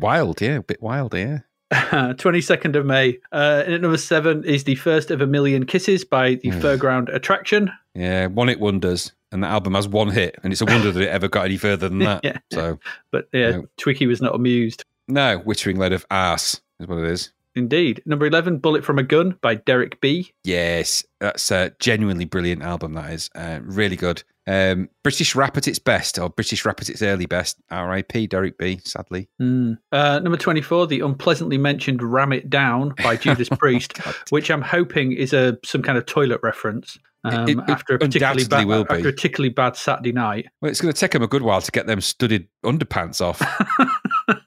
[0.00, 1.38] wild, yeah, a bit wild, yeah.
[2.14, 3.18] 22nd of May.
[3.32, 6.60] Uh, and at number seven is the first of a million kisses by the Hmm.
[6.60, 7.70] Fairground Attraction.
[7.94, 11.02] Yeah, one hit wonders, and the album has one hit, and it's a wonder that
[11.02, 12.24] it ever got any further than that.
[12.24, 12.38] Yeah.
[12.52, 12.78] So,
[13.10, 13.64] But yeah, No.
[13.80, 14.84] Twiki was not amused.
[15.08, 17.30] no, Wittering Lead of Ass is what it is.
[17.56, 18.02] Indeed.
[18.04, 20.32] Number 11, Bullet from a Gun by Derek B.
[20.42, 22.94] Yes, that's a genuinely brilliant album.
[22.94, 24.24] That is uh, really good.
[24.46, 27.56] Um, British rap at its best, or British rap at its early best.
[27.70, 28.26] R.I.P.
[28.26, 28.78] Derek B.
[28.84, 29.78] Sadly, Mm.
[29.90, 34.14] Uh, number 24, the unpleasantly mentioned Ram It Down by Judas Priest, God.
[34.30, 36.98] which I'm hoping is a some kind of toilet reference.
[37.24, 38.96] Um, It- it after a particularly bad, will be.
[38.96, 40.46] after a particularly bad Saturday night.
[40.60, 43.38] Well, it's going to take them a good while to get them studded underpants off.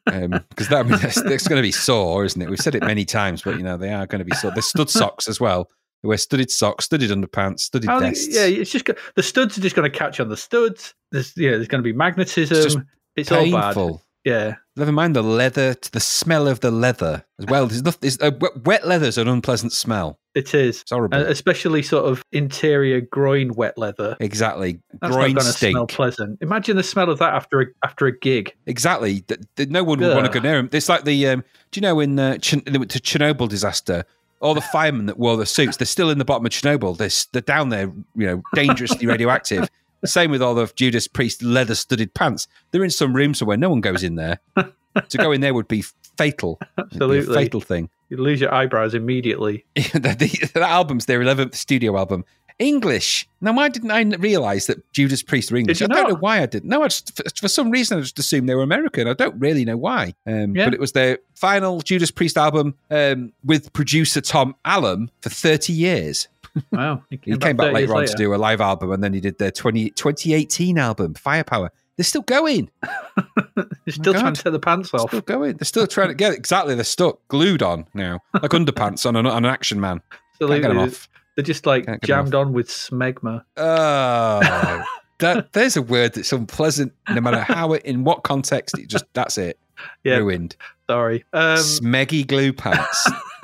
[0.06, 2.50] Because that I mean, that's, that's going to be sore, isn't it?
[2.50, 4.52] We've said it many times, but you know they are going to be sore.
[4.52, 5.70] They're stud socks as well.
[6.04, 9.62] They wear studded socks, studded underpants, studded I think, yeah, it's just the studs are
[9.62, 10.94] just going to catch on the studs.
[11.12, 12.56] There's yeah, there's going to be magnetism.
[12.58, 12.76] It's
[13.16, 13.64] It's, just all bad.
[13.76, 14.04] painful.
[14.24, 17.66] Yeah, Never mind the leather, the smell of the leather as well.
[17.66, 18.12] There's nothing.
[18.22, 20.20] Uh, wet- wet leather's an unpleasant smell.
[20.36, 20.82] it is.
[20.82, 21.18] It's horrible.
[21.18, 24.18] Uh, especially sort of interior groin wet leather.
[24.20, 24.82] exactly.
[25.00, 26.40] That's Groin not going to smell pleasant.
[26.42, 28.54] Imagine the smell of that after a, after a gig.
[28.66, 29.22] Exactly.
[29.22, 30.70] Th- th- no one would want to go near him.
[30.74, 31.28] It's like the.
[31.30, 34.04] Um, do you know in uh, Ch- went Chernobyl disaster?
[34.40, 36.98] All the firemen that wore the suits, they're still in the bottom of Chernobyl.
[36.98, 39.70] They're, they're down there, you know, dangerously radioactive.
[40.06, 42.48] Same with all the Judas Priest leather studded pants.
[42.72, 43.58] They're in some room somewhere.
[43.58, 44.40] No one goes in there.
[44.56, 45.84] to go in there would be
[46.18, 46.60] fatal.
[46.62, 47.36] It'd be a Absolutely.
[47.36, 47.90] fatal thing.
[48.10, 49.66] You'd lose your eyebrows immediately.
[49.76, 52.26] the, that album's their 11th studio album.
[52.60, 53.28] English.
[53.40, 55.82] Now, why didn't I realise that Judas Priest were English?
[55.82, 56.10] I don't not?
[56.10, 56.70] know why I didn't.
[56.70, 59.08] No, I just, for, some reason, I just assumed they were American.
[59.08, 60.14] I don't really know why.
[60.26, 60.66] Um, Yeah.
[60.66, 65.74] But it was their final Judas Priest album um, with producer Tom Allom for 30
[65.74, 66.28] years.
[66.72, 67.04] Wow.
[67.10, 69.52] He came back later on to do a live album, and then he did their
[69.52, 71.72] 20, 2018 album, Firepower.
[71.98, 72.70] They're still going.
[73.56, 74.20] You're still God.
[74.20, 75.10] trying to take the pants off.
[75.10, 75.58] Still going.
[75.58, 76.76] They're still trying to get exactly.
[76.76, 80.02] They're stuck, glued on now, like underpants on an, on an action man.
[80.40, 81.10] Can't get them off.
[81.38, 83.44] They're just like Can't jammed on with smegma.
[83.58, 84.84] Oh,
[85.20, 86.94] that there's a word that's unpleasant.
[87.08, 89.60] No matter how it, in what context, it just that's it.
[90.04, 90.18] Yeah.
[90.18, 90.56] Ruined.
[90.90, 91.26] Sorry.
[91.34, 93.08] Um, Smeggy glue pants.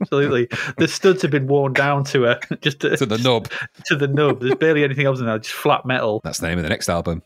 [0.00, 0.48] Absolutely.
[0.78, 3.50] the studs have been worn down to a just to, to the nub.
[3.84, 4.40] to the nub.
[4.40, 5.38] There's barely anything else in there.
[5.38, 6.22] Just flat metal.
[6.24, 7.22] That's the name of the next album.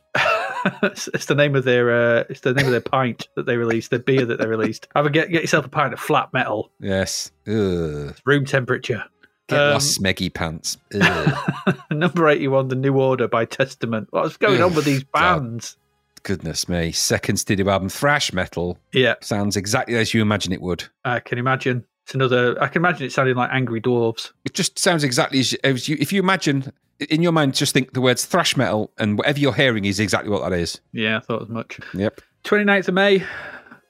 [0.82, 3.56] It's, it's the name of their uh, it's the name of their pint that they
[3.56, 4.88] released, their beer that they released.
[4.94, 7.30] Have a get get yourself a pint of flat metal, Yes.
[7.48, 8.16] Ugh.
[8.24, 9.04] room temperature.
[9.48, 10.78] Get Um, lost, Smeggy pants.
[11.90, 14.08] Number eighty-one, the New Order by Testament.
[14.10, 15.40] What's going on with these God.
[15.40, 15.76] bands?
[16.22, 16.92] Goodness me.
[16.92, 18.78] Second studio album, thrash metal.
[18.92, 20.84] Yeah, Sounds exactly as you imagine it would.
[21.04, 21.84] I can imagine.
[22.04, 22.60] It's another.
[22.62, 24.32] I can imagine it sounding like Angry Dwarves.
[24.44, 25.96] It just sounds exactly as, as you.
[25.98, 26.72] If you imagine
[27.08, 30.30] in your mind, just think the words thrash metal, and whatever you're hearing is exactly
[30.30, 30.80] what that is.
[30.92, 31.78] Yeah, I thought as much.
[31.94, 32.20] Yep.
[32.44, 33.24] 29th of May,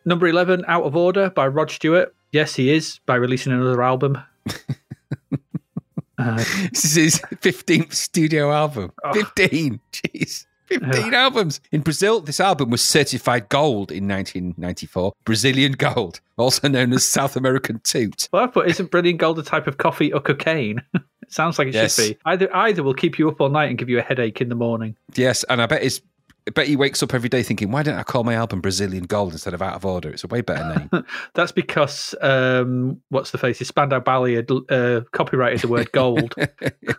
[0.05, 2.15] number 11, Out of Order by Rod Stewart.
[2.32, 4.19] Yes, he is, by releasing another album.
[6.19, 6.37] uh,
[6.73, 8.93] This is his 15th studio album.
[9.03, 9.12] Oh.
[9.12, 9.81] 15.
[9.93, 10.47] Jeez.
[10.70, 11.60] 15 albums.
[11.72, 15.12] In Brazil, this album was certified gold in 1994.
[15.24, 18.28] Brazilian gold, also known as South American toot.
[18.32, 20.82] well, I put, isn't Brilliant Gold a type of coffee or cocaine?
[20.94, 21.02] it
[21.32, 21.97] sounds like it Yes.
[21.97, 22.18] should be.
[22.24, 24.55] Either either will keep you up all night and give you a headache in the
[24.55, 24.97] morning.
[25.14, 26.01] Yes, and I bet his
[26.51, 29.05] I bet he wakes up every day thinking, why didn't I call my album Brazilian
[29.05, 30.10] Gold instead of Out of Order?
[30.10, 31.05] It's a way better name.
[31.35, 33.60] That's because, um, what's the face?
[33.60, 36.35] Spandau Ballet had uh, copyrighted the word gold.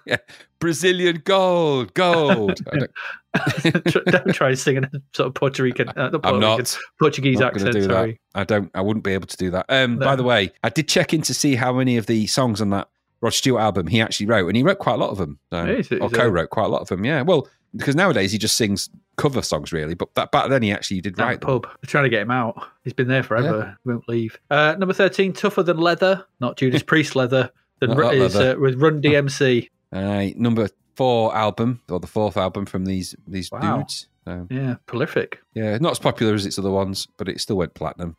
[0.06, 0.16] yeah.
[0.60, 2.60] Brazilian Gold, gold.
[2.64, 2.92] Don't,
[4.06, 6.58] Don't try and sing in a sort of Puerto Rican, uh, not Puerto I'm Rican,
[6.60, 6.78] not.
[7.00, 7.84] Portuguese not accent.
[7.84, 8.20] sorry.
[8.34, 8.40] that.
[8.40, 8.72] I don't.
[8.74, 9.66] I wouldn't be able to do that.
[9.70, 10.06] Um, No.
[10.06, 12.70] By the way, I did check in to see how many of the songs on
[12.70, 12.88] that
[13.22, 15.40] Rod Stewart album he actually wrote, and he wrote quite a lot of them.
[15.52, 17.04] So, Yeah, he's a- or co-wrote quite a lot of them.
[17.04, 17.24] Yeah.
[17.24, 19.94] Well, because nowadays he just sings cover songs, really.
[19.94, 21.62] But that, back then he actually did write the them.
[21.62, 21.72] pub.
[21.82, 22.62] They're trying to get him out.
[22.84, 23.78] He's been there forever.
[23.84, 24.38] He won't leave.
[24.50, 26.26] Uh, number 13, Tougher Than Leather.
[26.40, 27.52] Not Judas Priest Leather.
[27.80, 28.56] Than that is, leather.
[28.58, 29.70] uh, with Run DMC.
[29.92, 33.78] Uh, number four album or the fourth album from these these Wow.
[33.78, 34.08] dudes.
[34.26, 35.40] So, Yeah, prolific.
[35.56, 38.16] yeah, not as popular as its other ones, but it still went platinum.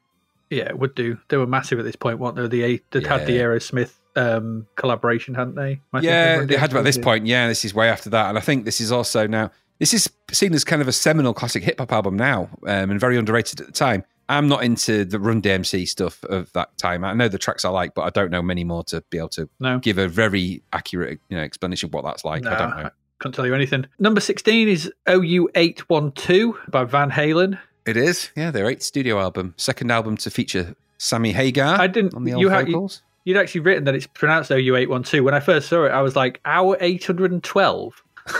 [0.50, 1.16] Yeah, it would do.
[1.28, 2.48] They were massive at this point, weren't they?
[2.48, 5.80] The they'd had the Aerosmith um, collaboration, hadn't they?
[5.92, 7.26] I Yeah, they had about this point.
[7.26, 9.50] Yeah, this is way after that, and I think this is also now.
[9.78, 13.00] This is seen as kind of a seminal classic hip hop album now, um, and
[13.00, 14.04] very underrated at the time.
[14.28, 17.04] I'm not into the Run DMC stuff of that time.
[17.04, 19.28] I know the tracks I like, but I don't know many more to be able
[19.30, 19.78] to No.
[19.80, 22.46] give a very accurate, you know, explanation of what that's like.
[22.46, 22.90] I don't know.
[23.20, 23.86] Can't tell you anything.
[23.98, 27.58] Number 16 is OU812 by Van Halen.
[27.86, 31.80] It is, yeah, their eighth studio album, second album to feature Sammy Hagar.
[31.80, 33.02] I didn't- on the old you- vocals.
[33.24, 35.22] You'd actually written that it's pronounced OU812.
[35.22, 38.02] When I first saw it, I was like, hour 812?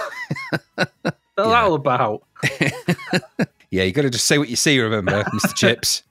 [0.75, 0.91] What's
[1.37, 2.25] that all about?
[3.71, 4.81] yeah, you got to just say what you see.
[4.81, 5.55] Remember, Mr.
[5.55, 6.03] Chips.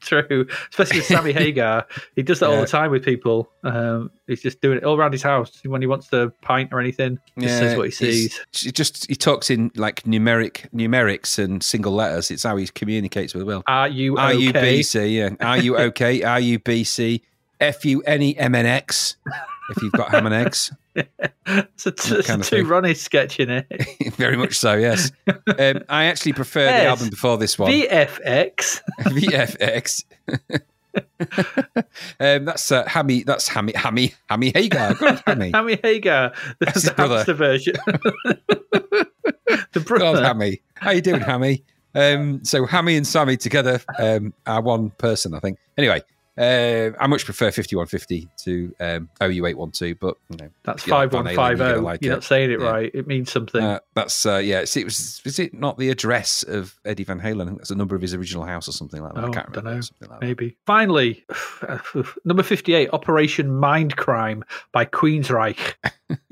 [0.00, 0.46] True.
[0.70, 1.86] Especially with Sammy Hagar.
[2.16, 3.50] He does that all the time with people.
[3.62, 6.80] Um, he's just doing it all around his house when he wants to pint or
[6.80, 7.18] anything.
[7.38, 8.40] Just says what he sees.
[8.52, 12.30] He just he talks in like numeric numerics and single letters.
[12.30, 13.62] It's how he communicates with Will.
[13.66, 14.76] Are you R U okay?
[14.76, 15.30] B C, yeah.
[15.40, 16.22] Are you okay?
[16.22, 17.22] R U B C
[17.60, 19.16] F U N E M N X.
[19.70, 20.72] If you've got ham and eggs,
[21.46, 22.64] It's a, it's a two.
[22.64, 23.66] Ronnie sketch in it.
[24.14, 24.74] very much so.
[24.74, 25.10] Yes,
[25.58, 27.70] um, I actually prefer the album before this one.
[27.70, 28.82] VFX.
[29.00, 30.04] VFX.
[32.20, 33.22] um, that's uh, Hammy.
[33.22, 33.72] That's Hammy.
[33.74, 34.14] Hammy.
[34.28, 34.94] Hammy Hagar.
[34.94, 35.78] Go on, Hammy.
[35.82, 36.32] Hagar.
[36.58, 37.16] That's the brother.
[37.16, 37.74] hamster version.
[39.72, 40.22] the brother.
[40.22, 40.60] Hammy.
[40.74, 41.64] How you doing, Hammy?
[41.94, 45.58] Um, so Hammy and Sammy together um, are one person, I think.
[45.78, 46.02] Anyway,
[46.38, 51.22] uh, I much prefer 5150 to um, OU812, but you know, That's if Like you're,
[51.22, 51.80] 5150.
[51.80, 52.66] like You're not saying it Yeah.
[52.70, 52.90] right.
[52.94, 53.62] It means something.
[53.62, 54.60] Uh, that's uh, yeah.
[54.60, 57.42] It's, it was is it not the address of Eddie Van Halen?
[57.42, 59.24] I think that's a number of his original house or something like that.
[59.24, 59.70] I Oh, can't remember.
[59.70, 59.80] dunno.
[59.82, 60.26] Something like that.
[60.26, 60.56] Maybe.
[60.66, 61.24] Finally,
[62.24, 64.42] number 58, Operation Mindcrime
[64.72, 65.74] by Queensryche.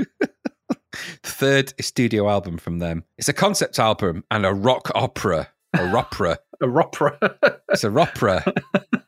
[1.23, 3.05] Third studio album from them.
[3.19, 5.49] It's a concept album and a rock opera.
[5.75, 6.39] A opera.
[6.63, 7.19] A opera.
[7.71, 8.45] It's a opera.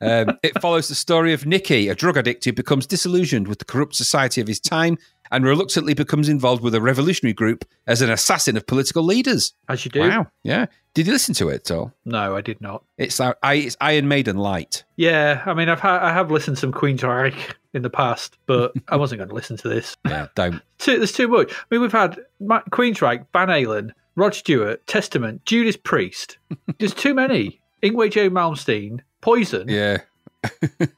[0.00, 3.64] Um, it follows the story of Nicky, a drug addict who becomes disillusioned with the
[3.64, 4.96] corrupt society of his time
[5.32, 9.52] and reluctantly becomes involved with a revolutionary group as an assassin of political leaders.
[9.68, 10.00] As you do.
[10.00, 10.26] Wow.
[10.42, 10.66] Yeah.
[10.94, 11.92] Did you listen to it at all?
[12.04, 12.84] No, I did not.
[12.98, 14.82] It's, uh, I, it's Iron Maiden Light.
[14.96, 18.72] Yeah, I mean, I've ha- I have listened to some Queensryche in the past, but
[18.88, 19.96] I wasn't going to listen to this.
[20.04, 20.60] Yeah, don't.
[20.78, 21.52] Too, there's too much.
[21.52, 26.36] I mean, we've had Ma- Queensryche, Van Halen, Rod Stewart, Testament, Judas Priest.
[26.78, 27.58] There's too many.
[27.82, 28.28] Yngwie J.
[28.28, 30.02] Malmsteen, Poison, Yeah.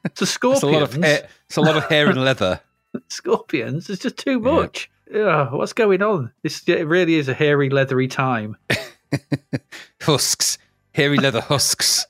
[0.03, 0.63] It's a Scorpions.
[0.73, 1.27] lot of hair.
[1.47, 2.59] It's a lot of hair and leather.
[3.07, 3.89] Scorpions.
[3.89, 4.51] It's just too Yeah.
[4.51, 4.91] much.
[5.15, 6.31] Ugh, what's going on?
[6.43, 8.57] This it really is a hairy, leathery time.
[10.01, 10.57] Husks.
[10.93, 12.05] Hairy leather husks.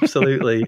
[0.00, 0.64] Absolutely,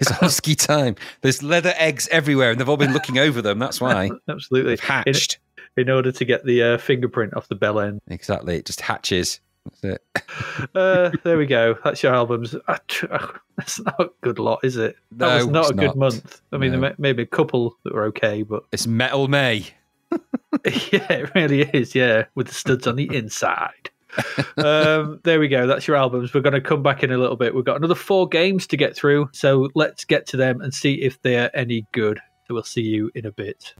[0.00, 0.96] It's a husky time.
[1.22, 3.58] There's leather eggs everywhere, and they've all been looking over them.
[3.58, 4.72] That's why absolutely.
[4.72, 5.38] they've hatched.
[5.76, 8.00] In, order to get the uh, fingerprint off the bell end.
[8.08, 8.56] Exactly.
[8.56, 9.40] It just hatches.
[9.64, 10.02] That's it.
[10.74, 11.76] Uh, there we go.
[11.84, 12.54] That's your albums.
[12.88, 13.26] Tr- uh,
[13.56, 14.96] That's not a good lot, is it?
[15.12, 15.96] That No, was not a good not.
[15.96, 16.40] month.
[16.52, 16.80] I mean, No.
[16.80, 19.66] there may, maybe a couple that were okay, but It's Metal May.
[20.12, 21.94] yeah, it really is.
[21.94, 23.90] Yeah, with the studs on the inside.
[24.56, 25.66] um, there we go.
[25.66, 26.34] That's your albums.
[26.34, 27.54] We're going to come back in a little bit.
[27.54, 30.94] We've got another four games to get through, so let's get to them and see
[31.02, 32.20] if they're any good.
[32.48, 33.74] So we'll see you in a bit.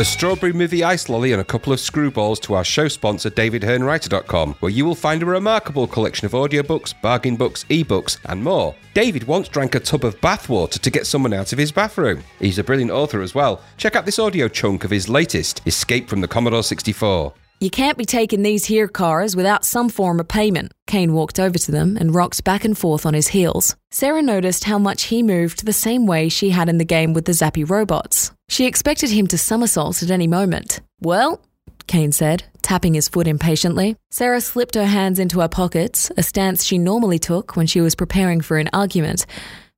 [0.00, 4.54] A strawberry movie ice lolly and a couple of screwballs to our show sponsor, DavidHearneWriter.com,
[4.60, 8.74] where you will find a remarkable collection of audiobooks, bargain books, ebooks, and more.
[8.94, 12.24] David once drank a tub of bathwater to get someone out of his bathroom.
[12.38, 13.60] He's a brilliant author as well.
[13.76, 17.34] Check out this audio chunk of his latest, Escape from the Commodore 64.
[17.60, 20.72] You can't be taking these here cars without some form of payment.
[20.86, 23.76] Kane walked over to them and rocked back and forth on his heels.
[23.90, 27.26] Sarah noticed how much he moved the same way she had in the game with
[27.26, 28.32] the zappy robots.
[28.50, 30.80] She expected him to somersault at any moment.
[31.00, 31.40] Well,
[31.86, 33.96] Kane said, tapping his foot impatiently.
[34.10, 37.94] Sarah slipped her hands into her pockets, a stance she normally took when she was
[37.94, 39.24] preparing for an argument.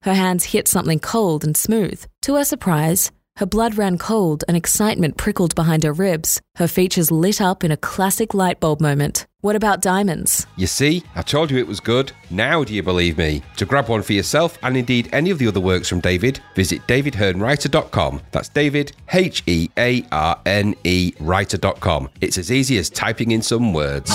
[0.04, 2.02] Her hands hit something cold and smooth.
[2.22, 6.40] To her surprise, her blood ran cold and excitement prickled behind her ribs.
[6.56, 9.26] Her features lit up in a classic light bulb moment.
[9.40, 10.46] What about diamonds?
[10.56, 12.12] You see, I told you it was good.
[12.30, 13.42] Now do you believe me?
[13.56, 16.86] To grab one for yourself and indeed any of the other works from David, visit
[16.86, 18.20] davidhearnewriter.com.
[18.30, 22.10] That's David, H E A R N E, writer.com.
[22.20, 24.10] It's as easy as typing in some words.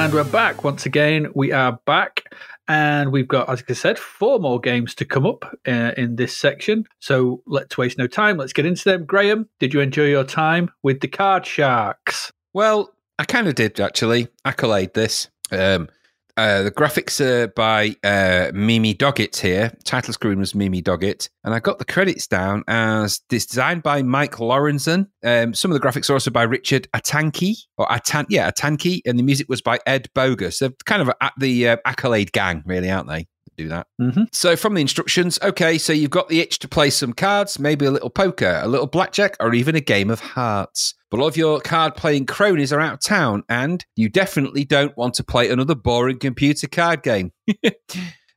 [0.00, 1.30] And we're back once again.
[1.34, 2.32] We are back.
[2.66, 6.34] And we've got, as I said, four more games to come up uh, in this
[6.34, 6.86] section.
[7.00, 8.38] So let's waste no time.
[8.38, 9.04] Let's get into them.
[9.04, 12.32] Graham, did you enjoy your time with the Card Sharks?
[12.54, 15.28] Well, I kind of did actually accolade this.
[15.52, 15.90] Um,
[16.36, 19.72] uh, the graphics are by uh, Mimi Doggett here.
[19.84, 24.36] Title screen was Mimi Doggett, and I got the credits down as designed by Mike
[24.36, 25.08] Lorenzen.
[25.24, 29.18] Um, some of the graphics are also by Richard Atanki, or Atan, yeah, Atanki, and
[29.18, 30.58] the music was by Ed Bogas.
[30.58, 33.26] They're kind of at the uh, accolade gang, really, aren't they?
[33.60, 33.88] Do that.
[34.00, 34.26] Mhm.
[34.32, 37.84] So, from the instructions, okay, so you've got the itch to play some cards, maybe
[37.84, 40.94] a little poker, a little blackjack, or even a game of hearts.
[41.10, 44.96] But all of your card playing cronies are out of town, and you definitely don't
[44.96, 47.32] want to play another boring computer card game.
[47.64, 47.72] um,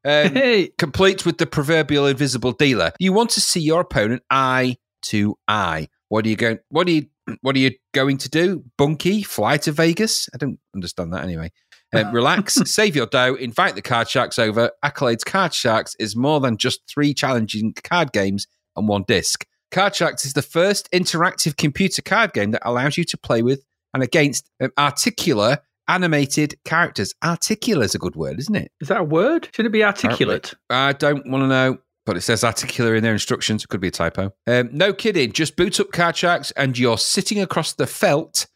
[0.04, 2.92] Hey, complete with the proverbial invisible dealer.
[3.00, 5.88] You want to see your opponent eye to eye.
[6.10, 6.60] What are you going?
[6.68, 7.06] What are you?
[7.42, 8.66] What are you going to do?
[8.78, 10.28] Bunky, fly to Vegas?
[10.34, 11.54] I don't understand that anyway.
[11.94, 14.72] Um, relax, save your dough, invite the card sharks over.
[14.84, 19.46] Accolades Card Sharks is more than just three challenging card games on one disc.
[19.72, 23.64] Card Sharks is the first interactive computer card game that allows you to play with
[23.94, 27.14] and against um, articular animated characters.
[27.24, 28.72] Articular is a good word, isn't it?
[28.80, 29.50] is that a word?
[29.56, 30.54] Should it be articulate?
[30.70, 33.64] I don't want to know, but it says articular in their instructions.
[33.64, 34.34] It could be a typo.
[34.48, 35.32] Um, no kidding.
[35.32, 38.48] Just boot up Card Sharks and you're sitting across the felt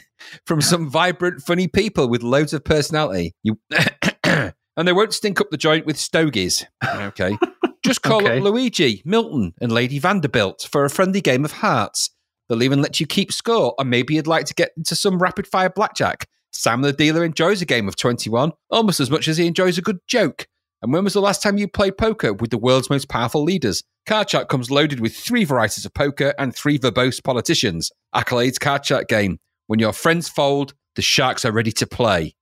[0.46, 3.34] from some vibrant, funny people with loads of personality.
[3.42, 3.58] You
[4.24, 6.64] and they won't stink up the joint with stogies.
[6.84, 7.38] Okay.
[7.84, 8.38] Just call Okay.
[8.38, 12.10] up Luigi, Milton, and Lady Vanderbilt for a friendly game of hearts.
[12.48, 15.46] They'll even let you keep score, or maybe you'd like to get into some rapid
[15.46, 16.28] fire blackjack.
[16.52, 19.82] Sam the dealer enjoys a game of 21 almost as much as he enjoys a
[19.82, 20.46] good joke.
[20.82, 23.82] And when was the last time you played poker with the world's most powerful leaders?
[24.06, 27.90] Card Chat comes loaded with three varieties of poker and three verbose politicians.
[28.14, 29.38] Accolades Card Chat game.
[29.66, 32.34] When your friends fold, the sharks are ready to play.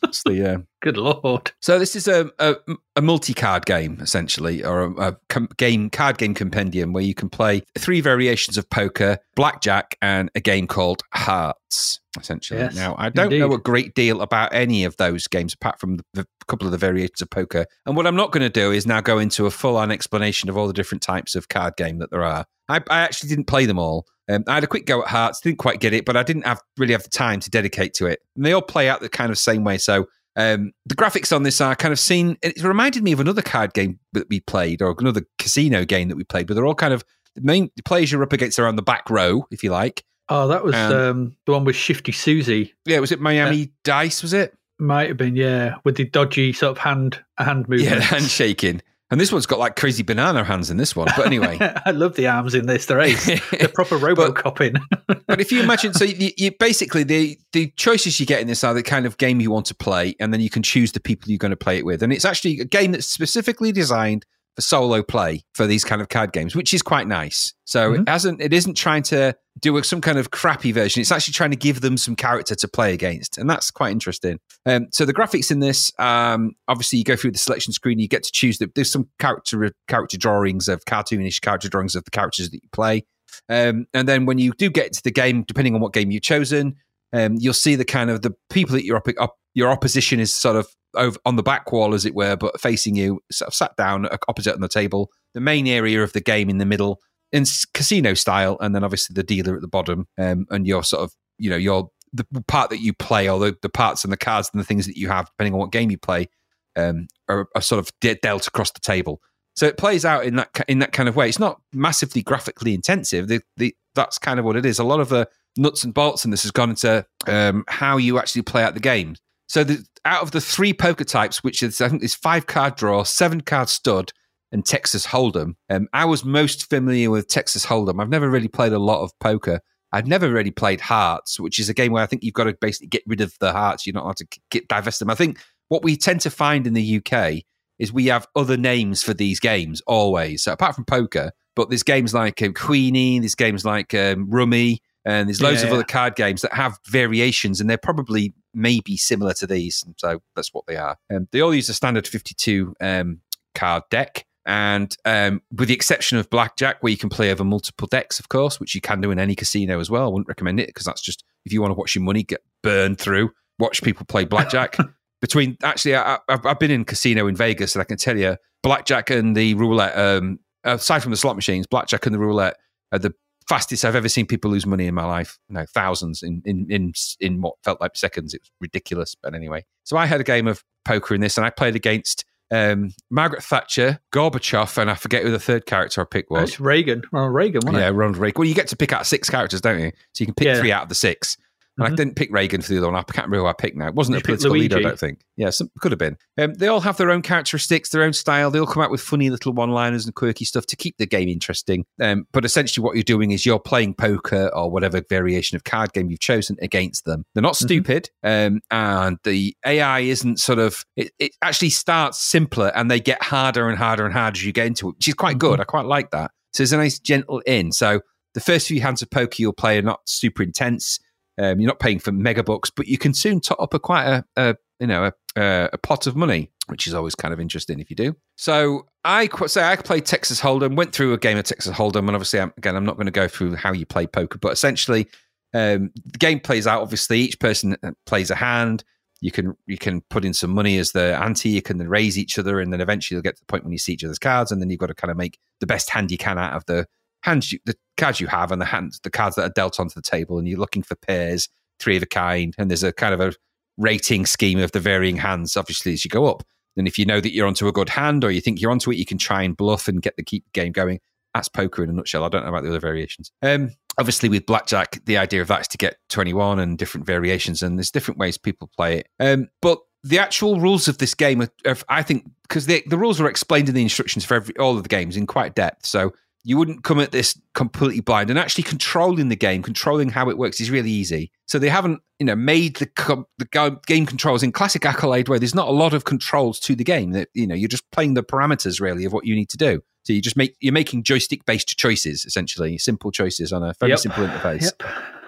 [0.00, 1.50] That's the, uh, Good lord.
[1.60, 2.54] so this is a a,
[2.96, 7.28] a multi-card game essentially, or a, a com- game card game compendium where you can
[7.28, 12.00] play three variations of poker, blackjack, and a game called Hearts.
[12.18, 15.80] Essentially, Yes, now I don't know a great deal about any of those games apart
[15.80, 17.66] from the, the couple of the variations of poker.
[17.86, 20.56] And what I'm not going to do is now go into a full-on explanation of
[20.56, 22.44] all the different types of card game that there are.
[22.68, 24.06] I, I actually didn't play them all.
[24.28, 26.46] Um, I had a quick go at Hearts, didn't quite get it, but I didn't
[26.46, 28.20] have really have the time to dedicate to it.
[28.36, 29.78] And they all play out the kind of same way.
[29.78, 32.38] So um, the graphics on this are kind of seen.
[32.42, 36.16] It reminded me of another card game that we played, or another casino game that
[36.16, 36.46] we played.
[36.46, 37.04] But they're all kind of
[37.34, 40.04] the main the players you're up against are on the back row, if you like.
[40.28, 42.74] Oh, that was Um, um, the one with Shifty Susie.
[42.86, 44.22] Yeah, was it Miami Dice?
[44.22, 44.56] Was it?
[44.78, 47.96] Might have been, yeah, with the dodgy sort of hand hand Yeah, movement.
[47.98, 48.82] the handshaking.
[49.12, 51.06] And this one's got like crazy banana hands in this one.
[51.14, 52.86] But anyway, I love the arms in this.
[52.86, 53.26] They're ace.
[53.50, 54.82] They're proper RoboCop in.
[55.26, 58.64] but if you imagine, so you, you basically the the choices you get in this
[58.64, 61.00] are the kind of game you want to play, and then you can choose the
[61.00, 62.02] people you're going to play it with.
[62.02, 64.24] And it's actually a game that's specifically designed
[64.56, 67.54] for solo play for these kind of card games, which is quite nice.
[67.64, 71.00] So it hasn't, it isn't trying to do some kind of crappy version.
[71.00, 74.38] It's actually trying to give them some character to play against, and that's quite interesting.
[74.66, 78.08] Um, so the graphics in this, um, obviously, you go through the selection screen, you
[78.08, 78.58] get to choose.
[78.58, 82.68] The, there's some character character drawings of cartoonish character drawings of the characters that you
[82.72, 83.04] play.
[83.48, 86.22] Um, and then when you do get into the game, depending on what game you've
[86.22, 86.76] chosen,
[87.12, 90.34] um, you'll see the kind of the people that your op- op- your opposition is
[90.34, 93.54] sort of over on the back wall, as it were, but facing you, sort of
[93.54, 95.10] sat down opposite on the table.
[95.34, 97.00] The main area of the game in the middle,
[97.32, 101.02] in casino style, and then obviously the dealer at the bottom, um, and your sort
[101.02, 104.18] of you know your the part that you play, or the, the parts and the
[104.18, 106.28] cards and the things that you have, depending on what game you play,
[106.76, 109.20] um, are, are sort of de- dealt across the table.
[109.54, 111.28] So it plays out in that in that kind of way.
[111.28, 113.28] It's not massively graphically intensive.
[113.28, 114.78] The, the, that's kind of what it is.
[114.78, 118.18] A lot of the nuts and bolts in this has gone into um, how you
[118.18, 119.16] actually play out the game.
[119.52, 122.74] So the, out of the three poker types, which is I think there's five card
[122.74, 124.10] draw, seven card stud,
[124.50, 125.56] and Texas Hold'em.
[125.68, 128.00] Um, I was most familiar with Texas Hold'em.
[128.00, 129.60] I've never really played a lot of poker.
[129.92, 132.56] I've never really played Hearts, which is a game where I think you've got to
[132.62, 133.86] basically get rid of the hearts.
[133.86, 135.10] You're not allowed to get divest them.
[135.10, 135.38] I think
[135.68, 137.42] what we tend to find in the UK
[137.78, 140.44] is we have other names for these games always.
[140.44, 144.80] So apart from poker, but there's games like um, Queenie, there's games like um, Rummy,
[145.04, 145.74] and there's loads of Yeah.
[145.74, 149.82] other card games that have variations, and they're probably maybe similar to these.
[149.84, 150.96] And so that's what they are.
[151.12, 153.20] Um, they all use a standard 52 um,
[153.54, 154.26] card deck.
[154.44, 158.28] And um, with the exception of blackjack, where you can play over multiple decks, of
[158.28, 160.04] course, which you can do in any casino as well.
[160.04, 162.42] I wouldn't recommend it because that's just if you want to watch your money get
[162.62, 164.76] burned through, watch people play blackjack.
[165.20, 168.36] Between actually, I, I've, I've been in casino in Vegas, and I can tell you,
[168.64, 169.96] blackjack and the roulette.
[169.96, 172.56] Um, aside from the slot machines, blackjack and the roulette
[172.90, 173.14] are the
[173.52, 175.38] fastest I've ever seen people lose money in my life.
[175.48, 178.34] No, thousands in in in in what felt like seconds.
[178.34, 179.14] It was ridiculous.
[179.14, 182.24] But anyway, so I had a game of poker in this, and I played against
[182.50, 186.50] um, Margaret Thatcher, Gorbachev, and I forget who the third character I picked was.
[186.50, 187.02] It's Reagan.
[187.10, 187.92] Ronald Reagan, wasn't Yeah, it?
[187.92, 188.40] Ronald Reagan.
[188.40, 189.90] Well, you get to pick out six characters, don't you?
[190.12, 190.60] So you can pick Yeah.
[190.60, 191.36] three out of the six.
[191.78, 191.96] And I Mhm.
[191.96, 192.96] didn't pick Reagan for the other one.
[192.96, 193.88] I can't remember who I picked now.
[193.88, 195.20] It wasn't You a political leader, I don't think.
[195.38, 196.18] Yeah, some, could have been.
[196.36, 198.50] Um, they all have their own characteristics, their own style.
[198.50, 201.30] They all come out with funny little one-liners and quirky stuff to keep the game
[201.30, 201.86] interesting.
[201.98, 205.94] Um, but essentially, what you're doing is you're playing poker or whatever variation of card
[205.94, 207.24] game you've chosen against them.
[207.34, 207.64] They're not Mhm.
[207.64, 210.84] stupid, um, and the AI isn't sort of.
[210.96, 214.52] It, it actually starts simpler, and they get harder and harder and harder as you
[214.52, 215.58] get into it, which is quite good.
[215.58, 216.32] I quite like that.
[216.52, 217.72] So there's a nice gentle in.
[217.72, 218.00] So
[218.34, 220.98] the first few hands of poker you'll play are not super intense.
[221.38, 224.06] Um, you're not paying for mega bucks, but you can soon top up a quite
[224.06, 227.80] a, a you know a, a, pot of money, which is always kind of interesting
[227.80, 228.14] if you do.
[228.36, 232.10] So I say I played Texas Hold'em, went through a game of Texas Hold'em, and
[232.10, 235.08] obviously I'm, again I'm not going to go through how you play poker, but essentially
[235.54, 236.82] um, the game plays out.
[236.82, 238.84] Obviously, each person uh, plays a hand.
[239.20, 241.50] You can you can put in some money as the ante.
[241.50, 243.72] You can then raise each other, and then eventually you'll get to the point when
[243.72, 245.90] you see each other's cards, and then you've got to kind of make the best
[245.90, 246.86] hand you can out of the
[247.22, 249.94] hands, you, the cards you have, and the hands, the cards that are dealt onto
[249.94, 253.14] the table, and you're looking for pairs, three of a kind, and there's a kind
[253.14, 253.32] of a
[253.78, 256.42] rating scheme of the varying hands, obviously as you go up.
[256.76, 258.90] And if you know that you're onto a good hand, or you think you're onto
[258.90, 261.00] it, you can try and bluff and get the keep game going.
[261.34, 262.24] That's poker in a nutshell.
[262.24, 263.30] I don't know about the other variations.
[263.42, 267.62] Um, obviously, with blackjack, the idea of that is to get 21 and different variations,
[267.62, 269.08] and there's different ways people play it.
[269.18, 272.98] Um, but the actual rules of this game, are, are, I think, because the, the
[272.98, 275.86] rules are explained in the instructions for every, all of the games in quite depth.
[275.86, 276.12] So
[276.44, 278.30] you wouldn't come at this completely blind.
[278.30, 281.30] And actually controlling the game, controlling how it works, is really easy.
[281.46, 285.38] So they haven't, you know, made the com- the game controls in classic accolade way.
[285.38, 287.12] There's not a lot of controls to the game.
[287.12, 289.82] That you know, you're just playing the parameters really of what you need to do.
[290.04, 293.90] So you just make you're making joystick based choices essentially, simple choices on a very
[293.90, 293.98] Yep.
[294.00, 294.62] simple interface.
[294.62, 294.82] Yep.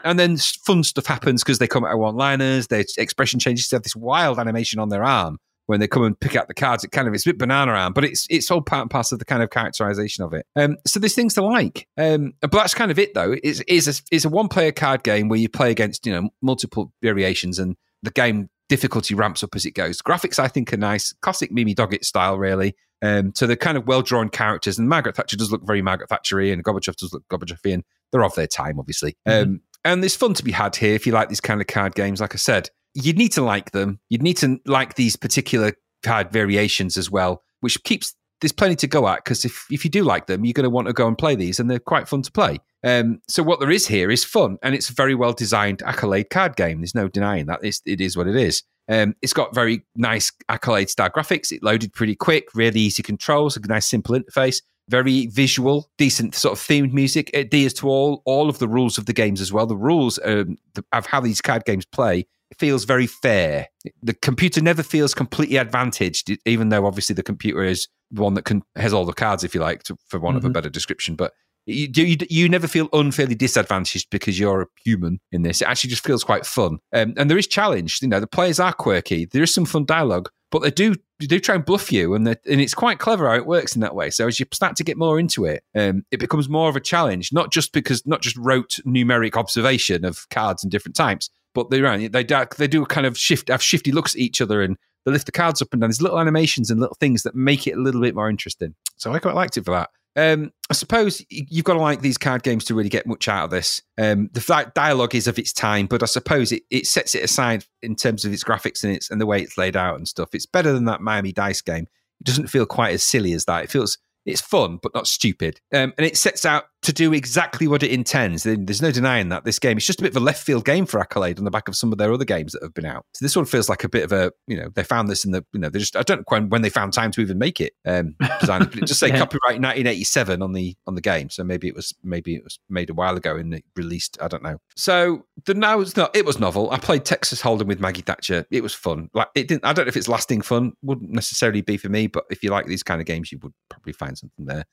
[0.04, 3.68] And then fun stuff happens because they come out one liners, their expression changes.
[3.68, 6.54] They have this wild animation on their arm when they come and pick out the
[6.54, 6.84] cards.
[6.84, 9.16] It kind of it's a bit banana arm, but it's it's all part and parcel
[9.16, 10.46] of the kind of characterization of it.
[10.56, 11.88] Um, so there's things to like.
[11.96, 13.36] Um, but that's kind of it though.
[13.42, 16.28] It's is a, it's a one player card game where you play against you know
[16.42, 20.02] multiple variations and the game difficulty ramps up as it goes.
[20.02, 22.74] Graphics I think are nice, classic Mimi Doggett style really.
[23.02, 26.08] Um, so they're kind of well drawn characters, and Margaret Thatcher does look very Margaret
[26.08, 27.82] Thatchery, and Gorbachev does look Gorbachevian.
[28.12, 29.16] They're of their time, obviously.
[29.26, 31.94] Um, and there's fun to be had here if you like these kind of card
[31.94, 32.20] games.
[32.20, 34.00] Like I said, you'd need to like them.
[34.08, 35.72] You'd need to like these particular
[36.02, 39.90] card variations as well, which keeps there's plenty to go at because if if you
[39.90, 42.08] do like them, you're going to want to go and play these, and they're quite
[42.08, 42.58] fun to play.
[42.84, 46.30] Um, so what there is here is fun, and it's a very well designed accolade
[46.30, 46.80] card game.
[46.80, 47.60] There's no denying that.
[47.62, 48.62] It's, it is what it is.
[48.86, 51.50] Um, it's got very nice accolade style graphics.
[51.50, 56.52] It loaded pretty quick, really easy controls, a nice simple interface, very visual, decent sort
[56.58, 57.30] of themed music.
[57.32, 59.66] It adheres to all all of the rules of the games as well.
[59.66, 62.26] The rules um, the, of how these card games play
[62.58, 63.68] feels very fair.
[64.02, 68.44] The computer never feels completely advantaged, even though obviously the computer is the one that
[68.44, 70.52] can has all the cards, if you like, to, for want of a Mhm.
[70.52, 71.16] better description.
[71.16, 71.32] But
[71.66, 75.62] you, you you never feel unfairly disadvantaged because you're a human in this.
[75.62, 78.00] It actually just feels quite fun, um, and there is challenge.
[78.02, 79.24] You know, the players are quirky.
[79.24, 82.28] There is some fun dialogue, but they do they do try and bluff you, and
[82.28, 84.08] and it's quite clever how it works in that way.
[84.08, 86.80] So as you start to get more into it, um, it becomes more of a
[86.80, 91.70] challenge, not just because not just rote numeric observation of cards and different types, but
[91.70, 94.62] they right they do, they do kind of shift have shifty looks at each other
[94.62, 95.90] and they lift the cards up and down.
[95.90, 98.76] There's little animations and little things that make it a little bit more interesting.
[98.96, 99.90] So I quite liked it for that.
[100.16, 103.44] Um, I suppose you've got to like these card games to really get much out
[103.44, 103.82] of this.
[103.98, 107.64] Um, the dialogue is of its time, but I suppose it, it sets it aside
[107.82, 110.30] in terms of its graphics and its and the way it's laid out and stuff.
[110.32, 111.86] It's better than that Miami Dice game.
[112.20, 113.64] It doesn't feel quite as silly as that.
[113.64, 117.66] It feels it's fun but not stupid, um, and it sets out to do exactly
[117.66, 118.42] what it intends.
[118.44, 120.64] There- There's no denying that this game is just a bit of a left field
[120.64, 122.84] game for Accolade on the back of some of their other games that have been
[122.86, 123.04] out.
[123.14, 125.32] So this one feels like a bit of a you know they found this in
[125.32, 127.38] the you know they just I don't know when, when they found time to even
[127.38, 127.72] make it.
[127.84, 129.18] Um, just say Yeah.
[129.18, 132.90] copyright 1987 on the on the game, so maybe it was maybe it was made
[132.90, 134.16] a while ago and it released.
[134.20, 134.58] I don't know.
[134.76, 136.70] So the now it's not it was novel.
[136.70, 138.46] I played Texas Hold'em with Maggie Thatcher.
[138.50, 139.10] It was fun.
[139.14, 139.64] Like it didn't.
[139.64, 140.72] I don't know if it's lasting fun.
[140.82, 143.54] Wouldn't necessarily be for me, but if you like these kind of games, you would
[143.70, 144.64] probably find something there.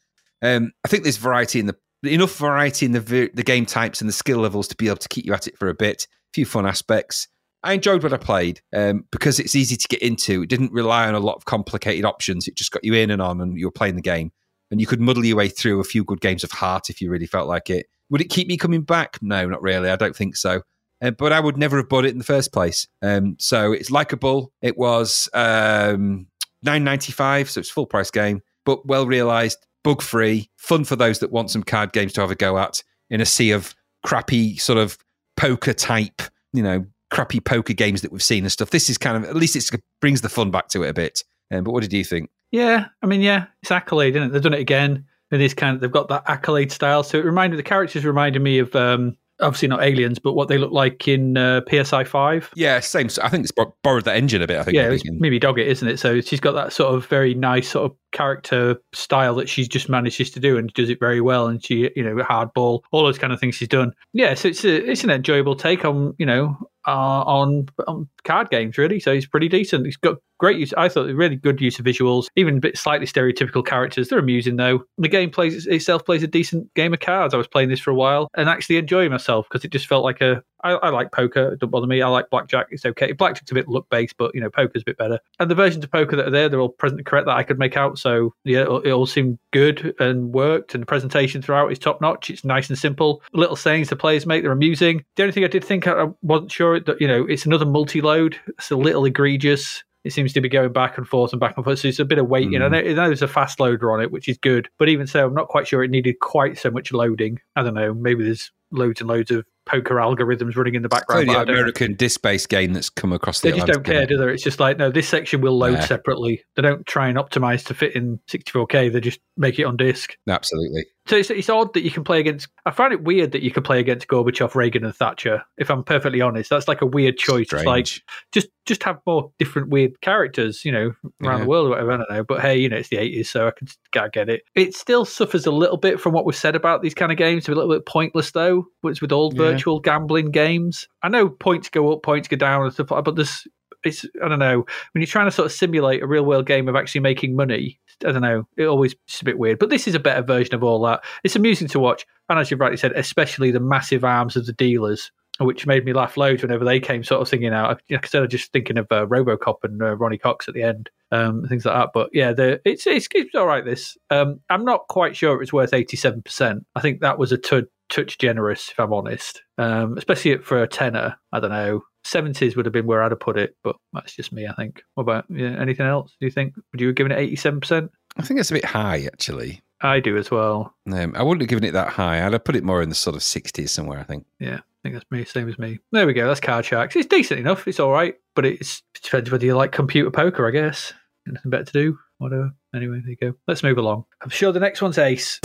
[0.44, 4.08] Um, I think there's variety in the enough variety in the the game types and
[4.08, 6.04] the skill levels to be able to keep you at it for a bit.
[6.04, 7.28] A few fun aspects.
[7.64, 10.44] I enjoyed what I played um, because it's easy to get into.
[10.44, 12.48] It didn't rely on a lot of complicated options.
[12.48, 14.32] It just got you in and on, and you were playing the game.
[14.72, 17.12] And you could muddle your way through a few good games of Heart if you
[17.12, 17.88] really felt like it.
[18.10, 19.20] Would it keep me coming back?
[19.22, 19.90] No, not really.
[19.90, 20.62] I don't think so.
[21.02, 22.88] Uh, but I would never have bought it in the first place.
[23.02, 24.54] Um, so it's likable.
[24.62, 26.28] It was um,
[26.64, 30.96] nine ninety five, so it's full price game, but well realized, bug free, fun for
[30.96, 32.82] those that want some card games to have a go at.
[33.10, 34.98] in a sea of crappy sort of
[35.38, 36.22] poker type,
[36.54, 38.70] you know, crappy poker games that we've seen and stuff.
[38.70, 41.24] This is kind of at least it brings the fun back to it a bit.
[41.52, 42.30] Um, but what did you think?
[42.52, 44.32] Yeah, I mean, yeah, it's accolade, isn't it?
[44.34, 45.06] They've done it again.
[45.32, 47.04] It is kind of they've got that accolade style.
[47.04, 50.58] So it reminded the characters reminded me of um, obviously not aliens, but what they
[50.58, 52.50] look like in uh, PSI five.
[52.56, 53.10] Yeah, same.
[53.22, 54.60] I think it's bor- borrowed that engine a bit.
[54.60, 54.76] I think.
[54.76, 55.20] Yeah, I it's think.
[55.20, 55.98] Mimi Doggett, isn't it?
[55.98, 59.90] So she's got that sort of very nice sort of character style that she just
[59.90, 61.48] manages to do and does it very well.
[61.48, 63.94] And she, you know, hardball, all those kind of things she's done.
[64.14, 66.58] Yeah, so it's a, it's an enjoyable take on you know
[66.88, 66.92] uh,
[67.24, 69.00] on, on card games really.
[69.00, 69.86] So he's pretty decent.
[69.86, 70.74] He's got great use.
[70.76, 74.10] I thought really good use of visuals, even a bit slightly stereotypical characters.
[74.10, 74.84] They're amusing though.
[74.98, 77.36] The game plays itself plays a decent game of cards.
[77.36, 80.04] I was playing this for a while and actually enjoying myself because it just felt
[80.04, 80.44] like a.
[80.64, 81.54] I, I like poker.
[81.54, 82.04] It don't bother me.
[82.04, 82.68] I like blackjack.
[82.70, 83.14] It's okay.
[83.14, 85.20] Blackjack's a bit luck based, but you know poker's a bit better.
[85.40, 87.44] And the versions of poker that are there, they're all present and correct that I
[87.44, 87.98] could make out.
[87.98, 90.76] So yeah, it all, it all seemed good and worked.
[90.76, 92.30] And the presentation throughout is top notch.
[92.30, 93.24] It's nice and simple.
[93.34, 95.04] Little sayings the players make, they're amusing.
[95.16, 98.40] The only thing I did think I wasn't sure that you know it's another multi-load.
[98.48, 99.84] It's a little egregious.
[100.04, 101.80] It seems to be going back and forth and back and forth.
[101.80, 102.48] So it's a bit of weight.
[102.48, 102.54] Hmm.
[102.54, 104.70] You know, I know there's a fast loader on it, which is good.
[104.80, 107.40] But even so, I'm not quite sure it needed quite so much loading.
[107.56, 107.94] I don't know.
[107.94, 111.26] Maybe there's loads and loads of poker algorithms running in the background.
[111.26, 111.62] Clearly, but I don't know.
[111.62, 114.34] American disc-based game that's come across the They just don't care, do they?
[114.34, 115.86] It's just like, no, this section will load Yeah.
[115.86, 116.44] separately.
[116.56, 118.92] They don't try and optimize to fit in 64K.
[118.92, 120.18] They just make it on disk.
[120.28, 120.86] Absolutely.
[121.08, 122.48] So it's, it's odd that you can play against.
[122.66, 125.42] I find it weird that you can play against Gorbachev, Reagan, and Thatcher.
[125.58, 127.52] If I'm perfectly honest, that's like a weird choice.
[127.52, 127.88] It's like
[128.32, 131.44] just just have more different weird characters, you know, around Yeah.
[131.44, 131.92] the world or whatever.
[131.94, 133.68] I don't know, but hey, you know, it's the 80s, so I can
[134.00, 134.44] I get it.
[134.54, 137.46] It still suffers a little bit from what was said about these kind of games.
[137.46, 138.68] They're a little bit pointless though.
[138.82, 139.52] Which with all Yeah.
[139.52, 143.00] virtual gambling games, I know points go up, points go down, and stuff like.
[143.00, 143.48] that, But this,
[143.84, 146.68] it's I don't know when you're trying to sort of simulate a real world game
[146.68, 147.80] of actually making money.
[148.06, 148.48] I don't know.
[148.58, 151.04] It always it's a bit weird, but this is a better version of all that.
[151.24, 154.54] It's amusing to watch, and as you've rightly said, especially the massive arms of the
[154.54, 157.82] dealers which made me laugh loads whenever they came sort of singing out.
[157.90, 160.64] Like I said, I'm just thinking of uh, RoboCop and uh, Ronny Cox at the
[160.64, 161.90] end, um, things like that.
[161.94, 163.66] But yeah, the, it's, it's it's all right.
[163.66, 166.22] This um, I'm not quite sure it's worth 87.
[166.22, 170.62] percent I think that was a tou- touch generous, if I'm honest, um, especially for
[170.62, 171.16] a tenner.
[171.32, 171.82] I don't know.
[172.06, 174.48] 70s would have been where I'd have put it, but that's just me.
[174.48, 174.84] I think.
[174.96, 176.16] What about yeah, anything else?
[176.20, 176.56] Do you think?
[176.72, 177.60] Would you have given it 87?
[177.60, 179.62] percent I think it's a bit high, actually.
[179.82, 180.76] I do as well.
[180.92, 182.26] Um, I wouldn't have given it that high.
[182.26, 184.26] I'd have put it more in the sort of 60s somewhere, I think.
[184.40, 185.26] Yeah, I think that's me.
[185.26, 185.80] Same as me.
[185.92, 186.28] There we go.
[186.28, 186.96] That's Card Sharks.
[186.96, 187.68] It's decent enough.
[187.68, 190.94] It's all right, but it's, it depends whether you like computer poker, I guess.
[191.26, 192.00] Nothing better to do.
[192.18, 192.52] Whatever.
[192.76, 193.34] Anyway, there you go.
[193.48, 194.06] Let's move along.
[194.22, 195.40] I'm sure the next one's Ace.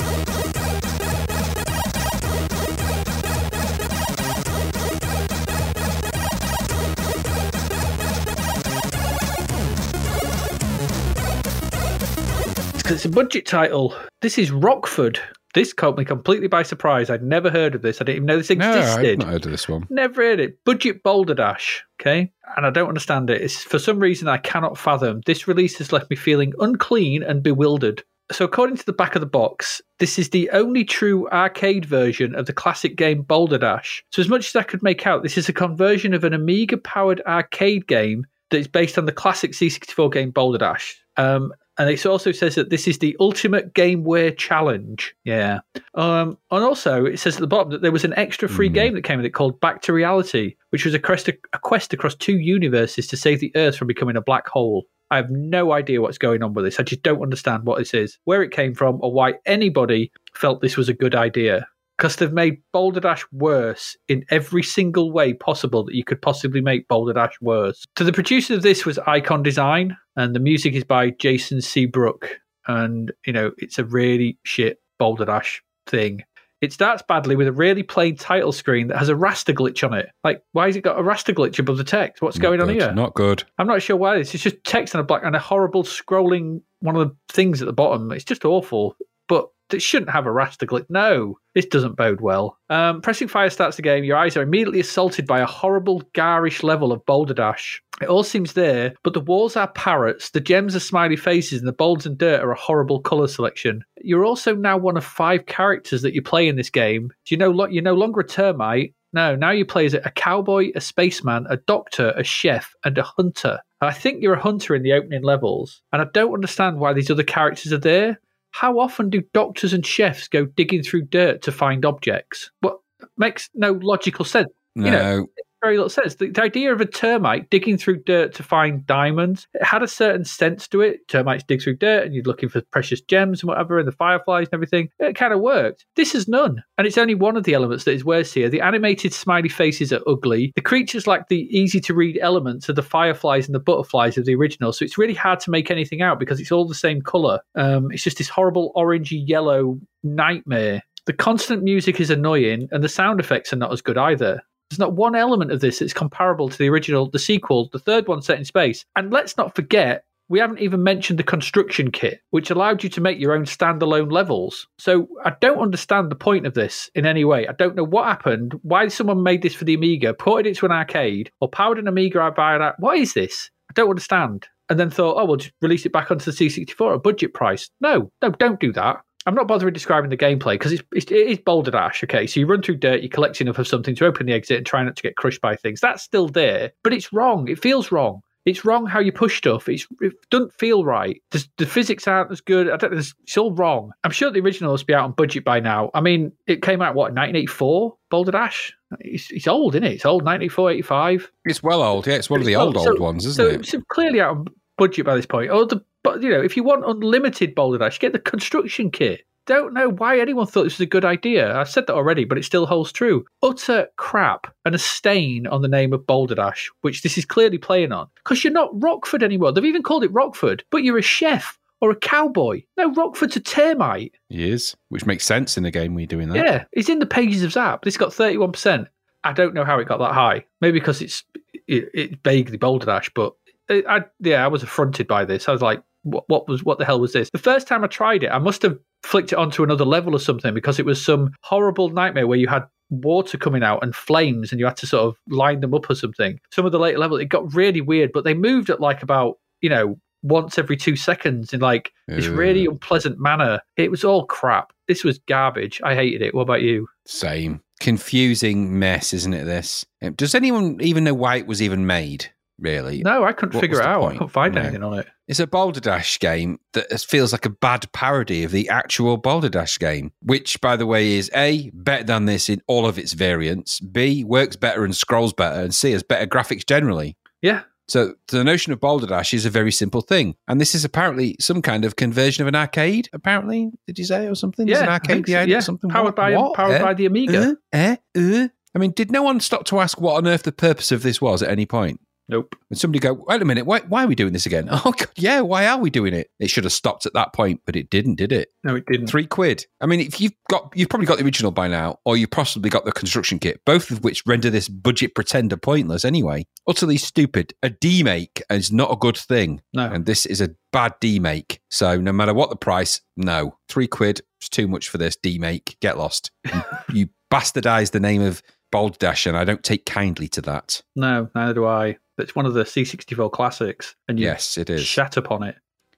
[12.86, 13.96] Because it's a budget title.
[14.20, 15.18] This is Rockford.
[15.54, 17.10] This caught me completely by surprise.
[17.10, 18.00] I'd never heard of this.
[18.00, 19.02] I didn't even know this existed.
[19.02, 19.10] No.
[19.10, 19.88] I've not heard of this one.
[19.90, 20.64] Never heard it.
[20.64, 21.84] Budget Boulder Dash.
[22.00, 22.30] Okay.
[22.56, 23.42] And I don't understand it.
[23.42, 25.20] It's for some reason I cannot fathom.
[25.26, 28.04] This release has left me feeling unclean and bewildered.
[28.30, 32.36] So, according to the back of the box, this is the only true arcade version
[32.36, 34.04] of the classic game Boulder Dash.
[34.12, 36.76] So, as much as I could make out, this is a conversion of an Amiga
[36.76, 41.02] powered arcade game that is based on the classic C64 game Boulder Dash.
[41.16, 45.14] Um, and it also says that this is the ultimate game gameware challenge.
[45.24, 45.60] Yeah.
[45.94, 48.74] Um, and also, it says at the bottom that there was an extra free Mhm.
[48.74, 51.92] game that came with it called Back to Reality, which was a quest, a quest
[51.92, 54.86] across two universes to save the Earth from becoming a black hole.
[55.10, 56.80] I have no idea what's going on with this.
[56.80, 60.60] I just don't understand what this is, where it came from, or why anybody felt
[60.60, 61.66] this was a good idea.
[61.96, 66.60] Because they've made Boulder Dash worse in every single way possible that you could possibly
[66.60, 67.84] make Boulder Dash worse.
[67.96, 72.38] So the producer of this was Icon Design, and the music is by Jason Seabrook.
[72.66, 76.22] And, you know, it's a really shit Boulder Dash thing.
[76.62, 79.94] It starts badly with a really plain title screen that has a raster glitch on
[79.94, 80.08] it.
[80.24, 82.22] Like, why has it got a raster glitch above the text?
[82.22, 82.92] What's going Not on here?
[82.92, 83.44] Not good.
[83.58, 84.18] I'm not sure why.
[84.18, 84.34] this.
[84.34, 87.66] It's just text on a black and a horrible scrolling one of the things at
[87.66, 88.10] the bottom.
[88.10, 88.96] It's just awful.
[89.28, 90.86] But it shouldn't have a raster glitch.
[90.88, 92.58] No, this doesn't bode well.
[92.70, 94.04] Um, pressing fire starts the game.
[94.04, 97.82] Your eyes are immediately assaulted by a horrible, garish level of Boulder Dash.
[98.00, 101.68] It all seems there, but the walls are parrots, the gems are smiley faces, and
[101.68, 103.82] the bolds and dirt are a horrible colour selection.
[104.02, 107.10] You're also now one of five characters that you play in this game.
[107.26, 108.94] You know, you're no longer a termite.
[109.14, 113.02] No, now you play as a cowboy, a spaceman, a doctor, a chef, and a
[113.02, 113.60] hunter.
[113.80, 117.10] I think you're a hunter in the opening levels, and I don't understand why these
[117.10, 118.20] other characters are there.
[118.56, 122.50] How often do doctors and chefs go digging through dirt to find objects?
[122.60, 122.78] What
[123.18, 124.48] makes no logical sense?
[124.74, 124.86] No.
[124.86, 125.26] You know,
[125.62, 126.16] very little sense.
[126.16, 129.88] The, the idea of a termite digging through dirt to find diamonds it had a
[129.88, 131.08] certain sense to it.
[131.08, 134.46] Termites dig through dirt and you're looking for precious gems and whatever, and the fireflies
[134.46, 134.88] and everything.
[134.98, 135.86] It kind of worked.
[135.96, 136.62] This is none.
[136.78, 138.48] And it's only one of the elements that is worse here.
[138.48, 140.52] The animated smiley faces are ugly.
[140.54, 144.24] The creatures lack the easy to read elements of the fireflies and the butterflies of
[144.24, 144.72] the original.
[144.72, 147.40] So it's really hard to make anything out because it's all the same color.
[147.54, 150.82] Um, it's just this horrible orangey yellow nightmare.
[151.06, 154.42] The constant music is annoying, and the sound effects are not as good either.
[154.70, 158.08] There's not one element of this that's comparable to the original, the sequel, the third
[158.08, 158.84] one set in space.
[158.96, 163.00] And let's not forget, we haven't even mentioned the construction kit, which allowed you to
[163.00, 164.66] make your own standalone levels.
[164.78, 167.46] So I don't understand the point of this in any way.
[167.46, 170.66] I don't know what happened, why someone made this for the Amiga, ported it to
[170.66, 172.80] an arcade, or powered an Amiga buy that.
[172.80, 173.50] What is this?
[173.70, 174.48] I don't understand.
[174.68, 177.32] And then thought, oh, we'll just release it back onto the C64 at a budget
[177.32, 177.70] price.
[177.80, 178.96] No, no, don't do that.
[179.26, 182.02] I'm not bothering describing the gameplay because it's, it's, it is Boulder Dash.
[182.04, 184.58] Okay, so you run through dirt, you collect enough of something to open the exit
[184.58, 185.80] and try not to get crushed by things.
[185.80, 187.48] That's still there, but it's wrong.
[187.48, 188.22] It feels wrong.
[188.44, 189.68] It's wrong how you push stuff.
[189.68, 191.20] It's, it doesn't feel right.
[191.32, 192.70] The, the physics aren't as good.
[192.70, 193.90] I don't, it's, it's all wrong.
[194.04, 195.90] I'm sure the original must be out on budget by now.
[195.94, 197.96] I mean, it came out, what, 1984?
[198.08, 198.72] Boulder Dash?
[199.00, 199.94] It's, it's old, isn't it?
[199.94, 201.32] It's old, 1984, 85.
[201.46, 202.06] It's well old.
[202.06, 203.74] Yeah, it's one of the Well, old, so- old ones, isn't so it?
[203.74, 204.48] it's clearly out of
[204.78, 205.50] budget by this point.
[205.50, 205.82] Or the,
[206.22, 209.22] you know, if you want unlimited Boulder Dash, get the construction kit.
[209.46, 211.56] Don't know why anyone thought this was a good idea.
[211.56, 213.24] I've said that already, but it still holds true.
[213.44, 217.58] Utter crap and a stain on the name of Boulder Dash, which this is clearly
[217.58, 218.08] playing on.
[218.16, 219.52] Because you're not Rockford anymore.
[219.52, 222.64] They've even called it Rockford, but you're a chef or a cowboy.
[222.76, 224.14] No, Rockford's a termite.
[224.28, 226.36] He is, which makes sense in the game we're doing that.
[226.36, 227.82] Yeah, it's in the pages of Zzap.
[227.82, 228.88] This got 31%.
[229.22, 230.44] I don't know how it got that high.
[230.60, 231.24] Maybe because it's
[231.66, 233.34] it, it's vaguely Boulder Dash, but
[233.68, 235.48] it, I yeah, I was affronted by this.
[235.48, 237.30] I was like, what, what was what the hell was this?
[237.30, 240.18] The first time I tried it, I must have flicked it onto another level or
[240.20, 244.52] something because it was some horrible nightmare where you had water coming out and flames
[244.52, 246.38] and you had to sort of line them up or something.
[246.52, 249.38] Some of the later levels, it got really weird, but they moved at like about,
[249.60, 253.60] you know, once every two seconds in like this really unpleasant manner.
[253.76, 254.72] It was all crap.
[254.88, 255.80] This was garbage.
[255.84, 256.34] I hated it.
[256.34, 256.88] What about you?
[257.06, 257.60] Same.
[257.80, 259.44] Confusing mess, isn't it?
[259.44, 259.84] This.
[260.16, 262.32] Does anyone even know why it was even made?
[262.58, 263.02] Really?
[263.02, 264.04] No, I couldn't What figure it out.
[264.04, 264.62] I couldn't find No.
[264.62, 265.06] anything on it.
[265.28, 269.48] It's a Boulder Dash game that feels like a bad parody of the actual Boulder
[269.48, 273.12] Dash game, which, by the way, is A, better than this in all of its
[273.12, 277.16] variants, B, works better and scrolls better, and C, has better graphics generally.
[277.42, 277.62] Yeah.
[277.88, 280.36] So the notion of Boulder Dash is a very simple thing.
[280.46, 283.70] And this is apparently some kind of conversion of an arcade, apparently.
[283.86, 284.66] Did you say or something?
[284.66, 285.58] There's Yeah, an arcade behind yeah.
[285.58, 285.90] or something?
[285.90, 286.16] Powered What?
[286.16, 286.54] by What?
[286.54, 286.82] powered Eh?
[286.84, 287.50] by the Amiga.
[287.50, 287.96] Uh, eh?
[288.16, 288.48] Uh?
[288.74, 291.20] I mean, did no one stop to ask what on earth the purpose of this
[291.20, 292.00] was at any point?
[292.28, 292.56] Nope.
[292.70, 294.68] And somebody go, wait a minute, why, why are we doing this again?
[294.86, 296.30] Oh, God, yeah, why are we doing it?
[296.38, 298.50] It should have stopped at that point, but it didn't, did it?
[298.62, 299.08] No, it didn't.
[299.08, 299.64] Three quid.
[299.80, 302.70] I mean, if you've got, you've probably got the original by now, or you've possibly
[302.70, 306.46] got the construction kit, both of which render this budget pretender pointless anyway.
[306.68, 307.54] Utterly stupid.
[307.62, 309.62] A demake is not a good thing.
[309.72, 309.90] No.
[309.90, 311.58] And this is a bad demake.
[311.70, 313.56] So no matter what the price, no.
[313.68, 315.80] Three quid is too much for this demake.
[315.80, 316.30] Get lost.
[316.44, 316.62] You,
[316.92, 320.82] you bastardized the name of Boulder Dash, and I don't take kindly to that.
[320.94, 321.96] No, neither do I.
[322.18, 324.84] It's one of the C64 classics, and you Yes, it is.
[324.84, 325.56] shat upon it.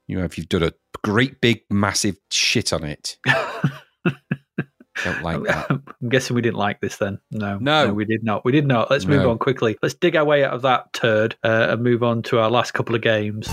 [0.08, 0.72] You know, if you've done a
[1.04, 3.18] great big massive shit on it.
[5.04, 5.66] don't like that.
[5.70, 7.20] I'm guessing we didn't like this then.
[7.30, 7.92] No, No.
[7.92, 8.44] we did not.
[8.44, 8.90] We did not.
[8.90, 9.30] Let's move No.
[9.30, 9.76] on quickly.
[9.82, 12.72] Let's dig our way out of that turd uh, and move on to our last
[12.72, 13.46] couple of games.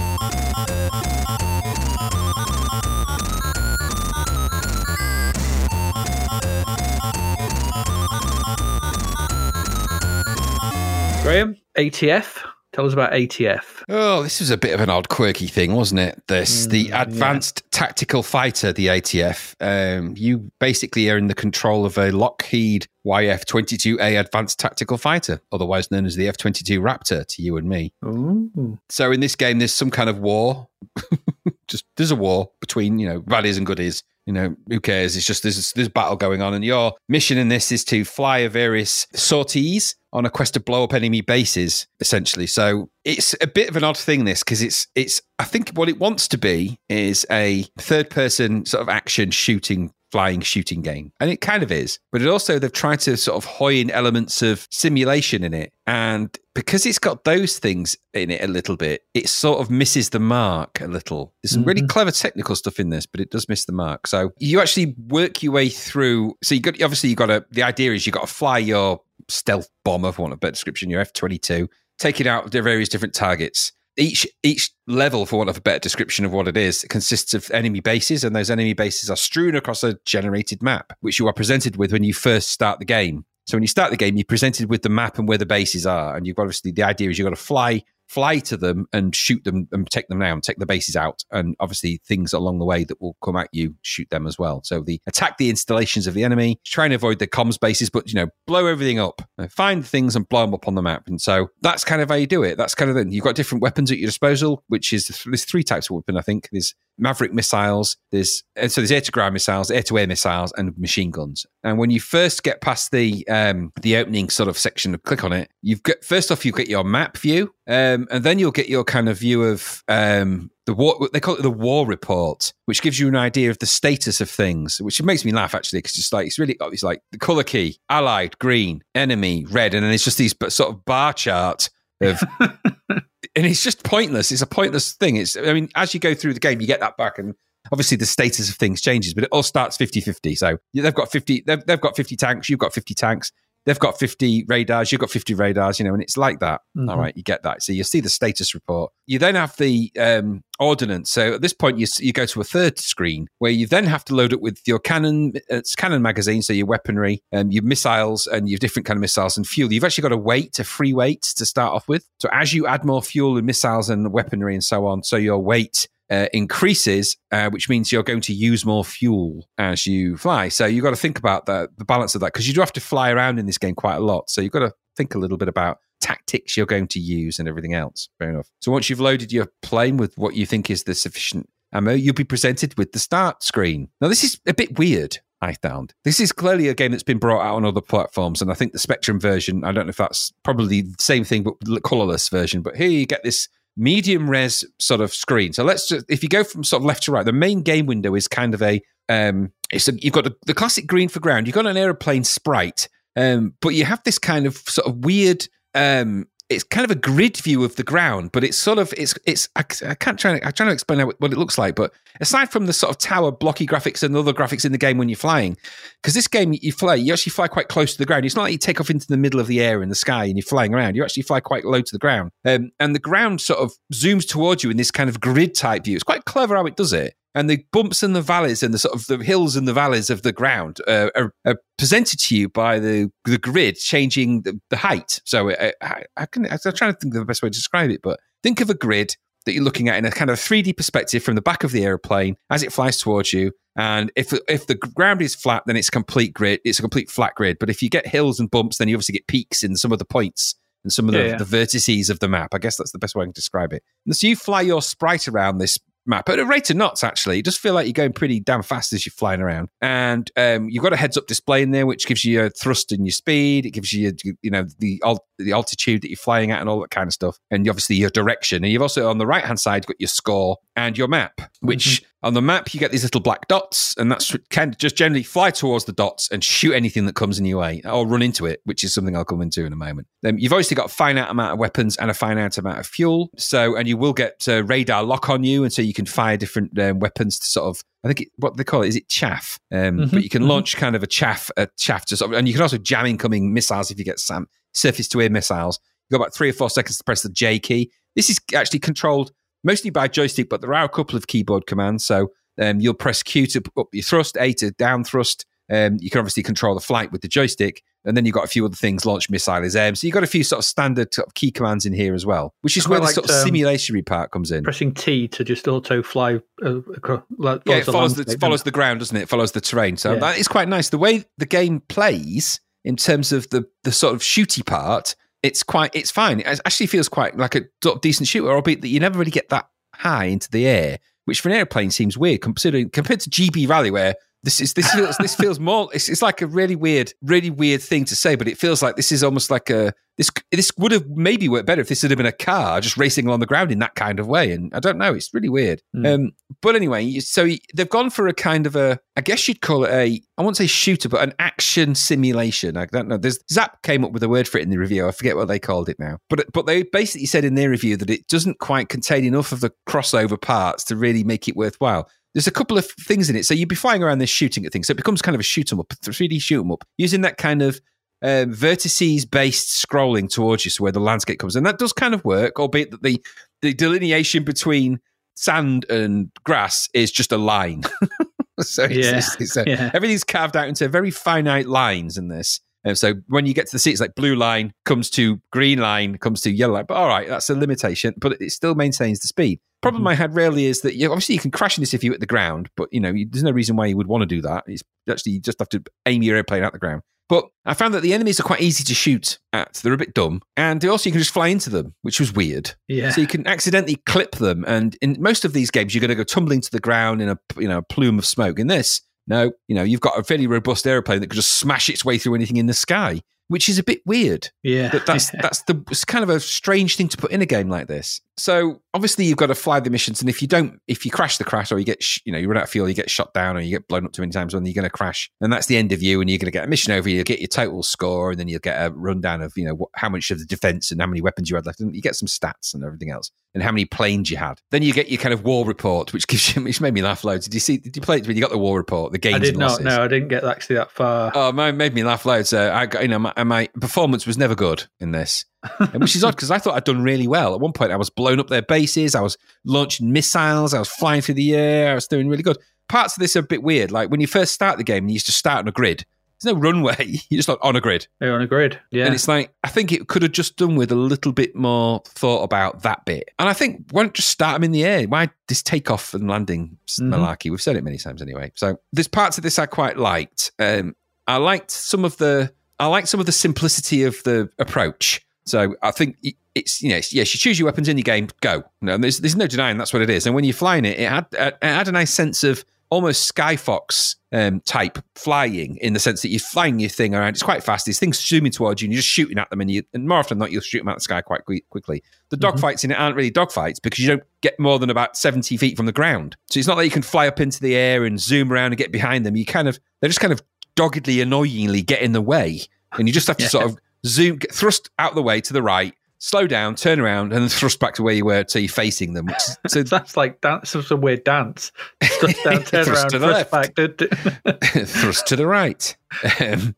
[11.24, 12.46] Graham, ATF.
[12.76, 13.84] Tell us about ATF.
[13.88, 16.22] Oh, this was a bit of an odd, quirky thing, wasn't it?
[16.28, 19.56] This the Advanced Tactical Fighter, the ATF.
[19.62, 25.90] Um, you basically are in the control of a Lockheed YF-22A Advanced Tactical Fighter, otherwise
[25.90, 27.94] known as the F-22 Raptor to you and me.
[28.04, 28.78] Ooh.
[28.90, 30.68] So in this game, there's some kind of war.
[31.68, 34.04] just there's a war between you know baddies and goodies.
[34.26, 35.16] You know who cares?
[35.16, 38.48] It's just there's there's battle going on, and your mission in this is to fly
[38.48, 42.48] various sorties on a quest to blow up enemy bases, essentially.
[42.48, 45.90] So it's a bit of an odd thing, this because it's it's I think what
[45.90, 51.12] it wants to be is a third person sort of action shooting flying shooting game.
[51.20, 52.00] And it kind of is.
[52.12, 55.74] But it also, they've tried to sort of hoy in elements of simulation in it.
[55.86, 60.10] And because it's got those things in it a little bit, it sort of misses
[60.10, 61.34] the mark a little.
[61.44, 61.88] There's some really mm-hmm.
[61.88, 64.08] clever technical stuff in this, but it does miss the mark.
[64.08, 66.36] So you actually work your way through.
[66.44, 69.02] So you got, obviously, you got to, the idea is you got to fly your
[69.28, 71.70] stealth bomber, for want of a better description, your F 22,
[72.00, 75.80] take it out to various different targets each each level, for want of a better
[75.80, 79.56] description of what it is, consists of enemy bases, and those enemy bases are strewn
[79.56, 83.26] across a generated map, which you are presented with when you first start the game.
[83.46, 85.86] So when you start the game, you're presented with the map and where the bases
[85.86, 89.16] are, and you've obviously the idea is you've got to fly fly to them and
[89.16, 92.66] shoot them and take them down, take the bases out, and obviously things along the
[92.66, 94.62] way that will come at you, shoot them as well.
[94.64, 98.08] So the attack the installations of the enemy, try and avoid the comms bases, but
[98.08, 101.08] you know, blow everything up, Uh, find things and blow them up on the map.
[101.08, 102.58] And so that's kind of how you do it.
[102.58, 105.64] That's kind of the, you've got different weapons at your disposal, which is there's three
[105.64, 106.18] types of weapon.
[106.18, 109.98] I think there's Maverick missiles, there's and so there's air to ground missiles, air to
[109.98, 111.46] air missiles, and machine guns.
[111.64, 115.34] And when you first get past the um, the opening sort of section, click on
[115.34, 115.52] it.
[115.62, 118.84] You've got first off you get your map view, um, and then you'll get your
[118.84, 121.10] kind of view of um, the war.
[121.12, 124.30] They call it the war report, which gives you an idea of the status of
[124.30, 127.44] things, which makes me laugh actually because it's like it's really it's like the color
[127.44, 131.70] key, allied green, enemy red, and then it's just these sort of bar chart
[132.02, 132.22] of
[133.36, 134.32] and it's just pointless.
[134.32, 135.18] It's a pointless thing.
[135.18, 137.36] It's, I mean, as you go through the game, you get that back, and
[137.72, 140.36] obviously the status of things changes, but it all starts 50 50.
[140.36, 143.32] So they've got 50, they've, they've got 50 tanks, you've got 50 tanks,
[143.66, 146.62] they've got 50 radars, you've got 50 radars, you know, and it's like that.
[146.78, 146.90] Mhm.
[146.90, 147.64] All right, you get that.
[147.64, 148.92] So you see the status report.
[149.08, 151.12] You then have the um, ordnance.
[151.12, 154.06] So at this point, you, you go to a third screen where you then have
[154.06, 157.64] to load it with your cannon, uh, it's cannon magazine, so your weaponry, um, your
[157.64, 159.72] missiles, and your different kind of missiles and fuel.
[159.72, 162.08] You've actually got a weight, a free weight to start off with.
[162.20, 165.40] So as you add more fuel and missiles and weaponry and so on, so your
[165.40, 170.50] weight uh, increases, uh, which means you're going to use more fuel as you fly.
[170.50, 172.74] So you've got to think about the, the balance of that because you do have
[172.74, 174.30] to fly around in this game quite a lot.
[174.30, 177.48] So you've got to think a little bit about tactics you're going to use and
[177.48, 178.10] everything else.
[178.20, 178.50] Fair enough.
[178.62, 182.14] So once you've loaded your plane with what you think is the sufficient ammo, you'll
[182.14, 183.90] be presented with the start screen.
[184.02, 185.18] Now, this is a bit weird.
[185.42, 188.50] I found this is clearly a game that's been brought out on other platforms, and
[188.50, 189.64] I think the Spectrum version.
[189.64, 192.62] I don't know if that's probably the same thing, but the colorless version.
[192.62, 195.54] But here you get this medium res sort of screen.
[195.54, 197.86] So let's just if you go from sort of left to right, the main game
[197.86, 201.20] window is kind of a um it's a, you've got the, the classic green for
[201.20, 205.04] ground, you've got an aeroplane sprite, um, but you have this kind of sort of
[205.04, 208.94] weird um it's kind of a grid view of the ground, but it's sort of
[208.98, 211.92] it's it's I, I can't try I'm trying to explain what it looks like, but
[212.22, 215.10] aside from the sort of tower blocky graphics and other graphics in the game when
[215.10, 215.58] you're flying,
[216.02, 218.26] because this game you fly you actually fly quite close to the ground.
[218.26, 220.26] It's not like you take off into the middle of the air in the sky
[220.26, 220.96] and you're flying around.
[220.96, 224.28] You actually fly quite low to the ground, um, and the ground sort of zooms
[224.28, 225.96] towards you in this kind of grid type view.
[225.96, 227.16] It's quite clever how it does it.
[227.36, 230.10] And the bumps and the valleys and the sort of the hills and the valleys
[230.10, 234.60] of the ground uh, are, are presented to you by the the grid changing the,
[234.70, 235.20] the height.
[235.26, 237.92] So uh, I, I can I'm trying to think of the best way to describe
[237.92, 240.76] it, but think of a grid that you're looking at in a kind of 3D
[240.76, 243.52] perspective from the back of the airplane as it flies towards you.
[243.76, 246.62] And if if the ground is flat, then it's a complete grid.
[246.64, 247.58] It's a complete flat grid.
[247.60, 250.00] But if you get hills and bumps, then you obviously get peaks in some of
[250.00, 250.56] the points
[250.86, 251.38] and some of the, Yeah, yeah.
[251.38, 252.54] the vertices of the map.
[252.54, 253.84] I guess that's the best way I can describe it.
[254.06, 257.40] And so you fly your sprite around this map at a rate of knots, actually.
[257.40, 259.70] It does feel like you're going pretty damn fast as you're flying around.
[259.82, 262.92] And um, you've got a heads up display in there, which gives you a thrust
[262.92, 263.66] in your speed.
[263.66, 265.02] It gives you, your, you know, the,
[265.38, 267.38] the altitude that you're flying at and all that kind of stuff.
[267.52, 268.64] And obviously your direction.
[268.64, 272.04] And you've also, on the right hand side, got your score and your map, which
[272.24, 273.96] on the map, you get these little black dots.
[273.98, 277.38] And that's kind of just generally fly towards the dots and shoot anything that comes
[277.40, 279.78] in your way or run into it, which is something I'll come into in a
[279.78, 280.08] moment.
[280.22, 283.30] Then you've obviously got a finite amount of weapons and a finite amount of fuel.
[283.38, 285.64] So, and you will get uh, radar lock on you.
[285.64, 288.58] And so you can fire different um, weapons to sort of, I think it, what
[288.58, 289.60] they call it, is it chaff?
[289.72, 290.48] Um, Mhm, But you can mhm.
[290.50, 293.06] launch kind of a chaff, a chaff to sort of, and you can also jam
[293.06, 295.80] incoming missiles if you get some surface to air missiles.
[296.10, 297.92] You've got about three or four seconds to press the J key.
[298.16, 299.32] This is actually controlled
[299.64, 302.06] mostly by joystick, but there are a couple of keyboard commands.
[302.06, 302.32] So
[302.62, 305.46] um, you'll press Q to up your thrust, A to down thrust.
[305.72, 307.82] Um, you can obviously control the flight with the joystick.
[308.08, 309.96] And then you've got a few other things, launch missile is aim.
[309.96, 312.24] So you've got a few sort of standard sort of key commands in here as
[312.24, 314.64] well, which is where the sort of um, simulation part comes in.
[314.64, 317.24] Pressing T to just auto fly uh, across.
[317.36, 319.24] Like, yeah, it follows the, follows the ground, doesn't it?
[319.24, 319.98] It follows the terrain.
[319.98, 320.20] So Yeah.
[320.20, 320.90] that is quite nice.
[320.90, 325.64] The way the game plays in terms of the the sort of shooty part, it's
[325.64, 326.40] quite it's fine.
[326.40, 327.66] It actually feels quite like a
[328.02, 331.50] decent shooter, albeit that you never really get that high into the air, which for
[331.50, 335.18] an airplane seems weird considering compared to Gee Bee Rally where this is this feels
[335.18, 338.48] this feels more it's, it's like a really weird really weird thing to say but
[338.48, 341.82] it feels like this is almost like a this this would have maybe worked better
[341.82, 344.28] if this had been a car just racing along the ground in that kind of
[344.28, 344.52] way.
[344.52, 345.82] And I don't know it's really weird.
[345.96, 346.14] Mm.
[346.14, 346.32] um
[346.62, 349.92] but anyway so they've gone for a kind of a I guess you'd call it
[349.92, 352.78] a I won't say shooter but an action simulation.
[352.78, 355.08] I don't know there's Zzap came up with a word for it in the review.
[355.08, 356.20] I forget what they called it now.
[356.30, 359.62] But but they basically said in their review that it doesn't quite contain enough of
[359.62, 363.46] the crossover parts to really make it worthwhile there's a couple of things in it.
[363.48, 364.86] So you'd be flying around this shooting at things.
[364.88, 367.22] So it becomes kind of a shoot 'em up, a 3D shoot 'em up, using
[367.22, 367.82] that kind of
[368.22, 371.56] um, vertices based scrolling towards you, so where the landscape comes.
[371.56, 373.24] And that does kind of work, albeit that the,
[373.64, 375.00] the delineation between
[375.36, 377.84] sand and grass is just a line.
[378.62, 379.18] so it's, Yeah.
[379.18, 379.92] it's, it's a, Yeah.
[379.94, 382.62] everything's carved out into very finite lines in this.
[382.84, 385.80] And so when you get to the sea, it's like blue line comes to green
[385.80, 386.86] line comes to yellow line.
[386.88, 389.60] But all right, that's a limitation, but it still maintains the speed.
[389.86, 390.10] Problem Mhm.
[390.12, 392.20] I had really is that you, obviously you can crash in this if you hit
[392.20, 394.42] the ground, but you know you, there's no reason why you would want to do
[394.42, 394.64] that.
[394.68, 397.02] It's actually you just have to aim your airplane at the ground.
[397.28, 399.74] But I found that the enemies are quite easy to shoot at.
[399.84, 402.76] They're a bit dumb, and also you can just fly into them, which was weird.
[402.88, 403.10] Yeah.
[403.10, 406.16] So you can accidentally clip them, and in most of these games, you're going to
[406.16, 408.60] go tumbling to the ground in a you know a plume of smoke.
[408.60, 411.90] In this, no, you know you've got a fairly robust airplane that could just smash
[411.90, 414.50] its way through anything in the sky, which is a bit weird.
[414.62, 414.90] yeah.
[414.92, 417.70] But that's that's the it's kind of a strange thing to put in a game
[417.70, 418.22] like this.
[418.38, 421.38] So obviously you've got to fly the missions, and if you don't, if you crash
[421.38, 423.10] the crash, or you get sh- you know you run out of fuel, you get
[423.10, 425.30] shot down, or you get blown up too many times, then you're going to crash,
[425.42, 427.10] and that's the end of you, and you're going to get a mission over.
[427.10, 429.90] You'll get your total score, and then you'll get a rundown of you know what,
[429.94, 432.16] how much of the defense and how many weapons you had left, and you get
[432.16, 434.60] some stats and everything else, and how many planes you had.
[434.72, 437.24] Then you get your kind of war report, which gives you which made me laugh
[437.24, 437.46] loads.
[437.46, 437.78] Did you see?
[437.78, 439.82] Did you play it when you got the war report, the gains I did not.
[439.82, 441.32] No, I didn't get actually that far.
[441.36, 442.54] Oh, made me laugh loads.
[442.54, 445.46] Uh, I got, you know, my, my performance was never good in this,
[445.94, 447.54] which is odd because I thought I'd done really well.
[447.54, 450.90] At one point, I was blowing up their bases, I was launching missiles, I was
[450.90, 452.58] flying through the air, I was doing really good.
[452.88, 453.92] Parts of this are a bit weird.
[453.92, 456.06] Like when you first start the game, you used to start on a grid.
[456.42, 456.96] There's no runway;
[457.30, 458.78] you're just like on a grid, They're on a grid.
[458.92, 459.06] Yeah.
[459.06, 462.02] and it's like I think it could have just done with a little bit more
[462.06, 463.30] thought about that bit.
[463.40, 465.08] And I think why not just start them in the air?
[465.08, 467.08] Why this takeoff and landing Mhm.
[467.10, 467.50] malarkey?
[467.50, 468.52] We've said it many times anyway.
[468.56, 470.52] So there's parts of this I quite liked.
[470.60, 475.22] Um, I liked some of the I liked some of the simplicity of the approach.
[475.46, 476.18] So I think
[476.56, 479.20] it's you know it's- yes you choose your weapons in your game go no there's
[479.20, 481.58] there's no denying that's what it is and when you're flying it it had it
[481.62, 486.40] had a nice sense of almost Skyfox um, type flying in the sense that you're
[486.40, 487.30] flying your thing around.
[487.30, 487.86] It's quite fast.
[487.88, 489.60] These things zooming towards you, and you're just shooting at them.
[489.60, 491.66] And, you, and more often than not, you'll shoot them out the sky quite qui-
[491.72, 492.04] quickly.
[492.30, 495.58] The dogfights in it aren't really dogfights because you don't get more than about 70
[495.58, 496.38] feet from the ground.
[496.46, 498.78] So it's not like you can fly up into the air and zoom around and
[498.78, 499.36] get behind them.
[499.36, 500.44] You kind of they're just kind of
[500.76, 502.62] doggedly, annoyingly get in the way,
[502.94, 503.50] and you just have to Yeah.
[503.50, 505.94] sort of zoom, get thrust out the way to the right.
[506.18, 509.14] Slow down, turn around, and then thrust back to where you were so you're facing
[509.14, 509.28] them.
[509.68, 510.74] So That's like dance.
[510.74, 511.72] It's a weird dance.
[512.02, 513.76] Thrust down, turn Thrust around, to the thrust left.
[513.76, 514.58] back.
[514.88, 515.96] Thrust to the right.
[516.40, 516.76] Um,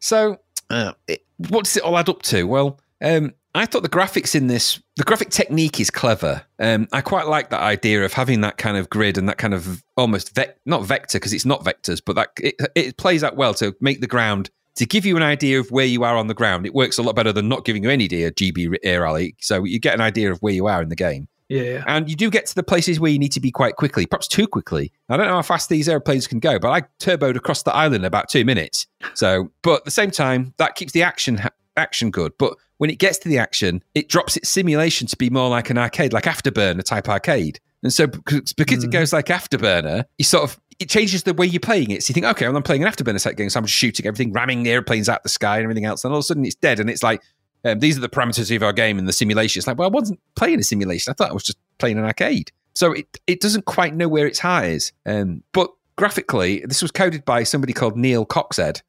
[0.00, 0.38] so,
[0.70, 2.44] uh, it, what does it all add up to?
[2.44, 6.42] Well, um, I thought the graphics in this, the graphic technique is clever.
[6.58, 9.54] Um, I quite like that idea of having that kind of grid and that kind
[9.54, 13.36] of almost vec- not vector because it's not vectors, but that it, it plays out
[13.36, 14.50] well to make the ground
[14.80, 16.64] to give you an idea of where you are on the ground.
[16.64, 18.30] It works a lot better than not giving you any idea.
[18.30, 20.96] Gee Bee Air Rally, so you get an idea of where you are in the
[20.96, 21.28] game.
[21.50, 21.84] yeah.
[21.86, 24.26] And you do get to the places where you need to be quite quickly, perhaps
[24.26, 24.90] too quickly.
[25.10, 27.96] I don't know how fast these airplanes can go, but I turboed across the island
[27.96, 28.86] in about two minutes.
[29.12, 31.42] So, but at the same time, that keeps the action
[31.76, 32.32] action good.
[32.38, 35.68] But when it gets to the action, it drops its simulation to be more like
[35.68, 37.60] an arcade, like Afterburner type arcade.
[37.82, 38.92] And so, because, because it mm.
[38.92, 42.02] goes like Afterburner, you sort of it changes the way you're playing it.
[42.02, 44.06] So you think, okay, well, I'm playing an Afterburner set game, so I'm just shooting
[44.06, 46.04] everything, ramming the airplanes out the sky and everything else.
[46.04, 47.22] And all of a sudden, it's dead, and it's like
[47.64, 49.60] um, these are the parameters of our game and the simulation.
[49.60, 51.10] It's like, well, I wasn't playing a simulation.
[51.10, 52.50] I thought I was just playing an arcade.
[52.74, 54.92] So it, it doesn't quite know where its heart is.
[55.04, 58.80] Um, but graphically, this was coded by somebody called Neil Coxhead.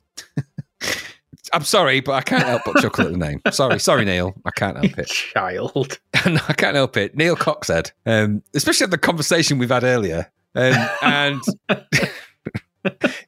[1.53, 3.41] I'm sorry, but I can't help but chuckle at the name.
[3.51, 4.33] Sorry, sorry, Neil.
[4.45, 5.07] I can't help it.
[5.33, 5.99] Child.
[6.25, 7.17] no, I can't help it.
[7.17, 10.31] Neil Coxhead, um, especially the conversation we've had earlier.
[10.55, 11.41] Um, and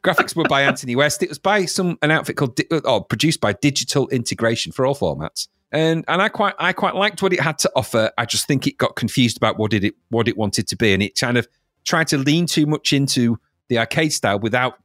[0.04, 1.24] graphics were by Anthony West.
[1.24, 4.96] It was by some an outfit called Di- oh, produced by Digital Integration for all
[4.96, 5.48] formats.
[5.72, 8.12] And and I quite I quite liked what it had to offer.
[8.18, 10.94] I just think it got confused about what did it what it wanted to be,
[10.94, 11.48] and it kind of
[11.84, 13.40] tried to lean too much into
[13.70, 14.78] the arcade style without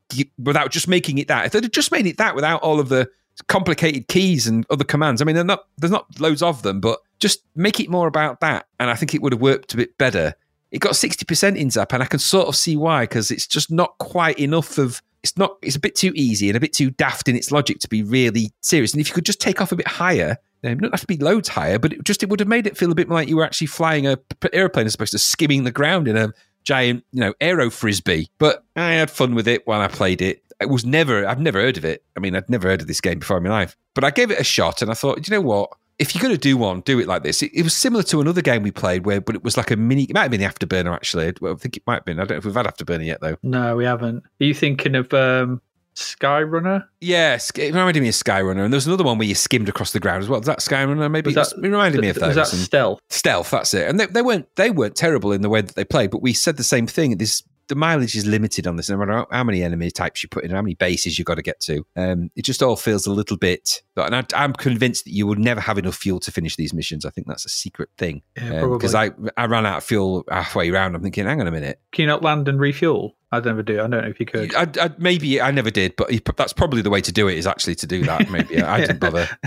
[0.43, 1.47] without just making it that.
[1.47, 3.09] If they'd have just made it that without all of the
[3.49, 7.43] complicated keys and other commands, I mean, not there's not loads of them, but just
[7.55, 10.35] make it more about that, and I think it would have worked a bit better.
[10.71, 13.47] It got sixty percent in Zzap, and I can sort of see why because it's
[13.47, 15.03] just not quite enough of.
[15.23, 15.57] It's not.
[15.63, 18.03] It's a bit too easy and a bit too daft in its logic to be
[18.03, 18.93] really serious.
[18.93, 21.17] And if you could just take off a bit higher, it doesn't have to be
[21.17, 23.29] loads higher, but it just it would have made it feel a bit more like
[23.29, 24.19] you were actually flying a
[24.53, 26.33] airplane as opposed to skimming the ground in a
[26.65, 28.29] giant, you know, aero frisbee.
[28.39, 30.43] But I had fun with it while I played it.
[30.61, 31.27] It was never.
[31.27, 32.03] I've never heard of it.
[32.17, 33.77] I mean, I'd never heard of this game before in my life.
[33.95, 35.71] But I gave it a shot, and I thought, you know what?
[35.99, 37.43] If you're going to do one, do it like this.
[37.43, 39.77] It, it was similar to another game we played where, but it was like a
[39.77, 40.05] mini.
[40.05, 41.33] It might have been the Afterburner actually.
[41.41, 42.19] Well, I think it might have been.
[42.21, 43.37] I don't know if we've had Afterburner yet though.
[43.43, 44.25] No, we haven't.
[44.41, 45.61] Are you thinking of um,
[45.97, 46.85] Skyrunner?
[47.01, 49.93] Yeah, it reminded me of Skyrunner, and there was another one where you skimmed across
[49.93, 50.39] the ground as well.
[50.41, 51.11] Was that Skyrunner?
[51.11, 52.37] Maybe Was it, was- that- it reminded me of those.
[52.37, 53.01] Was that and- stealth?
[53.11, 53.51] stealth.
[53.51, 53.89] That's it.
[53.89, 56.33] And they, they weren't they weren't terrible in the way that they played, but we
[56.33, 57.17] said the same thing.
[57.19, 58.91] This the mileage is limited on this.
[58.91, 61.43] No matter how, many enemy types you put in, how many bases you've got to
[61.43, 63.83] get to, um, it just all feels a little bit.
[63.97, 67.05] And I, I'm convinced that you will never have enough fuel to finish these missions.
[67.05, 68.79] I think that's a secret thing Yeah, probably.
[68.79, 70.95] because I I ran out of fuel halfway around.
[70.95, 73.15] I'm thinking, hang on a minute, Can you not land and refuel?
[73.31, 73.75] I'd never do.
[73.75, 74.55] I don't know if you could.
[74.55, 76.09] I, I, maybe I never did, but
[76.39, 77.37] that's probably the way to do it.
[77.37, 78.31] Is actually to do that.
[78.31, 79.29] Maybe I didn't bother.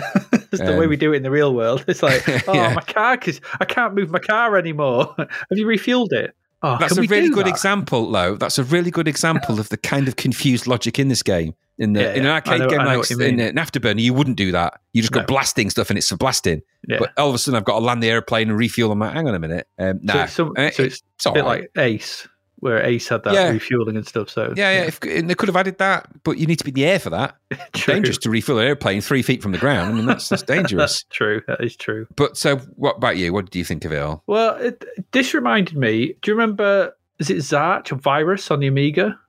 [0.52, 1.86] That's the way Um, we do it in the real world.
[1.88, 2.74] It's like, oh, Yeah.
[2.76, 5.16] my car, cause I can't move my car anymore.
[5.18, 5.28] Have
[5.58, 6.36] you refueled it?
[6.64, 7.50] Oh, That's a really good that?
[7.50, 8.36] example, though.
[8.36, 11.56] That's a really good example of the kind of confused logic in this game.
[11.80, 14.52] In the Yeah, in an arcade know- game like in an afterburner, you wouldn't do
[14.52, 14.80] that.
[14.94, 15.26] You just got No.
[15.26, 16.62] blasting stuff, and it's for blasting.
[16.88, 16.98] Yeah.
[17.00, 18.92] But all of a sudden, I've got to land the airplane and refuel.
[18.92, 19.68] I'm like, hang on a minute.
[19.80, 21.62] Um, So nah, it's some- Eh, so it's it's a bit right.
[21.62, 22.28] like Ace,
[22.62, 23.50] where Ace had that Yeah.
[23.50, 24.30] refueling and stuff.
[24.30, 24.84] So yeah, yeah.
[24.88, 27.00] If, and they could have added that, but you need to be in the air
[27.00, 27.36] for that.
[27.74, 29.92] Dangerous to refuel an airplane three feet from the ground.
[29.92, 31.04] I mean, that's that's dangerous.
[31.04, 31.42] That's true.
[31.48, 32.08] That is true.
[32.16, 33.34] But so, what about you?
[33.34, 34.24] What do you think of it all?
[34.28, 36.16] Well, it, this reminded me.
[36.22, 36.96] Do you remember?
[37.20, 39.20] Is it Zarch or Virus on the Amiga?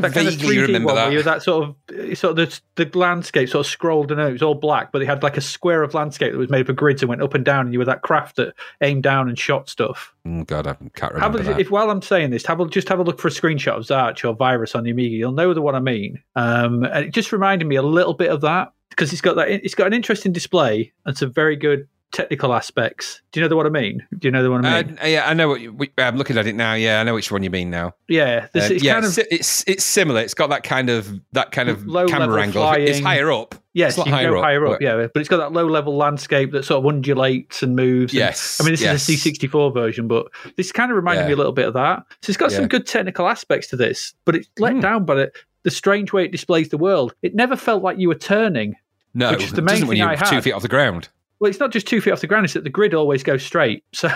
[0.00, 1.04] That kind of 3D remember one that.
[1.06, 4.32] where you that sort of sort of the, the landscape sort of scrolled and it
[4.32, 6.68] was all black, but they had like a square of landscape that was made up
[6.68, 9.28] of grids and went up and down, and you were that craft that aimed down
[9.28, 10.12] and shot stuff.
[10.26, 11.60] Oh, God, I can't Have remember a, that.
[11.60, 13.84] if while I'm saying this, have a, just have a look for a screenshot of
[13.84, 15.14] Zarch or Virus on the Amiga.
[15.16, 16.22] You'll know the one I mean.
[16.36, 19.48] Um, and it just reminded me a little bit of that because it's got that.
[19.50, 23.20] It's got an interesting display and some very good technical aspects.
[23.32, 24.06] Do you know what I mean?
[24.18, 24.98] Do you know the one I mean?
[25.02, 26.74] Uh, yeah, I know what you, we- I'm looking at it now.
[26.74, 27.94] Yeah, I know which one you mean now.
[28.08, 30.20] yeah, this, Uh, it's yeah, kind of it's, it's similar.
[30.20, 32.70] It's got that kind of that kind of Low camera angle.
[32.72, 33.54] It's higher up.
[33.74, 35.06] Yes, It's you can go higher up, but- yeah.
[35.12, 38.12] But it's got that low level landscape that sort of undulates and moves.
[38.12, 38.58] and- Yes.
[38.60, 39.08] I mean, this yes.
[39.08, 40.26] is a C64 version, but
[40.56, 41.26] this kind of reminded Yeah.
[41.28, 42.04] me a little bit of that.
[42.22, 44.80] So it's got some good technical aspects to this, but it's let Hmm.
[44.80, 45.32] down by the,
[45.64, 47.14] the strange way it displays the world.
[47.22, 48.76] It never felt like you were turning.
[49.16, 51.08] No, which is the main doesn't when thing you're I two feet off the ground.
[51.38, 53.44] Well, it's not just two feet off the ground, it's that the grid always goes
[53.44, 53.84] straight.
[53.94, 54.10] So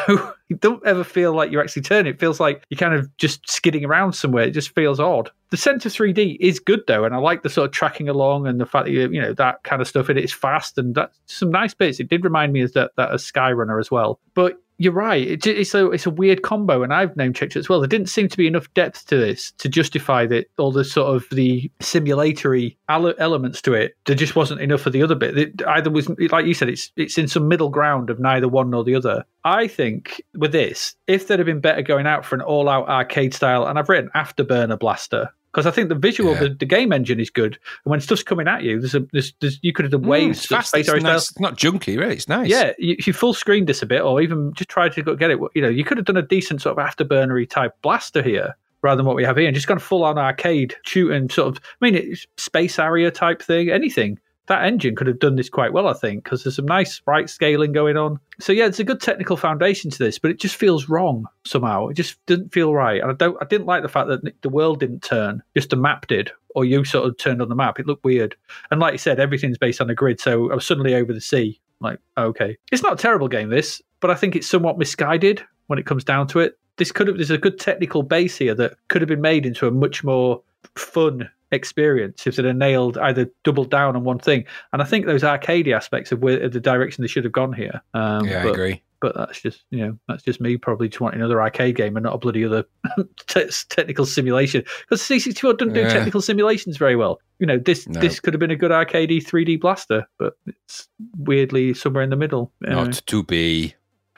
[0.49, 2.13] you don't ever feel like you're actually turning.
[2.13, 4.45] It feels like you're kind of just skidding around somewhere.
[4.45, 5.31] It just feels odd.
[5.51, 8.61] The Center 3D is good though, and I like the sort of tracking along and
[8.61, 10.09] the fact that you, you know that kind of stuff.
[10.09, 12.01] And it's fast and that's some nice bits.
[12.01, 14.21] It did remind me of that that of Skyrunner as well.
[14.35, 15.27] But you're right.
[15.27, 17.81] It, it's a it's a weird combo, and I've name checked it as well.
[17.81, 21.15] There didn't seem to be enough depth to this to justify that all the sort
[21.15, 23.97] of the simulatory elements to it.
[24.07, 25.37] There just wasn't enough of the other bit.
[25.37, 28.71] It either was like you said, it's it's in some middle ground of neither one
[28.71, 29.25] nor the other.
[29.45, 33.35] I think with this, if there'd have been better going out for an all-out arcade
[33.35, 35.33] style, and I've written Afterburner Blaster.
[35.59, 36.41] Because I think the visual, Yeah.
[36.45, 37.55] the, the game engine is good,
[37.85, 40.39] and when stuff's coming at you, there's a there's, there's you could have done waves,
[40.39, 40.69] Mm, it's fast.
[40.69, 41.31] space It's, nice.
[41.31, 42.15] it's not junky, really.
[42.15, 42.49] It's nice.
[42.49, 45.31] Yeah, you- if you full screened this a bit, or even just tried to get
[45.31, 48.57] it, you know, you could have done a decent sort of afterburnery type blaster here
[48.83, 51.61] rather than what we have here, and just gone full on arcade shooting sort of.
[51.83, 54.21] I mean, it's space area type thing, anything.
[54.49, 57.29] That engine could have done this quite well, I think, because there's some nice sprite
[57.29, 58.19] scaling going on.
[58.41, 61.89] So yeah, it's a good technical foundation to this, but it just feels wrong somehow.
[61.89, 63.37] It just didn't feel right, and I don't.
[63.41, 66.65] I didn't like the fact that the world didn't turn, just the map did, or
[66.65, 67.79] you sort of turned on the map.
[67.79, 68.37] It looked weird,
[68.71, 71.21] and like you said, everything's based on a grid, so I was suddenly over the
[71.21, 71.61] sea.
[71.81, 75.79] Like, okay, it's not a terrible game, this, but I think it's somewhat misguided when
[75.79, 76.59] it comes down to it.
[76.77, 79.67] This could have there's a good technical base here that could have been made into
[79.67, 80.43] a much more
[80.75, 84.45] fun experience if they'd have nailed either doubled down on one thing.
[84.73, 87.53] And I think those arcadey aspects of where of the direction they should have gone
[87.53, 87.81] here.
[87.95, 88.83] Um, yeah, I but, agree.
[89.01, 92.05] but that's just you know that's just me probably just wanting another arcade game and
[92.05, 92.65] not a bloody other
[93.27, 95.89] te- technical simulation because C64 doesn't do Yeah.
[95.89, 97.21] technical simulations very well.
[97.39, 98.01] You know this No.
[98.01, 102.17] this could have been a good arcadey 3D blaster, but it's weirdly somewhere in the
[102.17, 102.53] middle.
[102.61, 103.75] Not to be.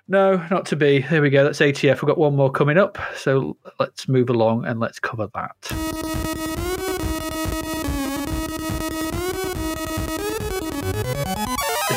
[0.09, 1.02] No, not to be.
[1.09, 1.44] There we go.
[1.44, 2.02] That's ATF.
[2.02, 2.98] We've got one more coming up.
[3.16, 6.50] So let's move along and let's cover that.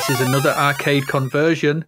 [0.05, 1.85] This is another arcade conversion.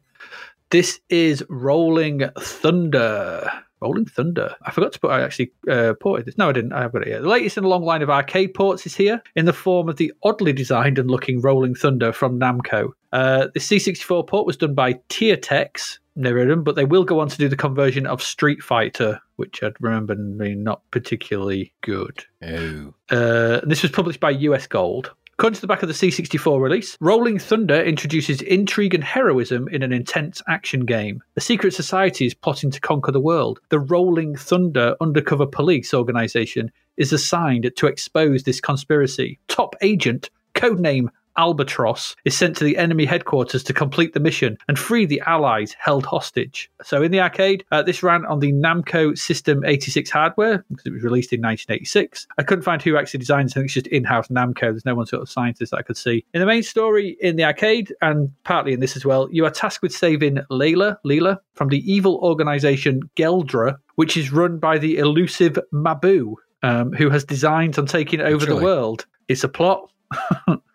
[0.70, 3.52] This is Rolling Thunder.
[3.82, 4.56] Rolling Thunder.
[4.62, 5.12] I forgot to put.
[5.12, 6.38] I actually uh, ported this.
[6.38, 6.72] No, I didn't.
[6.72, 7.22] I have got it here.
[7.22, 9.98] The latest in a long line of arcade ports is here in the form of
[9.98, 12.92] the oddly designed and looking Rolling Thunder from Namco.
[13.12, 16.00] Uh, the C64 port was done by Tiertex.
[16.16, 19.20] Never heard them, but they will go on to do the conversion of Street Fighter,
[19.36, 22.24] which I'd remember being not particularly good.
[22.42, 22.94] Oh.
[23.10, 25.12] Uh, this was published by US Gold.
[25.38, 29.84] According to the back of the C64 release, Rolling Thunder introduces intrigue and heroism in
[29.84, 31.22] an intense action game.
[31.36, 33.60] A secret society is plotting to conquer the world.
[33.68, 39.38] The Rolling Thunder undercover police organization is assigned to expose this conspiracy.
[39.50, 44.78] Top agent, codename Albatross, is sent to the enemy headquarters to complete the mission and
[44.78, 46.70] free the allies held hostage.
[46.84, 50.94] So, in the arcade, uh, this ran on the Namco System 86 hardware because it
[50.94, 52.28] was released in 1986.
[52.38, 53.54] I couldn't find who actually designed it.
[53.54, 54.62] I think it's just in house Namco.
[54.62, 56.26] There's no one sort of scientist that I could see.
[56.34, 59.52] In the main story in the arcade, and partly in this as well, you are
[59.52, 64.98] tasked with saving Layla, Leela from the evil organization Geldra, which is run by the
[64.98, 69.06] elusive Mabu, um, who has designs on taking over the world.
[69.28, 69.92] It's a plot.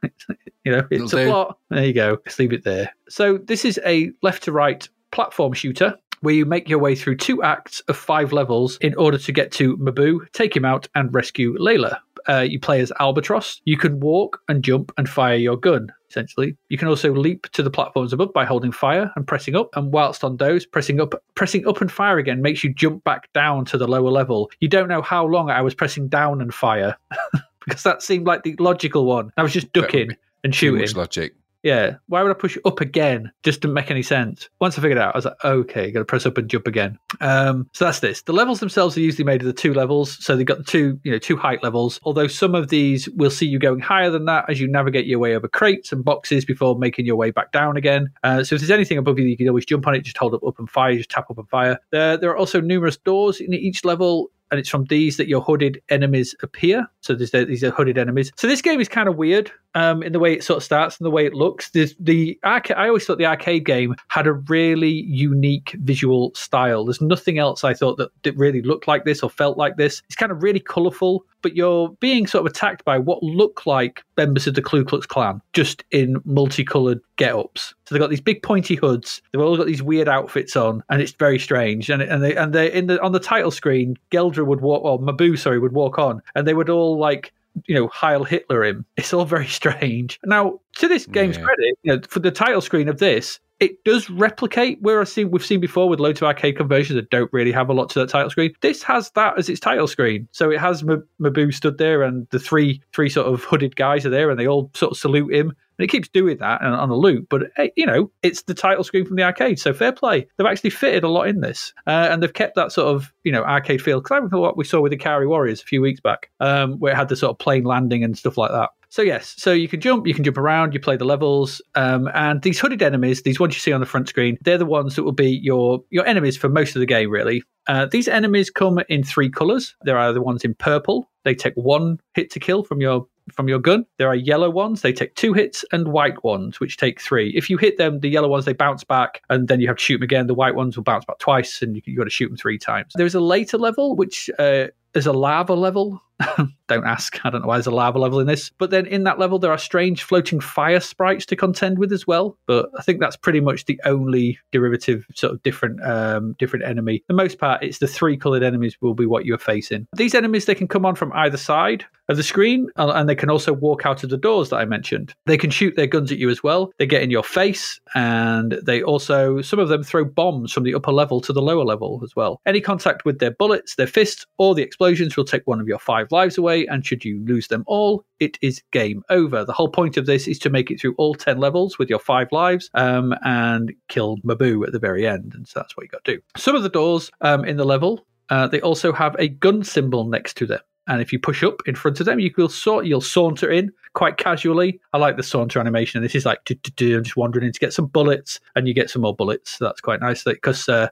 [0.65, 1.31] you know, it's It'll a do.
[1.31, 1.59] plot.
[1.71, 2.19] There you go.
[2.25, 2.95] Let's leave it there.
[3.09, 7.17] So this is a left to right platform shooter where you make your way through
[7.17, 11.13] two acts of five levels in order to get to Mabu, take him out, and
[11.15, 11.99] rescue Layla.
[12.29, 13.63] Uh, you play as Albatross.
[13.65, 16.57] You can walk and jump and fire your gun, essentially.
[16.69, 19.75] You can also leap to the platforms above by holding fire and pressing up.
[19.75, 23.33] And whilst on those, pressing up pressing up and fire again makes you jump back
[23.33, 24.51] down to the lower level.
[24.61, 26.97] You don't know how long I was pressing down and fire.
[27.65, 29.33] because that seemed like the logical one.
[29.39, 30.81] I was just ducking and Too shooting.
[30.81, 31.35] much logic.
[31.63, 31.97] Yeah.
[32.07, 33.31] Why would I push up again?
[33.43, 34.49] Just didn't make any sense.
[34.61, 36.67] Once I figured it out, I was like, okay, got to press up and jump
[36.67, 36.99] again.
[37.21, 38.23] Um, so that's this.
[38.23, 40.23] The levels themselves are usually made of the two levels.
[40.25, 42.01] So they've got the two, you know, two height levels.
[42.03, 45.19] Although some of these will see you going higher than that as you navigate your
[45.19, 48.09] way over crates and boxes before making your way back down again.
[48.25, 50.35] Uh, so if there's anything above you, you can always jump on it, just hold
[50.35, 51.79] up, up and fire, just tap up and fire.
[51.91, 55.41] There, there are also numerous doors in each level and it's from these that your
[55.41, 56.87] hooded enemies appear.
[57.03, 58.33] So there's these are hooded enemies.
[58.37, 60.99] So this game is kind of weird um, in the way it sort of starts
[60.99, 61.71] and the way it looks.
[61.71, 66.85] There's the arca- I always thought the arcade game had a really unique visual style.
[66.85, 70.03] There's nothing else I thought that, that really looked like this or felt like this.
[70.07, 74.03] It's kind of really colourful, but you're being sort of attacked by what look like
[74.17, 77.75] members of the Ku Klux Klan, just in multicoloured get-ups.
[77.87, 79.23] So they've got these big pointy hoods.
[79.33, 81.91] They've all got these weird outfits on, and it's very strange.
[81.91, 84.99] And and they and they in the on the title screen, Geldra would walk, or
[84.99, 87.33] Mabu, sorry, would walk on, and they would all like
[87.67, 88.85] you know Heil Hitler him.
[88.97, 90.19] It's all very strange.
[90.25, 91.45] Now, to this game's Yeah.
[91.45, 93.41] credit, you know, for the title screen of this.
[93.59, 97.11] It does replicate where I've seen we've seen before with loads of arcade conversions that
[97.11, 98.55] don't really have a lot to that title screen.
[98.63, 102.27] This has that as its title screen, so it has M- Mabu stood there, and
[102.31, 105.35] the three three sort of hooded guys are there, and they all sort of salute
[105.35, 105.55] him.
[105.81, 108.53] And it keeps doing that on, on a loop, but hey, you know, it's the
[108.53, 110.27] title screen from the arcade, so fair play.
[110.37, 113.33] They've actually fitted a lot in this, uh, and they've kept that sort of you
[113.33, 113.99] know arcade feel.
[113.99, 116.75] Because I remember what we saw with the Ikari Warriors a few weeks back, um,
[116.81, 118.69] where it had the sort of plane landing and stuff like that.
[118.91, 122.11] So yes, so you can jump, you can jump around, you play the levels, um,
[122.13, 124.97] and these hooded enemies, these ones you see on the front screen, they're the ones
[124.97, 127.43] that will be your your enemies for most of the game, really.
[127.69, 129.75] Uh, these enemies come in three colors.
[129.85, 131.09] There are the ones in purple.
[131.25, 133.87] They take one hit to kill from your from your gun.
[133.99, 134.83] There are yellow ones.
[134.83, 137.31] They take two hits, and white ones, which take three.
[137.37, 139.83] If you hit them, the yellow ones they bounce back, and then you have to
[139.83, 140.27] shoot them again.
[140.27, 142.59] The white ones will bounce back twice, and you, you got to shoot them three
[142.59, 142.93] times.
[142.95, 146.03] There's a later level which uh, is a lava level.
[146.69, 147.25] don't ask.
[147.25, 148.51] I don't know why there's a lava level in this.
[148.59, 152.07] But then in that level, there are strange floating fire sprites to contend with as
[152.07, 152.37] well.
[152.47, 156.99] But I think that's pretty much the only derivative, sort of different, um, different enemy.
[157.07, 159.87] For the most part, it's the three coloured enemies will be what you're facing.
[159.97, 163.15] These enemies they can come on from either side of the screen, and and they
[163.15, 165.15] can also walk out of the doors that I mentioned.
[165.27, 166.73] They can shoot their guns at you as well.
[166.79, 170.75] They get in your face, and they also some of them throw bombs from the
[170.75, 172.41] upper level to the lower level as well.
[172.45, 175.79] Any contact with their bullets, their fists, or the explosions will take one of your
[175.79, 176.67] five lives away.
[176.67, 179.45] And should you lose them all, it is game over.
[179.45, 181.99] The whole point of this is to make it through all ten levels with your
[181.99, 185.35] five lives, um, and kill Mabu at the very end.
[185.35, 186.23] And so that's what you got to do.
[186.37, 190.05] Some of the doors um, in the level uh, they also have a gun symbol
[190.05, 190.61] next to them.
[190.87, 193.71] And if you push up in front of them, you will sort you'll saunter in
[193.95, 194.81] quite casually.
[194.93, 195.99] I like the saunter animation.
[195.99, 198.91] And this is like I'm just wandering in to get some bullets, and you get
[198.91, 199.59] some more bullets.
[199.59, 200.25] So that's quite nice.
[200.25, 200.89] Because uh,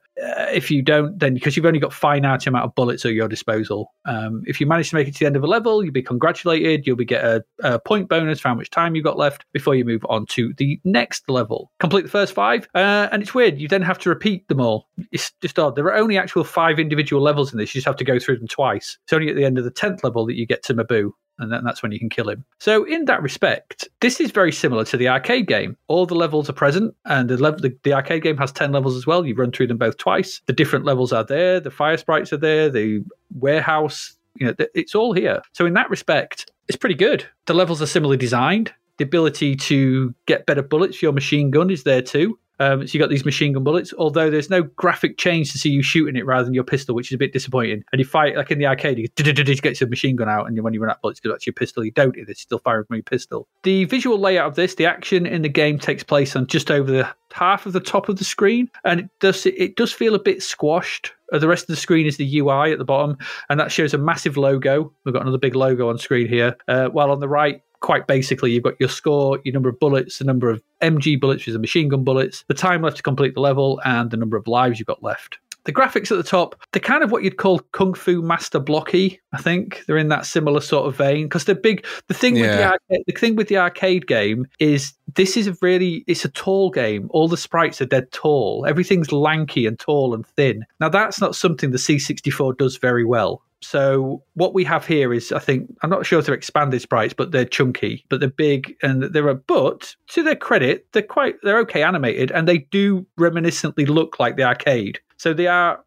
[0.53, 3.95] if you don't, then because you've only got finite amount of bullets at your disposal.
[4.07, 6.03] Um, if you manage to make it to the end of a level, you'll be
[6.03, 6.87] congratulated.
[6.87, 9.75] You'll be get a, a point bonus for how much time you've got left before
[9.75, 11.71] you move on to the next level.
[11.81, 13.59] Complete the first five, uh, and it's weird.
[13.59, 14.89] You then have to repeat them all.
[15.13, 15.77] It's just odd.
[15.77, 17.75] There are only actual five individual levels in this.
[17.75, 18.99] You just have to go through them twice.
[19.05, 21.53] It's only at the end of the tenth level that you get to Mabu and
[21.53, 22.45] then that's when you can kill him.
[22.59, 25.77] So, in that respect, this is very similar to the arcade game.
[25.89, 28.97] All the levels are present, and the, level, the, the arcade game has 10 levels
[28.97, 29.27] as well.
[29.27, 30.41] You run through them both twice.
[30.47, 33.05] The different levels are there, the fire sprites are there, the
[33.35, 35.43] warehouse, you know, it's all here.
[35.53, 37.27] So, in that respect, it's pretty good.
[37.47, 38.73] The levels are similarly designed.
[38.99, 42.39] The ability to get better bullets for your machine gun is there too.
[42.59, 45.71] Um, so you got these machine gun bullets, although there's no graphic change to see
[45.71, 47.85] you shooting it rather than your pistol, which is a bit disappointing.
[47.93, 50.75] And you fight like in the arcade, you get your machine gun out, and when
[50.75, 51.85] you run out of bullets, go back your pistol.
[51.85, 53.49] You don't, it's still firing from your pistol.
[53.63, 56.91] The visual layout of this, the action in the game takes place on just over
[56.91, 60.19] the half of the top of the screen, and it does it does feel a
[60.19, 61.13] bit squashed.
[61.33, 63.17] Uh, The rest of the screen is the UI at the bottom,
[63.49, 64.93] and that shows a massive logo.
[65.05, 66.57] We've got another big logo on screen here.
[66.67, 70.19] Uh, while on the right, quite basically, you've got your score, your number of bullets,
[70.19, 73.03] the number of MG bullets, which is the machine gun bullets, the time left to
[73.03, 75.39] complete the level, and the number of lives you've got left.
[75.65, 79.21] The graphics at the top, they're kind of what you'd call Kung Fu Master blocky.
[79.35, 81.85] I think they're in that similar sort of vein because they're big.
[82.07, 85.57] The thing with the arcade, the thing with the arcade game is this is a
[85.61, 87.09] really it's a tall game.
[87.11, 88.65] All the sprites are dead tall.
[88.67, 90.65] Everything's lanky and tall and thin.
[90.81, 93.43] Now that's not something the C64 does very well.
[93.61, 97.13] So what we have here is, I think, I'm not sure if they're expanded sprites,
[97.13, 99.35] but they're chunky, but they're big, and they're a.
[99.35, 104.37] But to their credit, they're quite, they're okay animated, and they do reminiscently look like
[104.37, 105.01] the arcade.
[105.17, 105.85] So they are.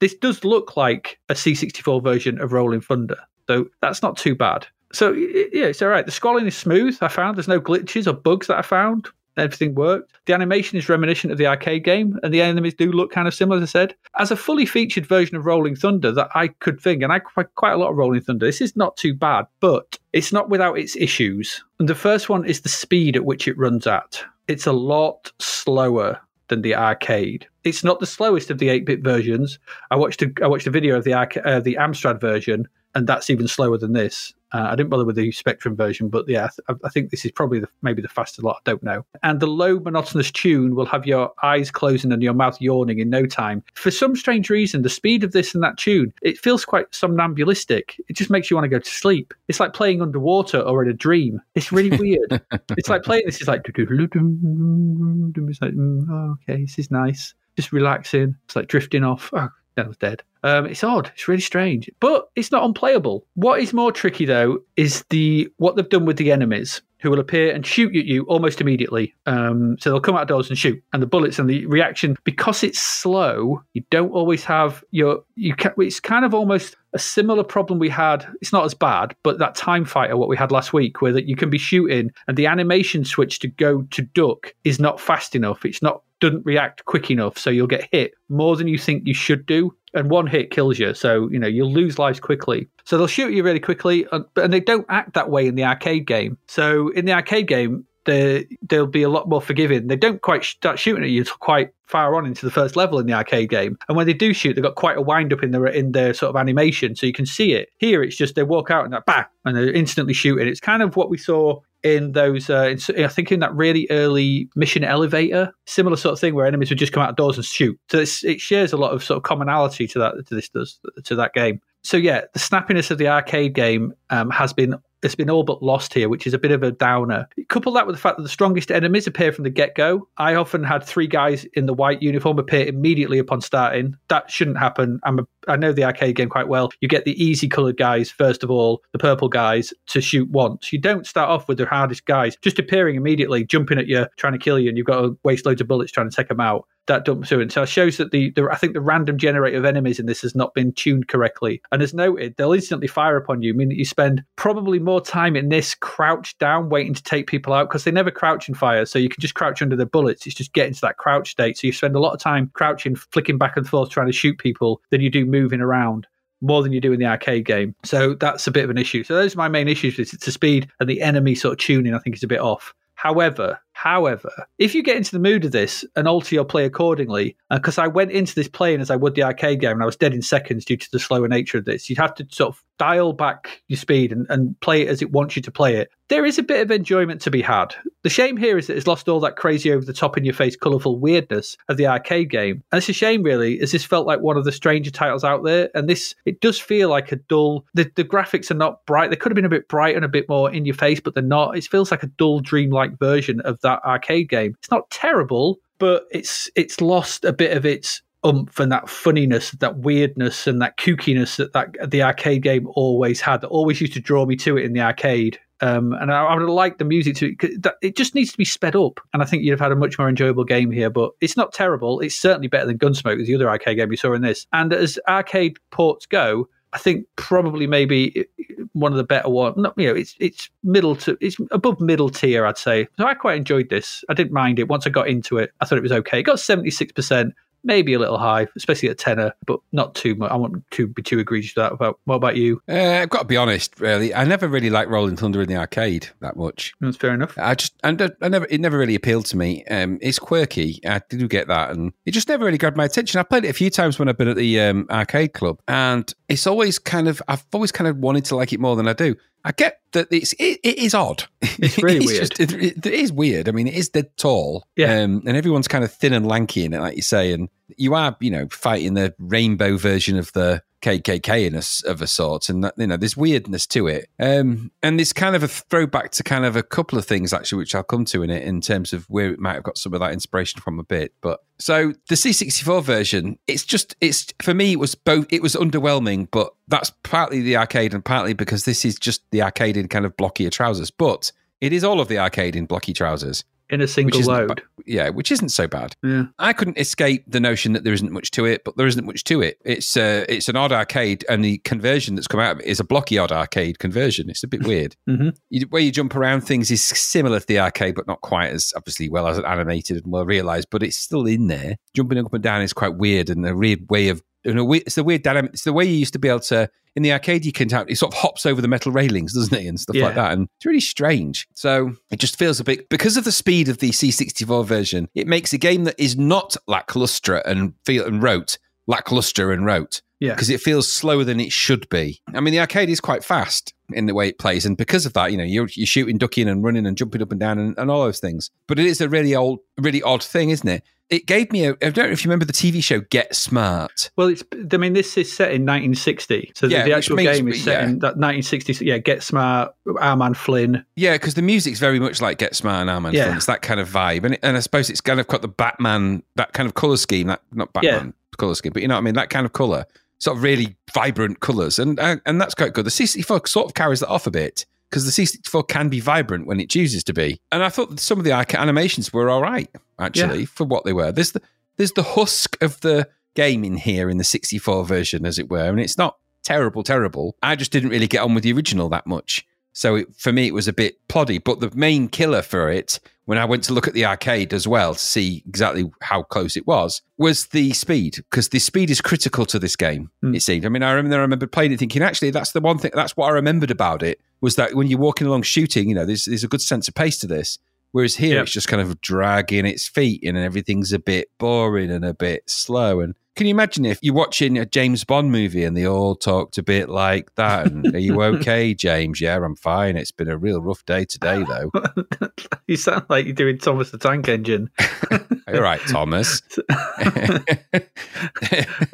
[0.00, 4.66] This does look like a C64 version of Rolling Thunder, so that's not too bad.
[4.92, 6.04] So yeah, it's all right.
[6.04, 6.98] The scrolling is smooth.
[7.00, 9.08] I found there's no glitches or bugs that I found.
[9.36, 10.12] Everything worked.
[10.26, 13.34] The animation is reminiscent of the arcade game, and the enemies do look kind of
[13.34, 13.94] similar, as I said.
[14.18, 17.72] As a fully featured version of Rolling Thunder that I could think, and I quite
[17.72, 20.96] a lot of Rolling Thunder, this is not too bad, but it's not without its
[20.96, 21.64] issues.
[21.78, 24.22] And the first one is the speed at which it runs at.
[24.48, 27.46] It's a lot slower than the arcade.
[27.64, 29.58] It's not the slowest of the 8-bit versions.
[29.90, 33.30] I watched a, I watched a video of the uh, the Amstrad version, and that's
[33.30, 34.34] even slower than this.
[34.52, 37.32] Uh, I didn't bother with the Spectrum version, but yeah, I, I think this is
[37.32, 38.56] probably the, maybe the fastest lot.
[38.56, 39.04] I don't know.
[39.22, 43.10] And the low monotonous tune will have your eyes closing and your mouth yawning in
[43.10, 43.62] no time.
[43.74, 48.00] For some strange reason, the speed of this and that tune, it feels quite somnambulistic.
[48.08, 49.32] It just makes you want to go to sleep.
[49.48, 51.40] It's like playing underwater or in a dream.
[51.54, 52.42] It's really weird.
[52.76, 57.34] it's like playing this is like it's like mm, okay, this is nice.
[57.56, 58.34] Just relaxing.
[58.44, 59.30] It's like drifting off.
[59.32, 60.22] Oh, that was dead.
[60.42, 61.10] Um, it's odd.
[61.14, 63.24] It's really strange, but it's not unplayable.
[63.34, 67.18] What is more tricky though is the what they've done with the enemies, who will
[67.18, 69.12] appear and shoot at you almost immediately.
[69.26, 72.80] Um, so they'll come outdoors and shoot, and the bullets and the reaction because it's
[72.80, 73.62] slow.
[73.74, 75.54] You don't always have your you.
[75.54, 78.26] Can, it's kind of almost a similar problem we had.
[78.40, 81.26] It's not as bad, but that time fighter what we had last week, where that
[81.26, 85.34] you can be shooting and the animation switch to go to duck is not fast
[85.34, 85.64] enough.
[85.64, 89.12] It's not doesn't react quick enough, so you'll get hit more than you think you
[89.12, 89.74] should do.
[89.94, 92.66] And one hit kills you, so you know you'll lose lives quickly.
[92.84, 95.54] So they'll shoot you really quickly, uh, and, and they don't act that way in
[95.54, 96.38] the arcade game.
[96.46, 99.88] So in the arcade game, they they'll be a lot more forgiving.
[99.88, 102.98] They don't quite start shooting at you till quite far on into the first level
[103.00, 105.42] in the arcade game, and when they do shoot, they've got quite a wind up
[105.42, 107.68] in their in their sort of animation, so you can see it.
[107.76, 110.48] Here, it's just they walk out and that bang, and they're instantly shooting.
[110.48, 113.86] It's kind of what we saw in those uh, in, I think in that really
[113.90, 117.78] early mission elevator, similar sort of thing where enemies would just come outdoors and shoot.
[117.90, 121.14] So it shares a lot of sort of commonality to that to this does to
[121.16, 121.60] that game.
[121.82, 125.62] So yeah, the snappiness of the arcade game um, has been it's been all but
[125.62, 127.28] lost here, which is a bit of a downer.
[127.48, 130.08] Couple that with the fact that the strongest enemies appear from the get go.
[130.16, 133.96] I often had three guys in the white uniform appear immediately upon starting.
[134.08, 135.00] That shouldn't happen.
[135.04, 136.70] I'm a, I know the arcade game quite well.
[136.80, 140.72] You get the easy coloured guys first of all, the purple guys to shoot once.
[140.72, 144.34] You don't start off with the hardest guys just appearing immediately, jumping at you, trying
[144.34, 146.40] to kill you, and you've got to waste loads of bullets trying to take them
[146.40, 147.40] out that dumps through.
[147.40, 150.06] And so it shows that the, the I think the random generator of enemies in
[150.06, 151.62] this has not been tuned correctly.
[151.70, 155.36] And as noted, they'll instantly fire upon you, meaning that you spend probably more time
[155.36, 158.84] in this crouched down waiting to take people out because they never crouch and fire.
[158.84, 160.26] So you can just crouch under the bullets.
[160.26, 161.58] It's just getting to that crouch state.
[161.58, 164.38] So you spend a lot of time crouching, flicking back and forth, trying to shoot
[164.38, 166.06] people than you do moving around
[166.42, 167.74] more than you do in the arcade game.
[167.84, 169.04] So that's a bit of an issue.
[169.04, 169.98] So those are my main issues.
[169.98, 172.74] It's the speed and the enemy sort of tuning, I think, is a bit off.
[172.94, 177.36] However, however, if you get into the mood of this and alter your play accordingly,
[177.50, 179.86] uh, because I went into this playing as I would the arcade game and I
[179.86, 182.54] was dead in seconds due to the slower nature of this, you'd have to sort
[182.54, 185.76] of dial back your speed and, and play it as it wants you to play
[185.76, 185.90] it.
[186.08, 187.74] There is a bit of enjoyment to be had.
[188.02, 190.34] The shame here is that it's lost all that crazy over the top in your
[190.34, 192.62] face colourful weirdness of the arcade game.
[192.70, 195.44] And it's a shame really, as this felt like one of the stranger titles out
[195.44, 195.70] there.
[195.74, 199.10] And this it does feel like a dull the, the graphics are not bright.
[199.10, 201.14] They could have been a bit bright and a bit more in your face, but
[201.14, 201.56] they're not.
[201.56, 204.54] It feels like a dull dreamlike version of that arcade game.
[204.58, 209.50] It's not terrible, but it's it's lost a bit of its umph and that funniness,
[209.52, 213.40] that weirdness, and that kookiness that, that the arcade game always had.
[213.40, 215.38] That always used to draw me to it in the arcade.
[215.60, 218.44] Um, and I, I would liked the music to that, it just needs to be
[218.44, 219.00] sped up.
[219.12, 220.90] And I think you'd have had a much more enjoyable game here.
[220.90, 222.00] But it's not terrible.
[222.00, 224.46] It's certainly better than Gunsmoke, the other arcade game you saw in this.
[224.52, 228.26] And as arcade ports go, I think probably maybe
[228.72, 229.56] one of the better ones.
[229.58, 232.88] Not you know, it's it's middle to it's above middle tier, I'd say.
[232.96, 234.04] So I quite enjoyed this.
[234.08, 235.52] I didn't mind it once I got into it.
[235.60, 236.20] I thought it was okay.
[236.20, 237.34] It got seventy six percent,
[237.64, 240.30] maybe a little high, especially at tenor, but not too much.
[240.30, 241.72] I want to be too egregious to that.
[241.72, 242.60] About what about you?
[242.68, 244.14] Uh, I've got to be honest, really.
[244.14, 246.74] I never really liked Rolling Thunder in the arcade that much.
[246.80, 247.36] That's fair enough.
[247.38, 249.64] I just, I, don't- I never, it never really appealed to me.
[249.66, 250.80] Um, it's quirky.
[250.86, 253.18] I do get that, and it just never really grabbed my attention.
[253.20, 256.12] I played it a few times when I've been at the um, arcade club, and
[256.28, 258.92] it's always kind of, I've always kind of wanted to like it more than I
[258.92, 259.14] do.
[259.44, 261.24] I get that it's it, it is odd.
[261.58, 262.30] It's really weird.
[262.30, 263.48] just- it, it- it is weird.
[263.48, 264.64] I mean, it is dead tall.
[264.76, 265.00] Yeah.
[265.02, 267.32] Um, and everyone's kind of thin and lanky in it, like you say.
[267.32, 272.02] And you are, you know, fighting the rainbow version of the KKK in a, of
[272.02, 274.08] a sort, and that, you know, there's weirdness to it.
[274.18, 277.58] Um, and it's kind of a throwback to kind of a couple of things actually,
[277.58, 279.94] which I'll come to in it in terms of where it might have got some
[279.94, 281.14] of that inspiration from a bit.
[281.20, 285.26] But so the C64 version, it's just it's for me, it was both.
[285.30, 289.42] It was underwhelming, but that's partly the arcade and partly because this is just the
[289.42, 290.90] arcade in kind of blockier trousers.
[290.90, 294.48] But it is all of the arcade in blocky trousers, in a single load.
[294.56, 295.96] ba- yeah, which isn't so bad.
[296.02, 296.24] Yeah.
[296.38, 299.24] I couldn't escape the notion that there isn't much to it, but there isn't much
[299.24, 299.58] to it.
[299.64, 302.78] It's uh, it's an odd arcade, and the conversion that's come out of it is
[302.80, 304.28] a blocky odd arcade conversion.
[304.30, 304.94] It's a bit weird.
[305.08, 305.36] Mhm.
[305.50, 308.72] You, where you jump around things is similar to the arcade, but not quite as
[308.76, 310.68] obviously well as animated and well realized.
[310.70, 311.76] But it's still in there.
[311.94, 314.22] Jumping up and down is quite weird, and a weird way of.
[314.44, 315.52] You know, it's the weird dynamic.
[315.52, 317.44] It's the way you used to be able to in the arcade.
[317.44, 319.96] You can have, it sort of hops over the metal railings, doesn't it, and stuff
[319.96, 320.06] Yeah.
[320.06, 320.32] like that.
[320.32, 321.46] And it's really strange.
[321.54, 325.08] So it just feels a bit because of the speed of the C64 version.
[325.14, 330.02] It makes a game that is not lackluster and feel and rote lackluster and rote
[330.20, 330.34] Yeah.
[330.34, 332.20] because it feels slower than it should be.
[332.34, 335.12] I mean, the arcade is quite fast in the way it plays, and because of
[335.14, 337.76] that, you know, you're, you're shooting, ducking, and running and jumping up and down and,
[337.78, 338.50] and all those things.
[338.66, 340.82] But it is a really old, really odd thing, isn't it?
[341.10, 341.72] It gave me a.
[341.72, 344.10] I don't know if you remember the TV show Get Smart.
[344.16, 344.42] Well, it's.
[344.72, 347.62] I mean, this is set in 1960, so the- Yeah, the actual means- game is
[347.62, 347.84] set yeah.
[347.84, 348.84] in that 1960.
[348.86, 350.86] Yeah, Get Smart, Our Man Flynn.
[350.96, 353.12] Yeah, because the music's very much like Get Smart and Arman.
[353.12, 353.24] Yeah.
[353.24, 353.36] Flynn.
[353.36, 355.48] It's that kind of vibe, and it, and I suppose it's kind of got the
[355.48, 357.26] Batman, that kind of color scheme.
[357.26, 359.14] That not Batman color scheme, but you know what I mean.
[359.14, 359.84] That kind of color,
[360.22, 362.86] sort of really vibrant colors, and and, and that's quite good.
[362.86, 366.46] The C64 sort of carries that off a bit because the C64 can be vibrant
[366.46, 367.40] when it chooses to be.
[367.50, 369.68] And I thought that some of the animations were all right
[369.98, 371.10] actually for what they were.
[371.10, 371.42] There's the
[371.76, 375.68] there's the husk of the game in here in the 64 version, as it were,
[375.68, 377.36] and it's not terrible, terrible.
[377.42, 379.44] I just didn't really get on with the original that much.
[379.72, 381.42] So it, for me, it was a bit ploddy.
[381.42, 384.68] But the main killer for it, when I went to look at the arcade as
[384.68, 388.16] well to see exactly how close it was, was the speed.
[388.16, 390.10] Because the speed is critical to this game.
[390.20, 390.34] Hmm.
[390.34, 390.66] It seemed.
[390.66, 392.90] I mean, I remember, I remember playing it, thinking actually that's the one thing.
[392.94, 396.04] That's what I remembered about it was that when you're walking along shooting, you know,
[396.04, 397.58] there's there's a good sense of pace to this.
[397.92, 398.42] Whereas here, Yep.
[398.44, 402.14] it's just kind of dragging its feet in, and everything's a bit boring and a
[402.14, 403.00] bit slow.
[403.00, 406.58] And can you imagine if you're watching a James Bond movie and they all talked
[406.58, 407.66] a bit like that?
[407.66, 409.20] And are you okay, James?
[409.20, 409.96] Yeah, I'm fine.
[409.96, 411.70] It's been a real rough day today, though.
[412.66, 414.70] you sound like you're doing Thomas the Tank Engine.
[415.48, 416.42] All right, Thomas.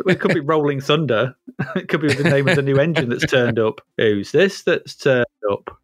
[0.07, 1.35] it could be Rolling Thunder.
[1.75, 3.81] It could be the name of the new engine that's turned up.
[3.97, 5.77] Who's this that's turned up?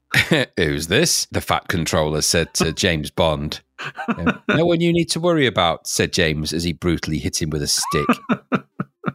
[0.56, 1.26] Who's this?
[1.32, 3.60] The fat controller said to James Bond.
[4.08, 7.50] Um, no one you need to worry about, said James as he brutally hit him
[7.50, 8.06] with a stick.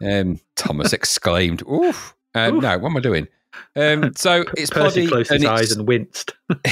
[0.02, 2.14] Um, Thomas exclaimed, Oof.
[2.34, 2.62] Um, Oof.
[2.62, 3.28] No, what am I doing?
[3.76, 6.32] Um, so it's Percy closed and his eyes and winced.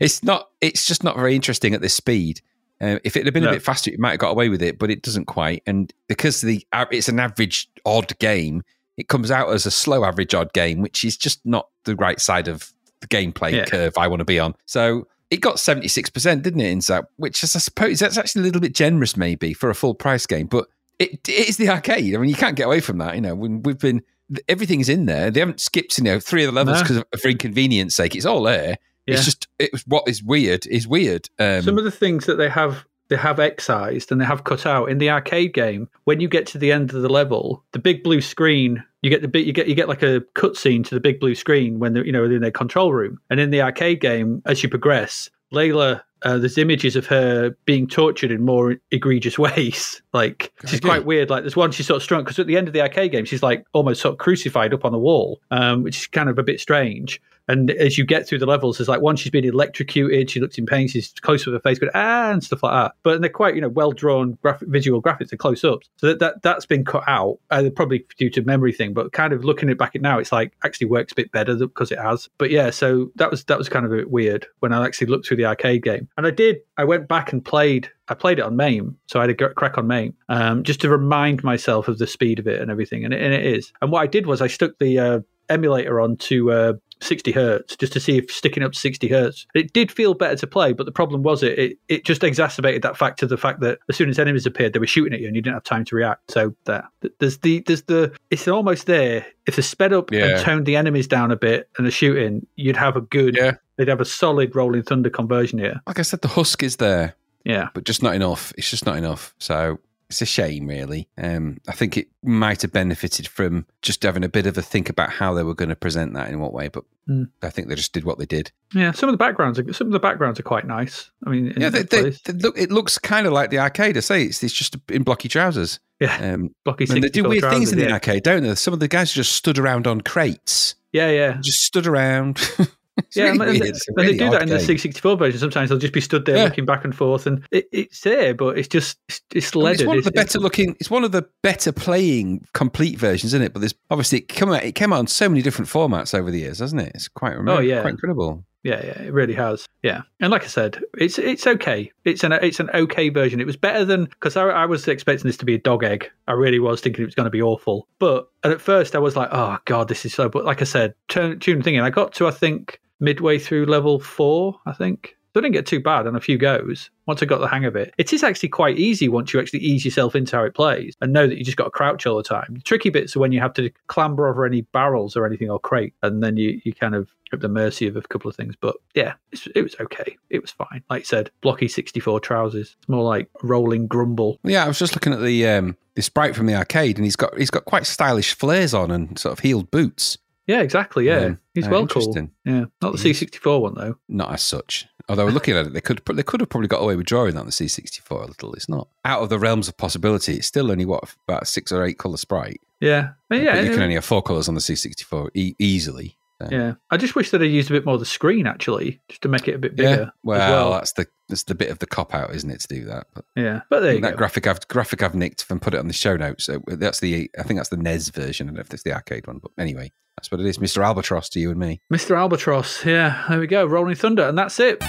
[0.00, 0.50] it's not.
[0.60, 2.40] It's just not very interesting at this speed.
[2.80, 3.50] Uh, if it had been No.
[3.50, 5.62] a bit faster, it might have got away with it, but it doesn't quite.
[5.66, 8.62] And because the uh, it's an average odd game,
[8.96, 12.20] it comes out as a slow average odd game, which is just not the right
[12.20, 13.64] side of the gameplay Yeah.
[13.64, 14.54] curve I want to be on.
[14.66, 16.70] So it got seventy six percent, didn't it?
[16.70, 19.74] In Zzap, which is, I suppose that's actually a little bit generous, maybe for a
[19.74, 20.66] full price game, but
[20.98, 22.14] it, it is the arcade.
[22.14, 23.14] I mean, you can't get away from that.
[23.14, 24.02] You know, when we've been
[24.48, 25.30] everything's in there.
[25.30, 28.14] They haven't skipped, you know, three of the levels because of for inconvenience sake.
[28.14, 28.78] It's all there.
[29.06, 29.14] Yeah.
[29.14, 31.28] It's just it was what is weird is weird.
[31.38, 34.64] Um, Some of the things that they have they have excised and they have cut
[34.64, 35.88] out in the arcade game.
[36.04, 39.20] When you get to the end of the level, the big blue screen, you get
[39.20, 41.92] the bit you get you get like a cutscene to the big blue screen when
[41.92, 43.20] they're you know in their control room.
[43.28, 46.00] And in the arcade game, as you progress, Layla.
[46.22, 50.02] Uh, there's images of her being tortured in more egregious ways.
[50.12, 50.86] Like she's Okay.
[50.86, 51.30] quite weird.
[51.30, 53.24] Like there's one she's sort of strung because at the end of the arcade game,
[53.24, 56.38] she's like almost sort of crucified up on the wall, um, which is kind of
[56.38, 57.22] a bit strange.
[57.50, 60.56] And as you get through the levels, there's like one she's been electrocuted, she looks
[60.56, 62.94] in pain, she's close with her face, going ah and stuff like that.
[63.02, 65.88] But they're quite you know well drawn graphic, visual graphics and close ups.
[65.96, 68.94] So that, that that's been cut out, uh, probably due to memory thing.
[68.94, 71.56] But kind of looking it back at now, it's like actually works a bit better
[71.56, 72.28] because it has.
[72.38, 75.08] But yeah, so that was that was kind of a bit weird when I actually
[75.08, 76.58] looked through the arcade game, and I did.
[76.76, 77.90] I went back and played.
[78.06, 80.88] I played it on MAME, so I had a crack on MAME, um, just to
[80.88, 83.72] remind myself of the speed of it and everything, and it, and it is.
[83.82, 87.76] And what I did was I stuck the uh, emulator on to uh, 60 hertz
[87.76, 89.46] just to see if sticking up to 60 hertz.
[89.54, 92.82] It did feel better to play, but the problem was it it, it just exacerbated
[92.82, 95.20] that fact to the fact that as soon as enemies appeared, they were shooting at
[95.20, 96.30] you and you didn't have time to react.
[96.30, 96.88] So there,
[97.18, 99.26] there's the there's the it's almost there.
[99.46, 100.26] If they sped up Yeah.
[100.36, 103.36] and toned the enemies down a bit and the shooting, you'd have a good.
[103.36, 103.52] Yeah.
[103.76, 105.80] They'd have a solid rolling thunder conversion here.
[105.86, 107.14] like I said, the husk is there,
[107.44, 107.70] Yeah.
[107.72, 108.52] but just not enough.
[108.58, 109.34] It's just not enough.
[109.38, 109.78] So
[110.10, 111.08] It's a shame, really.
[111.16, 114.88] Um, I think it might have benefited from just having a bit of a think
[114.90, 117.28] about how they were going to present that in what way, but Mm.
[117.42, 118.52] I think they just did what they did.
[118.72, 121.10] Yeah, some of the backgrounds are some of the backgrounds are quite nice.
[121.26, 122.56] I mean, Yeah, they, they, they look.
[122.56, 123.96] It looks kind of like the arcade.
[123.96, 125.80] I say it's it's just in blocky trousers.
[125.98, 126.84] yeah, Um, blocky.
[126.84, 127.94] and they do 64 weird things in the yeah.
[127.94, 128.54] arcade, don't they?
[128.54, 131.38] Some of the guys just stood around on crates, Yeah, yeah.
[131.42, 132.38] just stood around.
[133.06, 133.62] it's yeah, really and, weird.
[133.62, 134.66] they, It's a they do that in the game.
[134.66, 135.38] 664 version.
[135.40, 136.44] Sometimes they'll just be stood there Yeah.
[136.44, 139.64] looking back and forth, and it, it's there, but it's just it's, it's I mean,
[139.66, 139.80] leaded.
[139.80, 140.76] it's one of the better looking.
[140.80, 143.52] It's one of the better playing complete versions, isn't it?
[143.52, 144.62] But there's obviously it came out.
[144.64, 146.92] It came out on so many different formats over the years, hasn't it?
[146.94, 147.34] It's quite.
[147.36, 147.80] Oh, yeah.
[147.82, 148.44] quite incredible.
[148.62, 149.66] Yeah, yeah, it really has.
[149.82, 151.90] Yeah, and like I said, it's it's okay.
[152.04, 153.40] It's an it's an okay version.
[153.40, 156.10] It was better than because I, I was expecting this to be a dog egg.
[156.28, 157.88] I really was thinking it was going to be awful.
[157.98, 160.28] But and at first I was like, oh god, this is so.
[160.28, 161.80] But like I said, turn tune thinking.
[161.80, 164.58] I got to I think midway through level four.
[164.66, 165.16] I think.
[165.32, 167.64] So I didn't get too bad on a few goes once I got the hang
[167.64, 167.94] of it.
[167.98, 171.12] It is actually quite easy once you actually ease yourself into how it plays and
[171.12, 172.54] know that you just got to crouch all the time.
[172.54, 175.60] The tricky bits are when you have to clamber over any barrels or anything or
[175.60, 178.54] crate, and then you, you kind of at the mercy of a couple of things.
[178.60, 179.14] But yeah,
[179.54, 180.16] it was okay.
[180.30, 180.82] It was fine.
[180.90, 182.76] Like I said, blocky 64 trousers.
[182.78, 184.40] It's more like rolling grumble.
[184.42, 187.16] Yeah, I was just looking at the um, the sprite from the arcade, and he's
[187.16, 190.18] got he's got quite stylish flares on and sort of heeled boots.
[190.50, 191.06] Yeah, exactly.
[191.06, 192.14] Yeah, Um, he's uh, well cool.
[192.44, 193.96] Yeah, not the C64 one though.
[194.08, 194.86] Not as such.
[195.08, 197.40] Although looking at it, they could they could have probably got away with drawing that
[197.40, 198.52] on the C64 a little.
[198.54, 200.34] It's not out of the realms of possibility.
[200.34, 202.60] It's still only what about six or eight color sprite.
[202.80, 206.16] Yeah, but yeah, but you can only have four colors on the C64 e- easily.
[206.40, 206.74] So, yeah.
[206.90, 209.28] I just wish that I used a bit more of the screen actually, just to
[209.28, 209.90] make it a bit bigger.
[209.90, 210.10] Yeah.
[210.22, 210.72] Well, well.
[210.72, 213.08] that's the that's the bit of the cop out, isn't it, to do that?
[213.14, 213.60] But yeah.
[213.68, 214.16] But there you that go.
[214.16, 216.44] graphic I've graphic I've nicked and put it on the show notes.
[216.44, 218.46] So that's the I think that's the NES version.
[218.46, 220.58] I don't know if it's the arcade one, but anyway, that's what it is.
[220.58, 220.84] Mr.
[220.84, 221.82] Albatross to you and me.
[221.92, 222.16] Mr.
[222.16, 222.84] Albatross.
[222.84, 223.66] Yeah, there we go.
[223.66, 224.82] Rolling Thunder, and that's it.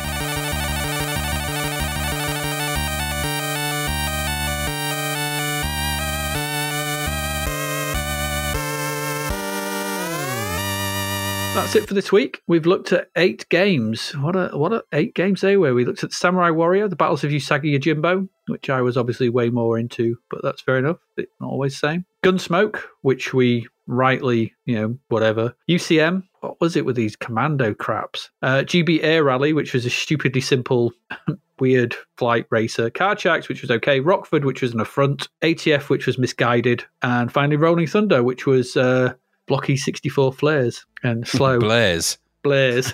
[11.53, 12.41] That's it for this week.
[12.47, 14.11] We've looked at eight games.
[14.11, 15.73] What a what a eight games they were.
[15.73, 19.49] We looked at Samurai Warrior, the Battles of Usagi Yojimbo, which I was obviously way
[19.49, 20.97] more into, but that's fair enough.
[21.17, 22.05] It's not always the same.
[22.23, 25.53] Gunsmoke, which we rightly, you know, whatever.
[25.69, 28.29] UCM, what was it with these commando craps?
[28.41, 30.93] Uh, Gee Bee Air Rally, which was a stupidly simple,
[31.59, 32.89] weird flight racer.
[32.89, 33.99] Card Sharks, which was okay.
[33.99, 35.27] Rockford, which was an affront.
[35.41, 36.85] ATF, which was misguided.
[37.01, 39.13] And finally Rolling Thunder, which was uh,
[39.47, 41.59] blocky 64 flares and slow.
[41.59, 42.17] blares.
[42.43, 42.91] Blares.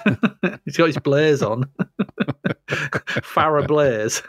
[0.65, 1.63] He's got his blares on.
[2.67, 4.21] Farah blares.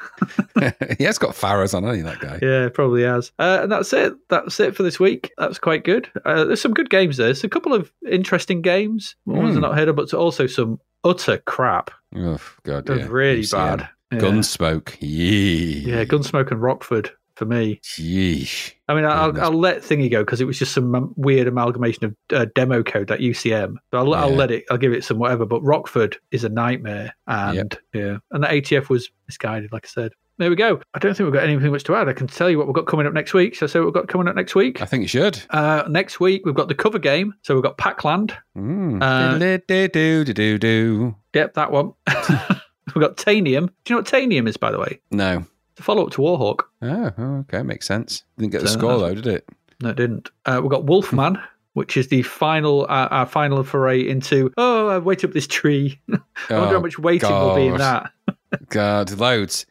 [0.97, 2.39] he has got Farahs on, hasn't he, that guy?
[2.41, 3.33] Yeah, probably has.
[3.39, 4.15] Uh, and that's it.
[4.29, 5.33] That's it for this week.
[5.39, 6.11] That's quite good.
[6.25, 7.27] Uh, there's some good games there.
[7.29, 9.17] There's a couple of interesting games.
[9.27, 9.59] Ones Hmm.
[9.59, 11.91] are not heard of, but also some utter crap.
[12.15, 13.07] Oh God, yeah.
[13.09, 13.79] really UCM.
[13.79, 13.89] bad.
[14.13, 14.19] Yeah.
[14.21, 14.97] Gunsmoke.
[15.01, 15.81] Yee.
[15.81, 17.81] Yeah, Gunsmoke and Rockford for me.
[17.85, 18.75] Yeesh.
[18.89, 22.17] I mean, I'll, I'll let Thingy go because it was just some weird amalgamation of
[22.33, 23.75] uh, demo code, that UCM.
[23.91, 24.65] So I'll, I'll let it.
[24.71, 25.47] I'll give it some whatever.
[25.47, 29.73] But Rockford is a nightmare, and yeah, and the ATF was misguided.
[29.73, 30.81] Like I said, there we go.
[30.95, 32.09] I don't think we've got anything much to add.
[32.09, 33.57] I can tell you what we've got coming up next week.
[33.57, 34.81] So, so what we've got coming up next week.
[34.81, 35.43] I think you should.
[35.51, 37.35] Uh, next week we've got the cover game.
[37.43, 38.37] So we've got Pac-Land.
[38.57, 39.03] Mm.
[39.03, 41.17] Uh, do do do do.
[41.35, 41.93] Yep, that one.
[42.09, 43.67] we've got Tanium.
[43.85, 45.01] Do you know what Tanium is, by the way?
[45.11, 45.45] No.
[45.79, 46.63] It's a follow up to Warhawk.
[46.83, 48.25] Oh, oh, okay, makes sense.
[48.37, 49.49] Didn't get the So score though, did it?
[49.81, 50.29] No, it didn't.
[50.45, 51.39] Uh, we've got Wolfman,
[51.75, 54.53] which is the final, uh, our final foray into.
[54.57, 56.01] Oh, I wait up this tree.
[56.11, 56.19] I
[56.51, 58.11] wonder how Oh, much waiting will be in that.
[58.71, 59.67] God, loads.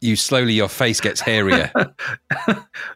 [0.00, 1.72] You slowly, your face gets hairier.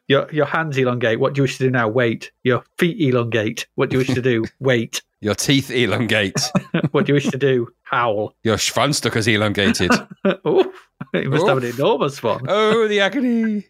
[0.07, 1.19] Your your hands elongate.
[1.19, 1.89] What do you wish to do now?
[1.89, 2.31] Wait.
[2.45, 3.67] Your feet elongate.
[3.75, 4.45] What do you wish to do?
[4.61, 5.03] Wait.
[5.21, 6.39] your teeth elongate.
[6.93, 7.69] What do you wish to do?
[7.91, 8.37] Howl.
[8.45, 9.91] your Schwanstucker's elongated.
[10.25, 10.73] oh,
[11.13, 12.45] you must have an enormous one.
[12.49, 13.67] oh, the agony.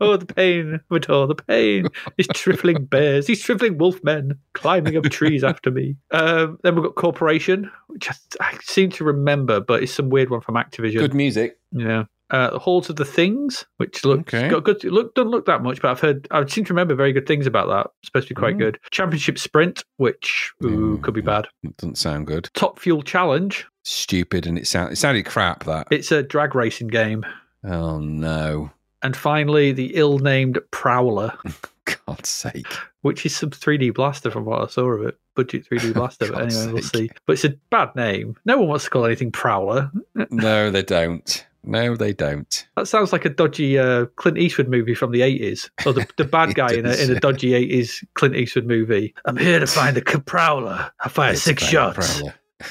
[0.00, 1.88] oh, the pain, but oh, the pain.
[2.16, 5.96] These trifling bears, these trifling wolfmen climbing up trees after me.
[6.12, 10.30] Um, then we've got Corporation, which I, I seem to remember, but it's some weird
[10.30, 10.98] one from Activision.
[10.98, 11.58] Good music.
[11.72, 12.04] Yeah.
[12.34, 14.48] Uh, Halls of the Things, which looks Okay.
[14.48, 14.82] got good.
[14.82, 16.26] Look, doesn't look that much, but I've heard.
[16.32, 17.92] I seem to remember very good things about that.
[18.00, 18.58] It's supposed to be quite Mm.
[18.58, 18.78] good.
[18.90, 21.26] Championship Sprint, which ooh, Mm, could be yeah.
[21.26, 21.46] bad.
[21.62, 22.48] It doesn't sound good.
[22.54, 23.66] Top Fuel Challenge.
[23.84, 25.62] Stupid, and it sound it sounded crap.
[25.64, 25.86] That.
[25.92, 27.24] It's a drag racing game.
[27.62, 28.70] oh no!
[29.02, 31.32] And finally, the ill-named Prowler.
[32.06, 32.66] God's sake!
[33.02, 35.18] which is some 3D blaster from what I saw of it.
[35.36, 37.10] Budget 3D blaster, but anyway, we'll see.
[37.26, 38.34] But it's a bad name.
[38.46, 39.90] No one wants to call anything Prowler.
[40.30, 41.46] No, they don't.
[41.66, 42.66] No, they don't.
[42.76, 45.70] That sounds like a dodgy uh, Clint Eastwood movie from the 80s.
[45.86, 49.14] Or the, the bad guy in a, in a dodgy 80s Clint Eastwood movie.
[49.24, 50.90] I'm here to find the Prowler.
[51.00, 52.22] I fire It's six shots.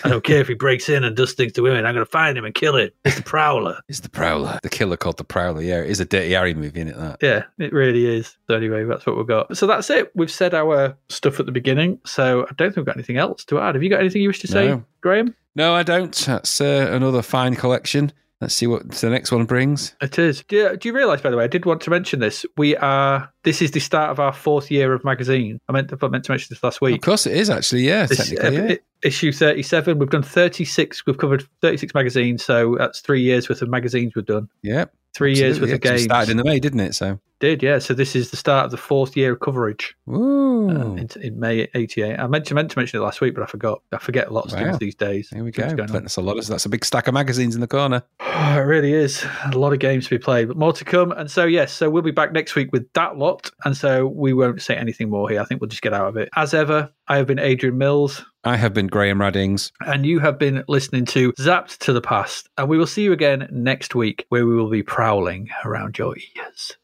[0.03, 1.85] I don't care if he breaks in and does things to women.
[1.85, 2.89] I'm going to find him and kill him.
[3.03, 3.79] It's the Prowler.
[3.87, 4.59] It's the Prowler.
[4.63, 5.61] The killer called the Prowler.
[5.61, 6.97] Yeah, it is a Dirty Harry movie, isn't it?
[6.97, 7.17] That.
[7.21, 8.37] Yeah, it really is.
[8.47, 9.55] So anyway, that's what we've got.
[9.57, 10.11] So that's it.
[10.15, 11.99] We've said our stuff at the beginning.
[12.05, 13.75] So I don't think we've got anything else to add.
[13.75, 14.85] Have you got anything you wish to say, No.
[15.01, 15.35] Graham?
[15.55, 16.15] No, I don't.
[16.15, 18.11] That's uh, another fine collection.
[18.43, 19.95] Let's see what the next one brings.
[20.01, 20.43] It is.
[20.47, 22.45] Do you, do you realise, by the way, I did want to mention this.
[22.57, 23.31] We are.
[23.43, 25.59] This is the start of our fourth year of magazine.
[25.67, 26.95] I meant I meant to mention this last week.
[26.95, 27.81] Of course, it is actually.
[27.87, 28.57] Yeah, This, technically.
[28.59, 28.75] uh, yeah.
[29.03, 29.97] issue 37.
[29.97, 31.05] We've done 36.
[31.05, 32.43] We've covered 36 magazines.
[32.43, 34.49] So that's three years worth of magazines we've done.
[34.61, 34.85] yeah.
[35.13, 35.71] Three years with absolutely.
[35.71, 36.03] It actually games.
[36.03, 36.95] started in the May, didn't it?
[36.95, 37.19] So.
[37.39, 37.79] Did, yeah.
[37.79, 40.69] So this is the start of the fourth year of coverage Ooh.
[40.69, 42.17] uh, in, in May 88.
[42.17, 43.81] I meant to, meant to mention it last week, but I forgot.
[43.91, 44.59] I forget a lot of Wow.
[44.63, 45.29] things these days.
[45.31, 45.75] There we go.
[45.75, 46.37] That's a lot.
[46.37, 48.01] Of, that's a big stack of magazines in the corner.
[48.53, 49.25] It really is.
[49.51, 51.11] A lot of games to be played, but more to come.
[51.11, 53.49] And so, yes, so we'll be back next week with that lot.
[53.65, 55.41] And so we won't say anything more here.
[55.41, 56.29] I think we'll just get out of it.
[56.35, 59.71] As ever, I have been Adrian Mills, I have been Graham Raddings.
[59.85, 62.49] and you have been listening to Zapped to the Past.
[62.57, 66.13] And we will see you again next week, where we will be prowling around your
[66.17, 66.77] ears.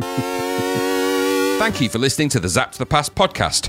[1.60, 3.68] Thank you for listening to the Zapped to the Past podcast.